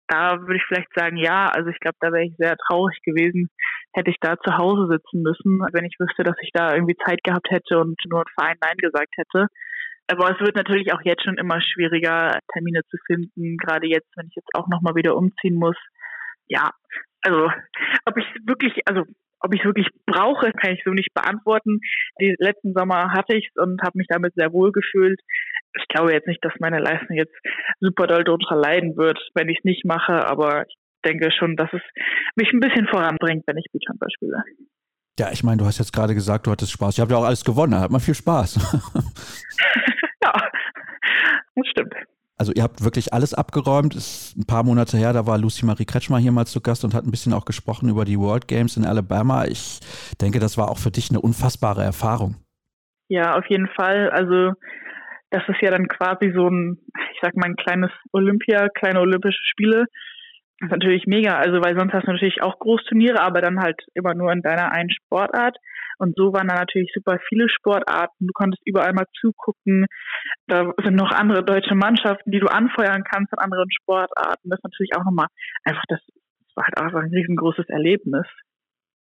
Da 0.07 0.39
würde 0.41 0.57
ich 0.57 0.64
vielleicht 0.68 0.93
sagen, 0.95 1.16
ja, 1.16 1.49
also 1.49 1.70
ich 1.70 1.80
glaube, 1.80 1.97
da 2.01 2.12
wäre 2.12 2.24
ich 2.24 2.37
sehr 2.37 2.57
traurig 2.57 3.01
gewesen, 3.05 3.49
hätte 3.95 4.11
ich 4.11 4.18
da 4.20 4.37
zu 4.37 4.59
Hause 4.59 4.87
sitzen 4.91 5.22
müssen, 5.22 5.61
wenn 5.72 5.87
ich 5.87 5.97
wüsste, 5.99 6.24
dass 6.24 6.37
ich 6.43 6.51
da 6.53 6.74
irgendwie 6.74 6.97
Zeit 7.07 7.24
gehabt 7.24 7.51
hätte 7.51 7.78
und 7.78 7.97
nur 8.11 8.20
ein 8.20 8.35
Verein 8.35 8.57
Nein 8.62 8.76
gesagt 8.76 9.14
hätte. 9.16 9.47
Aber 10.09 10.30
es 10.30 10.41
wird 10.41 10.57
natürlich 10.57 10.93
auch 10.93 11.01
jetzt 11.05 11.24
schon 11.24 11.39
immer 11.39 11.62
schwieriger, 11.62 12.39
Termine 12.53 12.82
zu 12.91 12.99
finden, 13.07 13.57
gerade 13.57 13.87
jetzt, 13.87 14.11
wenn 14.16 14.26
ich 14.26 14.35
jetzt 14.37 14.55
auch 14.55 14.68
nochmal 14.68 14.95
wieder 14.95 15.16
umziehen 15.16 15.55
muss. 15.55 15.76
Ja, 16.49 16.70
also 17.22 17.51
ob 18.05 18.16
ich 18.18 18.26
wirklich, 18.45 18.87
also 18.87 19.05
ob 19.45 19.55
ich 19.55 19.61
es 19.61 19.66
wirklich 19.66 19.88
brauche, 20.07 20.53
kann 20.53 20.72
ich 20.72 20.82
so 20.84 20.90
nicht 20.90 21.12
beantworten. 21.14 21.80
Die 22.20 22.34
letzten 22.38 22.72
Sommer 22.72 23.12
hatte 23.12 23.36
ich 23.36 23.49
es 23.49 23.62
und 23.62 23.82
habe 23.82 23.99
mich 23.99 24.07
damit 24.09 24.32
sehr 24.34 24.53
wohl 24.53 24.72
gefühlt. 24.72 25.20
Ich 25.76 25.86
glaube 25.88 26.12
jetzt 26.12 26.26
nicht, 26.26 26.42
dass 26.45 26.53
meine 26.61 26.78
Leistung 26.78 27.16
jetzt 27.16 27.34
super 27.80 28.07
doll 28.07 28.24
darunter 28.24 28.57
leiden 28.57 28.97
wird, 28.97 29.18
wenn 29.34 29.49
ich 29.49 29.59
es 29.59 29.64
nicht 29.64 29.84
mache, 29.84 30.26
aber 30.26 30.64
ich 30.66 30.74
denke 31.05 31.30
schon, 31.30 31.57
dass 31.57 31.70
es 31.72 31.82
mich 32.36 32.51
ein 32.53 32.61
bisschen 32.61 32.86
voranbringt, 32.86 33.45
wenn 33.47 33.59
ich 33.59 33.66
Beachhandball 33.70 34.09
spiele. 34.14 34.42
Ja, 35.18 35.30
ich 35.30 35.45
meine, 35.45 35.59
du 35.59 35.66
hast 35.66 35.78
jetzt 35.78 35.92
gerade 35.92 36.14
gesagt, 36.14 36.47
du 36.47 36.51
hattest 36.51 36.72
Spaß. 36.72 36.99
Ihr 36.99 37.03
habt 37.03 37.12
ja 37.12 37.18
auch 37.18 37.24
alles 37.24 37.45
gewonnen, 37.45 37.72
da 37.72 37.80
hat 37.80 37.90
man 37.90 38.01
viel 38.01 38.14
Spaß. 38.14 38.55
ja, 40.24 40.32
das 41.55 41.66
stimmt. 41.68 41.95
Also 42.37 42.53
ihr 42.53 42.62
habt 42.64 42.82
wirklich 42.82 43.12
alles 43.12 43.32
abgeräumt. 43.32 43.95
Ist 43.95 44.37
ein 44.37 44.47
paar 44.47 44.64
Monate 44.64 44.97
her, 44.97 45.12
da 45.12 45.26
war 45.26 45.39
Lucy 45.39 45.64
Marie 45.64 45.85
Kretschmer 45.85 46.18
hier 46.18 46.32
mal 46.32 46.47
zu 46.47 46.61
Gast 46.61 46.85
und 46.85 46.95
hat 46.95 47.05
ein 47.05 47.11
bisschen 47.11 47.32
auch 47.32 47.45
gesprochen 47.45 47.89
über 47.89 48.05
die 48.05 48.18
World 48.18 48.49
Games 48.49 48.76
in 48.76 48.85
Alabama. 48.85 49.45
Ich 49.45 49.80
denke, 50.20 50.41
das 50.41 50.59
war 50.59 50.70
auch 50.70 50.78
für 50.78 50.91
dich 50.91 51.11
eine 51.11 51.20
unfassbare 51.20 51.82
Erfahrung. 51.82 52.37
Ja, 53.09 53.37
auf 53.37 53.47
jeden 53.49 53.68
Fall. 53.68 54.11
Also 54.11 54.53
das 55.30 55.43
ist 55.49 55.61
ja 55.62 55.70
dann 55.70 55.89
quasi 55.89 56.32
so 56.35 56.49
ein, 56.49 56.78
ich 57.12 57.18
sag 57.22 57.37
mal, 57.37 57.47
ein 57.47 57.57
kleines 57.57 57.91
Olympia, 58.12 58.68
kleine 58.68 59.01
Olympische 59.01 59.43
Spiele. 59.51 59.87
Das 60.59 60.68
ist 60.68 60.72
natürlich 60.72 61.07
mega, 61.07 61.37
also 61.37 61.61
weil 61.62 61.78
sonst 61.78 61.93
hast 61.93 62.07
du 62.07 62.12
natürlich 62.12 62.43
auch 62.43 62.59
Großturniere, 62.59 63.20
aber 63.20 63.41
dann 63.41 63.61
halt 63.61 63.80
immer 63.95 64.14
nur 64.14 64.32
in 64.32 64.43
deiner 64.43 64.72
einen 64.72 64.91
Sportart. 64.91 65.57
Und 65.99 66.16
so 66.16 66.32
waren 66.32 66.49
da 66.49 66.57
natürlich 66.57 66.90
super 66.95 67.18
viele 67.28 67.49
Sportarten. 67.49 68.26
Du 68.26 68.32
konntest 68.32 68.62
überall 68.66 68.92
mal 68.92 69.07
zugucken. 69.20 69.86
Da 70.47 70.72
sind 70.82 70.95
noch 70.97 71.12
andere 71.12 71.45
deutsche 71.45 71.74
Mannschaften, 71.74 72.30
die 72.30 72.40
du 72.40 72.47
anfeuern 72.47 73.05
kannst 73.05 73.32
in 73.32 73.38
anderen 73.38 73.70
Sportarten. 73.70 74.51
Das 74.51 74.59
ist 74.59 74.64
natürlich 74.64 74.97
auch 74.97 75.05
nochmal 75.05 75.28
einfach, 75.64 75.84
das 75.88 76.01
war 76.55 76.64
halt 76.64 76.78
einfach 76.78 77.03
ein 77.03 77.11
riesengroßes 77.11 77.68
Erlebnis. 77.68 78.26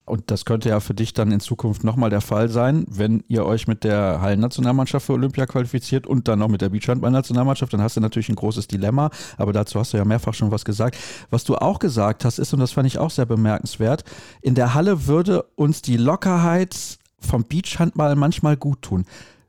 Und 0.06 0.32
das 0.32 0.44
könnte 0.44 0.68
ja 0.70 0.82
für 0.82 0.94
dich 0.94 1.14
dann 1.14 1.32
in 1.32 1.40
Zukunft 1.40 1.86
nochmal 1.86 2.10
der 2.10 2.20
Fall 2.20 2.50
sein, 2.50 2.86
wenn 2.90 3.24
ihr 3.30 3.46
euch 3.46 3.68
mit 3.68 3.86
der 3.86 4.20
Hallennationalmannschaft 4.20 5.06
für 5.06 5.14
Olympia 5.14 5.46
qualifiziert 5.46 6.08
und 6.08 6.28
dann 6.28 6.40
noch 6.40 6.50
mit 6.50 6.62
der 6.62 6.70
Beachhandball-Nationalmannschaft, 6.70 7.72
dann 7.72 7.82
hast 7.82 7.96
du 7.96 8.02
natürlich 8.02 8.28
ein 8.28 8.36
großes 8.36 8.68
Dilemma, 8.68 9.12
aber 9.38 9.54
dazu 9.54 9.80
hast 9.80 9.94
du 9.94 9.98
ja 9.98 10.04
mehrfach 10.04 10.34
schon 10.34 10.52
was 10.52 10.66
gesagt. 10.66 10.98
Was 11.30 11.46
du 11.46 11.56
auch 11.56 11.80
gesagt 11.80 12.26
hast, 12.26 12.38
ist, 12.38 12.54
und 12.54 12.60
das 12.60 12.74
fand 12.74 12.88
ich 12.88 12.98
auch 12.98 13.12
sehr 13.12 13.26
bemerkenswert, 13.26 14.04
in 14.42 14.56
der 14.56 14.74
Halle 14.74 15.08
würde 15.08 15.44
uns 15.56 15.82
die 15.82 15.98
Lockerheit 15.98 17.00
vom 17.20 17.46
Beachhandball 17.48 18.16
manchmal 18.16 18.58
gut 18.58 18.82
tun. 18.82 19.06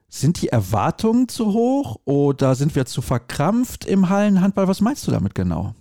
Sind 0.07 0.40
die 0.40 0.50
Erwartungen 0.50 1.28
zu 1.28 1.52
hoch 1.52 1.96
oder 2.05 2.55
sind 2.55 2.76
wir 2.76 2.86
zu 2.86 3.02
verkrampft 3.02 3.84
im 3.84 4.09
Hallenhandball? 4.09 4.68
Was 4.68 4.80
meinst 4.80 5.05
du 5.09 5.11
damit 5.11 5.34
genau? 5.34 5.74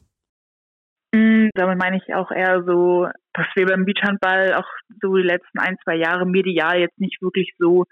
Mm, 1.14 1.50
damit 1.54 1.78
meine 1.78 1.98
ich 1.98 2.16
auch 2.16 2.32
eher 2.32 2.64
so, 2.64 3.08
dass 3.34 3.48
wir 3.56 3.66
beim 3.66 3.86
Beachhandball 3.86 4.54
auch 4.54 4.68
so 5.02 5.16
die 5.16 5.24
letzten 5.24 5.60
ein, 5.60 5.78
zwei 5.84 5.96
Jahre 5.96 6.26
medial 6.26 6.80
jetzt 6.80 7.00
nicht 7.00 7.22
wirklich 7.22 7.54
so 7.58 7.86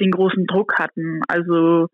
den 0.00 0.10
großen 0.10 0.46
Druck 0.46 0.78
hatten. 0.78 1.20
Also 1.28 1.88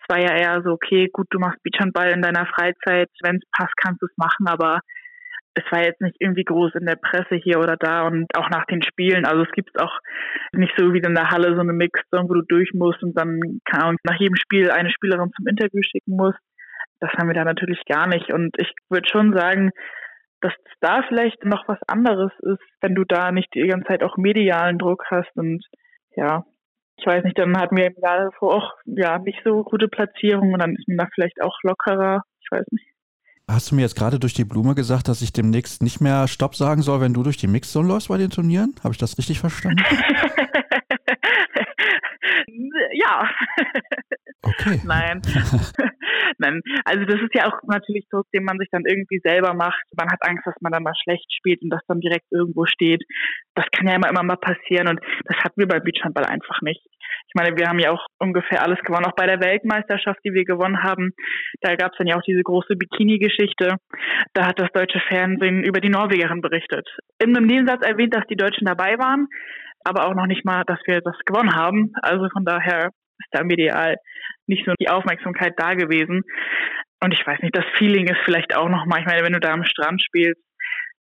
es 0.00 0.08
war 0.08 0.20
ja 0.20 0.36
eher 0.36 0.62
so, 0.62 0.72
okay, 0.72 1.08
gut, 1.12 1.26
du 1.30 1.38
machst 1.38 1.62
Beachhandball 1.62 2.10
in 2.10 2.22
deiner 2.22 2.46
Freizeit, 2.46 3.08
wenn 3.22 3.36
es 3.36 3.50
passt, 3.52 3.74
kannst 3.76 4.02
du 4.02 4.06
es 4.06 4.16
machen, 4.16 4.46
aber 4.46 4.80
es 5.54 5.64
war 5.70 5.84
jetzt 5.84 6.00
nicht 6.00 6.16
irgendwie 6.18 6.44
groß 6.44 6.74
in 6.74 6.86
der 6.86 6.96
Presse 6.96 7.36
hier 7.36 7.58
oder 7.58 7.76
da 7.76 8.06
und 8.06 8.26
auch 8.36 8.48
nach 8.48 8.64
den 8.66 8.82
Spielen. 8.82 9.26
Also 9.26 9.42
es 9.42 9.52
gibt 9.52 9.78
auch 9.80 9.98
nicht 10.52 10.72
so 10.78 10.92
wie 10.94 10.98
in 10.98 11.14
der 11.14 11.28
Halle 11.28 11.54
so 11.54 11.60
eine 11.60 11.74
Mixzone, 11.74 12.28
wo 12.28 12.34
du 12.34 12.42
durch 12.42 12.72
musst 12.72 13.02
und 13.02 13.18
dann 13.18 13.38
kann 13.64 13.96
nach 14.04 14.18
jedem 14.18 14.36
Spiel 14.36 14.70
eine 14.70 14.90
Spielerin 14.90 15.30
zum 15.36 15.46
Interview 15.46 15.82
schicken 15.82 16.16
musst. 16.16 16.38
Das 17.00 17.10
haben 17.18 17.28
wir 17.28 17.34
da 17.34 17.44
natürlich 17.44 17.82
gar 17.86 18.06
nicht. 18.06 18.32
Und 18.32 18.54
ich 18.58 18.72
würde 18.88 19.08
schon 19.08 19.36
sagen, 19.36 19.70
dass 20.42 20.52
da 20.80 21.02
vielleicht 21.08 21.44
noch 21.44 21.66
was 21.68 21.78
anderes 21.86 22.32
ist, 22.40 22.62
wenn 22.80 22.94
du 22.94 23.04
da 23.04 23.32
nicht 23.32 23.48
die 23.54 23.66
ganze 23.66 23.88
Zeit 23.88 24.02
auch 24.02 24.16
medialen 24.16 24.78
Druck 24.78 25.04
hast 25.10 25.30
und 25.36 25.64
ja, 26.14 26.44
ich 26.96 27.06
weiß 27.06 27.24
nicht, 27.24 27.38
dann 27.38 27.56
hatten 27.56 27.76
wir 27.76 27.86
im 27.86 27.94
Jahr 28.02 28.30
davor 28.30 28.56
auch 28.56 28.72
ja 28.84 29.18
nicht 29.18 29.40
so 29.44 29.64
gute 29.64 29.88
Platzierungen 29.88 30.52
und 30.52 30.60
dann 30.60 30.76
ist 30.76 30.86
man 30.88 30.98
da 30.98 31.06
vielleicht 31.14 31.40
auch 31.42 31.56
lockerer, 31.62 32.22
ich 32.40 32.48
weiß 32.50 32.64
nicht. 32.70 32.86
Hast 33.48 33.70
du 33.70 33.74
mir 33.74 33.82
jetzt 33.82 33.96
gerade 33.96 34.18
durch 34.18 34.34
die 34.34 34.44
Blume 34.44 34.74
gesagt, 34.74 35.08
dass 35.08 35.20
ich 35.20 35.32
demnächst 35.32 35.82
nicht 35.82 36.00
mehr 36.00 36.28
Stopp 36.28 36.54
sagen 36.54 36.82
soll, 36.82 37.00
wenn 37.00 37.12
du 37.12 37.22
durch 37.22 37.36
die 37.36 37.48
Mixzone 37.48 37.88
läufst 37.88 38.08
bei 38.08 38.18
den 38.18 38.30
Turnieren? 38.30 38.74
Habe 38.82 38.94
ich 38.94 38.98
das 38.98 39.18
richtig 39.18 39.40
verstanden? 39.40 39.82
ja. 42.92 43.28
Okay. 44.42 44.80
Nein. 44.84 45.22
Nein. 46.38 46.60
Also 46.84 47.04
das 47.04 47.20
ist 47.20 47.34
ja 47.34 47.46
auch 47.46 47.60
natürlich 47.66 48.06
Druck, 48.10 48.26
den 48.34 48.44
man 48.44 48.58
sich 48.58 48.68
dann 48.70 48.84
irgendwie 48.86 49.20
selber 49.22 49.54
macht. 49.54 49.82
Man 49.96 50.10
hat 50.10 50.20
Angst, 50.28 50.46
dass 50.46 50.54
man 50.60 50.72
dann 50.72 50.82
mal 50.82 50.94
schlecht 51.02 51.32
spielt 51.32 51.62
und 51.62 51.70
das 51.70 51.82
dann 51.88 52.00
direkt 52.00 52.26
irgendwo 52.30 52.66
steht. 52.66 53.02
Das 53.54 53.66
kann 53.72 53.88
ja 53.88 53.96
immer, 53.96 54.08
immer 54.08 54.22
mal 54.22 54.36
passieren 54.36 54.88
und 54.88 55.00
das 55.24 55.36
hatten 55.38 55.60
wir 55.60 55.68
beim 55.68 55.82
Beachhandball 55.82 56.24
einfach 56.24 56.60
nicht. 56.62 56.82
Ich 57.28 57.34
meine, 57.34 57.56
wir 57.56 57.68
haben 57.68 57.78
ja 57.78 57.90
auch 57.90 58.06
ungefähr 58.18 58.62
alles 58.62 58.78
gewonnen, 58.80 59.06
auch 59.06 59.16
bei 59.16 59.26
der 59.26 59.40
Weltmeisterschaft, 59.40 60.20
die 60.24 60.34
wir 60.34 60.44
gewonnen 60.44 60.82
haben. 60.82 61.12
Da 61.60 61.74
gab 61.76 61.92
es 61.92 61.98
dann 61.98 62.06
ja 62.06 62.16
auch 62.16 62.22
diese 62.22 62.42
große 62.42 62.76
Bikini-Geschichte. 62.76 63.76
Da 64.34 64.46
hat 64.46 64.58
das 64.58 64.70
deutsche 64.72 65.00
Fernsehen 65.08 65.62
über 65.62 65.80
die 65.80 65.88
Norwegerin 65.88 66.40
berichtet. 66.40 66.88
In 67.22 67.36
einem 67.36 67.46
Nebensatz 67.46 67.86
erwähnt, 67.86 68.14
dass 68.14 68.26
die 68.26 68.36
Deutschen 68.36 68.66
dabei 68.66 68.98
waren, 68.98 69.28
aber 69.84 70.06
auch 70.06 70.14
noch 70.14 70.26
nicht 70.26 70.44
mal, 70.44 70.64
dass 70.66 70.78
wir 70.86 71.00
das 71.00 71.16
gewonnen 71.24 71.54
haben. 71.54 71.92
Also 72.02 72.28
von 72.30 72.44
daher 72.44 72.90
ist 73.22 73.28
da 73.32 73.44
medial 73.44 73.96
nicht 74.46 74.64
so 74.66 74.74
die 74.80 74.88
Aufmerksamkeit 74.88 75.54
da 75.56 75.74
gewesen. 75.74 76.22
Und 77.02 77.12
ich 77.12 77.26
weiß 77.26 77.40
nicht, 77.42 77.56
das 77.56 77.64
Feeling 77.78 78.06
ist 78.06 78.20
vielleicht 78.24 78.54
auch 78.56 78.68
nochmal, 78.68 79.00
ich 79.00 79.06
meine, 79.06 79.22
wenn 79.24 79.32
du 79.32 79.40
da 79.40 79.52
am 79.52 79.64
Strand 79.64 80.02
spielst, 80.02 80.40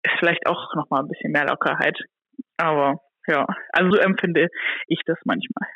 ist 0.03 0.15
vielleicht 0.19 0.47
auch 0.47 0.75
nochmal 0.75 1.03
ein 1.03 1.09
bisschen 1.09 1.33
mehr 1.33 1.47
Lockerheit. 1.47 1.99
Aber 2.57 3.01
ja, 3.27 3.47
also 3.73 3.91
so 3.93 3.99
empfinde 3.99 4.49
ich 4.87 5.01
das 5.07 5.19
manchmal. 5.25 5.69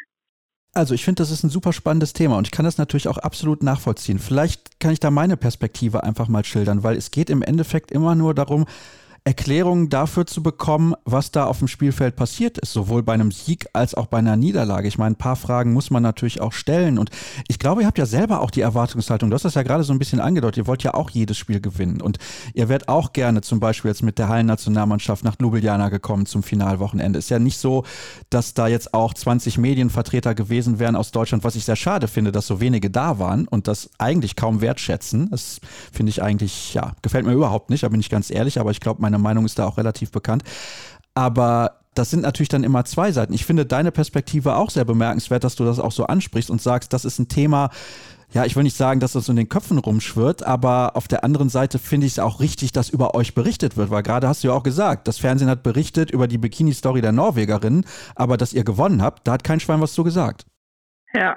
Also 0.75 0.95
ich 0.95 1.05
finde, 1.05 1.21
das 1.23 1.31
ist 1.31 1.45
ein 1.45 1.51
super 1.51 1.73
spannendes 1.73 2.15
Thema 2.15 2.37
und 2.37 2.49
ich 2.49 2.51
kann 2.51 2.65
das 2.65 2.79
natürlich 2.79 3.07
auch 3.07 3.19
absolut 3.19 3.63
nachvollziehen. 3.63 4.19
Vielleicht 4.19 4.81
kann 4.81 4.91
ich 4.91 4.99
da 4.99 5.11
meine 5.11 5.37
Perspektive 5.37 6.03
einfach 6.03 6.27
mal 6.27 6.45
schildern, 6.45 6.83
weil 6.83 6.97
es 6.97 7.13
geht 7.13 7.31
im 7.31 7.43
Endeffekt 7.43 7.93
immer 7.93 8.17
nur 8.17 8.35
darum, 8.35 8.67
Erklärungen 9.27 9.89
dafür 9.89 10.27
zu 10.27 10.43
bekommen, 10.43 10.93
was 11.07 11.31
da 11.31 11.47
auf 11.47 11.59
dem 11.59 11.67
Spielfeld 11.67 12.15
passiert 12.15 12.59
ist, 12.59 12.75
sowohl 12.75 13.03
bei 13.03 13.15
einem 13.15 13.33
Sieg 13.33 13.67
als 13.73 13.95
auch 13.95 14.05
bei 14.05 14.19
einer 14.19 14.37
Niederlage. 14.37 14.87
Ich 14.87 14.99
meine, 14.99 15.15
ein 15.15 15.19
paar 15.19 15.37
Fragen 15.37 15.73
muss 15.73 15.91
man 15.91 16.03
natürlich 16.03 16.43
auch 16.43 16.53
stellen. 16.53 16.99
Und 16.99 17.09
ich 17.49 17.59
glaube, 17.59 17.81
ihr 17.81 17.87
habt 17.87 17.97
ja 17.97 18.05
selber 18.05 18.43
auch 18.43 18.51
die 18.51 18.61
Erwartungshaltung. 18.61 19.31
Du 19.31 19.35
hast 19.35 19.47
das 19.47 19.55
ja 19.55 19.63
gerade 19.63 19.83
so 19.83 19.95
ein 19.95 19.99
bisschen 19.99 20.21
angedeutet. 20.21 20.59
Ihr 20.59 20.67
wollt 20.67 20.83
ja 20.83 20.93
auch 20.93 21.09
jedes 21.09 21.39
Spiel 21.39 21.63
gewinnen. 21.63 22.03
Und 22.03 22.19
ihr 22.53 22.69
werdet 22.69 22.89
auch 22.89 23.15
gerne 23.15 23.41
zum 23.41 23.61
Beispiel 23.61 23.91
jetzt 23.91 24.03
mit 24.03 24.19
der 24.19 24.29
Hallennationalmannschaft 24.29 25.25
nach 25.25 25.37
Ljubljana 25.41 25.89
gekommen 25.89 26.27
zum 26.27 26.43
Finalwochenende. 26.43 27.19
Ist 27.19 27.31
ja 27.31 27.39
nicht 27.39 27.57
so, 27.57 27.85
dass 28.29 28.53
da 28.53 28.69
jetzt 28.69 28.93
auch 28.93 29.15
20 29.15 29.57
Medienvertreter 29.57 30.35
gewesen 30.35 30.79
wären 30.79 30.97
aus 30.97 31.13
Deutschland, 31.13 31.45
was 31.45 31.57
ich 31.57 31.65
sehr 31.65 31.77
schade 31.77 32.09
finde, 32.09 32.31
dass 32.31 32.47
so 32.47 32.61
wenige 32.61 32.91
da 32.91 33.19
waren 33.19 33.49
und 33.49 33.69
das 33.69 33.89
eigentlich 33.97 34.37
kaum 34.37 34.61
wertschätzen. 34.61 35.31
Das 35.31 35.63
finde 35.91 36.11
ich 36.11 36.23
eigentlich, 36.23 36.75
ja, 36.75 36.93
gefällt 37.01 37.25
mir 37.25 37.33
überhaupt 37.33 37.71
nicht, 37.71 37.85
da 37.85 37.89
bin 37.89 38.01
ich 38.01 38.11
ganz 38.11 38.31
ehrlich, 38.31 38.61
aber 38.61 38.71
ich 38.71 38.81
glaube, 38.81 39.01
meine 39.01 39.14
Meinung 39.19 39.45
ist 39.45 39.59
da 39.59 39.67
auch 39.67 39.79
relativ 39.79 40.11
bekannt. 40.11 40.43
Aber 41.15 41.81
das 41.95 42.11
sind 42.11 42.23
natürlich 42.23 42.49
dann 42.49 42.65
immer 42.65 42.85
zwei 42.85 43.13
Seiten. 43.13 43.33
Ich 43.33 43.47
finde 43.47 43.67
deine 43.67 43.93
Perspektive 43.93 44.57
auch 44.57 44.71
sehr 44.71 44.85
bemerkenswert, 44.85 45.45
dass 45.45 45.55
du 45.55 45.65
das 45.65 45.79
auch 45.79 45.93
so 45.93 46.07
ansprichst 46.07 46.51
und 46.51 46.61
sagst, 46.61 46.93
das 46.93 47.05
ist 47.05 47.19
ein 47.19 47.29
Thema, 47.29 47.71
ja, 48.33 48.45
ich 48.45 48.57
will 48.57 48.65
nicht 48.65 48.77
sagen, 48.77 48.99
dass 48.99 49.13
das 49.13 49.29
in 49.29 49.37
den 49.37 49.49
Köpfen 49.49 49.79
rumschwirrt, 49.79 50.43
aber 50.43 50.97
auf 50.97 51.07
der 51.07 51.23
anderen 51.23 51.49
Seite 51.49 51.79
finde 51.79 52.07
ich 52.07 52.15
es 52.15 52.19
auch 52.19 52.41
richtig, 52.41 52.73
dass 52.73 52.91
über 52.91 53.15
euch 53.15 53.35
berichtet 53.35 53.77
wird, 53.77 53.91
weil 53.91 54.03
gerade 54.03 54.27
hast 54.27 54.43
du 54.43 54.49
ja 54.49 54.55
auch 54.55 54.65
gesagt, 54.65 55.07
das 55.07 55.19
Fernsehen 55.19 55.49
hat 55.49 55.63
berichtet 55.63 56.11
über 56.11 56.27
die 56.27 56.39
Bikini-Story 56.39 57.01
der 57.01 57.13
Norwegerin, 57.13 57.85
aber 58.17 58.37
dass 58.37 58.53
ihr 58.53 58.65
gewonnen 58.65 59.03
habt, 59.03 59.29
da 59.29 59.33
hat 59.33 59.45
kein 59.45 59.61
Schwein 59.61 59.81
was 59.81 59.93
zu 59.93 60.03
gesagt. 60.03 60.47
Ja, 61.15 61.37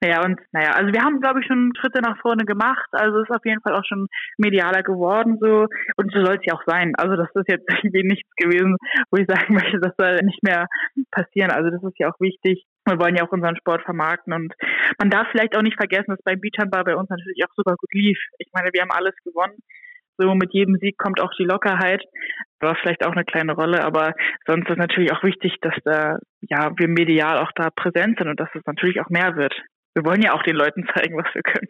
naja, 0.00 0.24
und 0.24 0.40
naja, 0.52 0.72
also 0.72 0.92
wir 0.92 1.02
haben, 1.02 1.20
glaube 1.20 1.40
ich, 1.40 1.46
schon 1.46 1.72
Schritte 1.78 2.00
nach 2.02 2.20
vorne 2.20 2.44
gemacht. 2.44 2.88
Also 2.92 3.22
ist 3.22 3.30
auf 3.30 3.44
jeden 3.44 3.62
Fall 3.62 3.74
auch 3.74 3.84
schon 3.84 4.08
medialer 4.36 4.82
geworden 4.82 5.38
so. 5.40 5.66
Und 5.96 6.12
so 6.12 6.24
soll 6.24 6.36
es 6.36 6.44
ja 6.44 6.54
auch 6.54 6.62
sein. 6.66 6.94
Also 6.96 7.16
das 7.16 7.28
ist 7.34 7.48
jetzt 7.48 7.66
irgendwie 7.82 8.06
nichts 8.06 8.28
gewesen, 8.36 8.76
wo 9.10 9.16
ich 9.16 9.26
sagen 9.26 9.54
möchte, 9.54 9.80
das 9.80 9.94
soll 9.96 10.16
nicht 10.22 10.42
mehr 10.42 10.66
passieren. 11.10 11.50
Also 11.50 11.70
das 11.70 11.82
ist 11.82 11.98
ja 11.98 12.10
auch 12.10 12.20
wichtig. 12.20 12.64
Wir 12.84 12.98
wollen 13.00 13.16
ja 13.16 13.24
auch 13.24 13.32
unseren 13.32 13.56
Sport 13.56 13.82
vermarkten 13.82 14.32
und 14.32 14.54
man 14.98 15.10
darf 15.10 15.26
vielleicht 15.32 15.56
auch 15.56 15.62
nicht 15.62 15.76
vergessen, 15.76 16.10
dass 16.10 16.22
beim 16.24 16.40
Beachhandball 16.40 16.84
bei 16.84 16.94
uns 16.94 17.08
natürlich 17.10 17.42
auch 17.44 17.52
super 17.56 17.74
gut 17.74 17.92
lief. 17.92 18.18
Ich 18.38 18.48
meine, 18.52 18.70
wir 18.72 18.82
haben 18.82 18.92
alles 18.92 19.14
gewonnen. 19.24 19.58
So 20.18 20.34
mit 20.34 20.54
jedem 20.54 20.76
Sieg 20.76 20.96
kommt 20.96 21.20
auch 21.20 21.32
die 21.38 21.44
Lockerheit. 21.44 22.02
War 22.60 22.76
vielleicht 22.76 23.04
auch 23.04 23.12
eine 23.12 23.24
kleine 23.24 23.52
Rolle, 23.52 23.84
aber 23.84 24.14
sonst 24.46 24.70
ist 24.70 24.78
natürlich 24.78 25.12
auch 25.12 25.22
wichtig, 25.24 25.56
dass 25.60 25.74
da 25.84 26.18
ja 26.40 26.70
wir 26.76 26.88
medial 26.88 27.38
auch 27.38 27.50
da 27.54 27.70
präsent 27.70 28.18
sind 28.18 28.28
und 28.28 28.38
dass 28.38 28.48
es 28.54 28.64
natürlich 28.66 29.00
auch 29.00 29.10
mehr 29.10 29.36
wird 29.36 29.54
wir 29.96 30.04
wollen 30.04 30.22
ja 30.22 30.34
auch 30.34 30.42
den 30.42 30.56
Leuten 30.56 30.86
zeigen, 30.94 31.16
was 31.16 31.26
wir 31.34 31.42
können. 31.42 31.68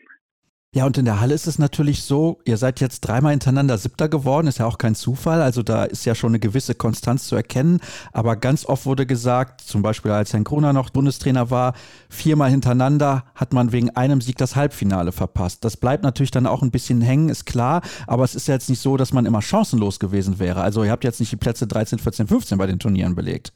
Ja, 0.74 0.85
und 0.85 0.99
in 0.99 1.07
der 1.07 1.20
Halle 1.20 1.33
ist 1.33 1.47
es 1.47 1.59
natürlich 1.59 2.03
so, 2.03 2.41
ihr 2.45 2.59
seid 2.59 2.81
jetzt 2.81 3.01
dreimal 3.01 3.31
hintereinander 3.31 3.79
Siebter 3.79 4.11
geworden, 4.11 4.47
ist 4.47 4.59
ja 4.59 4.66
auch 4.66 4.77
kein 4.77 4.95
Zufall, 4.95 5.41
also 5.41 5.62
da 5.62 5.85
ist 5.85 6.05
ja 6.05 6.14
schon 6.14 6.33
eine 6.33 6.39
gewisse 6.39 6.74
Konstanz 6.74 7.29
zu 7.29 7.37
erkennen, 7.37 7.81
aber 8.12 8.37
ganz 8.37 8.66
oft 8.66 8.85
wurde 8.85 9.07
gesagt, 9.07 9.62
zum 9.62 9.81
Beispiel 9.81 10.11
als 10.11 10.35
Herrn 10.35 10.45
Gruner 10.45 10.74
noch 10.74 10.91
Bundestrainer 10.91 11.51
war, 11.51 11.72
viermal 12.11 12.51
hintereinander 12.51 13.24
hat 13.35 13.55
man 13.55 13.72
wegen 13.72 13.89
einem 13.91 14.20
Sieg 14.20 14.37
das 14.37 14.55
Halbfinale 14.55 15.12
verpasst. 15.12 15.64
Das 15.64 15.79
bleibt 15.79 16.03
natürlich 16.03 16.33
dann 16.33 16.47
auch 16.47 16.62
ein 16.62 16.72
bisschen 16.72 17.01
hängen, 17.01 17.31
ist 17.31 17.47
klar, 17.47 17.81
aber 18.07 18.24
es 18.24 18.35
ist 18.35 18.49
ja 18.49 18.55
jetzt 18.55 18.68
nicht 18.68 18.83
so, 18.83 18.99
dass 18.99 19.14
man 19.14 19.24
immer 19.24 19.41
chancenlos 19.41 19.99
gewesen 19.99 20.39
wäre. 20.39 20.61
Also 20.61 20.85
ihr 20.85 20.91
habt 20.91 21.05
jetzt 21.05 21.20
nicht 21.20 21.33
die 21.33 21.37
Plätze 21.37 21.66
13, 21.66 22.01
14, 22.01 22.27
15 22.27 22.59
bei 22.59 22.66
den 22.66 22.81
Turnieren 22.81 23.14
belegt. 23.14 23.53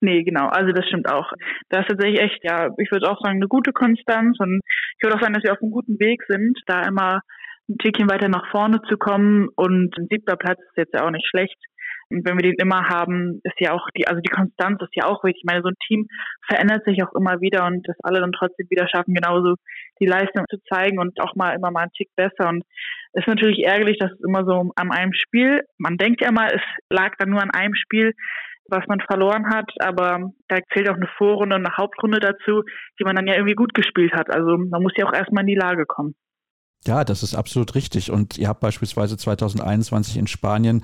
Nee, 0.00 0.24
genau. 0.24 0.46
Also 0.48 0.72
das 0.72 0.86
stimmt 0.86 1.10
auch. 1.10 1.32
Da 1.70 1.80
ist 1.80 1.88
tatsächlich 1.88 2.20
echt, 2.20 2.44
ja, 2.44 2.68
ich 2.78 2.90
würde 2.90 3.10
auch 3.10 3.20
sagen, 3.20 3.36
eine 3.36 3.48
gute 3.48 3.72
Konstanz 3.72 4.38
und 4.40 4.60
ich 4.98 5.02
würde 5.02 5.16
auch 5.16 5.20
sagen, 5.20 5.34
dass 5.34 5.42
wir 5.42 5.52
auf 5.52 5.62
einem 5.62 5.72
guten 5.72 5.98
Weg 5.98 6.22
sind, 6.28 6.58
da 6.66 6.82
immer 6.82 7.22
ein 7.68 7.78
Tickchen 7.78 8.08
weiter 8.08 8.28
nach 8.28 8.48
vorne 8.50 8.80
zu 8.88 8.96
kommen 8.96 9.48
und 9.56 9.96
ein 9.98 10.06
siebter 10.10 10.36
Platz 10.36 10.60
ist 10.60 10.76
jetzt 10.76 10.94
ja 10.94 11.04
auch 11.04 11.10
nicht 11.10 11.26
schlecht. 11.26 11.56
Und 12.08 12.24
wenn 12.24 12.36
wir 12.36 12.42
den 12.42 12.60
immer 12.60 12.88
haben, 12.88 13.40
ist 13.42 13.58
ja 13.58 13.72
auch 13.72 13.88
die, 13.96 14.06
also 14.06 14.20
die 14.20 14.30
Konstanz 14.30 14.80
ist 14.80 14.94
ja 14.94 15.06
auch 15.06 15.24
wichtig. 15.24 15.42
Ich 15.42 15.50
meine, 15.50 15.62
so 15.62 15.70
ein 15.70 15.86
Team 15.88 16.06
verändert 16.46 16.84
sich 16.84 17.02
auch 17.02 17.12
immer 17.14 17.40
wieder 17.40 17.66
und 17.66 17.86
dass 17.88 17.96
alle 18.02 18.20
dann 18.20 18.32
trotzdem 18.32 18.66
wieder 18.70 18.86
schaffen, 18.88 19.14
genauso 19.14 19.56
die 20.00 20.06
Leistung 20.06 20.44
zu 20.48 20.58
zeigen 20.70 21.00
und 21.00 21.18
auch 21.20 21.34
mal 21.34 21.56
immer 21.56 21.72
mal 21.72 21.82
einen 21.82 21.92
Tick 21.92 22.10
besser. 22.14 22.48
Und 22.48 22.62
es 23.12 23.22
ist 23.22 23.28
natürlich 23.28 23.64
ärgerlich, 23.64 23.98
dass 23.98 24.12
es 24.12 24.20
immer 24.24 24.44
so 24.44 24.70
an 24.76 24.92
einem 24.92 25.12
Spiel, 25.14 25.62
man 25.78 25.96
denkt 25.96 26.20
ja 26.20 26.30
mal, 26.30 26.48
es 26.54 26.62
lag 26.90 27.14
dann 27.18 27.30
nur 27.30 27.42
an 27.42 27.50
einem 27.50 27.74
Spiel, 27.74 28.12
was 28.68 28.86
man 28.88 29.00
verloren 29.00 29.48
hat, 29.48 29.70
aber 29.80 30.32
da 30.48 30.58
zählt 30.72 30.88
auch 30.88 30.96
eine 30.96 31.08
Vorrunde 31.18 31.56
und 31.56 31.66
eine 31.66 31.76
Hauptrunde 31.76 32.20
dazu, 32.20 32.62
die 32.98 33.04
man 33.04 33.16
dann 33.16 33.26
ja 33.26 33.34
irgendwie 33.34 33.54
gut 33.54 33.74
gespielt 33.74 34.12
hat. 34.12 34.30
Also 34.30 34.56
man 34.56 34.82
muss 34.82 34.92
ja 34.96 35.06
auch 35.06 35.12
erstmal 35.12 35.42
in 35.42 35.48
die 35.48 35.54
Lage 35.54 35.86
kommen. 35.86 36.14
Ja, 36.86 37.04
das 37.04 37.22
ist 37.22 37.34
absolut 37.34 37.74
richtig. 37.74 38.10
Und 38.12 38.38
ihr 38.38 38.48
habt 38.48 38.60
beispielsweise 38.60 39.16
2021 39.16 40.16
in 40.16 40.26
Spanien 40.28 40.82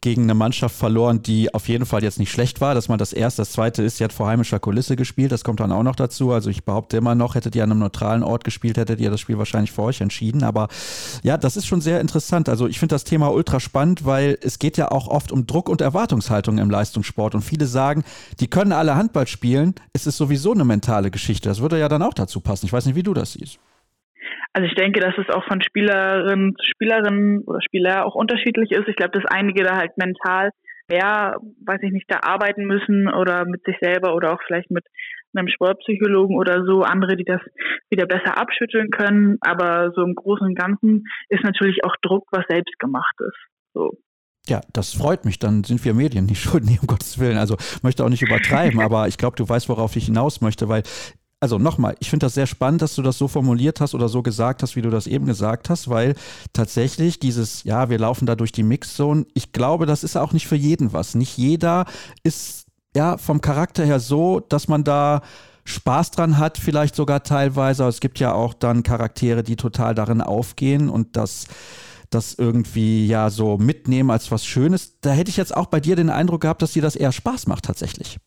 gegen 0.00 0.24
eine 0.24 0.34
Mannschaft 0.34 0.74
verloren, 0.74 1.22
die 1.22 1.54
auf 1.54 1.68
jeden 1.68 1.86
Fall 1.86 2.02
jetzt 2.02 2.18
nicht 2.18 2.32
schlecht 2.32 2.60
war. 2.60 2.74
Dass 2.74 2.88
man 2.88 2.98
das 2.98 3.12
erste, 3.12 3.42
das 3.42 3.52
zweite 3.52 3.82
ist, 3.82 3.98
sie 3.98 4.04
hat 4.04 4.12
vor 4.12 4.26
heimischer 4.26 4.58
Kulisse 4.58 4.96
gespielt. 4.96 5.30
Das 5.30 5.44
kommt 5.44 5.60
dann 5.60 5.70
auch 5.70 5.84
noch 5.84 5.94
dazu. 5.94 6.32
Also 6.32 6.50
ich 6.50 6.64
behaupte 6.64 6.96
immer 6.96 7.14
noch, 7.14 7.36
hättet 7.36 7.54
ihr 7.54 7.62
an 7.62 7.70
einem 7.70 7.80
neutralen 7.80 8.24
Ort 8.24 8.42
gespielt, 8.42 8.76
hättet 8.76 9.00
ihr 9.00 9.10
das 9.10 9.20
Spiel 9.20 9.38
wahrscheinlich 9.38 9.70
für 9.70 9.82
euch 9.82 10.00
entschieden. 10.00 10.42
Aber 10.42 10.68
ja, 11.22 11.38
das 11.38 11.56
ist 11.56 11.66
schon 11.66 11.80
sehr 11.80 12.00
interessant. 12.00 12.48
Also 12.48 12.66
ich 12.66 12.80
finde 12.80 12.96
das 12.96 13.04
Thema 13.04 13.28
ultra 13.32 13.60
spannend, 13.60 14.04
weil 14.04 14.38
es 14.42 14.58
geht 14.58 14.76
ja 14.76 14.90
auch 14.90 15.06
oft 15.06 15.30
um 15.30 15.46
Druck 15.46 15.68
und 15.68 15.80
Erwartungshaltung 15.80 16.58
im 16.58 16.68
Leistungssport. 16.68 17.34
Und 17.36 17.42
viele 17.42 17.66
sagen, 17.66 18.02
die 18.40 18.48
können 18.48 18.72
alle 18.72 18.96
Handball 18.96 19.28
spielen. 19.28 19.74
Es 19.92 20.06
ist 20.08 20.16
sowieso 20.16 20.52
eine 20.52 20.64
mentale 20.64 21.12
Geschichte. 21.12 21.48
Das 21.48 21.60
würde 21.60 21.78
ja 21.78 21.88
dann 21.88 22.02
auch 22.02 22.14
dazu 22.14 22.40
passen. 22.40 22.66
Ich 22.66 22.72
weiß 22.72 22.86
nicht, 22.86 22.96
wie 22.96 23.04
du 23.04 23.14
das 23.14 23.32
siehst. 23.32 23.60
Also 24.54 24.68
ich 24.68 24.74
denke, 24.76 25.00
dass 25.00 25.14
es 25.18 25.34
auch 25.34 25.44
von 25.46 25.60
Spielerin 25.62 26.54
zu 26.56 26.64
Spielerin 26.64 27.42
oder 27.44 27.60
Spieler 27.60 28.06
auch 28.06 28.14
unterschiedlich 28.14 28.70
ist. 28.70 28.86
Ich 28.86 28.94
glaube, 28.94 29.18
dass 29.18 29.26
einige 29.26 29.64
da 29.64 29.76
halt 29.76 29.98
mental 29.98 30.50
mehr, 30.88 31.36
weiß 31.66 31.80
ich 31.82 31.92
nicht, 31.92 32.06
da 32.08 32.20
arbeiten 32.22 32.64
müssen 32.64 33.08
oder 33.08 33.44
mit 33.46 33.64
sich 33.64 33.76
selber 33.80 34.14
oder 34.14 34.32
auch 34.32 34.40
vielleicht 34.46 34.70
mit 34.70 34.84
einem 35.36 35.48
Sportpsychologen 35.48 36.36
oder 36.36 36.64
so, 36.64 36.82
andere, 36.82 37.16
die 37.16 37.24
das 37.24 37.40
wieder 37.90 38.06
besser 38.06 38.38
abschütteln 38.38 38.90
können. 38.90 39.38
Aber 39.40 39.90
so 39.96 40.02
im 40.02 40.14
Großen 40.14 40.46
und 40.46 40.54
Ganzen 40.54 41.04
ist 41.28 41.42
natürlich 41.42 41.84
auch 41.84 41.96
Druck, 42.02 42.28
was 42.30 42.44
selbst 42.48 42.78
gemacht 42.78 43.16
ist. 43.18 43.38
So. 43.74 43.98
Ja, 44.46 44.60
das 44.72 44.94
freut 44.94 45.24
mich. 45.24 45.38
Dann 45.38 45.64
sind 45.64 45.84
wir 45.84 45.94
Medien 45.94 46.26
nicht 46.26 46.40
schuld, 46.40 46.64
nee, 46.66 46.78
um 46.80 46.86
Gottes 46.86 47.18
Willen. 47.18 47.38
Also 47.38 47.56
möchte 47.82 48.04
auch 48.04 48.08
nicht 48.08 48.22
übertreiben, 48.22 48.80
aber 48.84 49.08
ich 49.08 49.18
glaube, 49.18 49.36
du 49.36 49.48
weißt, 49.48 49.68
worauf 49.68 49.96
ich 49.96 50.06
hinaus 50.06 50.40
möchte, 50.40 50.68
weil 50.68 50.82
also 51.44 51.58
nochmal, 51.58 51.94
ich 52.00 52.08
finde 52.08 52.24
das 52.24 52.32
sehr 52.32 52.46
spannend, 52.46 52.80
dass 52.80 52.94
du 52.94 53.02
das 53.02 53.18
so 53.18 53.28
formuliert 53.28 53.82
hast 53.82 53.94
oder 53.94 54.08
so 54.08 54.22
gesagt 54.22 54.62
hast, 54.62 54.76
wie 54.76 54.80
du 54.80 54.88
das 54.88 55.06
eben 55.06 55.26
gesagt 55.26 55.68
hast, 55.68 55.90
weil 55.90 56.14
tatsächlich 56.54 57.18
dieses, 57.18 57.64
ja, 57.64 57.90
wir 57.90 57.98
laufen 57.98 58.24
da 58.24 58.34
durch 58.34 58.50
die 58.50 58.62
Mixzone, 58.62 59.26
ich 59.34 59.52
glaube, 59.52 59.84
das 59.84 60.04
ist 60.04 60.16
auch 60.16 60.32
nicht 60.32 60.48
für 60.48 60.56
jeden 60.56 60.94
was. 60.94 61.14
Nicht 61.14 61.36
jeder 61.36 61.84
ist 62.22 62.64
ja 62.96 63.18
vom 63.18 63.42
Charakter 63.42 63.84
her 63.84 64.00
so, 64.00 64.40
dass 64.40 64.68
man 64.68 64.84
da 64.84 65.20
Spaß 65.66 66.12
dran 66.12 66.38
hat, 66.38 66.56
vielleicht 66.56 66.94
sogar 66.94 67.22
teilweise. 67.22 67.82
Aber 67.82 67.90
es 67.90 68.00
gibt 68.00 68.20
ja 68.20 68.32
auch 68.32 68.54
dann 68.54 68.82
Charaktere, 68.82 69.42
die 69.42 69.56
total 69.56 69.94
darin 69.94 70.22
aufgehen 70.22 70.88
und 70.88 71.14
das 71.14 71.46
das 72.08 72.38
irgendwie 72.38 73.06
ja 73.06 73.28
so 73.28 73.58
mitnehmen 73.58 74.10
als 74.10 74.30
was 74.30 74.46
Schönes. 74.46 74.98
Da 75.00 75.10
hätte 75.10 75.28
ich 75.28 75.36
jetzt 75.36 75.54
auch 75.54 75.66
bei 75.66 75.80
dir 75.80 75.94
den 75.94 76.08
Eindruck 76.08 76.40
gehabt, 76.40 76.62
dass 76.62 76.72
dir 76.72 76.82
das 76.82 76.96
eher 76.96 77.12
Spaß 77.12 77.48
macht 77.48 77.66
tatsächlich. 77.66 78.18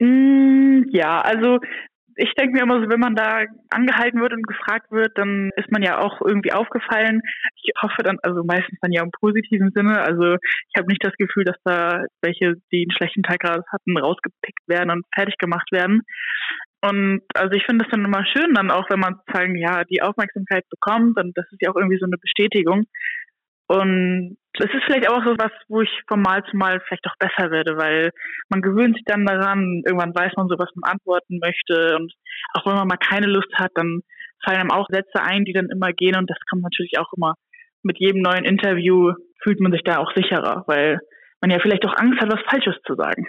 Mm, 0.00 0.84
ja, 0.90 1.20
also 1.20 1.58
ich 2.20 2.34
denke 2.34 2.52
mir 2.52 2.62
immer 2.62 2.82
so, 2.82 2.90
wenn 2.90 3.00
man 3.00 3.14
da 3.14 3.44
angehalten 3.70 4.20
wird 4.20 4.34
und 4.34 4.46
gefragt 4.46 4.90
wird, 4.90 5.16
dann 5.16 5.50
ist 5.56 5.72
man 5.72 5.82
ja 5.82 5.98
auch 5.98 6.20
irgendwie 6.20 6.52
aufgefallen. 6.52 7.22
Ich 7.56 7.72
hoffe 7.80 8.02
dann, 8.02 8.18
also 8.22 8.44
meistens 8.44 8.78
dann 8.82 8.92
ja 8.92 9.02
im 9.02 9.10
positiven 9.10 9.70
Sinne. 9.74 10.02
Also 10.02 10.34
ich 10.34 10.76
habe 10.76 10.88
nicht 10.88 11.02
das 11.02 11.14
Gefühl, 11.16 11.44
dass 11.44 11.56
da 11.64 12.04
welche, 12.20 12.56
die 12.72 12.82
einen 12.84 12.94
schlechten 12.94 13.22
Tag 13.22 13.40
gerade 13.40 13.64
hatten, 13.72 13.96
rausgepickt 13.96 14.68
werden 14.68 14.90
und 14.90 15.06
fertig 15.14 15.38
gemacht 15.38 15.72
werden. 15.72 16.02
Und 16.82 17.22
also 17.34 17.52
ich 17.56 17.64
finde 17.64 17.86
es 17.86 17.90
dann 17.90 18.04
immer 18.04 18.24
schön, 18.26 18.52
dann 18.52 18.70
auch, 18.70 18.90
wenn 18.90 19.00
man 19.00 19.16
sagen, 19.32 19.56
ja, 19.56 19.84
die 19.84 20.02
Aufmerksamkeit 20.02 20.64
bekommt, 20.68 21.18
und 21.18 21.36
das 21.36 21.46
ist 21.50 21.62
ja 21.62 21.70
auch 21.70 21.76
irgendwie 21.76 21.98
so 21.98 22.06
eine 22.06 22.18
Bestätigung. 22.18 22.84
Und 23.66 24.36
es 24.54 24.74
ist 24.74 24.84
vielleicht 24.84 25.08
auch 25.08 25.24
so 25.24 25.36
was, 25.38 25.52
wo 25.68 25.80
ich 25.80 25.90
von 26.08 26.20
Mal 26.20 26.42
zu 26.44 26.56
Mal 26.56 26.80
vielleicht 26.80 27.06
auch 27.06 27.16
besser 27.18 27.50
werde, 27.50 27.76
weil 27.76 28.10
man 28.48 28.62
gewöhnt 28.62 28.96
sich 28.96 29.04
dann 29.06 29.24
daran, 29.24 29.82
irgendwann 29.86 30.14
weiß 30.14 30.32
man 30.36 30.48
so, 30.48 30.56
was 30.58 30.68
man 30.74 30.90
antworten 30.90 31.38
möchte 31.38 31.96
und 31.96 32.12
auch 32.54 32.66
wenn 32.66 32.74
man 32.74 32.88
mal 32.88 32.96
keine 32.96 33.26
Lust 33.26 33.52
hat, 33.54 33.70
dann 33.74 34.00
fallen 34.44 34.60
einem 34.60 34.70
auch 34.70 34.86
Sätze 34.90 35.22
ein, 35.22 35.44
die 35.44 35.52
dann 35.52 35.68
immer 35.70 35.92
gehen 35.92 36.16
und 36.16 36.28
das 36.28 36.38
kommt 36.48 36.62
natürlich 36.62 36.98
auch 36.98 37.12
immer 37.16 37.34
mit 37.82 37.98
jedem 37.98 38.22
neuen 38.22 38.44
Interview 38.44 39.12
fühlt 39.42 39.60
man 39.60 39.72
sich 39.72 39.82
da 39.84 39.98
auch 39.98 40.12
sicherer, 40.14 40.64
weil 40.66 40.98
man 41.40 41.50
ja 41.50 41.58
vielleicht 41.60 41.84
auch 41.86 41.96
Angst 41.96 42.20
hat, 42.20 42.30
was 42.30 42.40
Falsches 42.50 42.74
zu 42.86 42.94
sagen. 42.94 43.26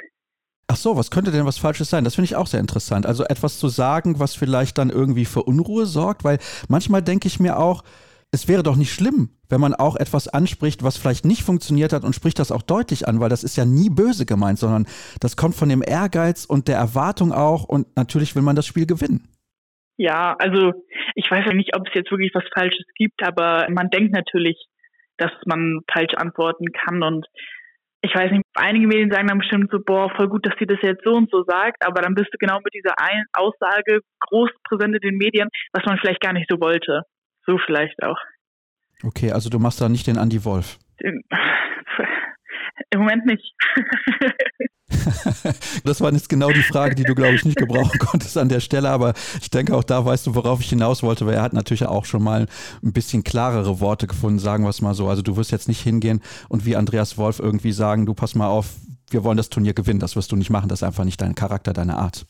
Ach 0.68 0.76
so, 0.76 0.96
was 0.96 1.12
könnte 1.12 1.32
denn 1.32 1.46
was 1.46 1.58
Falsches 1.58 1.90
sein? 1.90 2.04
Das 2.04 2.16
finde 2.16 2.26
ich 2.26 2.36
auch 2.36 2.48
sehr 2.48 2.60
interessant. 2.60 3.06
Also 3.06 3.24
etwas 3.26 3.60
zu 3.60 3.68
sagen, 3.68 4.20
was 4.20 4.36
vielleicht 4.36 4.78
dann 4.78 4.90
irgendwie 4.90 5.26
für 5.26 5.44
Unruhe 5.44 5.86
sorgt, 5.86 6.24
weil 6.24 6.40
manchmal 6.70 7.02
denke 7.02 7.28
ich 7.28 7.40
mir 7.40 7.58
auch, 7.58 7.84
es 8.34 8.48
wäre 8.48 8.64
doch 8.64 8.78
nicht 8.78 8.94
schlimm, 8.94 9.30
wenn 9.50 9.60
man 9.60 9.74
auch 9.74 9.98
etwas 9.98 10.30
anspricht, 10.30 10.84
was 10.84 10.98
vielleicht 10.98 11.26
nicht 11.26 11.44
funktioniert 11.44 11.92
hat 11.92 12.06
und 12.06 12.16
spricht 12.16 12.40
das 12.40 12.52
auch 12.52 12.62
deutlich 12.62 13.08
an, 13.08 13.20
weil 13.20 13.30
das 13.30 13.44
ist 13.44 13.58
ja 13.58 13.66
nie 13.66 13.90
böse 13.90 14.26
gemeint, 14.26 14.58
sondern 14.58 14.88
das 15.20 15.36
kommt 15.36 15.56
von 15.56 15.68
dem 15.68 15.84
Ehrgeiz 15.86 16.46
und 16.46 16.70
der 16.70 16.78
Erwartung 16.78 17.34
auch 17.34 17.66
und 17.66 17.96
natürlich 17.98 18.36
will 18.36 18.42
man 18.42 18.56
das 18.56 18.66
Spiel 18.66 18.86
gewinnen. 18.86 19.28
Ja, 19.98 20.36
also 20.40 20.72
ich 21.16 21.30
weiß 21.30 21.46
ja 21.46 21.54
nicht, 21.54 21.76
ob 21.76 21.88
es 21.88 21.94
jetzt 21.94 22.10
wirklich 22.10 22.32
was 22.34 22.46
Falsches 22.54 22.86
gibt, 22.96 23.22
aber 23.22 23.68
man 23.70 23.90
denkt 23.90 24.14
natürlich, 24.14 24.58
dass 25.18 25.32
man 25.46 25.82
falsch 25.92 26.14
antworten 26.16 26.72
kann 26.72 27.04
und 27.04 27.28
ich 28.04 28.16
weiß 28.16 28.32
nicht, 28.32 28.44
einige 28.56 28.88
Medien 28.88 29.12
sagen 29.12 29.28
dann 29.28 29.38
bestimmt 29.38 29.70
so, 29.72 29.78
boah, 29.86 30.10
voll 30.16 30.28
gut, 30.28 30.44
dass 30.46 30.56
sie 30.58 30.66
das 30.66 30.80
jetzt 30.82 31.04
so 31.04 31.12
und 31.14 31.30
so 31.30 31.44
sagt, 31.44 31.86
aber 31.86 32.02
dann 32.02 32.16
bist 32.16 32.30
du 32.32 32.38
genau 32.40 32.60
mit 32.64 32.74
dieser 32.74 32.98
einen 32.98 33.26
Aussage 33.34 34.00
groß 34.22 34.50
präsent 34.64 34.96
in 34.96 35.02
den 35.02 35.18
Medien, 35.18 35.50
was 35.74 35.86
man 35.86 36.00
vielleicht 36.00 36.22
gar 36.22 36.34
nicht 36.34 36.50
so 36.50 36.60
wollte. 36.60 37.04
So 37.46 37.58
vielleicht 37.66 38.02
auch. 38.04 38.18
Okay, 39.04 39.32
also 39.32 39.50
du 39.50 39.60
machst 39.60 39.82
da 39.82 39.90
nicht 39.90 40.08
den 40.08 40.18
Andy 40.18 40.44
Wolf. 40.46 40.78
Im 42.92 43.00
Moment 43.00 43.26
nicht. 43.26 43.56
das 45.86 46.02
war 46.02 46.12
jetzt 46.12 46.30
genau 46.30 46.50
die 46.50 46.62
Frage, 46.62 46.96
die 46.96 47.04
du, 47.04 47.16
glaube 47.16 47.36
ich, 47.36 47.46
nicht 47.46 47.58
gebrauchen 47.58 47.98
konntest 48.00 48.38
an 48.38 48.50
der 48.50 48.60
Stelle, 48.60 48.90
aber 48.90 49.14
ich 49.40 49.50
denke, 49.50 49.76
auch 49.76 49.84
da 49.84 50.06
weißt 50.06 50.28
du, 50.28 50.36
worauf 50.36 50.60
ich 50.60 50.70
hinaus 50.70 51.02
wollte, 51.02 51.26
weil 51.26 51.36
er 51.36 51.42
hat 51.42 51.54
natürlich 51.54 51.86
auch 51.86 52.06
schon 52.06 52.24
mal 52.24 52.48
ein 52.84 52.94
bisschen 52.94 53.24
klarere 53.24 53.80
Worte 53.80 54.08
gefunden, 54.08 54.40
sagen 54.40 54.64
wir 54.64 54.70
es 54.70 54.82
mal 54.82 54.94
so. 54.94 55.08
Also 55.08 55.22
du 55.22 55.38
wirst 55.38 55.52
jetzt 55.52 55.68
nicht 55.68 55.82
hingehen 55.82 56.22
und 56.50 56.66
wie 56.66 56.76
Andreas 56.76 57.18
Wolf 57.18 57.40
irgendwie 57.40 57.72
sagen, 57.72 58.06
du 58.06 58.14
pass 58.14 58.36
mal 58.36 58.48
auf, 58.48 58.76
wir 59.10 59.24
wollen 59.24 59.38
das 59.38 59.50
Turnier 59.50 59.74
gewinnen. 59.74 60.00
Das 60.00 60.16
wirst 60.16 60.32
du 60.32 60.36
nicht 60.36 60.50
machen, 60.50 60.70
das 60.70 60.82
ist 60.82 60.88
einfach 60.88 61.06
nicht 61.06 61.22
dein 61.22 61.36
Charakter, 61.36 61.74
deine 61.74 61.98
Art. 61.98 62.26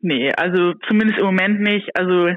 Nee, 0.00 0.32
also 0.32 0.74
zumindest 0.86 1.18
im 1.18 1.26
Moment 1.26 1.60
nicht. 1.60 1.88
Also 1.96 2.28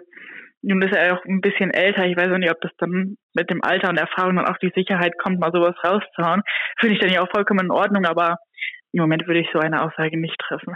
nun 0.62 0.82
ist 0.82 0.96
er 0.96 1.14
auch 1.14 1.26
ein 1.26 1.42
bisschen 1.42 1.72
älter. 1.72 2.06
Ich 2.06 2.16
weiß 2.16 2.32
auch 2.32 2.38
nicht, 2.38 2.52
ob 2.52 2.62
das 2.62 2.72
dann 2.78 3.18
mit 3.34 3.50
dem 3.50 3.64
Alter 3.64 3.90
und 3.90 3.98
Erfahrung 3.98 4.36
dann 4.36 4.48
auch 4.48 4.58
die 4.58 4.72
Sicherheit 4.76 5.18
kommt, 5.18 5.40
mal 5.40 5.52
sowas 5.52 5.76
rauszuhauen. 5.84 6.44
Finde 6.80 6.96
ich 6.96 7.02
dann 7.02 7.12
ja 7.12 7.22
auch 7.22 7.32
vollkommen 7.32 7.66
in 7.66 7.72
Ordnung, 7.72 8.06
aber 8.06 8.38
im 8.94 9.02
Moment 9.02 9.26
würde 9.26 9.40
ich 9.40 9.50
so 9.54 9.60
eine 9.60 9.82
Aussage 9.82 10.20
nicht 10.20 10.38
treffen. 10.40 10.76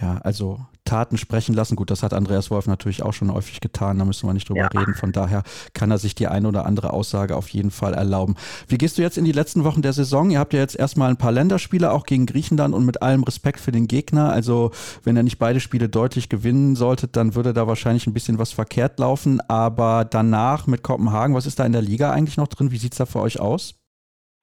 Ja, 0.00 0.18
also 0.22 0.58
Taten 0.84 1.18
sprechen 1.18 1.54
lassen. 1.54 1.76
Gut, 1.76 1.90
das 1.90 2.02
hat 2.02 2.14
Andreas 2.14 2.50
Wolf 2.50 2.66
natürlich 2.66 3.02
auch 3.02 3.12
schon 3.12 3.32
häufig 3.32 3.60
getan. 3.60 3.98
Da 3.98 4.06
müssen 4.06 4.26
wir 4.26 4.32
nicht 4.32 4.48
drüber 4.48 4.68
ja. 4.72 4.80
reden. 4.80 4.94
Von 4.94 5.12
daher 5.12 5.42
kann 5.74 5.90
er 5.90 5.98
sich 5.98 6.14
die 6.14 6.26
eine 6.26 6.48
oder 6.48 6.64
andere 6.64 6.92
Aussage 6.92 7.36
auf 7.36 7.48
jeden 7.48 7.70
Fall 7.70 7.92
erlauben. 7.92 8.34
Wie 8.66 8.78
gehst 8.78 8.96
du 8.96 9.02
jetzt 9.02 9.18
in 9.18 9.26
die 9.26 9.32
letzten 9.32 9.64
Wochen 9.64 9.82
der 9.82 9.92
Saison? 9.92 10.30
Ihr 10.30 10.38
habt 10.38 10.54
ja 10.54 10.60
jetzt 10.60 10.78
erstmal 10.78 11.10
ein 11.10 11.18
paar 11.18 11.32
Länderspiele, 11.32 11.92
auch 11.92 12.06
gegen 12.06 12.24
Griechenland 12.24 12.74
und 12.74 12.86
mit 12.86 13.02
allem 13.02 13.24
Respekt 13.24 13.60
für 13.60 13.72
den 13.72 13.88
Gegner. 13.88 14.32
Also, 14.32 14.70
wenn 15.04 15.16
er 15.16 15.22
nicht 15.22 15.38
beide 15.38 15.60
Spiele 15.60 15.90
deutlich 15.90 16.30
gewinnen 16.30 16.76
solltet, 16.76 17.16
dann 17.16 17.34
würde 17.34 17.52
da 17.52 17.66
wahrscheinlich 17.66 18.06
ein 18.06 18.14
bisschen 18.14 18.38
was 18.38 18.52
verkehrt 18.52 18.98
laufen. 18.98 19.40
Aber 19.48 20.06
danach 20.06 20.66
mit 20.66 20.82
Kopenhagen, 20.82 21.34
was 21.34 21.46
ist 21.46 21.58
da 21.58 21.66
in 21.66 21.72
der 21.72 21.82
Liga 21.82 22.10
eigentlich 22.10 22.38
noch 22.38 22.48
drin? 22.48 22.70
Wie 22.70 22.78
sieht 22.78 22.92
es 22.92 22.98
da 22.98 23.04
für 23.04 23.20
euch 23.20 23.38
aus? 23.38 23.76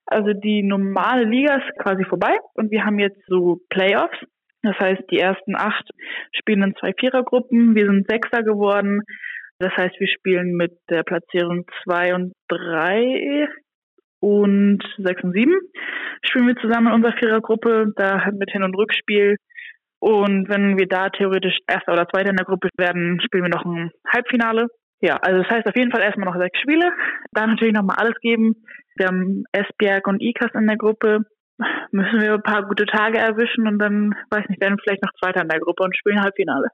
Also 0.05 0.31
die 0.31 0.63
normale 0.63 1.25
Liga 1.25 1.55
ist 1.55 1.79
quasi 1.79 2.05
vorbei 2.05 2.37
und 2.53 2.71
wir 2.71 2.85
haben 2.85 2.99
jetzt 2.99 3.19
so 3.27 3.59
Playoffs. 3.69 4.17
Das 4.67 4.77
heißt, 4.79 5.03
die 5.11 5.19
ersten 5.19 5.55
acht 5.55 5.89
spielen 6.35 6.61
in 6.63 6.75
zwei 6.75 6.91
Vierergruppen. 6.99 7.73
Wir 7.73 7.85
sind 7.85 8.05
Sechster 8.09 8.43
geworden. 8.43 9.01
Das 9.59 9.71
heißt, 9.77 9.97
wir 9.97 10.07
spielen 10.07 10.55
mit 10.55 10.73
der 10.89 11.03
Platzierung 11.03 11.65
zwei 11.83 12.13
und 12.13 12.33
drei 12.49 13.47
und 14.19 14.83
sechs 14.97 15.23
und 15.23 15.33
sieben 15.33 15.55
spielen 16.25 16.47
wir 16.47 16.55
zusammen 16.57 16.87
in 16.87 16.93
unserer 16.93 17.17
Vierergruppe, 17.17 17.93
da 17.95 18.29
mit 18.33 18.51
Hin- 18.51 18.63
und 18.63 18.75
Rückspiel. 18.75 19.37
Und 19.99 20.49
wenn 20.49 20.77
wir 20.77 20.87
da 20.87 21.09
theoretisch 21.09 21.57
Erster 21.67 21.93
oder 21.93 22.07
Zweiter 22.07 22.29
in 22.29 22.35
der 22.35 22.45
Gruppe 22.45 22.69
werden, 22.77 23.19
spielen 23.21 23.45
wir 23.45 23.49
noch 23.49 23.65
ein 23.65 23.91
Halbfinale. 24.11 24.67
Ja, 24.99 25.17
also 25.17 25.41
das 25.41 25.49
heißt 25.49 25.67
auf 25.67 25.75
jeden 25.75 25.91
Fall 25.91 26.01
erstmal 26.01 26.27
noch 26.31 26.39
sechs 26.39 26.59
Spiele. 26.59 26.91
Da 27.31 27.47
natürlich 27.47 27.73
nochmal 27.73 27.97
alles 27.99 28.19
geben. 28.21 28.55
Wir 28.95 29.07
haben 29.07 29.43
Esbjerg 29.51 30.07
und 30.07 30.21
Ikas 30.21 30.51
in 30.53 30.67
der 30.67 30.77
Gruppe. 30.77 31.21
Müssen 31.91 32.21
wir 32.21 32.33
ein 32.33 32.43
paar 32.43 32.63
gute 32.63 32.85
Tage 32.85 33.17
erwischen 33.17 33.67
und 33.67 33.79
dann, 33.79 34.15
weiß 34.29 34.47
nicht, 34.49 34.61
werden 34.61 34.77
vielleicht 34.83 35.03
noch 35.03 35.13
Zweiter 35.19 35.41
in 35.41 35.49
der 35.49 35.59
Gruppe 35.59 35.83
und 35.83 35.95
spielen 35.95 36.21
Halbfinale. 36.21 36.67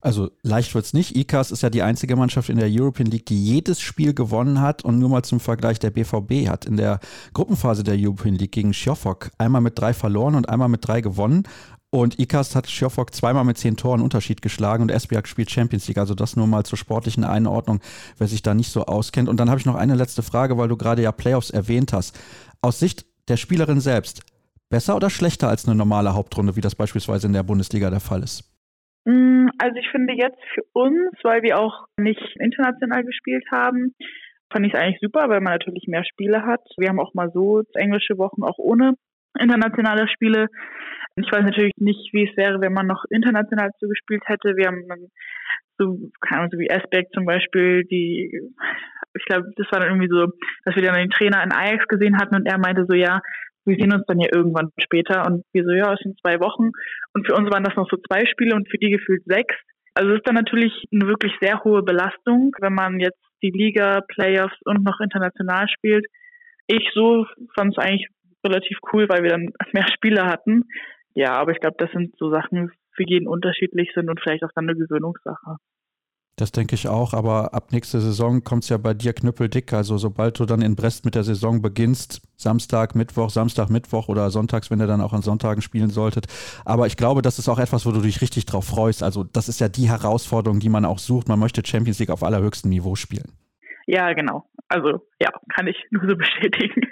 Also 0.00 0.30
leicht 0.42 0.74
wird 0.74 0.84
es 0.84 0.94
nicht. 0.94 1.16
ICAS 1.16 1.50
ist 1.50 1.62
ja 1.62 1.70
die 1.70 1.82
einzige 1.82 2.14
Mannschaft 2.14 2.50
in 2.50 2.58
der 2.58 2.68
European 2.70 3.10
League, 3.10 3.26
die 3.26 3.42
jedes 3.42 3.80
Spiel 3.80 4.14
gewonnen 4.14 4.60
hat. 4.60 4.84
Und 4.84 4.98
nur 5.00 5.08
mal 5.08 5.24
zum 5.24 5.40
Vergleich, 5.40 5.80
der 5.80 5.90
BVB 5.90 6.48
hat 6.48 6.66
in 6.66 6.76
der 6.76 7.00
Gruppenphase 7.34 7.82
der 7.82 7.96
European 7.98 8.36
League 8.36 8.52
gegen 8.52 8.72
Schiofok 8.72 9.30
einmal 9.38 9.60
mit 9.60 9.78
drei 9.78 9.92
verloren 9.92 10.36
und 10.36 10.48
einmal 10.48 10.68
mit 10.68 10.86
drei 10.86 11.00
gewonnen. 11.00 11.42
Und 11.90 12.20
ICAS 12.20 12.54
hat 12.54 12.68
Schiofok 12.68 13.12
zweimal 13.12 13.44
mit 13.44 13.58
zehn 13.58 13.76
Toren 13.76 14.02
Unterschied 14.02 14.42
geschlagen 14.42 14.82
und 14.82 14.90
Esbjerg 14.90 15.26
spielt 15.26 15.50
Champions 15.50 15.88
League. 15.88 15.98
Also 15.98 16.14
das 16.14 16.36
nur 16.36 16.46
mal 16.46 16.64
zur 16.64 16.78
sportlichen 16.78 17.24
Einordnung, 17.24 17.80
wer 18.18 18.28
sich 18.28 18.42
da 18.42 18.54
nicht 18.54 18.70
so 18.70 18.84
auskennt. 18.84 19.28
Und 19.28 19.40
dann 19.40 19.48
habe 19.50 19.58
ich 19.58 19.66
noch 19.66 19.74
eine 19.74 19.94
letzte 19.94 20.22
Frage, 20.22 20.58
weil 20.58 20.68
du 20.68 20.76
gerade 20.76 21.02
ja 21.02 21.10
Playoffs 21.10 21.50
erwähnt 21.50 21.92
hast. 21.92 22.16
Aus 22.60 22.78
Sicht 22.78 23.06
der 23.28 23.36
Spielerin 23.36 23.80
selbst, 23.80 24.22
besser 24.70 24.96
oder 24.96 25.10
schlechter 25.10 25.48
als 25.48 25.66
eine 25.66 25.76
normale 25.76 26.14
Hauptrunde, 26.14 26.56
wie 26.56 26.60
das 26.60 26.74
beispielsweise 26.74 27.26
in 27.26 27.32
der 27.32 27.42
Bundesliga 27.42 27.90
der 27.90 28.00
Fall 28.00 28.22
ist? 28.22 28.44
Mm, 29.04 29.48
also 29.58 29.76
ich 29.76 29.88
finde 29.90 30.14
jetzt 30.14 30.40
für 30.54 30.62
uns, 30.72 31.12
weil 31.22 31.42
wir 31.42 31.58
auch 31.58 31.86
nicht 31.96 32.22
international 32.38 33.04
gespielt 33.04 33.44
haben, 33.50 33.94
fand 34.52 34.66
ich 34.66 34.74
es 34.74 34.80
eigentlich 34.80 35.00
super, 35.00 35.28
weil 35.28 35.40
man 35.40 35.54
natürlich 35.54 35.84
mehr 35.88 36.04
Spiele 36.04 36.44
hat. 36.44 36.60
Wir 36.76 36.88
haben 36.88 37.00
auch 37.00 37.14
mal 37.14 37.30
so 37.32 37.62
englische 37.74 38.18
Wochen 38.18 38.42
auch 38.42 38.58
ohne 38.58 38.94
internationale 39.38 40.08
Spiele. 40.08 40.46
Ich 41.16 41.30
weiß 41.30 41.44
natürlich 41.44 41.74
nicht, 41.76 42.12
wie 42.12 42.28
es 42.28 42.36
wäre, 42.36 42.60
wenn 42.60 42.72
man 42.72 42.86
noch 42.86 43.04
international 43.10 43.70
zugespielt 43.78 44.22
hätte. 44.26 44.56
Wir 44.56 44.66
haben 44.66 44.84
so, 45.78 45.98
keine 46.20 46.40
Ahnung, 46.40 46.50
so 46.52 46.58
wie 46.58 46.68
Esbeck 46.68 47.08
zum 47.12 47.24
Beispiel, 47.24 47.84
die, 47.84 48.40
ich 49.14 49.24
glaube, 49.26 49.50
das 49.56 49.66
war 49.70 49.80
dann 49.80 49.90
irgendwie 49.90 50.08
so, 50.08 50.26
dass 50.64 50.74
wir 50.74 50.82
dann 50.82 50.94
den 50.94 51.10
Trainer 51.10 51.42
in 51.42 51.52
Ajax 51.52 51.86
gesehen 51.86 52.18
hatten 52.18 52.34
und 52.34 52.46
er 52.46 52.58
meinte 52.58 52.84
so, 52.88 52.94
ja, 52.94 53.20
wir 53.68 53.76
sehen 53.76 53.92
uns 53.92 54.04
dann 54.06 54.20
ja 54.20 54.28
irgendwann 54.32 54.70
später 54.78 55.26
und 55.26 55.44
wir 55.52 55.64
so, 55.64 55.72
ja, 55.72 55.92
es 55.92 56.00
sind 56.00 56.18
zwei 56.20 56.40
Wochen 56.40 56.70
und 57.14 57.26
für 57.26 57.34
uns 57.34 57.50
waren 57.50 57.64
das 57.64 57.76
noch 57.76 57.88
so 57.90 57.96
zwei 58.08 58.26
Spiele 58.26 58.54
und 58.54 58.68
für 58.68 58.78
die 58.78 58.90
gefühlt 58.90 59.22
sechs. 59.24 59.54
Also 59.94 60.10
es 60.10 60.18
ist 60.18 60.28
dann 60.28 60.34
natürlich 60.34 60.72
eine 60.92 61.06
wirklich 61.06 61.32
sehr 61.40 61.62
hohe 61.64 61.82
Belastung, 61.82 62.52
wenn 62.60 62.74
man 62.74 63.00
jetzt 63.00 63.20
die 63.42 63.50
Liga, 63.50 64.00
Playoffs 64.08 64.56
und 64.64 64.84
noch 64.84 65.00
international 65.00 65.68
spielt. 65.68 66.06
Ich 66.66 66.90
so 66.94 67.26
fand 67.54 67.76
es 67.76 67.82
eigentlich 67.82 68.08
relativ 68.44 68.78
cool, 68.92 69.08
weil 69.08 69.22
wir 69.22 69.30
dann 69.30 69.52
mehr 69.72 69.86
Spiele 69.94 70.24
hatten. 70.24 70.64
Ja, 71.14 71.34
aber 71.34 71.52
ich 71.52 71.60
glaube, 71.60 71.76
das 71.78 71.90
sind 71.92 72.16
so 72.18 72.30
Sachen, 72.30 72.70
für 72.98 73.04
jeden 73.06 73.28
unterschiedlich 73.28 73.90
sind 73.94 74.10
und 74.10 74.20
vielleicht 74.20 74.42
auch 74.42 74.50
dann 74.54 74.68
eine 74.68 74.76
Gewöhnungssache. 74.76 75.56
Das 76.38 76.52
denke 76.52 76.76
ich 76.76 76.86
auch, 76.86 77.14
aber 77.14 77.52
ab 77.52 77.72
nächster 77.72 78.00
Saison 78.00 78.44
kommt 78.44 78.62
es 78.62 78.68
ja 78.68 78.76
bei 78.76 78.94
dir 78.94 79.12
knüppeldick. 79.12 79.72
Also 79.72 79.98
sobald 79.98 80.38
du 80.38 80.46
dann 80.46 80.62
in 80.62 80.76
Brest 80.76 81.04
mit 81.04 81.16
der 81.16 81.24
Saison 81.24 81.60
beginnst, 81.60 82.22
Samstag, 82.36 82.94
Mittwoch, 82.94 83.30
Samstag, 83.30 83.70
Mittwoch 83.70 84.06
oder 84.08 84.30
sonntags, 84.30 84.70
wenn 84.70 84.80
ihr 84.80 84.86
dann 84.86 85.00
auch 85.00 85.12
an 85.12 85.22
Sonntagen 85.22 85.62
spielen 85.62 85.90
solltet. 85.90 86.26
Aber 86.64 86.86
ich 86.86 86.96
glaube, 86.96 87.22
das 87.22 87.40
ist 87.40 87.48
auch 87.48 87.58
etwas, 87.58 87.86
wo 87.86 87.90
du 87.90 88.00
dich 88.00 88.20
richtig 88.20 88.46
drauf 88.46 88.66
freust. 88.66 89.02
Also 89.02 89.24
das 89.24 89.48
ist 89.48 89.58
ja 89.58 89.68
die 89.68 89.88
Herausforderung, 89.88 90.60
die 90.60 90.68
man 90.68 90.84
auch 90.84 91.00
sucht. 91.00 91.26
Man 91.26 91.40
möchte 91.40 91.66
Champions 91.66 91.98
League 91.98 92.10
auf 92.10 92.22
allerhöchstem 92.22 92.70
Niveau 92.70 92.94
spielen. 92.94 93.32
Ja, 93.88 94.12
genau. 94.12 94.48
Also 94.68 95.08
ja, 95.20 95.32
kann 95.52 95.66
ich 95.66 95.76
nur 95.90 96.08
so 96.08 96.14
bestätigen. 96.14 96.82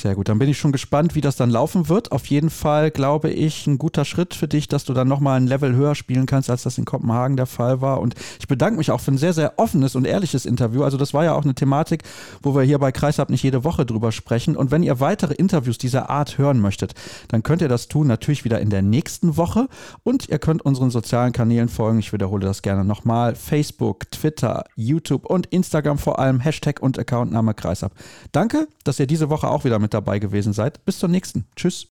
Sehr 0.00 0.14
gut, 0.14 0.28
dann 0.28 0.38
bin 0.38 0.48
ich 0.48 0.58
schon 0.58 0.72
gespannt, 0.72 1.14
wie 1.14 1.20
das 1.20 1.36
dann 1.36 1.50
laufen 1.50 1.88
wird. 1.88 2.12
Auf 2.12 2.26
jeden 2.26 2.50
Fall 2.50 2.90
glaube 2.90 3.30
ich, 3.30 3.66
ein 3.66 3.78
guter 3.78 4.04
Schritt 4.04 4.34
für 4.34 4.48
dich, 4.48 4.68
dass 4.68 4.84
du 4.84 4.94
dann 4.94 5.08
nochmal 5.08 5.40
ein 5.40 5.46
Level 5.46 5.74
höher 5.74 5.94
spielen 5.94 6.26
kannst, 6.26 6.50
als 6.50 6.62
das 6.62 6.78
in 6.78 6.84
Kopenhagen 6.84 7.36
der 7.36 7.46
Fall 7.46 7.80
war. 7.80 8.00
Und 8.00 8.14
ich 8.38 8.48
bedanke 8.48 8.78
mich 8.78 8.90
auch 8.90 9.00
für 9.00 9.12
ein 9.12 9.18
sehr, 9.18 9.32
sehr 9.32 9.58
offenes 9.58 9.96
und 9.96 10.06
ehrliches 10.06 10.46
Interview. 10.46 10.82
Also 10.82 10.96
das 10.96 11.14
war 11.14 11.24
ja 11.24 11.34
auch 11.34 11.44
eine 11.44 11.54
Thematik, 11.54 12.02
wo 12.42 12.54
wir 12.54 12.62
hier 12.62 12.78
bei 12.78 12.92
Kreisab 12.92 13.30
nicht 13.30 13.42
jede 13.42 13.64
Woche 13.64 13.86
drüber 13.86 14.12
sprechen. 14.12 14.56
Und 14.56 14.70
wenn 14.70 14.82
ihr 14.82 15.00
weitere 15.00 15.34
Interviews 15.34 15.78
dieser 15.78 16.10
Art 16.10 16.38
hören 16.38 16.60
möchtet, 16.60 16.94
dann 17.28 17.42
könnt 17.42 17.62
ihr 17.62 17.68
das 17.68 17.88
tun 17.88 18.06
natürlich 18.06 18.44
wieder 18.44 18.60
in 18.60 18.70
der 18.70 18.82
nächsten 18.82 19.36
Woche. 19.36 19.68
Und 20.04 20.28
ihr 20.28 20.38
könnt 20.38 20.62
unseren 20.62 20.90
sozialen 20.90 21.32
Kanälen 21.32 21.68
folgen. 21.68 21.98
Ich 21.98 22.12
wiederhole 22.12 22.46
das 22.46 22.62
gerne 22.62 22.84
nochmal. 22.84 23.34
Facebook, 23.34 24.10
Twitter, 24.10 24.64
YouTube 24.76 25.26
und 25.26 25.46
Instagram 25.46 25.98
vor 25.98 26.18
allem. 26.18 26.40
Hashtag 26.40 26.80
und 26.80 26.98
Accountname 26.98 27.54
Kreisab. 27.54 27.92
Danke, 28.32 28.68
dass 28.84 28.98
ihr 28.98 29.06
diese 29.06 29.30
Woche 29.30 29.48
auch 29.48 29.64
wieder 29.64 29.78
mit 29.88 29.94
dabei 29.94 30.18
gewesen 30.18 30.52
seid. 30.52 30.84
Bis 30.84 30.98
zur 30.98 31.08
nächsten. 31.08 31.46
Tschüss. 31.56 31.86